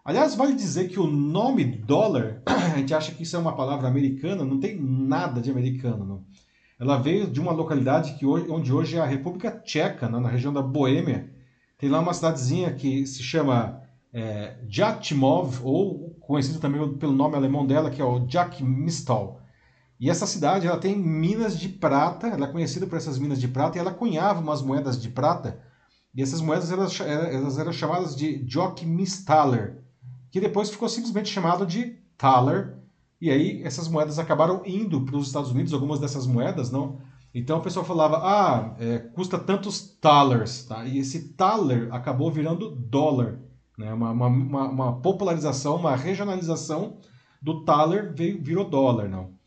Aliás, 0.04 0.34
vale 0.34 0.54
dizer 0.54 0.88
que 0.88 0.98
o 0.98 1.06
nome 1.06 1.64
dólar, 1.64 2.42
a 2.46 2.78
gente 2.78 2.94
acha 2.94 3.12
que 3.12 3.22
isso 3.22 3.36
é 3.36 3.38
uma 3.38 3.54
palavra 3.54 3.86
americana, 3.86 4.44
não 4.44 4.58
tem 4.58 4.80
nada 4.80 5.40
de 5.40 5.50
americano, 5.50 6.04
não. 6.04 6.24
Ela 6.78 6.96
veio 6.96 7.26
de 7.26 7.38
uma 7.38 7.52
localidade 7.52 8.14
que 8.14 8.24
hoje, 8.24 8.46
onde 8.48 8.72
hoje 8.72 8.96
é 8.96 9.00
a 9.00 9.06
República 9.06 9.50
Tcheca, 9.50 10.08
né, 10.08 10.18
na 10.18 10.30
região 10.30 10.52
da 10.52 10.62
Boêmia. 10.62 11.30
Tem 11.76 11.90
lá 11.90 12.00
uma 12.00 12.14
cidadezinha 12.14 12.72
que 12.72 13.06
se 13.06 13.22
chama 13.22 13.82
é, 14.12 14.56
ou 15.62 16.10
conhecido 16.20 16.58
também 16.58 16.94
pelo 16.94 17.12
nome 17.12 17.36
alemão 17.36 17.66
dela, 17.66 17.90
que 17.90 18.00
é 18.00 18.04
o 18.04 18.26
Jakmistal. 18.26 19.42
E 19.98 20.08
essa 20.08 20.26
cidade 20.26 20.66
ela 20.66 20.78
tem 20.78 20.96
minas 20.96 21.58
de 21.58 21.68
prata, 21.68 22.28
ela 22.28 22.46
é 22.46 22.50
conhecida 22.50 22.86
por 22.86 22.96
essas 22.96 23.18
minas 23.18 23.38
de 23.38 23.48
prata, 23.48 23.76
e 23.76 23.80
ela 23.80 23.92
cunhava 23.92 24.40
umas 24.40 24.62
moedas 24.62 25.00
de 25.00 25.10
prata, 25.10 25.60
e 26.14 26.22
essas 26.22 26.40
moedas 26.40 26.72
elas, 26.72 26.98
elas 27.00 27.58
eram 27.58 27.72
chamadas 27.72 28.16
de 28.16 28.42
Jockmisthaler, 28.48 29.84
que 30.30 30.40
depois 30.40 30.70
ficou 30.70 30.88
simplesmente 30.88 31.28
chamado 31.28 31.66
de 31.66 31.96
Thaler, 32.16 32.78
e 33.20 33.30
aí 33.30 33.62
essas 33.62 33.88
moedas 33.88 34.18
acabaram 34.18 34.62
indo 34.64 35.02
para 35.02 35.16
os 35.16 35.26
Estados 35.26 35.50
Unidos, 35.50 35.72
algumas 35.72 36.00
dessas 36.00 36.26
moedas, 36.26 36.70
não? 36.70 36.98
Então 37.34 37.58
o 37.58 37.62
pessoal 37.62 37.84
falava, 37.84 38.18
ah, 38.18 38.74
é, 38.78 38.98
custa 38.98 39.38
tantos 39.38 39.80
thalers, 40.00 40.64
tá? 40.64 40.84
E 40.84 40.98
esse 40.98 41.34
thaler 41.34 41.92
acabou 41.92 42.30
virando 42.30 42.70
dólar, 42.70 43.38
né? 43.78 43.92
Uma, 43.92 44.10
uma, 44.10 44.26
uma, 44.26 44.68
uma 44.68 45.00
popularização, 45.00 45.76
uma 45.76 45.94
regionalização 45.94 46.98
do 47.40 47.64
thaler 47.64 48.12
veio, 48.14 48.42
virou 48.42 48.68
dólar, 48.68 49.08
não? 49.08 49.38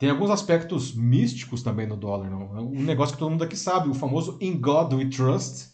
Tem 0.00 0.08
alguns 0.08 0.30
aspectos 0.30 0.94
místicos 0.94 1.62
também 1.62 1.86
no 1.86 1.94
dólar. 1.94 2.30
Não? 2.30 2.68
Um 2.68 2.82
negócio 2.82 3.14
que 3.14 3.18
todo 3.18 3.30
mundo 3.30 3.44
aqui 3.44 3.54
sabe, 3.54 3.90
o 3.90 3.94
famoso 3.94 4.38
In 4.40 4.58
God 4.58 4.94
We 4.94 5.04
Trust, 5.10 5.69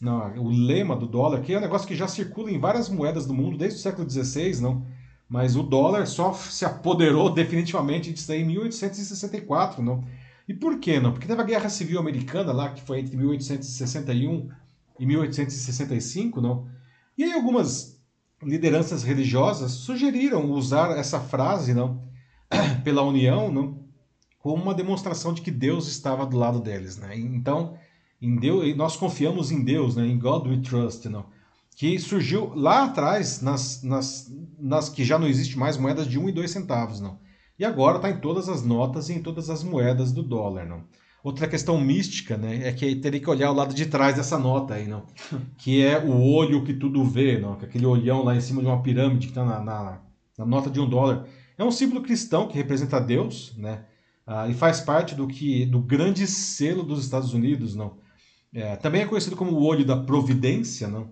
não, 0.00 0.36
o 0.38 0.50
lema 0.50 0.94
do 0.94 1.06
dólar, 1.06 1.40
que 1.40 1.54
é 1.54 1.58
um 1.58 1.60
negócio 1.60 1.88
que 1.88 1.96
já 1.96 2.06
circula 2.06 2.50
em 2.50 2.58
várias 2.58 2.88
moedas 2.88 3.26
do 3.26 3.34
mundo 3.34 3.56
desde 3.56 3.78
o 3.78 3.82
século 3.82 4.08
XVI, 4.08 4.60
não? 4.60 4.84
mas 5.28 5.56
o 5.56 5.62
dólar 5.62 6.06
só 6.06 6.32
se 6.32 6.64
apoderou 6.64 7.30
definitivamente 7.30 8.12
disso 8.12 8.30
aí 8.30 8.42
em 8.42 8.46
1864. 8.46 9.82
Não? 9.82 10.04
E 10.46 10.54
por 10.54 10.78
que 10.78 11.00
não? 11.00 11.12
Porque 11.12 11.26
teve 11.26 11.40
a 11.40 11.44
Guerra 11.44 11.68
Civil 11.68 11.98
Americana 11.98 12.52
lá, 12.52 12.70
que 12.70 12.82
foi 12.82 13.00
entre 13.00 13.16
1861 13.16 14.48
e 14.98 15.06
1865, 15.06 16.40
não? 16.40 16.68
E 17.18 17.24
aí 17.24 17.32
algumas 17.32 18.00
lideranças 18.42 19.02
religiosas 19.02 19.72
sugeriram 19.72 20.50
usar 20.52 20.96
essa 20.96 21.18
frase, 21.18 21.74
não? 21.74 22.04
pela 22.84 23.02
União, 23.02 23.50
não? 23.50 23.84
como 24.38 24.62
uma 24.62 24.74
demonstração 24.74 25.34
de 25.34 25.42
que 25.42 25.50
Deus 25.50 25.88
estava 25.88 26.24
do 26.24 26.36
lado 26.36 26.60
deles. 26.60 26.96
Né? 26.96 27.18
Então, 27.18 27.76
em 28.20 28.36
Deus, 28.36 28.76
nós 28.76 28.96
confiamos 28.96 29.50
em 29.50 29.62
Deus, 29.62 29.96
né? 29.96 30.06
em 30.06 30.18
God 30.18 30.46
we 30.46 30.58
trust, 30.58 31.08
não? 31.08 31.26
que 31.76 31.98
surgiu 31.98 32.52
lá 32.54 32.84
atrás, 32.84 33.42
nas, 33.42 33.82
nas, 33.82 34.32
nas 34.58 34.88
que 34.88 35.04
já 35.04 35.18
não 35.18 35.28
existe 35.28 35.58
mais 35.58 35.76
moedas 35.76 36.08
de 36.08 36.18
1 36.18 36.30
e 36.30 36.32
2 36.32 36.50
centavos. 36.50 37.00
Não? 37.00 37.18
E 37.58 37.64
agora 37.64 37.96
está 37.96 38.10
em 38.10 38.18
todas 38.18 38.48
as 38.48 38.64
notas 38.64 39.10
e 39.10 39.12
em 39.12 39.22
todas 39.22 39.50
as 39.50 39.62
moedas 39.62 40.10
do 40.10 40.22
dólar. 40.22 40.64
Não? 40.64 40.84
Outra 41.22 41.46
questão 41.46 41.78
mística 41.78 42.38
né, 42.38 42.66
é 42.66 42.72
que 42.72 42.96
teria 42.96 43.20
que 43.20 43.28
olhar 43.28 43.50
o 43.50 43.54
lado 43.54 43.74
de 43.74 43.84
trás 43.84 44.16
dessa 44.16 44.38
nota 44.38 44.74
aí, 44.74 44.88
não? 44.88 45.04
que 45.58 45.84
é 45.84 45.98
o 45.98 46.18
olho 46.22 46.64
que 46.64 46.72
tudo 46.72 47.04
vê, 47.04 47.38
não? 47.38 47.52
aquele 47.52 47.84
olhão 47.84 48.24
lá 48.24 48.34
em 48.34 48.40
cima 48.40 48.62
de 48.62 48.68
uma 48.68 48.82
pirâmide 48.82 49.26
que 49.26 49.32
está 49.32 49.44
na, 49.44 49.60
na, 49.60 50.00
na 50.38 50.46
nota 50.46 50.70
de 50.70 50.80
um 50.80 50.88
dólar. 50.88 51.26
É 51.58 51.64
um 51.64 51.70
símbolo 51.70 52.00
cristão 52.00 52.48
que 52.48 52.56
representa 52.56 52.98
Deus, 52.98 53.54
né? 53.56 53.84
Ah, 54.26 54.48
e 54.48 54.54
faz 54.54 54.80
parte 54.80 55.14
do 55.14 55.26
que 55.26 55.64
do 55.66 55.78
grande 55.78 56.26
selo 56.26 56.82
dos 56.82 57.04
Estados 57.04 57.32
Unidos, 57.32 57.76
não? 57.76 57.96
É, 58.56 58.74
também 58.74 59.02
é 59.02 59.06
conhecido 59.06 59.36
como 59.36 59.52
o 59.52 59.62
olho 59.62 59.84
da 59.84 59.98
providência, 59.98 60.88
não? 60.88 61.10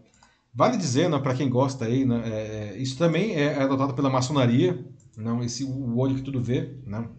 Vale 0.54 0.78
dizer, 0.78 1.10
para 1.20 1.34
quem 1.34 1.50
gosta 1.50 1.84
aí, 1.84 2.04
né, 2.06 2.22
é, 2.24 2.76
isso 2.78 2.96
também 2.96 3.34
é, 3.34 3.52
é 3.52 3.62
adotado 3.62 3.92
pela 3.92 4.08
maçonaria, 4.08 4.82
não? 5.14 5.42
Esse 5.42 5.62
o 5.62 5.98
olho 5.98 6.14
que 6.14 6.22
tudo 6.22 6.40
vê, 6.40 6.78
não? 6.86 7.10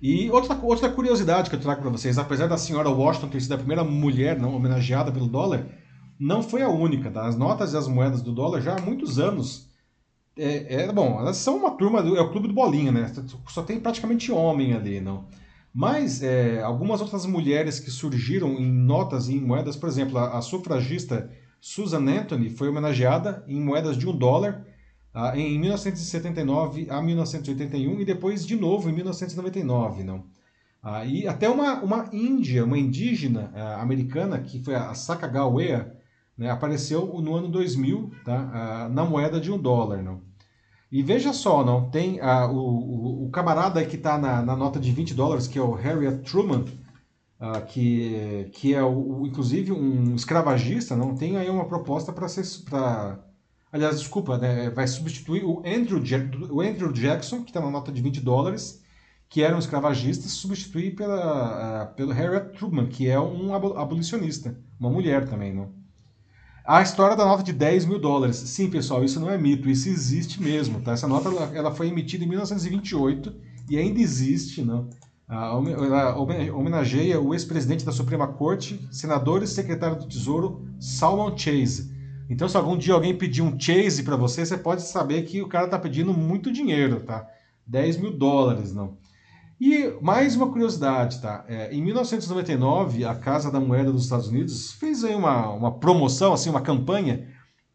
E 0.00 0.28
outra, 0.28 0.58
outra 0.60 0.90
curiosidade 0.90 1.48
que 1.48 1.54
eu 1.54 1.60
trago 1.60 1.82
para 1.82 1.90
vocês, 1.90 2.18
apesar 2.18 2.48
da 2.48 2.58
senhora 2.58 2.90
Washington 2.90 3.28
ter 3.28 3.40
sido 3.40 3.52
a 3.52 3.58
primeira 3.58 3.84
mulher 3.84 4.40
não 4.40 4.56
homenageada 4.56 5.12
pelo 5.12 5.28
dólar, 5.28 5.68
não 6.18 6.42
foi 6.42 6.62
a 6.62 6.68
única. 6.68 7.08
Tá? 7.08 7.24
As 7.24 7.36
notas 7.36 7.74
e 7.74 7.76
as 7.76 7.86
moedas 7.86 8.22
do 8.22 8.32
dólar 8.32 8.60
já 8.60 8.74
há 8.74 8.80
muitos 8.80 9.20
anos 9.20 9.70
é, 10.36 10.82
é, 10.82 10.92
bom, 10.92 11.20
elas 11.20 11.36
são 11.36 11.58
uma 11.58 11.70
turma, 11.72 12.02
do, 12.02 12.16
é 12.16 12.20
o 12.20 12.30
clube 12.30 12.48
do 12.48 12.54
Bolinha, 12.54 12.90
né? 12.90 13.12
Só 13.46 13.62
tem 13.62 13.78
praticamente 13.78 14.32
homem 14.32 14.72
ali, 14.72 15.00
não. 15.00 15.26
Mas 15.74 16.22
é, 16.22 16.60
algumas 16.62 17.00
outras 17.00 17.24
mulheres 17.24 17.80
que 17.80 17.90
surgiram 17.90 18.58
em 18.58 18.70
notas 18.70 19.28
e 19.28 19.34
em 19.34 19.40
moedas, 19.40 19.76
por 19.76 19.88
exemplo, 19.88 20.18
a, 20.18 20.38
a 20.38 20.42
sufragista 20.42 21.30
Susan 21.60 22.04
Anthony 22.08 22.50
foi 22.50 22.68
homenageada 22.68 23.44
em 23.46 23.60
moedas 23.60 23.96
de 23.96 24.06
um 24.08 24.14
dólar 24.14 24.66
ah, 25.14 25.38
em 25.38 25.58
1979 25.58 26.88
a 26.90 27.00
1981 27.00 28.00
e 28.00 28.04
depois 28.04 28.46
de 28.46 28.56
novo 28.56 28.90
em 28.90 28.92
1999, 28.92 30.02
não. 30.02 30.24
Ah, 30.82 31.04
e 31.04 31.28
até 31.28 31.48
uma, 31.48 31.80
uma 31.80 32.08
índia, 32.12 32.64
uma 32.64 32.78
indígena 32.78 33.50
ah, 33.54 33.80
americana, 33.80 34.40
que 34.40 34.62
foi 34.62 34.74
a 34.74 34.92
Sacagawea, 34.94 35.96
né, 36.36 36.50
apareceu 36.50 37.06
no 37.20 37.34
ano 37.34 37.48
2000 37.48 38.10
tá, 38.24 38.88
na 38.90 39.04
moeda 39.04 39.38
de 39.40 39.52
um 39.52 39.58
dólar. 39.58 40.02
Não? 40.02 40.20
E 40.92 41.02
veja 41.02 41.32
só, 41.32 41.64
não 41.64 41.88
tem 41.88 42.20
o, 42.20 43.24
o, 43.24 43.30
camarada 43.30 43.82
que 43.82 43.96
está 43.96 44.18
na, 44.18 44.42
na, 44.42 44.54
nota 44.54 44.78
de 44.78 44.92
20 44.92 45.14
dólares, 45.14 45.48
que 45.48 45.58
é 45.58 45.62
o 45.62 45.72
Harriet 45.72 46.18
Truman, 46.18 46.66
uh, 47.40 47.64
que, 47.66 48.50
que 48.52 48.74
é 48.74 48.82
o, 48.82 49.26
inclusive 49.26 49.72
um 49.72 50.14
escravagista, 50.14 50.94
não 50.94 51.16
tem 51.16 51.38
aí 51.38 51.48
uma 51.48 51.64
proposta 51.64 52.12
para 52.12 52.28
ser. 52.28 52.44
Pra, 52.68 53.18
aliás, 53.72 54.00
desculpa, 54.00 54.36
né, 54.36 54.68
vai 54.68 54.86
substituir 54.86 55.44
o 55.44 55.62
Andrew, 55.64 55.98
o 56.50 56.60
Andrew 56.60 56.92
Jackson, 56.92 57.42
que 57.42 57.48
está 57.48 57.60
na 57.62 57.70
nota 57.70 57.90
de 57.90 58.02
20 58.02 58.20
dólares, 58.20 58.82
que 59.30 59.42
era 59.42 59.56
um 59.56 59.60
escravagista, 59.60 60.28
substituir 60.28 60.94
pela, 60.94 61.84
uh, 61.84 61.94
pelo 61.94 62.12
Harriet 62.12 62.52
Truman, 62.58 62.86
que 62.86 63.08
é 63.08 63.18
um 63.18 63.54
abolicionista, 63.54 64.60
uma 64.78 64.90
mulher 64.90 65.26
também, 65.26 65.54
não? 65.54 65.72
A 66.64 66.80
história 66.80 67.16
da 67.16 67.24
nota 67.24 67.42
de 67.42 67.52
10 67.52 67.86
mil 67.86 67.98
dólares. 67.98 68.36
Sim, 68.36 68.70
pessoal, 68.70 69.04
isso 69.04 69.18
não 69.18 69.30
é 69.30 69.36
mito, 69.36 69.68
isso 69.68 69.88
existe 69.88 70.40
mesmo. 70.40 70.80
Tá? 70.80 70.92
Essa 70.92 71.08
nota 71.08 71.28
ela 71.54 71.74
foi 71.74 71.88
emitida 71.88 72.24
em 72.24 72.28
1928 72.28 73.34
e 73.68 73.76
ainda 73.76 74.00
existe. 74.00 74.62
Né? 74.62 74.84
Ela 75.28 76.16
homenageia 76.54 77.20
o 77.20 77.34
ex-presidente 77.34 77.84
da 77.84 77.90
Suprema 77.90 78.28
Corte, 78.28 78.86
senador 78.92 79.42
e 79.42 79.46
secretário 79.46 79.98
do 79.98 80.06
Tesouro, 80.06 80.64
Salmon 80.78 81.36
Chase. 81.36 81.90
Então, 82.30 82.48
se 82.48 82.56
algum 82.56 82.78
dia 82.78 82.94
alguém 82.94 83.16
pedir 83.16 83.42
um 83.42 83.58
Chase 83.58 84.04
para 84.04 84.16
você, 84.16 84.46
você 84.46 84.56
pode 84.56 84.82
saber 84.82 85.22
que 85.22 85.42
o 85.42 85.48
cara 85.48 85.64
está 85.64 85.78
pedindo 85.78 86.14
muito 86.14 86.52
dinheiro, 86.52 87.00
tá? 87.00 87.26
10 87.66 87.96
mil 87.96 88.16
dólares, 88.16 88.72
não. 88.72 88.96
E 89.64 89.96
mais 90.02 90.34
uma 90.34 90.50
curiosidade, 90.50 91.22
tá? 91.22 91.44
É, 91.46 91.72
em 91.72 91.80
1999, 91.80 93.04
a 93.04 93.14
Casa 93.14 93.48
da 93.48 93.60
Moeda 93.60 93.92
dos 93.92 94.02
Estados 94.02 94.26
Unidos 94.26 94.72
fez 94.72 95.04
aí 95.04 95.14
uma, 95.14 95.50
uma 95.50 95.78
promoção, 95.78 96.32
assim, 96.32 96.50
uma 96.50 96.60
campanha, 96.60 97.28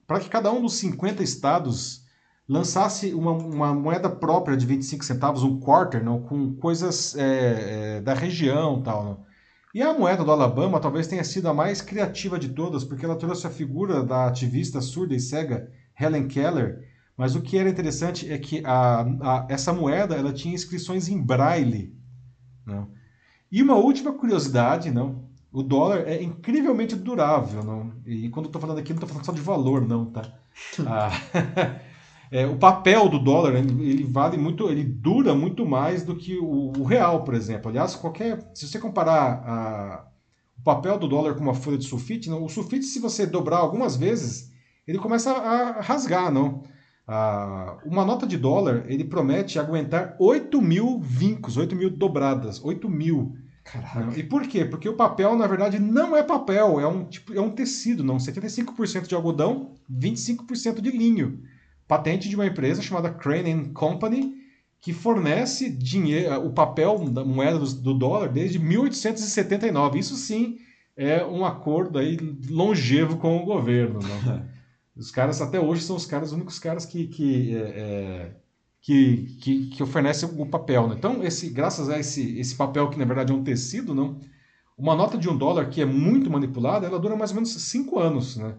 para 0.06 0.20
que 0.20 0.30
cada 0.30 0.52
um 0.52 0.62
dos 0.62 0.74
50 0.74 1.24
estados 1.24 2.04
lançasse 2.46 3.14
uma, 3.14 3.32
uma, 3.32 3.74
moeda 3.74 4.10
própria 4.10 4.58
de 4.58 4.66
25 4.66 5.06
centavos, 5.06 5.44
um 5.44 5.62
quarter, 5.62 6.04
não, 6.04 6.22
com 6.22 6.56
coisas 6.56 7.16
é, 7.16 7.96
é, 7.96 8.02
da 8.02 8.14
região 8.14 8.82
tal. 8.84 9.06
Não. 9.06 9.26
E 9.74 9.82
a 9.82 9.94
moeda 9.94 10.26
do 10.26 10.32
Alabama 10.34 10.82
talvez 10.82 11.08
tenha 11.08 11.24
sido 11.24 11.48
a 11.48 11.54
mais 11.54 11.82
criativa 11.82 12.38
de 12.38 12.50
todas, 12.50 12.84
porque 12.84 13.06
ela 13.06 13.16
trouxe 13.16 13.48
a 13.48 13.50
figura 13.50 14.04
da 14.04 14.28
ativista 14.28 14.82
surda 14.82 15.16
e 15.16 15.22
cega 15.22 15.72
Helen 15.98 16.28
Keller 16.28 16.97
Mas 17.18 17.36
o 17.36 17.42
que 17.42 17.58
era 17.58 17.70
interessante 17.70 18.32
é 18.32 18.38
que 18.38 18.62
a, 18.64 19.02
a, 19.02 19.46
essa 19.50 19.74
moeda 19.74 20.16
ela 20.16 20.32
tinha 20.32 20.54
inscrições 20.54 21.10
em 21.10 21.20
braille. 21.20 21.98
Não? 22.64 22.90
E 23.52 23.64
uma 23.64 23.76
última 23.76 24.14
curiosidade, 24.14 24.92
não? 24.92 25.26
O 25.52 25.64
dólar 25.64 26.04
é 26.06 26.22
incrivelmente 26.22 26.96
durável, 26.96 27.64
não? 27.64 27.92
E 28.06 28.30
quando 28.30 28.46
eu 28.46 28.50
estou 28.50 28.62
falando 28.62 28.78
aqui, 28.78 28.94
não 28.94 28.98
estou 28.98 29.10
falando 29.10 29.26
só 29.26 29.32
de 29.32 29.42
valor, 29.42 29.88
não, 29.88 30.06
tá? 30.06 30.22
Ah, 30.86 31.12
é, 32.32 32.46
o 32.46 32.58
papel 32.58 33.10
do 33.10 33.20
dólar 33.20 33.56
ele 33.56 34.04
vale 34.06 34.38
muito, 34.38 34.70
ele 34.70 34.84
dura 34.84 35.34
muito 35.36 35.66
mais 35.66 36.04
do 36.04 36.16
que 36.16 36.38
o, 36.38 36.74
o 36.78 36.84
real, 36.84 37.24
por 37.24 37.34
exemplo. 37.34 37.70
Aliás, 37.70 37.96
qualquer, 37.96 38.52
se 38.54 38.68
você 38.68 38.80
comparar 38.80 39.44
a, 39.46 40.08
o 40.60 40.64
papel 40.64 40.98
do 40.98 41.08
dólar 41.08 41.36
com 41.36 41.42
uma 41.42 41.54
folha 41.54 41.78
de 41.78 41.86
sulfite, 41.86 42.30
não, 42.30 42.44
o 42.44 42.50
sulfite, 42.50 42.86
se 42.86 43.00
você 43.00 43.26
dobrar 43.26 43.58
algumas 43.58 43.96
vezes, 43.96 44.52
ele 44.88 44.98
começa 44.98 45.32
a 45.32 45.82
rasgar, 45.82 46.32
não? 46.32 46.64
Ah, 47.08 47.78
uma 47.86 48.04
nota 48.04 48.28
de 48.28 48.38
dólar, 48.38 48.84
ele 48.88 49.06
promete 49.06 49.58
aguentar 49.58 50.18
8 50.20 50.62
mil 50.62 51.00
vincos, 51.00 51.56
8 51.56 51.74
mil 51.74 51.90
dobradas, 51.90 52.62
8 52.62 52.90
mil. 52.90 53.38
Caraca. 53.64 54.20
E 54.20 54.24
por 54.24 54.46
quê? 54.48 54.66
Porque 54.66 54.90
o 54.90 54.96
papel, 54.96 55.36
na 55.38 55.48
verdade, 55.48 55.80
não 55.80 56.16
é 56.16 56.24
papel, 56.24 56.80
é 56.80 56.88
um, 56.88 57.06
tipo, 57.06 57.34
é 57.34 57.40
um 57.40 57.50
tecido, 57.50 58.04
não. 58.04 58.18
75% 58.18 59.08
de 59.08 59.16
algodão, 59.16 59.76
25% 59.90 60.82
de 60.82 60.92
linho. 60.92 61.42
Patente 61.88 62.28
de 62.28 62.36
uma 62.36 62.46
empresa 62.46 62.82
chamada 62.82 63.10
Crane 63.10 63.70
Company, 63.70 64.36
que 64.82 64.92
fornece 64.92 65.70
dinheiro, 65.70 66.46
o 66.46 66.52
papel 66.52 67.10
da 67.10 67.24
moeda 67.24 67.58
do, 67.58 67.74
do 67.74 67.94
dólar 67.94 68.30
desde 68.30 68.60
1879. 68.60 70.00
Isso 70.00 70.16
sim 70.16 70.58
é 70.96 71.26
um 71.26 71.46
acordo 71.46 72.00
aí 72.00 72.18
longevo 72.50 73.18
com 73.18 73.38
o 73.38 73.46
governo. 73.46 74.00
Os 74.98 75.12
caras 75.12 75.42
até 75.42 75.60
hoje 75.60 75.84
são 75.84 75.96
os 75.96 76.06
caras, 76.06 76.30
os 76.30 76.36
únicos 76.36 76.58
caras 76.58 76.86
que, 76.86 77.08
que, 77.08 77.56
é, 77.56 77.60
é, 77.60 78.36
que, 78.82 79.38
que, 79.40 79.68
que, 79.68 79.84
oferecem 79.84 80.30
o 80.38 80.46
papel. 80.46 80.88
Né? 80.88 80.96
Então, 80.98 81.24
esse, 81.24 81.50
graças 81.50 81.90
a 81.90 82.00
esse, 82.00 82.40
esse 82.40 82.56
papel, 82.56 82.90
que 82.90 82.98
na 82.98 83.06
verdade 83.06 83.32
é 83.32 83.36
um 83.36 83.44
tecido, 83.44 83.94
não, 83.94 84.20
uma 84.78 84.96
nota 84.96 85.18
de 85.18 85.30
um 85.30 85.38
dólar 85.38 85.70
que 85.70 85.82
é 85.82 85.86
muito 85.86 86.30
manipulada, 86.30 86.88
ela 86.88 87.00
dura 87.00 87.16
mais 87.16 87.32
ou 87.32 87.36
menos 87.36 87.52
5 87.54 88.00
anos. 88.00 88.38
Né? 88.38 88.56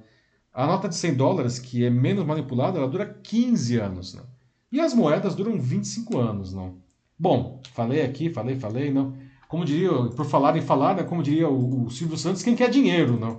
A 0.52 0.66
nota 0.66 0.88
de 0.88 0.94
100 0.94 1.14
dólares, 1.14 1.58
que 1.58 1.84
é 1.84 1.90
menos 1.90 2.24
manipulada, 2.24 2.78
ela 2.78 2.88
dura 2.88 3.06
15 3.06 3.76
anos. 3.76 4.14
Né? 4.14 4.22
E 4.70 4.80
as 4.80 4.94
moedas 4.94 5.34
duram 5.34 5.58
25 5.58 6.18
anos. 6.18 6.52
Não? 6.52 6.76
Bom, 7.18 7.60
falei 7.72 8.02
aqui, 8.02 8.30
falei, 8.30 8.56
falei. 8.56 8.92
não. 8.92 9.16
Como 9.48 9.64
diria, 9.64 9.90
por 9.90 10.26
falar 10.26 10.56
em 10.56 10.60
falar, 10.60 10.94
né, 10.94 11.02
como 11.02 11.22
diria 11.22 11.48
o, 11.48 11.86
o 11.86 11.90
Silvio 11.90 12.18
Santos, 12.18 12.42
quem 12.42 12.54
quer 12.54 12.68
dinheiro, 12.68 13.18
não? 13.18 13.38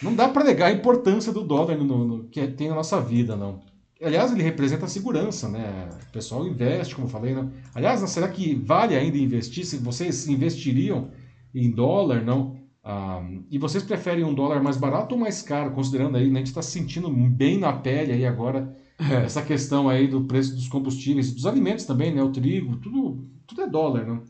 Não 0.00 0.14
dá 0.14 0.28
para 0.28 0.44
negar 0.44 0.68
a 0.68 0.72
importância 0.72 1.32
do 1.32 1.42
dólar 1.42 1.76
no, 1.76 2.04
no, 2.04 2.24
que 2.24 2.46
tem 2.48 2.68
na 2.68 2.74
nossa 2.74 3.00
vida, 3.00 3.36
não. 3.36 3.60
Aliás, 4.02 4.32
ele 4.32 4.42
representa 4.42 4.86
a 4.86 4.88
segurança, 4.88 5.48
né? 5.48 5.88
O 6.08 6.12
pessoal 6.12 6.46
investe, 6.46 6.94
como 6.94 7.06
eu 7.06 7.10
falei, 7.10 7.34
não. 7.34 7.52
Aliás, 7.74 8.00
será 8.10 8.28
que 8.28 8.54
vale 8.54 8.96
ainda 8.96 9.16
investir? 9.16 9.64
Se 9.64 9.76
vocês 9.76 10.26
investiriam 10.26 11.10
em 11.54 11.70
dólar, 11.70 12.24
não? 12.24 12.56
Ah, 12.82 13.22
e 13.48 13.58
vocês 13.58 13.84
preferem 13.84 14.24
um 14.24 14.34
dólar 14.34 14.60
mais 14.60 14.76
barato 14.76 15.14
ou 15.14 15.20
mais 15.20 15.40
caro, 15.40 15.70
considerando 15.70 16.16
aí, 16.16 16.28
né, 16.28 16.36
a 16.36 16.38
gente 16.38 16.48
está 16.48 16.62
sentindo 16.62 17.08
bem 17.08 17.58
na 17.58 17.72
pele 17.72 18.12
aí 18.12 18.26
agora 18.26 18.76
é. 18.98 19.24
essa 19.24 19.40
questão 19.40 19.88
aí 19.88 20.08
do 20.08 20.24
preço 20.24 20.54
dos 20.54 20.68
combustíveis, 20.68 21.32
dos 21.32 21.46
alimentos 21.46 21.84
também, 21.84 22.12
né? 22.12 22.22
O 22.22 22.30
trigo, 22.30 22.76
tudo, 22.76 23.24
tudo 23.46 23.62
é 23.62 23.68
dólar, 23.68 24.06
não? 24.06 24.24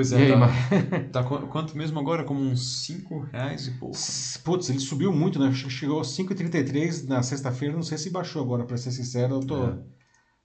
Pois 0.00 0.12
é, 0.12 0.22
aí, 0.22 0.28
tá, 0.30 0.36
mas... 0.38 1.10
tá 1.12 1.22
quanto 1.22 1.76
mesmo 1.76 2.00
agora? 2.00 2.24
Como 2.24 2.40
uns 2.40 2.86
5 2.86 3.28
reais 3.30 3.66
e 3.66 3.72
pouco. 3.72 3.94
Putz, 4.42 4.70
ele 4.70 4.80
subiu 4.80 5.12
muito, 5.12 5.38
né? 5.38 5.52
Chegou 5.52 6.00
a 6.00 6.02
5,33 6.02 7.06
na 7.06 7.22
sexta-feira, 7.22 7.74
não 7.74 7.82
sei 7.82 7.98
se 7.98 8.08
baixou 8.08 8.40
agora, 8.40 8.64
para 8.64 8.78
ser 8.78 8.92
sincero, 8.92 9.34
eu 9.34 9.40
tô... 9.40 9.62
É. 9.62 9.78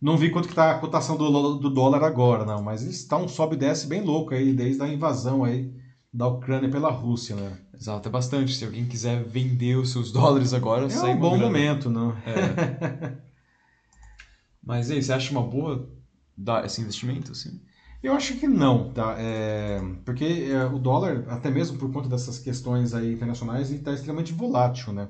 Não 0.02 0.18
vi 0.18 0.30
quanto 0.30 0.50
que 0.50 0.54
tá 0.54 0.72
a 0.72 0.78
cotação 0.78 1.16
do, 1.16 1.56
do 1.56 1.70
dólar 1.70 2.04
agora, 2.04 2.44
não, 2.44 2.62
mas 2.62 2.82
está 2.84 3.16
um 3.16 3.30
sobe 3.30 3.56
e 3.56 3.60
desce 3.60 3.88
bem 3.88 4.02
louco 4.02 4.34
aí, 4.34 4.52
desde 4.52 4.84
a 4.84 4.90
invasão 4.90 5.46
aí 5.46 5.74
da 6.14 6.28
Ucrânia 6.28 6.70
pela 6.70 6.92
Rússia, 6.92 7.38
né? 7.38 7.58
Exato, 7.74 8.10
é 8.10 8.12
bastante. 8.12 8.54
Se 8.54 8.66
alguém 8.66 8.86
quiser 8.86 9.24
vender 9.24 9.78
os 9.78 9.94
seus 9.94 10.12
dólares 10.12 10.54
agora, 10.54 10.88
é 10.88 10.90
sai 10.90 11.14
um 11.14 11.20
bom 11.20 11.38
momento, 11.38 11.90
não? 11.90 12.12
É. 12.12 13.16
mas 14.62 14.92
aí, 14.92 15.02
você 15.02 15.14
acha 15.14 15.32
uma 15.32 15.44
boa 15.44 15.90
dar 16.38 16.66
esse 16.66 16.82
investimento, 16.82 17.32
assim? 17.32 17.62
Eu 18.06 18.14
acho 18.14 18.38
que 18.38 18.48
não, 18.48 18.94
tá? 18.94 19.16
É, 19.18 19.82
porque 20.06 20.26
é, 20.52 20.64
o 20.66 20.78
dólar, 20.78 21.26
até 21.28 21.50
mesmo 21.50 21.80
por 21.80 21.92
conta 21.92 22.08
dessas 22.08 22.38
questões 22.38 22.94
aí 22.94 23.12
internacionais, 23.12 23.72
está 23.72 23.92
extremamente 23.94 24.32
volátil, 24.32 24.94
né? 24.94 25.10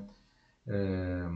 É, 0.66 1.28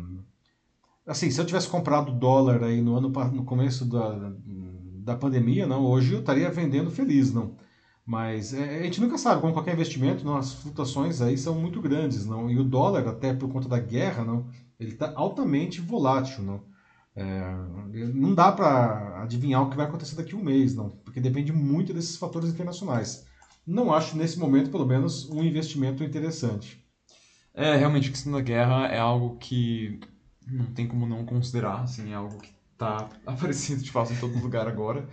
assim, 1.07 1.31
se 1.31 1.39
eu 1.39 1.45
tivesse 1.45 1.69
comprado 1.69 2.13
dólar 2.13 2.65
aí 2.65 2.81
no 2.81 2.97
ano 2.97 3.11
no 3.11 3.45
começo 3.45 3.85
da, 3.85 4.33
da 5.05 5.15
pandemia, 5.17 5.67
não, 5.67 5.85
hoje 5.85 6.15
eu 6.15 6.21
estaria 6.21 6.51
vendendo 6.51 6.91
feliz, 6.91 7.31
não. 7.31 7.57
Mas 8.07 8.55
é, 8.55 8.79
a 8.81 8.83
gente 8.85 8.99
nunca 8.99 9.19
sabe, 9.19 9.43
como 9.43 9.53
qualquer 9.53 9.75
investimento, 9.75 10.25
não, 10.25 10.39
as 10.39 10.55
flutuações 10.55 11.21
aí 11.21 11.37
são 11.37 11.55
muito 11.55 11.79
grandes, 11.83 12.25
não. 12.25 12.51
E 12.51 12.59
o 12.59 12.65
dólar, 12.65 13.07
até 13.07 13.35
por 13.35 13.53
conta 13.53 13.69
da 13.69 13.79
guerra, 13.79 14.25
não, 14.25 14.49
ele 14.79 14.93
está 14.93 15.13
altamente 15.15 15.79
volátil, 15.83 16.43
não. 16.43 16.70
É, 17.17 17.41
não 18.15 18.35
dá 18.35 18.53
para 18.53 19.23
adivinhar 19.23 19.63
o 19.63 19.71
que 19.71 19.77
vai 19.77 19.87
acontecer 19.87 20.17
daqui 20.17 20.35
a 20.35 20.39
um 20.39 20.45
mês, 20.45 20.75
não, 20.75 20.91
porque 21.05 21.21
depende 21.21 21.53
muito 21.53 21.93
desses 21.93 22.17
fatores 22.17 22.51
internacionais. 22.51 23.27
Não 23.67 23.93
acho, 23.93 24.17
nesse 24.17 24.39
momento, 24.39 24.71
pelo 24.71 24.87
menos, 24.87 25.29
um 25.29 25.43
investimento 25.43 26.03
interessante. 26.03 26.85
É, 27.53 27.77
realmente, 27.77 28.09
a 28.09 28.13
questão 28.13 28.33
da 28.33 28.41
guerra 28.41 28.87
é 28.89 28.99
algo 28.99 29.37
que 29.37 30.01
não 30.47 30.67
tem 30.67 30.87
como 30.87 31.07
não 31.07 31.25
considerar, 31.25 31.83
assim, 31.83 32.13
é 32.13 32.15
algo 32.15 32.39
que 32.39 32.53
está 32.73 33.09
aparecendo 33.27 33.83
de 33.83 33.91
fato 33.91 34.13
em 34.13 34.17
todo 34.17 34.39
lugar 34.39 34.67
agora. 34.67 35.09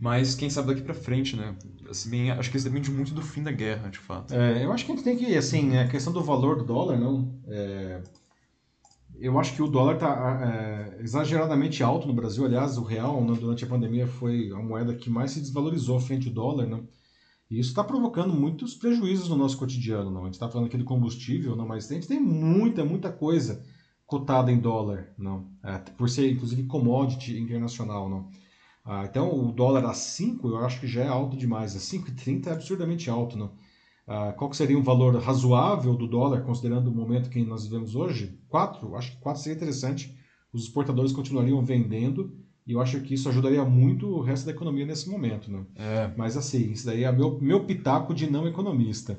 Mas 0.00 0.34
quem 0.34 0.50
sabe 0.50 0.68
daqui 0.68 0.82
para 0.82 0.94
frente, 0.94 1.36
né? 1.36 1.54
Assim, 1.88 2.10
bem, 2.10 2.30
acho 2.30 2.50
que 2.50 2.56
isso 2.56 2.68
depende 2.68 2.90
muito 2.90 3.14
do 3.14 3.22
fim 3.22 3.42
da 3.42 3.52
guerra, 3.52 3.88
de 3.88 3.98
fato. 3.98 4.34
É, 4.34 4.64
eu 4.64 4.72
acho 4.72 4.84
que 4.84 4.92
a 4.92 4.94
gente 4.96 5.04
tem 5.04 5.16
que, 5.16 5.36
assim, 5.36 5.76
a 5.76 5.86
questão 5.86 6.12
do 6.12 6.22
valor 6.22 6.56
do 6.56 6.64
dólar, 6.64 6.98
não, 6.98 7.40
é, 7.46 8.02
eu 9.18 9.38
acho 9.38 9.54
que 9.54 9.62
o 9.62 9.68
dólar 9.68 9.94
está 9.94 10.40
é, 10.42 11.02
exageradamente 11.02 11.82
alto 11.82 12.06
no 12.06 12.14
Brasil. 12.14 12.44
Aliás, 12.44 12.76
o 12.76 12.82
real, 12.82 13.24
né, 13.24 13.36
durante 13.38 13.64
a 13.64 13.68
pandemia, 13.68 14.06
foi 14.06 14.50
a 14.50 14.58
moeda 14.58 14.94
que 14.94 15.08
mais 15.08 15.30
se 15.30 15.40
desvalorizou 15.40 16.00
frente 16.00 16.28
ao 16.28 16.34
dólar. 16.34 16.66
Né? 16.66 16.82
E 17.50 17.58
isso 17.58 17.70
está 17.70 17.84
provocando 17.84 18.34
muitos 18.34 18.74
prejuízos 18.74 19.28
no 19.28 19.36
nosso 19.36 19.56
cotidiano. 19.56 20.10
Não? 20.10 20.22
A 20.22 20.24
gente 20.24 20.34
está 20.34 20.48
falando 20.48 20.66
aqui 20.66 20.76
do 20.76 20.84
combustível, 20.84 21.54
não, 21.54 21.66
mas 21.66 21.90
a 21.90 21.94
gente 21.94 22.08
tem 22.08 22.20
muita, 22.20 22.84
muita 22.84 23.12
coisa 23.12 23.64
cotada 24.06 24.52
em 24.52 24.58
dólar, 24.58 25.12
não? 25.16 25.48
É, 25.62 25.78
por 25.78 26.08
ser, 26.08 26.30
inclusive, 26.30 26.64
commodity 26.64 27.38
internacional. 27.38 28.08
Não? 28.08 28.28
Ah, 28.84 29.06
então, 29.08 29.32
o 29.32 29.52
dólar 29.52 29.84
a 29.86 29.94
5 29.94 30.46
eu 30.48 30.58
acho 30.58 30.80
que 30.80 30.86
já 30.86 31.02
é 31.02 31.08
alto 31.08 31.36
demais. 31.36 31.74
A 31.74 31.78
5,30 31.78 32.48
é 32.48 32.52
absurdamente 32.52 33.08
alto. 33.08 33.38
Não? 33.38 33.52
Uh, 34.06 34.36
qual 34.36 34.52
seria 34.52 34.78
um 34.78 34.82
valor 34.82 35.16
razoável 35.16 35.94
do 35.94 36.06
dólar, 36.06 36.42
considerando 36.42 36.88
o 36.88 36.94
momento 36.94 37.30
que 37.30 37.42
nós 37.42 37.64
vivemos 37.64 37.94
hoje? 37.94 38.38
4, 38.48 38.94
acho 38.96 39.12
que 39.12 39.18
4 39.18 39.42
seria 39.42 39.56
interessante. 39.56 40.14
Os 40.52 40.64
exportadores 40.64 41.12
continuariam 41.12 41.64
vendendo 41.64 42.36
e 42.66 42.72
eu 42.72 42.80
acho 42.80 43.00
que 43.00 43.14
isso 43.14 43.28
ajudaria 43.28 43.64
muito 43.64 44.06
o 44.06 44.20
resto 44.20 44.46
da 44.46 44.52
economia 44.52 44.86
nesse 44.86 45.08
momento. 45.08 45.50
Né? 45.50 45.64
É. 45.76 46.10
Mas 46.16 46.36
assim, 46.36 46.70
isso 46.70 46.86
daí 46.86 47.04
é 47.04 47.12
meu, 47.12 47.38
meu 47.40 47.64
pitaco 47.64 48.14
de 48.14 48.30
não 48.30 48.46
economista. 48.46 49.18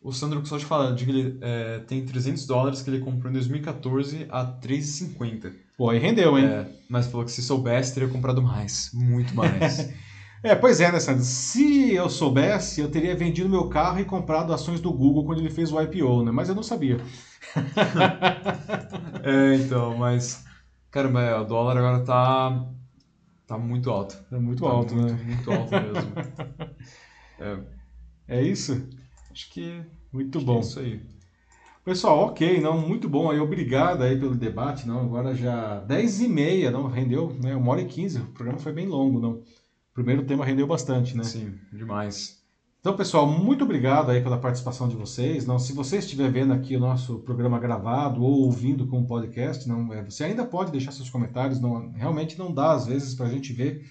O 0.00 0.12
Sandro 0.12 0.44
só 0.46 0.58
te 0.58 0.64
fala 0.64 0.94
de 0.94 1.04
que 1.04 1.10
ele 1.10 1.38
é, 1.40 1.80
tem 1.80 2.04
300 2.04 2.46
dólares 2.46 2.82
que 2.82 2.90
ele 2.90 3.00
comprou 3.00 3.30
em 3.30 3.34
2014 3.34 4.26
a 4.30 4.44
3,50. 4.44 5.52
Pô, 5.76 5.90
aí 5.90 5.98
rendeu, 5.98 6.38
hein? 6.38 6.44
É, 6.44 6.68
mas 6.88 7.06
falou 7.06 7.24
que 7.24 7.32
se 7.32 7.42
soubesse 7.42 7.94
teria 7.94 8.08
comprado 8.08 8.40
mais, 8.40 8.90
muito 8.92 9.34
mais. 9.34 9.92
É, 10.42 10.54
pois 10.54 10.80
é, 10.80 10.90
né, 10.92 11.00
Sandro? 11.00 11.24
Se 11.24 11.92
eu 11.92 12.08
soubesse, 12.08 12.80
eu 12.80 12.90
teria 12.90 13.16
vendido 13.16 13.48
meu 13.48 13.68
carro 13.68 13.98
e 13.98 14.04
comprado 14.04 14.52
ações 14.52 14.80
do 14.80 14.92
Google 14.92 15.24
quando 15.24 15.40
ele 15.40 15.50
fez 15.50 15.72
o 15.72 15.80
IPO, 15.80 16.24
né? 16.24 16.30
Mas 16.30 16.48
eu 16.48 16.54
não 16.54 16.62
sabia. 16.62 16.98
é, 19.24 19.54
então, 19.56 19.96
mas. 19.96 20.44
Caramba, 20.90 21.22
é, 21.22 21.36
o 21.36 21.44
dólar 21.44 21.76
agora 21.76 22.04
tá. 22.04 22.66
tá 23.46 23.58
muito 23.58 23.90
alto. 23.90 24.16
É 24.30 24.38
muito 24.38 24.62
tá 24.62 24.70
alto, 24.70 24.94
muito, 24.94 25.12
né? 25.12 25.22
Muito 25.24 25.50
alto 25.50 25.70
mesmo. 25.72 26.12
é. 28.28 28.38
é 28.38 28.42
isso? 28.42 28.88
Acho 29.32 29.50
que. 29.50 29.82
Muito 30.12 30.38
acho 30.38 30.46
bom. 30.46 30.58
é 30.58 30.60
isso 30.60 30.78
aí. 30.78 31.02
Pessoal, 31.84 32.26
ok, 32.26 32.60
não, 32.60 32.78
muito 32.78 33.08
bom 33.08 33.30
aí, 33.30 33.40
obrigado 33.40 34.02
aí 34.02 34.18
pelo 34.18 34.34
debate, 34.34 34.86
não, 34.86 35.00
agora 35.00 35.34
já 35.34 35.80
10 35.80 36.20
e 36.20 36.28
meia, 36.28 36.70
não, 36.70 36.86
rendeu, 36.86 37.34
né, 37.42 37.56
uma 37.56 37.72
hora 37.72 37.80
e 37.80 37.86
15, 37.86 38.20
o 38.20 38.26
programa 38.26 38.58
foi 38.58 38.74
bem 38.74 38.86
longo, 38.86 39.18
não 39.18 39.42
primeiro 39.98 40.24
tema 40.24 40.44
rendeu 40.44 40.64
bastante, 40.64 41.16
né? 41.16 41.24
Sim, 41.24 41.58
demais. 41.72 42.40
Então, 42.80 42.96
pessoal, 42.96 43.26
muito 43.26 43.64
obrigado 43.64 44.10
aí 44.10 44.22
pela 44.22 44.38
participação 44.38 44.88
de 44.88 44.94
vocês. 44.94 45.44
Não, 45.44 45.58
se 45.58 45.72
você 45.72 45.98
estiver 45.98 46.30
vendo 46.30 46.52
aqui 46.52 46.76
o 46.76 46.80
nosso 46.80 47.18
programa 47.18 47.58
gravado 47.58 48.22
ou 48.22 48.44
ouvindo 48.44 48.86
com 48.86 49.00
o 49.00 49.06
podcast, 49.06 49.68
não, 49.68 49.92
é, 49.92 50.04
você 50.04 50.22
ainda 50.22 50.46
pode 50.46 50.70
deixar 50.70 50.92
seus 50.92 51.10
comentários. 51.10 51.60
Não, 51.60 51.90
realmente 51.90 52.38
não 52.38 52.54
dá 52.54 52.70
às 52.70 52.86
vezes 52.86 53.12
para 53.12 53.26
a 53.26 53.28
gente 53.28 53.52
ver 53.52 53.90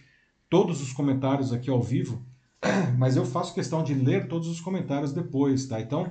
todos 0.49 0.81
os 0.81 0.93
comentários 0.93 1.51
aqui 1.51 1.69
ao 1.69 1.81
vivo, 1.81 2.25
mas 2.97 3.17
eu 3.17 3.25
faço 3.25 3.53
questão 3.53 3.83
de 3.83 3.93
ler 3.93 4.29
todos 4.29 4.47
os 4.47 4.61
comentários 4.61 5.11
depois, 5.11 5.67
tá? 5.67 5.81
Então, 5.81 6.09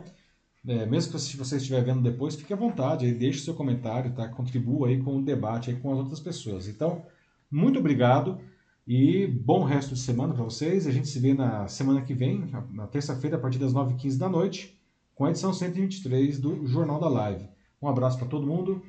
É, 0.69 0.85
mesmo 0.85 1.13
que 1.13 1.37
você 1.37 1.57
estiver 1.57 1.83
vendo 1.85 2.03
depois, 2.03 2.35
fique 2.35 2.53
à 2.53 2.57
vontade, 2.57 3.07
aí, 3.07 3.15
deixe 3.15 3.41
seu 3.41 3.55
comentário, 3.55 4.13
tá? 4.13 4.29
Contribua 4.29 4.89
aí 4.89 5.01
com 5.01 5.17
o 5.17 5.23
debate 5.25 5.71
aí 5.71 5.77
com 5.77 5.93
as 5.93 5.99
outras 5.99 6.21
pessoas. 6.21 6.67
Então, 6.69 7.07
muito 7.51 7.79
obrigado 7.79 8.41
e 8.87 9.27
bom 9.27 9.65
resto 9.65 9.95
de 9.95 10.01
semana 10.01 10.33
para 10.33 10.45
vocês. 10.45 10.87
A 10.87 10.93
gente 10.93 11.09
se 11.09 11.19
vê 11.19 11.35
na 11.35 11.67
semana 11.67 12.03
que 12.03 12.15
vem, 12.15 12.49
na 12.71 12.87
terça-feira, 12.87 13.37
a 13.37 13.41
partir 13.41 13.59
das 13.59 13.73
9h15 13.73 14.17
da 14.17 14.29
noite, 14.29 14.81
com 15.15 15.25
a 15.25 15.31
edição 15.31 15.53
123 15.53 16.39
do 16.39 16.65
Jornal 16.67 17.01
da 17.01 17.09
Live. 17.09 17.49
Um 17.83 17.89
abraço 17.89 18.17
para 18.17 18.29
todo 18.29 18.47
mundo. 18.47 18.81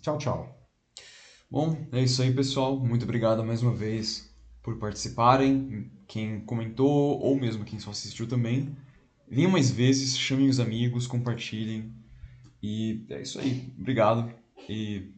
Tchau, 0.00 0.18
tchau. 0.18 0.68
Bom, 1.48 1.86
é 1.92 2.02
isso 2.02 2.20
aí, 2.20 2.34
pessoal. 2.34 2.78
Muito 2.80 3.04
obrigado 3.04 3.44
mais 3.44 3.62
uma 3.62 3.72
vez 3.72 4.34
por 4.60 4.76
participarem. 4.76 5.88
Quem 6.08 6.40
comentou 6.40 7.20
ou 7.20 7.38
mesmo 7.38 7.64
quem 7.64 7.78
só 7.78 7.90
assistiu 7.90 8.26
também. 8.26 8.76
Venham 9.30 9.52
mais 9.52 9.70
vezes, 9.70 10.18
chamem 10.18 10.48
os 10.48 10.58
amigos, 10.58 11.06
compartilhem. 11.06 11.92
E 12.60 13.04
é 13.08 13.22
isso 13.22 13.38
aí. 13.38 13.72
Obrigado. 13.78 14.32
E, 14.68 15.12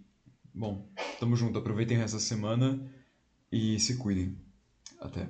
bom, 0.55 0.87
tamo 1.19 1.37
junto. 1.37 1.59
Aproveitem 1.59 1.99
essa 1.99 2.21
semana 2.21 2.81
e 3.51 3.78
se 3.78 3.97
cuidem. 3.97 4.36
Até. 5.01 5.28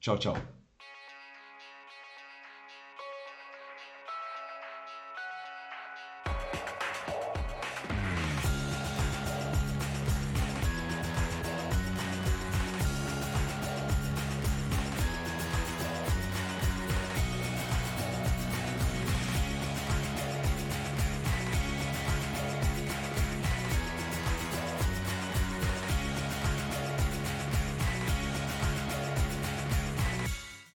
Tchau, 0.00 0.18
tchau. 0.18 0.59